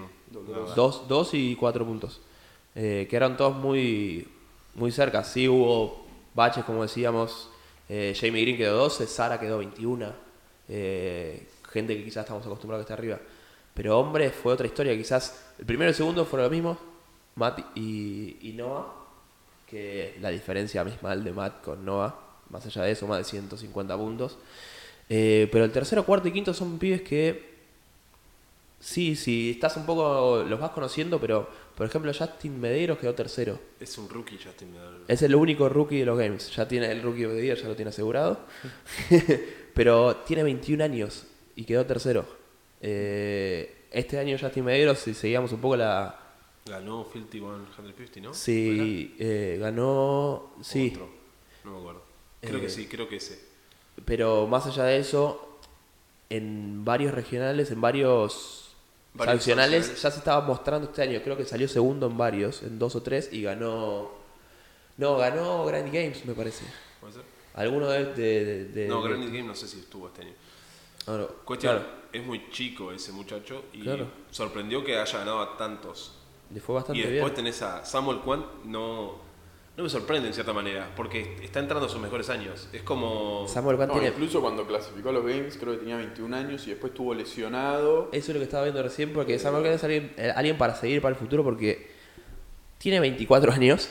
Dos, 0.75 1.07
dos 1.07 1.33
y 1.33 1.55
cuatro 1.55 1.85
puntos. 1.85 2.21
Eh, 2.75 3.07
que 3.09 3.15
eran 3.15 3.37
todos 3.37 3.55
muy, 3.55 4.27
muy 4.75 4.91
cerca. 4.91 5.23
Sí 5.23 5.47
hubo 5.47 6.05
baches, 6.35 6.63
como 6.65 6.83
decíamos. 6.83 7.49
Eh, 7.89 8.15
Jamie 8.19 8.41
Green 8.41 8.57
quedó 8.57 8.77
12, 8.77 9.07
Sara 9.07 9.39
quedó 9.39 9.57
21. 9.59 10.13
eh, 10.69 11.47
gente 11.71 11.95
que 11.97 12.03
quizás 12.03 12.23
estamos 12.23 12.45
acostumbrados 12.45 12.83
a 12.83 12.87
que 12.87 12.93
esté 12.93 13.01
arriba. 13.01 13.19
Pero 13.73 13.99
hombres 13.99 14.33
fue 14.33 14.53
otra 14.53 14.67
historia. 14.67 14.95
Quizás 14.97 15.45
el 15.59 15.65
primero 15.65 15.89
y 15.89 15.91
el 15.91 15.95
segundo 15.95 16.25
fueron 16.25 16.45
lo 16.45 16.51
mismo. 16.51 16.77
Matt 17.35 17.59
y, 17.75 18.37
y 18.41 18.53
Noah. 18.53 18.93
Que 19.69 20.17
la 20.21 20.29
diferencia 20.29 20.81
abismal 20.81 21.23
de 21.23 21.31
Matt 21.31 21.63
con 21.63 21.85
Noah. 21.85 22.15
Más 22.49 22.65
allá 22.65 22.83
de 22.83 22.91
eso, 22.91 23.07
más 23.07 23.17
de 23.19 23.23
150 23.25 23.97
puntos. 23.97 24.37
Eh, 25.09 25.47
pero 25.51 25.65
el 25.65 25.71
tercero, 25.71 26.05
cuarto 26.05 26.27
y 26.27 26.31
quinto 26.31 26.53
son 26.53 26.79
pibes 26.79 27.01
que 27.01 27.56
Sí, 28.79 29.15
sí, 29.15 29.51
estás 29.51 29.75
un 29.77 29.85
poco, 29.85 30.43
los 30.47 30.59
vas 30.59 30.69
conociendo, 30.71 31.19
pero 31.19 31.49
por 31.75 31.87
ejemplo 31.87 32.11
Justin 32.13 32.59
Medeiros 32.59 32.99
quedó 32.99 33.13
tercero. 33.15 33.59
Es 33.79 33.97
un 33.97 34.07
rookie 34.07 34.37
Justin 34.37 34.71
Medeiros. 34.71 35.01
Es 35.07 35.21
el 35.23 35.33
único 35.35 35.67
rookie 35.67 35.99
de 35.99 36.05
los 36.05 36.17
games. 36.17 36.55
Ya 36.55 36.67
tiene 36.67 36.91
el 36.91 37.01
rookie 37.01 37.25
the 37.25 37.41
year, 37.41 37.57
ya 37.57 37.67
lo 37.67 37.75
tiene 37.75 37.89
asegurado. 37.89 38.39
pero 39.73 40.17
tiene 40.17 40.43
21 40.43 40.83
años 40.83 41.25
y 41.55 41.63
quedó 41.65 41.85
tercero. 41.85 42.25
Eh, 42.81 43.85
este 43.91 44.19
año 44.19 44.37
Justin 44.39 44.65
Medeiros, 44.65 44.99
si 44.99 45.13
seguíamos 45.13 45.51
un 45.51 45.59
poco 45.61 45.75
la... 45.77 46.19
Ganó 46.67 47.05
Filthy 47.05 47.39
150, 47.39 48.19
¿no? 48.19 48.33
Sí, 48.33 49.15
eh, 49.17 49.57
ganó... 49.59 50.53
Sí, 50.61 50.91
Otro. 50.93 51.09
No 51.63 51.71
me 51.71 51.77
acuerdo. 51.79 52.03
Creo 52.41 52.57
Eh, 52.57 52.61
que 52.61 52.69
sí, 52.69 52.85
creo 52.87 53.07
que 53.09 53.15
ese. 53.15 53.39
pero 54.05 54.45
más 54.47 54.67
allá 54.67 54.83
de 54.83 54.97
eso, 54.99 55.59
en 56.29 56.85
varios 56.85 57.13
regionales, 57.13 57.71
en 57.71 57.81
varios... 57.81 58.66
Sancionales 59.25 59.85
sancionales. 59.85 60.01
ya 60.01 60.11
se 60.11 60.17
estaba 60.19 60.41
mostrando 60.45 60.87
este 60.89 61.01
año. 61.01 61.19
Creo 61.23 61.35
que 61.37 61.45
salió 61.45 61.67
segundo 61.67 62.07
en 62.07 62.17
varios, 62.17 62.63
en 62.63 62.77
dos 62.79 62.95
o 62.95 63.01
tres, 63.01 63.29
y 63.31 63.41
ganó. 63.43 64.09
No, 64.97 65.17
ganó 65.17 65.65
Granny 65.65 65.91
Games, 65.91 66.25
me 66.25 66.33
parece. 66.33 66.65
¿Puede 66.99 67.13
ser? 67.13 67.23
Alguno 67.55 67.87
de. 67.89 68.05
de, 68.13 68.45
de- 68.45 68.65
de- 68.65 68.87
no, 68.87 69.01
de- 69.01 69.09
Granite 69.09 69.31
Game 69.37 69.47
no 69.47 69.55
sé 69.55 69.67
si 69.67 69.79
estuvo 69.79 70.07
este 70.07 70.21
año. 70.23 70.33
Ah, 71.07 71.17
no, 71.19 71.27
Cuestión, 71.45 71.77
claro, 71.77 71.89
es 72.11 72.25
muy 72.25 72.49
chico 72.51 72.91
ese 72.91 73.11
muchacho 73.11 73.63
y 73.73 73.81
Claro. 73.81 74.07
sorprendió 74.29 74.83
que 74.83 74.97
haya 74.97 75.19
ganado 75.19 75.39
a 75.41 75.57
tantos. 75.57 76.13
le 76.53 76.59
fue 76.61 76.75
bastante 76.75 76.99
Y 76.99 77.01
después 77.03 77.33
bien. 77.33 77.35
tenés 77.35 77.61
a 77.61 77.83
Samuel 77.85 78.19
Quant, 78.19 78.45
no, 78.65 79.15
no 79.77 79.83
me 79.83 79.89
sorprende 79.89 80.27
en 80.27 80.33
cierta 80.33 80.53
manera, 80.53 80.91
porque 80.95 81.37
está 81.43 81.59
entrando 81.59 81.85
a 81.85 81.89
sus 81.89 82.01
mejores 82.01 82.29
años. 82.31 82.67
Es 82.73 82.81
como... 82.81 83.47
Samuel 83.47 83.77
Kwan 83.77 83.89
No, 83.89 83.93
tiene. 83.93 84.09
incluso 84.09 84.41
cuando 84.41 84.65
clasificó 84.65 85.09
a 85.09 85.11
los 85.11 85.23
Games 85.23 85.55
creo 85.55 85.73
que 85.73 85.79
tenía 85.79 85.97
21 85.97 86.35
años 86.35 86.65
y 86.65 86.71
después 86.71 86.91
estuvo 86.91 87.13
lesionado. 87.13 88.09
Eso 88.11 88.31
es 88.31 88.35
lo 88.35 88.39
que 88.39 88.45
estaba 88.45 88.63
viendo 88.63 88.81
recién, 88.81 89.13
porque 89.13 89.37
Samuel 89.37 89.61
Kwan 89.61 89.75
es 89.75 89.83
alguien, 89.83 90.13
eh, 90.17 90.33
alguien 90.35 90.57
para 90.57 90.73
seguir 90.75 90.99
para 90.99 91.13
el 91.13 91.19
futuro, 91.19 91.43
porque 91.43 91.91
tiene 92.79 92.99
24 92.99 93.51
años 93.53 93.87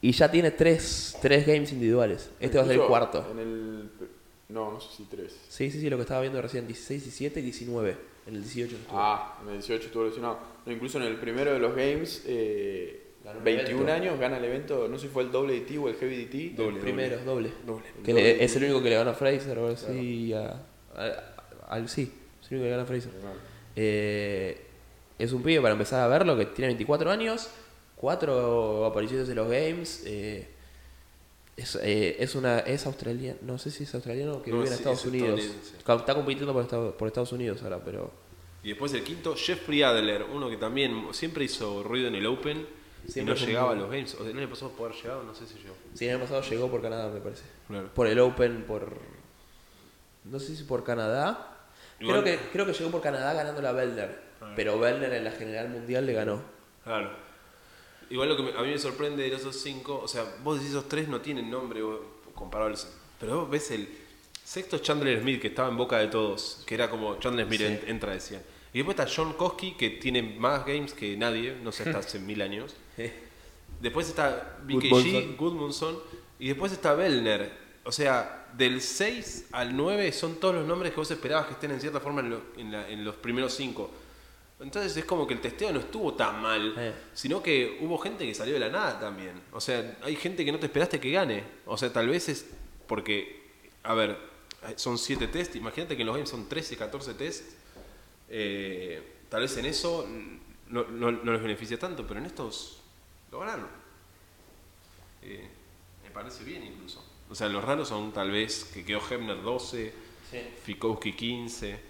y 0.00 0.10
ya 0.10 0.28
tiene 0.30 0.50
tres, 0.50 1.16
tres 1.22 1.46
games 1.46 1.70
individuales. 1.72 2.30
Este 2.40 2.58
va 2.58 2.64
a 2.64 2.66
ser 2.66 2.80
el 2.80 2.86
cuarto. 2.86 3.24
En 3.30 3.38
el... 3.38 3.90
No, 4.48 4.72
no 4.72 4.80
sé 4.80 4.88
si 4.96 5.04
3. 5.04 5.32
Sí, 5.48 5.70
sí, 5.70 5.80
sí, 5.80 5.88
lo 5.88 5.96
que 5.96 6.02
estaba 6.02 6.22
viendo 6.22 6.42
recién: 6.42 6.66
16, 6.66 7.04
17 7.04 7.38
y 7.38 7.42
19. 7.44 7.96
En 8.26 8.34
el 8.34 8.42
18 8.42 8.76
estuvo. 8.76 8.98
Ah, 8.98 9.38
en 9.42 9.48
el 9.50 9.54
18 9.58 9.86
estuvo 9.86 10.04
lesionado. 10.04 10.40
No, 10.66 10.72
incluso 10.72 10.98
en 10.98 11.04
el 11.04 11.20
primero 11.20 11.52
de 11.52 11.60
los 11.60 11.70
Games, 11.76 12.24
eh, 12.26 13.09
21 13.24 13.82
evento. 13.82 13.92
años, 13.92 14.18
gana 14.20 14.38
el 14.38 14.44
evento, 14.44 14.88
no 14.88 14.98
sé 14.98 15.06
si 15.06 15.12
fue 15.12 15.22
el 15.22 15.30
doble 15.30 15.60
DT 15.60 15.78
o 15.78 15.88
el 15.88 15.94
Heavy 15.96 16.24
DT. 16.24 16.56
Doble. 16.56 16.80
Primero, 16.80 17.18
doble. 17.24 17.52
Doble. 17.66 17.84
Que 18.04 18.14
le- 18.14 18.42
es 18.44 18.56
el 18.56 18.64
único 18.64 18.82
que 18.82 18.90
le 18.90 18.96
ganó 18.96 19.10
a 19.10 19.14
Fraser 19.14 19.58
o 19.58 19.66
algo 19.66 19.74
así. 19.74 20.32
A, 20.32 20.62
a- 20.96 21.34
al 21.68 21.88
sí, 21.88 22.12
es 22.42 22.50
el 22.50 22.58
único 22.58 22.64
que 22.64 22.64
le 22.64 22.70
ganó 22.70 22.82
a 22.82 22.86
Fraser. 22.86 23.12
Eh, 23.76 24.60
es 25.18 25.32
un 25.32 25.42
pibe 25.42 25.60
para 25.60 25.72
empezar 25.72 26.00
a 26.00 26.08
verlo 26.08 26.36
que 26.36 26.46
tiene 26.46 26.68
24 26.68 27.10
años, 27.10 27.50
cuatro 27.96 28.84
apariciones 28.86 29.28
en 29.28 29.36
los 29.36 29.48
games. 29.50 30.02
eh, 30.06 30.48
es, 31.56 31.76
eh, 31.82 32.16
es 32.18 32.34
una 32.36 32.60
es 32.60 32.86
australiano, 32.86 33.38
no 33.42 33.58
sé 33.58 33.70
si 33.70 33.82
es 33.84 33.94
australiano 33.94 34.42
que 34.42 34.50
No, 34.50 34.56
vive 34.58 34.68
en 34.68 34.72
sí, 34.72 34.78
Estados 34.78 35.00
es 35.00 35.06
Unidos. 35.06 35.40
Está 35.78 36.14
compitiendo 36.14 36.54
por 36.54 36.62
Estados, 36.62 36.94
por 36.94 37.06
Estados 37.08 37.32
Unidos 37.32 37.62
ahora, 37.62 37.80
pero 37.84 38.10
Y 38.64 38.68
después 38.68 38.94
el 38.94 39.04
quinto, 39.04 39.34
Jeffrey 39.36 39.82
Adler, 39.82 40.22
uno 40.32 40.48
que 40.48 40.56
también 40.56 41.08
siempre 41.12 41.44
hizo 41.44 41.82
ruido 41.82 42.08
en 42.08 42.14
el 42.14 42.24
Open 42.26 42.66
Siempre 43.08 43.34
no 43.34 43.40
llegaba 43.46 43.72
a 43.72 43.74
los 43.74 43.90
games. 43.90 44.14
O 44.14 44.18
sea, 44.22 44.30
el 44.30 44.38
año 44.38 44.48
pasado 44.50 44.70
puede 44.72 44.92
haber 44.92 45.02
llegado, 45.02 45.22
no 45.24 45.34
sé 45.34 45.46
si 45.46 45.54
llegó. 45.58 45.74
sí, 45.94 46.06
el 46.06 46.14
año 46.16 46.20
pasado 46.24 46.42
llegó 46.42 46.70
por 46.70 46.80
Canadá, 46.82 47.08
me 47.10 47.20
parece. 47.20 47.42
Claro. 47.68 47.88
Por 47.94 48.06
el 48.06 48.18
Open, 48.20 48.64
por 48.66 48.96
no 50.24 50.38
sé 50.38 50.54
si 50.56 50.64
por 50.64 50.84
Canadá. 50.84 51.56
Igual- 51.98 52.22
Creo 52.22 52.38
que 52.38 52.44
creo 52.52 52.66
que 52.66 52.72
llegó 52.72 52.90
por 52.90 53.00
Canadá 53.02 53.32
ganando 53.34 53.60
la 53.62 53.72
Belder, 53.72 54.20
Ah. 54.40 54.52
pero 54.56 54.78
Belder 54.78 55.12
en 55.12 55.24
la 55.24 55.32
general 55.32 55.68
mundial 55.68 56.06
le 56.06 56.12
ganó. 56.14 56.42
Claro. 56.84 57.10
Igual 58.08 58.28
lo 58.30 58.36
que 58.36 58.42
me- 58.44 58.58
a 58.58 58.62
mí 58.62 58.68
me 58.70 58.78
sorprende 58.78 59.22
de 59.28 59.34
esos 59.36 59.56
cinco, 59.60 60.00
o 60.02 60.08
sea, 60.08 60.24
vos 60.42 60.56
decís 60.56 60.70
esos 60.70 60.88
tres 60.88 61.08
no 61.08 61.20
tienen 61.20 61.50
nombre 61.50 61.80
comparables, 62.34 62.88
pero 63.20 63.40
vos 63.42 63.50
ves 63.50 63.70
el 63.70 63.88
sexto 64.44 64.76
es 64.76 64.82
Chandler 64.82 65.20
Smith, 65.20 65.40
que 65.40 65.48
estaba 65.48 65.68
en 65.68 65.76
boca 65.76 65.98
de 65.98 66.08
todos, 66.08 66.62
que 66.66 66.74
era 66.74 66.90
como 66.90 67.18
Chandler 67.20 67.46
Smith 67.46 67.60
Sí. 67.60 67.66
en- 67.66 67.82
entra, 67.86 68.12
decían. 68.12 68.42
Y 68.72 68.78
después 68.78 68.98
está 68.98 69.12
John 69.14 69.32
Koski, 69.34 69.72
que 69.72 69.90
tiene 69.90 70.22
más 70.22 70.64
games 70.64 70.94
que 70.94 71.16
nadie, 71.16 71.56
no 71.62 71.70
sé, 71.72 71.82
hasta 71.84 71.98
hace 71.98 72.18
mil 72.18 72.40
años. 72.40 72.74
Después 73.80 74.08
está 74.08 74.58
BKG, 74.64 75.36
Goodmanson. 75.36 75.98
Y 76.38 76.48
después 76.48 76.72
está 76.72 76.94
Bellner. 76.94 77.50
O 77.84 77.92
sea, 77.92 78.48
del 78.56 78.80
6 78.82 79.48
al 79.52 79.74
9 79.76 80.12
son 80.12 80.36
todos 80.36 80.54
los 80.54 80.66
nombres 80.66 80.92
que 80.92 80.96
vos 80.98 81.10
esperabas 81.10 81.46
que 81.46 81.52
estén 81.54 81.70
en 81.70 81.80
cierta 81.80 82.00
forma 82.00 82.20
en, 82.20 82.30
lo- 82.30 82.42
en 82.56 82.72
la- 82.72 82.88
en 82.88 83.04
los 83.04 83.14
primeros 83.16 83.54
5. 83.54 83.90
Entonces 84.60 84.94
es 84.98 85.04
como 85.06 85.26
que 85.26 85.32
el 85.32 85.40
testeo 85.40 85.72
no 85.72 85.80
estuvo 85.80 86.12
tan 86.14 86.42
mal, 86.42 86.74
Eh. 86.76 86.92
sino 87.14 87.42
que 87.42 87.78
hubo 87.80 87.96
gente 87.98 88.26
que 88.26 88.34
salió 88.34 88.52
de 88.54 88.60
la 88.60 88.68
nada 88.68 89.00
también. 89.00 89.32
O 89.52 89.60
sea, 89.60 89.96
hay 90.02 90.14
gente 90.16 90.44
que 90.44 90.52
no 90.52 90.58
te 90.58 90.66
esperaste 90.66 91.00
que 91.00 91.10
gane. 91.10 91.42
O 91.64 91.78
sea, 91.78 91.90
tal 91.90 92.08
vez 92.08 92.28
es 92.28 92.44
porque, 92.86 93.48
a 93.82 93.94
ver, 93.94 94.18
son 94.76 94.98
7 94.98 95.26
test, 95.28 95.56
imagínate 95.56 95.96
que 95.96 96.02
en 96.02 96.06
los 96.06 96.16
games 96.16 96.28
son 96.28 96.46
13, 96.50 96.76
14 96.76 97.14
test. 97.14 97.44
Eh, 98.28 99.02
tal 99.28 99.40
vez 99.42 99.56
en 99.56 99.66
eso 99.66 100.06
no, 100.68 100.84
no- 100.84 101.12
no 101.12 101.32
les 101.32 101.42
beneficia 101.42 101.78
tanto, 101.78 102.06
pero 102.06 102.20
en 102.20 102.26
estos 102.26 102.79
lo 103.30 103.40
ganaron. 103.40 103.68
Eh, 105.22 105.48
me 106.02 106.10
parece 106.10 106.44
bien 106.44 106.64
incluso. 106.64 107.04
O 107.30 107.34
sea, 107.34 107.48
los 107.48 107.64
raros 107.64 107.88
son 107.88 108.12
tal 108.12 108.30
vez 108.30 108.64
que 108.74 108.84
quedó 108.84 109.00
Hebner 109.08 109.42
12, 109.42 109.92
Fikowski 110.64 111.12
15, 111.12 111.80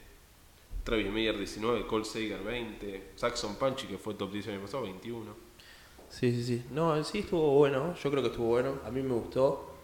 Travis 0.84 1.11
Meyer 1.11 1.36
19, 1.36 1.86
Cole 1.86 2.05
Sager 2.05 2.43
20, 2.43 3.12
Saxon 3.16 3.57
Punchy 3.57 3.86
que 3.86 3.99
fue 3.99 4.14
top 4.14 4.32
10 4.32 4.47
el 4.49 4.55
año 4.55 4.62
pasado 4.62 4.82
21. 4.82 5.51
Sí, 6.11 6.32
sí, 6.32 6.45
sí. 6.45 6.64
No, 6.70 6.97
en 6.97 7.05
sí 7.05 7.20
estuvo 7.20 7.53
bueno. 7.53 7.95
Yo 7.95 8.11
creo 8.11 8.22
que 8.22 8.30
estuvo 8.30 8.49
bueno. 8.49 8.80
A 8.84 8.91
mí 8.91 9.01
me 9.01 9.14
gustó. 9.14 9.76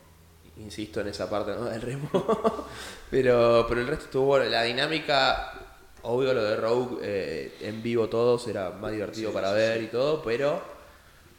insisto 0.58 1.00
en 1.00 1.08
esa 1.08 1.30
parte 1.30 1.52
¿no? 1.52 1.64
del 1.64 1.80
remo. 1.80 2.10
pero, 3.10 3.64
pero 3.68 3.80
el 3.80 3.86
resto 3.86 4.06
estuvo 4.06 4.26
bueno. 4.26 4.44
La 4.46 4.64
dinámica, 4.64 5.78
obvio 6.02 6.34
lo 6.34 6.42
de 6.42 6.56
Rogue 6.56 6.98
eh, 7.00 7.56
en 7.60 7.82
vivo 7.82 8.08
todos 8.08 8.46
era 8.48 8.72
más 8.72 8.92
divertido 8.92 9.32
para 9.32 9.52
ver 9.52 9.84
y 9.84 9.86
todo, 9.86 10.20
pero 10.22 10.75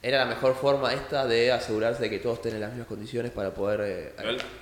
era 0.07 0.19
la 0.19 0.25
mejor 0.25 0.55
forma 0.55 0.93
esta 0.93 1.25
de 1.25 1.51
asegurarse 1.51 2.03
de 2.03 2.09
que 2.09 2.19
todos 2.19 2.41
tienen 2.41 2.61
las 2.61 2.69
mismas 2.69 2.87
condiciones 2.87 3.31
para 3.31 3.53
poder 3.53 3.81
eh, 3.83 4.13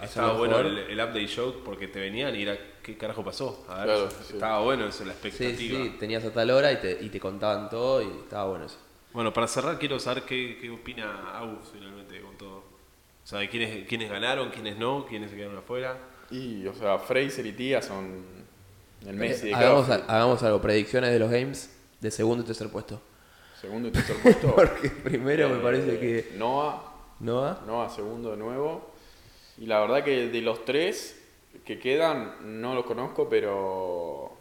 estaba 0.02 0.34
bueno 0.34 0.60
el, 0.60 0.78
el 0.80 1.00
update 1.00 1.28
show 1.28 1.62
porque 1.64 1.88
te 1.88 2.00
venían 2.00 2.36
y 2.36 2.42
era 2.44 2.58
qué 2.82 2.98
carajo 2.98 3.24
pasó. 3.24 3.66
A 3.70 3.78
ver, 3.80 3.86
Claro, 3.86 4.10
sí. 4.12 4.34
estaba 4.34 4.60
bueno 4.62 4.88
eso, 4.88 5.06
la 5.06 5.14
Sí, 5.14 5.28
expectativa. 5.28 5.80
sí, 5.84 5.96
tenías 6.00 6.26
a 6.26 6.32
tal 6.32 6.50
hora 6.52 6.72
y 6.72 6.78
te, 6.78 6.98
y 7.02 7.10
te 7.10 7.20
contaban 7.20 7.70
todo 7.70 8.02
y 8.02 8.08
estaba 8.24 8.46
bueno 8.50 8.66
eso. 8.66 8.78
Bueno, 9.14 9.32
para 9.34 9.48
cerrar 9.48 9.78
quiero 9.80 10.00
saber 10.00 10.24
qué, 10.24 10.58
qué 10.60 10.70
opina 10.70 11.38
Agus 11.38 11.70
finalmente 11.72 12.20
con 12.22 12.38
todo. 12.38 12.58
O 12.58 13.28
sea, 13.28 13.40
de 13.40 13.50
quiénes, 13.50 13.88
quiénes 13.88 14.10
ganaron, 14.10 14.50
quiénes 14.50 14.78
no, 14.78 15.06
quiénes 15.08 15.32
se 15.32 15.38
quedaron 15.38 15.58
afuera. 15.58 15.98
Y, 16.32 16.66
o 16.68 16.74
sea, 16.74 16.98
Fraser 17.00 17.46
y 17.46 17.54
Tía 17.54 17.82
son 17.82 18.24
el 19.08 19.16
Messi 19.16 19.46
de 19.48 19.52
Eh, 19.52 19.56
hagamos, 19.56 19.90
hagamos 19.90 20.44
algo, 20.44 20.62
predicciones 20.62 21.12
de 21.12 21.20
los 21.20 21.30
games 21.32 21.70
de 22.02 22.12
segundo 22.12 22.44
y 22.44 22.48
tercer 22.48 22.70
puesto. 22.70 23.02
Segundo 23.62 23.88
y 23.88 23.92
tercer 23.92 24.18
puesto. 24.18 24.54
Porque 24.56 24.90
primero 24.90 25.50
me 25.50 25.56
Eh, 25.58 25.62
parece 25.62 26.00
que 26.00 26.34
Noah, 26.38 26.82
Noah. 27.20 27.62
Noah 27.66 27.90
segundo 27.90 28.32
de 28.32 28.38
nuevo. 28.38 28.92
Y 29.58 29.66
la 29.66 29.80
verdad 29.80 30.04
que 30.04 30.28
de 30.28 30.42
los 30.42 30.66
tres 30.66 31.22
que 31.64 31.80
quedan, 31.80 32.60
no 32.62 32.76
los 32.76 32.86
conozco, 32.86 33.30
pero 33.30 34.34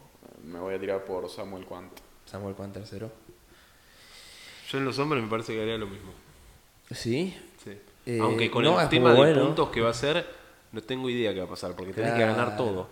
me 0.43 0.59
voy 0.59 0.75
a 0.75 0.79
tirar 0.79 1.05
por 1.05 1.29
Samuel 1.29 1.65
Quant. 1.65 1.91
Samuel 2.25 2.53
Juan 2.55 2.73
tercero. 2.73 3.11
Yo 4.69 4.77
en 4.79 4.85
los 4.85 4.97
hombres 4.99 5.23
me 5.23 5.29
parece 5.29 5.53
que 5.53 5.61
haría 5.61 5.77
lo 5.77 5.87
mismo. 5.87 6.11
Sí. 6.91 7.35
Sí. 7.63 7.77
Eh, 8.05 8.19
Aunque 8.21 8.51
con 8.51 8.63
Noah 8.63 8.83
el 8.83 8.89
tema 8.89 9.11
de 9.11 9.17
bueno. 9.17 9.45
puntos 9.45 9.69
que 9.69 9.81
va 9.81 9.89
a 9.91 9.93
ser, 9.93 10.25
no 10.71 10.81
tengo 10.81 11.09
idea 11.09 11.33
qué 11.33 11.39
va 11.39 11.45
a 11.45 11.49
pasar, 11.49 11.75
porque 11.75 11.93
tenés 11.93 12.13
que 12.13 12.19
ganar 12.21 12.57
todo. 12.57 12.87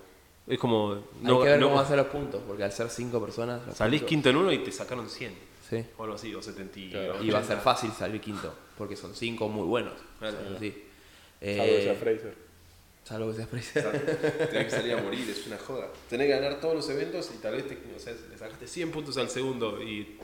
Es 0.48 0.58
como. 0.60 0.94
Hay 0.94 1.02
No, 1.22 1.40
que 1.42 1.50
ver 1.50 1.60
no- 1.60 1.68
cómo 1.70 1.80
hacer 1.82 1.98
los 1.98 2.08
puntos, 2.08 2.42
porque 2.48 2.64
al 2.64 2.72
ser 2.72 2.90
cinco 2.90 3.20
personas. 3.22 3.62
salís 3.76 4.02
puntos- 4.02 4.10
quinto 4.10 4.30
en 4.30 4.38
uno 4.38 4.52
y 4.52 4.60
te 4.60 4.72
sacaron 4.72 5.10
100. 5.10 5.34
Sí. 5.82 5.86
O 5.98 6.04
algo 6.04 6.16
así, 6.16 6.34
o 6.36 6.42
70. 6.42 6.80
y- 6.80 6.90
Claro. 6.92 7.24
Y 7.24 7.30
va 7.30 7.40
a 7.40 7.44
ser 7.44 7.58
fácil 7.60 7.92
salir 7.92 8.20
quinto, 8.22 8.54
porque 8.78 8.96
son 8.96 9.16
cinco 9.16 9.48
muy 9.50 9.66
buenos. 9.68 9.94
Claro. 10.20 10.38
Sea, 10.38 10.60
sí. 10.60 10.84
Salvo 11.42 11.64
que 11.66 11.82
sea 11.84 11.94
Eh, 11.94 11.98
Fraser. 12.00 12.36
salvo 13.04 13.30
que 13.32 13.36
sea 13.38 13.48
Fraser. 13.48 14.48
Tenés 14.50 14.66
que 14.66 14.70
salir 14.70 14.94
a 14.94 15.02
morir, 15.02 15.30
es 15.30 15.46
una 15.48 15.58
joda. 15.58 15.88
Tenés 16.10 16.28
que 16.28 16.34
ganar 16.34 16.60
todos 16.62 16.76
los 16.76 16.90
eventos 16.90 17.30
y 17.36 17.38
tal 17.42 17.56
vez 17.56 17.68
te, 17.68 17.78
o 17.96 18.00
sea, 18.00 18.14
le 18.32 18.38
sacaste 18.38 18.68
100 18.68 18.92
puntos 18.92 19.18
al 19.18 19.30
segundo 19.30 19.82
y 19.82 20.18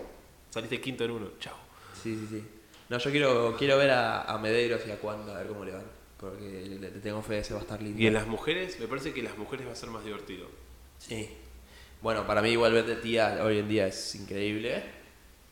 saliste 0.49 0.79
quinto 0.79 1.03
en 1.03 1.11
uno. 1.11 1.31
Chao. 1.39 1.55
Sí, 2.01 2.15
sí, 2.15 2.27
sí. 2.29 2.43
No, 2.89 2.97
yo 2.97 3.11
quiero, 3.11 3.55
quiero 3.57 3.77
ver 3.77 3.91
a, 3.91 4.23
a 4.23 4.37
Medeiros 4.39 4.81
y 4.87 4.91
a 4.91 4.97
Cuando, 4.97 5.33
a 5.33 5.37
ver 5.39 5.47
cómo 5.47 5.63
le 5.65 5.73
van. 5.73 5.83
Porque 6.19 6.43
le, 6.67 6.79
le 6.79 6.89
tengo 6.99 7.21
fe 7.21 7.33
de 7.35 7.39
que 7.39 7.45
se 7.45 7.53
va 7.53 7.59
a 7.59 7.63
estar 7.63 7.81
lindo. 7.81 8.01
Y 8.01 8.07
en 8.07 8.13
las 8.13 8.25
mujeres, 8.27 8.79
me 8.79 8.87
parece 8.87 9.13
que 9.13 9.21
las 9.21 9.37
mujeres 9.37 9.67
va 9.67 9.71
a 9.73 9.75
ser 9.75 9.89
más 9.89 10.03
divertido. 10.03 10.47
Sí. 10.97 11.29
Bueno, 12.01 12.25
para 12.25 12.41
mí 12.41 12.49
igual 12.49 12.73
ver 12.73 12.85
de 12.85 12.95
tía 12.95 13.39
hoy 13.43 13.59
en 13.59 13.67
día 13.69 13.87
es 13.87 14.15
increíble. 14.15 14.83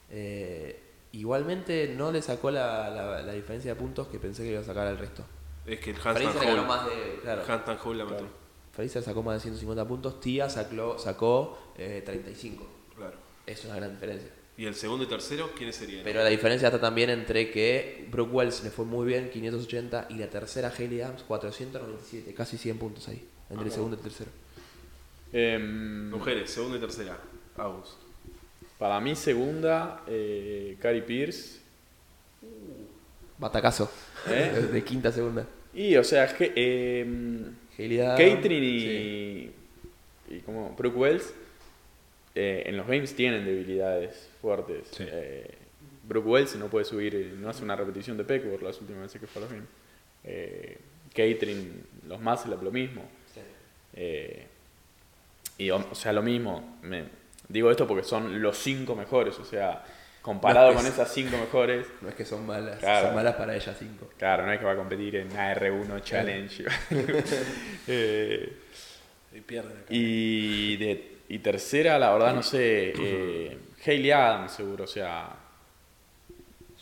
Eh, 0.09 0.79
igualmente 1.11 1.93
no 1.97 2.11
le 2.11 2.21
sacó 2.21 2.51
la, 2.51 2.89
la- 2.89 3.21
la 3.21 3.33
diferencia 3.33 3.73
de 3.73 3.79
puntos 3.79 4.07
que 4.07 4.19
pensé 4.19 4.43
que 4.43 4.47
le 4.49 4.53
iba 4.53 4.61
a 4.61 4.65
sacar 4.65 4.87
al 4.87 4.97
resto. 4.97 5.23
Es 5.65 5.79
que 5.79 5.89
el 5.91 5.97
Fraser 5.97 6.33
ganó 6.45 6.65
más 6.65 6.85
de... 6.85 7.19
Claro. 7.21 7.43
hold 7.83 7.97
la 7.97 8.03
mató. 8.05 8.17
Claro. 8.17 8.33
Fraser 8.73 9.03
sacó 9.03 9.23
más 9.23 9.35
de 9.35 9.41
150 9.41 9.87
puntos, 9.87 10.19
Tía 10.19 10.49
sacó, 10.49 10.97
sacó 10.99 11.73
eh, 11.77 12.01
35. 12.05 12.67
Claro. 12.95 13.15
Es 13.45 13.65
una 13.65 13.75
gran 13.75 13.91
diferencia. 13.91 14.29
¿Y 14.55 14.65
el 14.65 14.75
segundo 14.75 15.03
y 15.03 15.07
tercero 15.07 15.51
quiénes 15.55 15.75
serían? 15.75 16.03
Pero 16.03 16.23
la 16.23 16.29
diferencia 16.29 16.67
está 16.69 16.79
también 16.79 17.09
entre 17.09 17.51
que 17.51 18.07
Brooke 18.09 18.31
Wells 18.33 18.63
le 18.63 18.69
fue 18.71 18.85
muy 18.85 19.05
bien, 19.05 19.29
580, 19.29 20.07
y 20.09 20.15
la 20.15 20.29
tercera 20.29 20.71
Haley 20.75 21.01
Adams, 21.01 21.23
497, 21.23 22.33
casi 22.33 22.57
100 22.57 22.79
puntos 22.79 23.07
ahí, 23.07 23.27
entre 23.49 23.65
el 23.67 23.71
segundo 23.71 23.95
y 23.95 23.99
el 23.99 24.03
tercero. 24.03 24.31
Em, 25.33 26.09
Mujeres, 26.09 26.49
segunda 26.49 26.77
y 26.77 26.79
tercera. 26.79 27.17
Agus. 27.57 27.97
Para 28.77 28.99
mí, 28.99 29.15
segunda, 29.15 30.03
eh, 30.07 30.77
Cari 30.79 31.01
Pierce. 31.01 31.59
Batacazo. 33.37 33.91
¿Eh? 34.29 34.67
De 34.71 34.83
quinta 34.83 35.09
a 35.09 35.11
segunda. 35.11 35.45
Y, 35.73 35.95
o 35.95 36.03
sea, 36.03 36.25
es 36.25 36.33
que. 36.33 36.51
sí. 38.55 39.51
y, 40.29 40.35
y 40.35 40.39
como 40.41 40.71
Brooke 40.75 40.97
Wells 40.97 41.33
eh, 42.35 42.63
en 42.65 42.77
los 42.77 42.87
games 42.87 43.15
tienen 43.15 43.45
debilidades 43.45 44.29
fuertes. 44.41 44.87
Sí. 44.91 45.05
Eh, 45.07 45.49
Brooke 46.07 46.27
Wells 46.27 46.55
no 46.55 46.67
puede 46.67 46.85
subir, 46.85 47.15
eh, 47.15 47.33
no 47.37 47.49
hace 47.49 47.63
una 47.63 47.75
repetición 47.75 48.17
de 48.17 48.23
Peckworth 48.23 48.61
las 48.61 48.79
últimas 48.79 49.03
veces 49.03 49.19
que 49.21 49.27
fue 49.27 49.41
a 49.41 49.45
los 49.45 49.51
games. 49.53 49.67
Eh, 50.23 50.77
Catherine, 51.13 51.69
los 52.07 52.19
Up 52.19 52.63
lo 52.63 52.71
mismo. 52.71 53.03
Sí. 53.33 53.41
Eh, 53.93 54.45
y 55.57 55.69
o, 55.69 55.85
o 55.91 55.95
sea, 55.95 56.13
lo 56.13 56.21
mismo. 56.21 56.77
me- 56.83 57.16
digo 57.49 57.71
esto 57.71 57.87
porque 57.87 58.03
son 58.03 58.41
los 58.41 58.57
cinco 58.57 58.95
mejores. 58.95 59.37
O 59.39 59.45
sea, 59.45 59.83
comparado 60.21 60.69
No, 60.69 60.77
con 60.77 60.85
es- 60.85 60.93
esas 60.93 61.13
cinco 61.13 61.37
mejores, 61.37 61.87
No 62.01 62.09
es 62.09 62.15
que 62.15 62.25
son 62.25 62.45
malas, 62.45 62.79
Claro. 62.79 63.07
son 63.07 63.15
malas 63.15 63.35
para 63.35 63.55
ellas 63.55 63.75
cinco. 63.79 64.09
claro, 64.17 64.45
no 64.45 64.51
es 64.53 64.59
que 64.59 64.65
va 64.65 64.73
a 64.73 64.75
competir 64.75 65.15
en 65.15 65.29
AR1 65.31 66.01
Challenge. 66.03 66.65
Eh, 67.87 68.53
Y 69.33 69.41
pierden 69.41 69.71
acá. 69.73 69.85
Y, 69.89 70.77
de, 70.77 71.17
y 71.29 71.39
tercera, 71.39 71.99
la 71.99 72.11
verdad, 72.13 72.33
no 72.33 72.43
sé. 72.43 72.93
Eh, 72.99 73.57
Hayley 73.85 74.11
Adams, 74.11 74.51
seguro. 74.53 74.83
O 74.83 74.87
sea, 74.87 75.35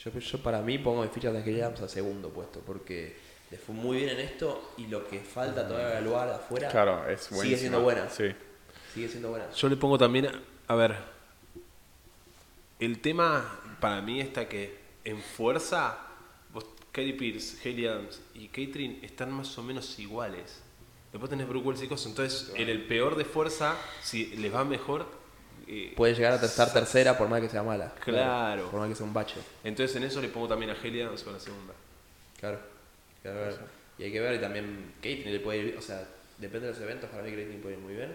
Yo, 0.03 0.11
yo 0.19 0.37
para 0.39 0.61
mí 0.61 0.77
pongo 0.79 1.01
mis 1.03 1.11
fichas 1.11 1.33
de 1.33 1.41
Haley 1.41 1.61
Adams 1.61 1.81
a 1.81 1.87
segundo 1.89 2.29
puesto, 2.29 2.61
porque 2.65 3.15
le 3.51 3.57
fue 3.57 3.75
muy 3.75 3.97
bien 3.97 4.09
en 4.09 4.19
esto 4.21 4.73
y 4.77 4.87
lo 4.87 5.07
que 5.07 5.19
falta 5.19 5.67
todavía 5.67 5.91
evaluar 5.91 6.29
afuera 6.29 6.69
claro, 6.69 7.07
es 7.09 7.21
sigue 7.21 7.57
siendo 7.57 7.81
buena. 7.81 8.09
Sí. 8.09 8.31
Sigue 8.93 9.07
siendo 9.07 9.29
buena. 9.29 9.45
Yo 9.51 9.67
le 9.69 9.75
pongo 9.77 9.97
también, 9.97 10.29
a- 10.67 10.75
ver, 10.75 10.95
el 12.79 12.99
tema 12.99 13.59
para 13.79 14.01
mí 14.01 14.19
está 14.19 14.47
que 14.47 14.77
en 15.03 15.21
fuerza, 15.21 15.97
vos, 16.53 16.65
Katy 16.91 17.13
Pierce, 17.13 17.57
Hayley 17.63 17.87
Adams 17.87 18.21
y 18.33 18.47
Catherine 18.47 18.99
están 19.03 19.31
más 19.31 19.57
o 19.57 19.63
menos 19.63 19.97
iguales. 19.99 20.61
Después 21.11 21.29
tenés 21.29 21.47
Brooke 21.47 21.67
Wells 21.67 21.81
y 21.83 21.87
cosas, 21.87 22.07
entonces 22.07 22.51
en 22.55 22.67
el 22.69 22.83
peor 22.85 23.15
de 23.15 23.23
fuerza, 23.25 23.77
si 24.03 24.27
les 24.37 24.53
va 24.53 24.63
mejor, 24.65 25.05
eh, 25.67 25.93
Puede 25.95 26.13
llegar 26.13 26.33
a 26.33 26.45
estar 26.45 26.71
tercera 26.73 27.17
por 27.17 27.27
más 27.29 27.41
que 27.41 27.49
sea 27.49 27.63
mala. 27.63 27.93
Claro. 28.03 28.69
Por 28.69 28.81
más 28.81 28.89
que 28.89 28.95
sea 28.95 29.05
un 29.05 29.13
bache. 29.13 29.37
entonces 29.63 29.95
en 29.95 30.03
eso 30.03 30.21
le 30.21 30.27
pongo 30.27 30.47
también 30.47 30.69
a 30.71 30.73
Hayley 30.73 31.01
Adams 31.01 31.23
para 31.23 31.37
la 31.37 31.43
segunda. 31.43 31.73
Claro. 32.39 32.59
Claro, 33.23 33.39
claro. 33.39 33.57
Y 33.97 34.03
hay 34.03 34.11
que 34.11 34.19
ver, 34.19 34.35
y 34.35 34.39
también 34.41 34.93
Caitlyn 35.01 35.33
le 35.33 35.39
puede 35.39 35.59
ir, 35.59 35.75
o 35.77 35.81
sea, 35.81 36.05
depende 36.37 36.67
de 36.67 36.73
los 36.73 36.81
eventos, 36.81 37.09
para 37.09 37.23
mí 37.23 37.31
Caitlyn 37.31 37.61
puede 37.61 37.75
ir 37.75 37.81
muy 37.81 37.93
bien. 37.95 38.11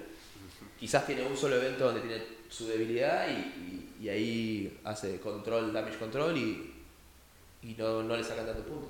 Quizás 0.79 1.07
tiene 1.07 1.27
un 1.27 1.37
solo 1.37 1.57
evento 1.57 1.87
donde 1.87 2.03
tiene 2.03 2.23
su 2.51 2.67
debilidad 2.67 3.27
y, 3.29 3.33
y- 3.33 3.87
y 4.05 4.09
ahí 4.09 4.81
hace 4.85 5.19
control, 5.21 5.73
damage 5.73 5.99
control 5.99 6.37
y, 6.37 6.73
y 7.63 7.75
no, 7.79 8.03
no 8.03 8.17
le 8.17 8.25
sacan 8.25 8.47
tantos 8.47 8.65
puntos. 8.67 8.89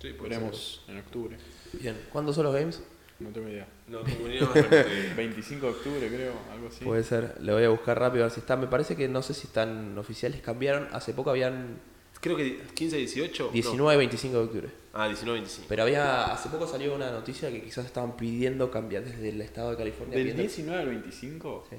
Sí, 0.00 0.12
Veremos 0.22 0.82
en 0.88 0.98
octubre. 0.98 1.36
Bien, 1.74 1.96
¿cuándo 2.12 2.32
son 2.32 2.44
los 2.44 2.54
games? 2.54 2.82
No 3.20 3.30
tengo 3.30 3.48
idea. 3.48 3.66
No, 3.88 4.02
de- 4.02 5.12
25 5.16 5.66
de 5.66 5.72
octubre, 5.72 6.08
creo, 6.08 6.32
algo 6.52 6.68
así. 6.68 6.84
Puede 6.84 7.02
ser, 7.04 7.40
le 7.40 7.52
voy 7.52 7.64
a 7.64 7.68
buscar 7.70 7.98
rápido 7.98 8.24
a 8.24 8.26
ver 8.26 8.32
si 8.34 8.40
están. 8.40 8.60
Me 8.60 8.66
parece 8.66 8.96
que 8.96 9.08
no 9.08 9.22
sé 9.22 9.34
si 9.34 9.46
están 9.46 9.96
oficiales, 9.98 10.40
cambiaron. 10.42 10.88
Hace 10.92 11.12
poco 11.14 11.30
habían 11.30 11.78
Creo 12.20 12.36
que 12.36 12.62
15, 12.74 12.96
18. 12.96 13.44
no. 13.46 13.50
19 13.52 13.94
y 13.94 13.98
25 13.98 14.36
de 14.38 14.44
octubre. 14.44 14.68
Ah, 14.92 15.06
19, 15.06 15.38
25. 15.40 15.66
Pero 15.68 15.82
había, 15.82 16.24
hace 16.32 16.48
poco 16.48 16.66
salió 16.66 16.94
una 16.94 17.10
noticia 17.10 17.50
que 17.50 17.62
quizás 17.62 17.84
estaban 17.86 18.16
pidiendo 18.16 18.70
cambiar 18.70 19.04
desde 19.04 19.28
el 19.30 19.40
estado 19.40 19.70
de 19.72 19.76
California. 19.76 20.16
Del 20.16 20.26
pidiendo- 20.28 20.42
19 20.42 20.80
al 20.82 20.88
25, 20.88 21.66
Sí. 21.70 21.76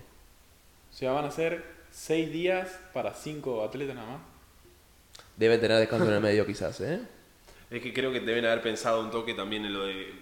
O 0.95 0.97
sea, 0.97 1.11
van 1.11 1.25
a 1.25 1.31
ser 1.31 1.61
6 1.91 2.31
días 2.31 2.79
para 2.93 3.13
5 3.13 3.65
atletas 3.65 3.97
nada 3.97 4.11
más. 4.11 4.21
Deben 5.35 5.59
tener 5.59 5.77
descanso 5.77 6.07
en 6.07 6.13
el 6.13 6.21
medio 6.21 6.45
quizás, 6.45 6.79
¿eh? 6.79 7.01
Es 7.69 7.81
que 7.83 7.93
creo 7.93 8.13
que 8.13 8.21
deben 8.21 8.45
haber 8.45 8.61
pensado 8.61 9.01
un 9.01 9.11
toque 9.11 9.33
también 9.33 9.65
en 9.65 9.73
lo 9.73 9.83
de. 9.83 10.13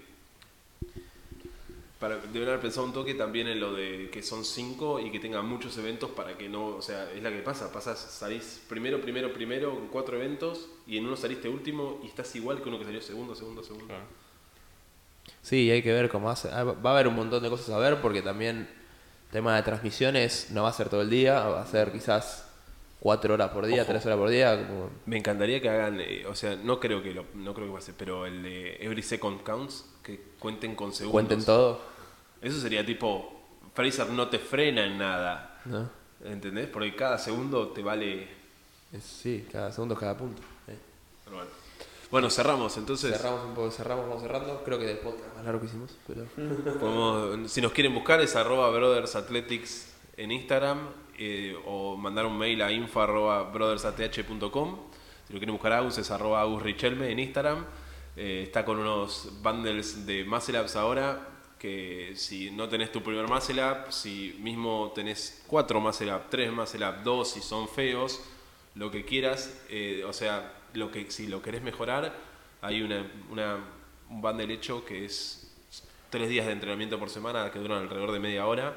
Para, 1.99 2.17
deben 2.17 2.47
haber 2.47 2.59
pensado 2.59 2.87
un 2.87 2.93
toque 2.93 3.13
también 3.13 3.47
en 3.49 3.59
lo 3.59 3.75
de 3.75 4.09
que 4.11 4.23
son 4.23 4.43
cinco 4.43 4.99
y 4.99 5.11
que 5.11 5.19
tengan 5.19 5.47
muchos 5.47 5.77
eventos 5.77 6.09
para 6.09 6.35
que 6.39 6.49
no. 6.49 6.69
O 6.69 6.81
sea, 6.81 7.07
es 7.11 7.21
la 7.21 7.29
que 7.29 7.43
pasa. 7.43 7.71
Pasas, 7.71 7.99
salís 7.99 8.59
primero, 8.67 8.99
primero, 8.99 9.31
primero 9.31 9.77
en 9.77 9.89
cuatro 9.89 10.17
eventos 10.17 10.69
y 10.87 10.97
en 10.97 11.05
uno 11.05 11.15
saliste 11.15 11.49
último 11.49 11.99
y 12.03 12.07
estás 12.07 12.35
igual 12.35 12.63
que 12.63 12.69
uno 12.69 12.79
que 12.79 12.85
salió 12.85 12.99
segundo, 12.99 13.35
segundo, 13.35 13.61
segundo. 13.61 13.85
Claro. 13.85 14.05
Sí, 15.43 15.69
hay 15.69 15.83
que 15.83 15.93
ver 15.93 16.09
cómo 16.09 16.31
hace. 16.31 16.49
ah, 16.51 16.63
Va 16.63 16.89
a 16.89 16.93
haber 16.93 17.07
un 17.07 17.15
montón 17.15 17.43
de 17.43 17.49
cosas 17.51 17.69
a 17.69 17.77
ver 17.77 18.01
porque 18.01 18.23
también 18.23 18.81
tema 19.33 19.55
de 19.57 19.63
transmisiones 19.63 20.47
no 20.51 20.63
va 20.63 20.69
a 20.69 20.73
ser 20.73 20.87
todo 20.87 21.01
el 21.01 21.09
día, 21.09 21.39
va 21.41 21.61
a 21.63 21.65
ser 21.67 21.91
quizás 21.91 22.47
cuatro 23.01 23.33
horas 23.33 23.49
por 23.49 23.65
día, 23.65 23.81
Ojo. 23.81 23.91
tres 23.91 24.05
horas 24.05 24.17
por 24.17 24.29
día. 24.29 24.55
como- 24.67 24.89
Me 25.05 25.17
encantaría 25.17 25.59
que 25.59 25.67
hagan, 25.69 25.99
eh, 25.99 26.25
o 26.25 26.35
sea, 26.35 26.55
no 26.55 26.79
creo 26.79 27.03
que 27.03 27.13
lo, 27.13 27.25
no 27.33 27.53
creo 27.53 27.67
que 27.67 27.73
pase, 27.73 27.93
pero 27.97 28.25
el 28.25 28.41
de 28.43 28.77
Every 28.79 29.01
Second 29.03 29.43
Counts, 29.43 29.85
que 30.01 30.21
cuenten 30.39 30.75
con 30.75 30.93
segundos. 30.93 31.11
cuenten 31.11 31.43
todo. 31.45 31.81
Eso 32.41 32.59
sería 32.61 32.85
tipo, 32.85 33.41
Fraser 33.73 34.07
no 34.09 34.29
te 34.29 34.39
frena 34.39 34.85
en 34.85 34.97
nada, 34.97 35.59
¿no? 35.65 35.89
¿entendés? 36.23 36.67
Porque 36.67 36.95
cada 36.95 37.17
segundo 37.17 37.69
te 37.69 37.81
vale... 37.83 38.27
Es- 38.93 39.03
sí, 39.03 39.45
cada 39.51 39.71
segundo, 39.71 39.95
cada 39.95 40.15
punto. 40.15 40.41
¿eh? 40.67 40.77
Pero 41.25 41.37
bueno. 41.37 41.51
Bueno, 42.13 42.29
cerramos 42.29 42.77
entonces. 42.77 43.17
Cerramos 43.17 43.43
un 43.43 43.55
poco, 43.55 43.71
cerramos, 43.71 44.07
vamos 44.07 44.21
cerrando. 44.21 44.61
Creo 44.63 44.77
que 44.77 44.85
del 44.85 44.99
podcast 44.99 45.33
más 45.35 45.43
largo 45.45 45.61
que 45.61 45.65
hicimos, 45.65 45.97
pero. 46.05 46.25
Podemos- 46.79 47.51
si 47.51 47.59
nos 47.59 47.71
quieren 47.71 47.91
buscar 47.91 48.21
es 48.21 48.35
arroba 48.35 48.69
Brothers 48.69 49.15
Athletics 49.15 49.91
en 50.15 50.31
Instagram 50.31 50.89
eh, 51.17 51.57
o 51.65 51.97
mandar 51.97 52.27
un 52.27 52.37
mail 52.37 52.61
a 52.61 52.71
info 52.71 53.01
arroba 53.01 53.41
brothersath.com. 53.51 54.77
Si 55.27 55.33
lo 55.33 55.39
quieren 55.39 55.55
buscar 55.55 55.73
a 55.73 55.77
Agus 55.79 55.97
es 55.97 56.11
arroba 56.11 56.41
Agus 56.41 56.61
Richelme 56.61 57.09
en 57.09 57.17
Instagram. 57.17 57.65
Eh, 58.15 58.43
está 58.45 58.63
con 58.63 58.77
unos 58.77 59.29
bundles 59.41 60.05
de 60.05 60.23
Muscle 60.23 60.61
Ups 60.61 60.75
ahora 60.75 61.29
que 61.57 62.13
si 62.15 62.51
no 62.51 62.69
tenés 62.69 62.91
tu 62.91 63.01
primer 63.01 63.27
Muscle 63.27 63.59
Up, 63.65 63.91
si 63.91 64.37
mismo 64.39 64.91
tenés 64.93 65.43
cuatro 65.47 65.79
Muscle 65.79 66.13
Up, 66.13 66.29
tres 66.29 66.51
Muscle 66.51 66.87
Up, 66.87 67.01
dos 67.03 67.31
si 67.31 67.41
son 67.41 67.67
feos, 67.67 68.21
lo 68.75 68.91
que 68.91 69.03
quieras, 69.03 69.51
eh, 69.69 70.03
o 70.07 70.13
sea, 70.13 70.59
lo 70.73 70.91
que 70.91 71.09
si 71.11 71.27
lo 71.27 71.41
querés 71.41 71.61
mejorar, 71.61 72.13
hay 72.61 72.81
una, 72.81 73.05
una- 73.29 73.57
un 74.09 74.21
bundle 74.21 74.53
hecho 74.53 74.85
que 74.85 75.05
es 75.05 75.51
tres 76.09 76.29
días 76.29 76.45
de 76.45 76.51
entrenamiento 76.53 76.99
por 76.99 77.09
semana 77.09 77.51
que 77.51 77.59
duran 77.59 77.79
alrededor 77.83 78.11
de 78.11 78.19
media 78.19 78.45
hora, 78.45 78.75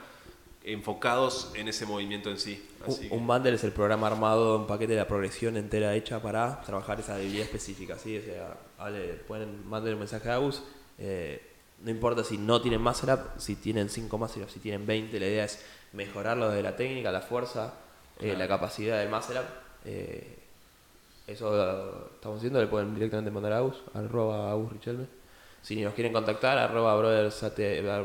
enfocados 0.65 1.53
en 1.55 1.69
ese 1.69 1.87
movimiento 1.87 2.31
en 2.31 2.39
sí. 2.39 2.67
Así 2.87 3.09
Un, 3.11 3.21
un 3.21 3.27
bundle 3.27 3.55
es 3.55 3.65
el 3.65 3.73
programa 3.73 4.07
armado, 4.09 4.59
un 4.59 4.67
paquete 4.67 4.93
de 4.95 4.99
la 4.99 5.07
progresión 5.09 5.57
entera 5.57 5.95
hecha 5.95 6.21
para 6.21 6.61
trabajar 6.63 6.99
esa 7.01 7.15
habilidad 7.15 7.45
específica. 7.45 7.97
¿sí? 7.99 8.19
O 8.19 8.23
sea, 8.23 8.57
pueden 9.29 9.69
mandar 9.69 9.93
un 9.93 10.01
mensaje 10.01 10.29
a 10.31 10.35
Agus. 10.37 10.63
eh, 10.99 11.53
no 11.83 11.91
importa 11.91 12.25
si 12.25 12.39
no 12.39 12.63
tienen 12.63 12.81
muscle 12.81 13.13
up, 13.13 13.21
si 13.37 13.55
tienen 13.57 13.91
5 13.91 14.17
muscle 14.17 14.43
up, 14.45 14.51
si 14.51 14.61
tienen 14.61 14.87
20, 14.87 15.21
la 15.21 15.27
idea 15.27 15.45
es 15.45 15.63
mejorarlo 15.93 16.49
de 16.51 16.63
la 16.63 16.75
técnica, 16.75 17.13
la 17.13 17.21
fuerza, 17.21 17.75
eh, 18.19 18.35
la 18.37 18.49
capacidad 18.49 18.99
del 18.99 19.11
muscle 19.11 19.39
up. 19.41 19.45
eh, 19.85 20.39
eso 21.27 21.51
lo 21.51 22.07
estamos 22.15 22.39
haciendo, 22.39 22.61
le 22.61 22.67
pueden 22.69 22.95
directamente 22.95 23.31
mandar 23.31 23.53
a 23.53 23.59
Agus, 23.59 23.77
arroba 23.95 24.51
Agus 24.51 24.73
Richelme. 24.73 25.07
Si 25.63 25.83
nos 25.83 25.95
quieren 25.95 26.13
contactar, 26.13 26.57
arroba 26.59 26.97
brothers, 26.97 27.41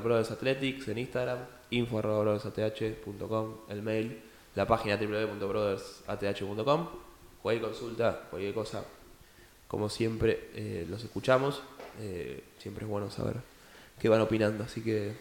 brothers 0.04 0.32
Athletics 0.32 0.88
en 0.88 0.98
Instagram, 0.98 1.40
info 1.70 2.00
arroba 2.00 2.22
brothersath.com, 2.24 3.56
el 3.70 3.82
mail, 3.84 4.20
la 4.56 4.66
página 4.66 4.98
www.brothersath.com, 4.98 6.88
cualquier 7.42 7.64
consulta, 7.70 8.22
cualquier 8.30 8.54
cosa, 8.54 8.84
como 9.68 9.90
siempre, 9.90 10.50
eh, 10.56 10.86
los 10.90 11.04
escuchamos. 11.04 11.62
eh, 12.00 12.44
siempre 12.58 12.86
es 12.86 12.90
bueno 12.90 13.12
saber 13.12 13.36
qué 14.00 14.10
van 14.10 14.22
opinando, 14.22 14.64
así 14.64 14.82
que 14.82 15.14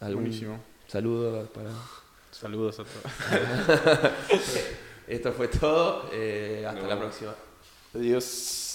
algún 0.00 0.24
Buenísimo. 0.24 0.58
saludo 0.88 1.46
para... 1.46 1.70
Saludos 2.32 2.80
a 2.80 2.84
todos. 2.84 4.12
Esto 5.06 5.32
fue 5.32 5.48
todo, 5.48 6.08
eh, 6.12 6.64
hasta 6.66 6.80
Nos 6.80 6.88
la 6.88 6.94
vemos. 6.94 7.14
próxima. 7.16 7.34
Adiós. 7.94 8.71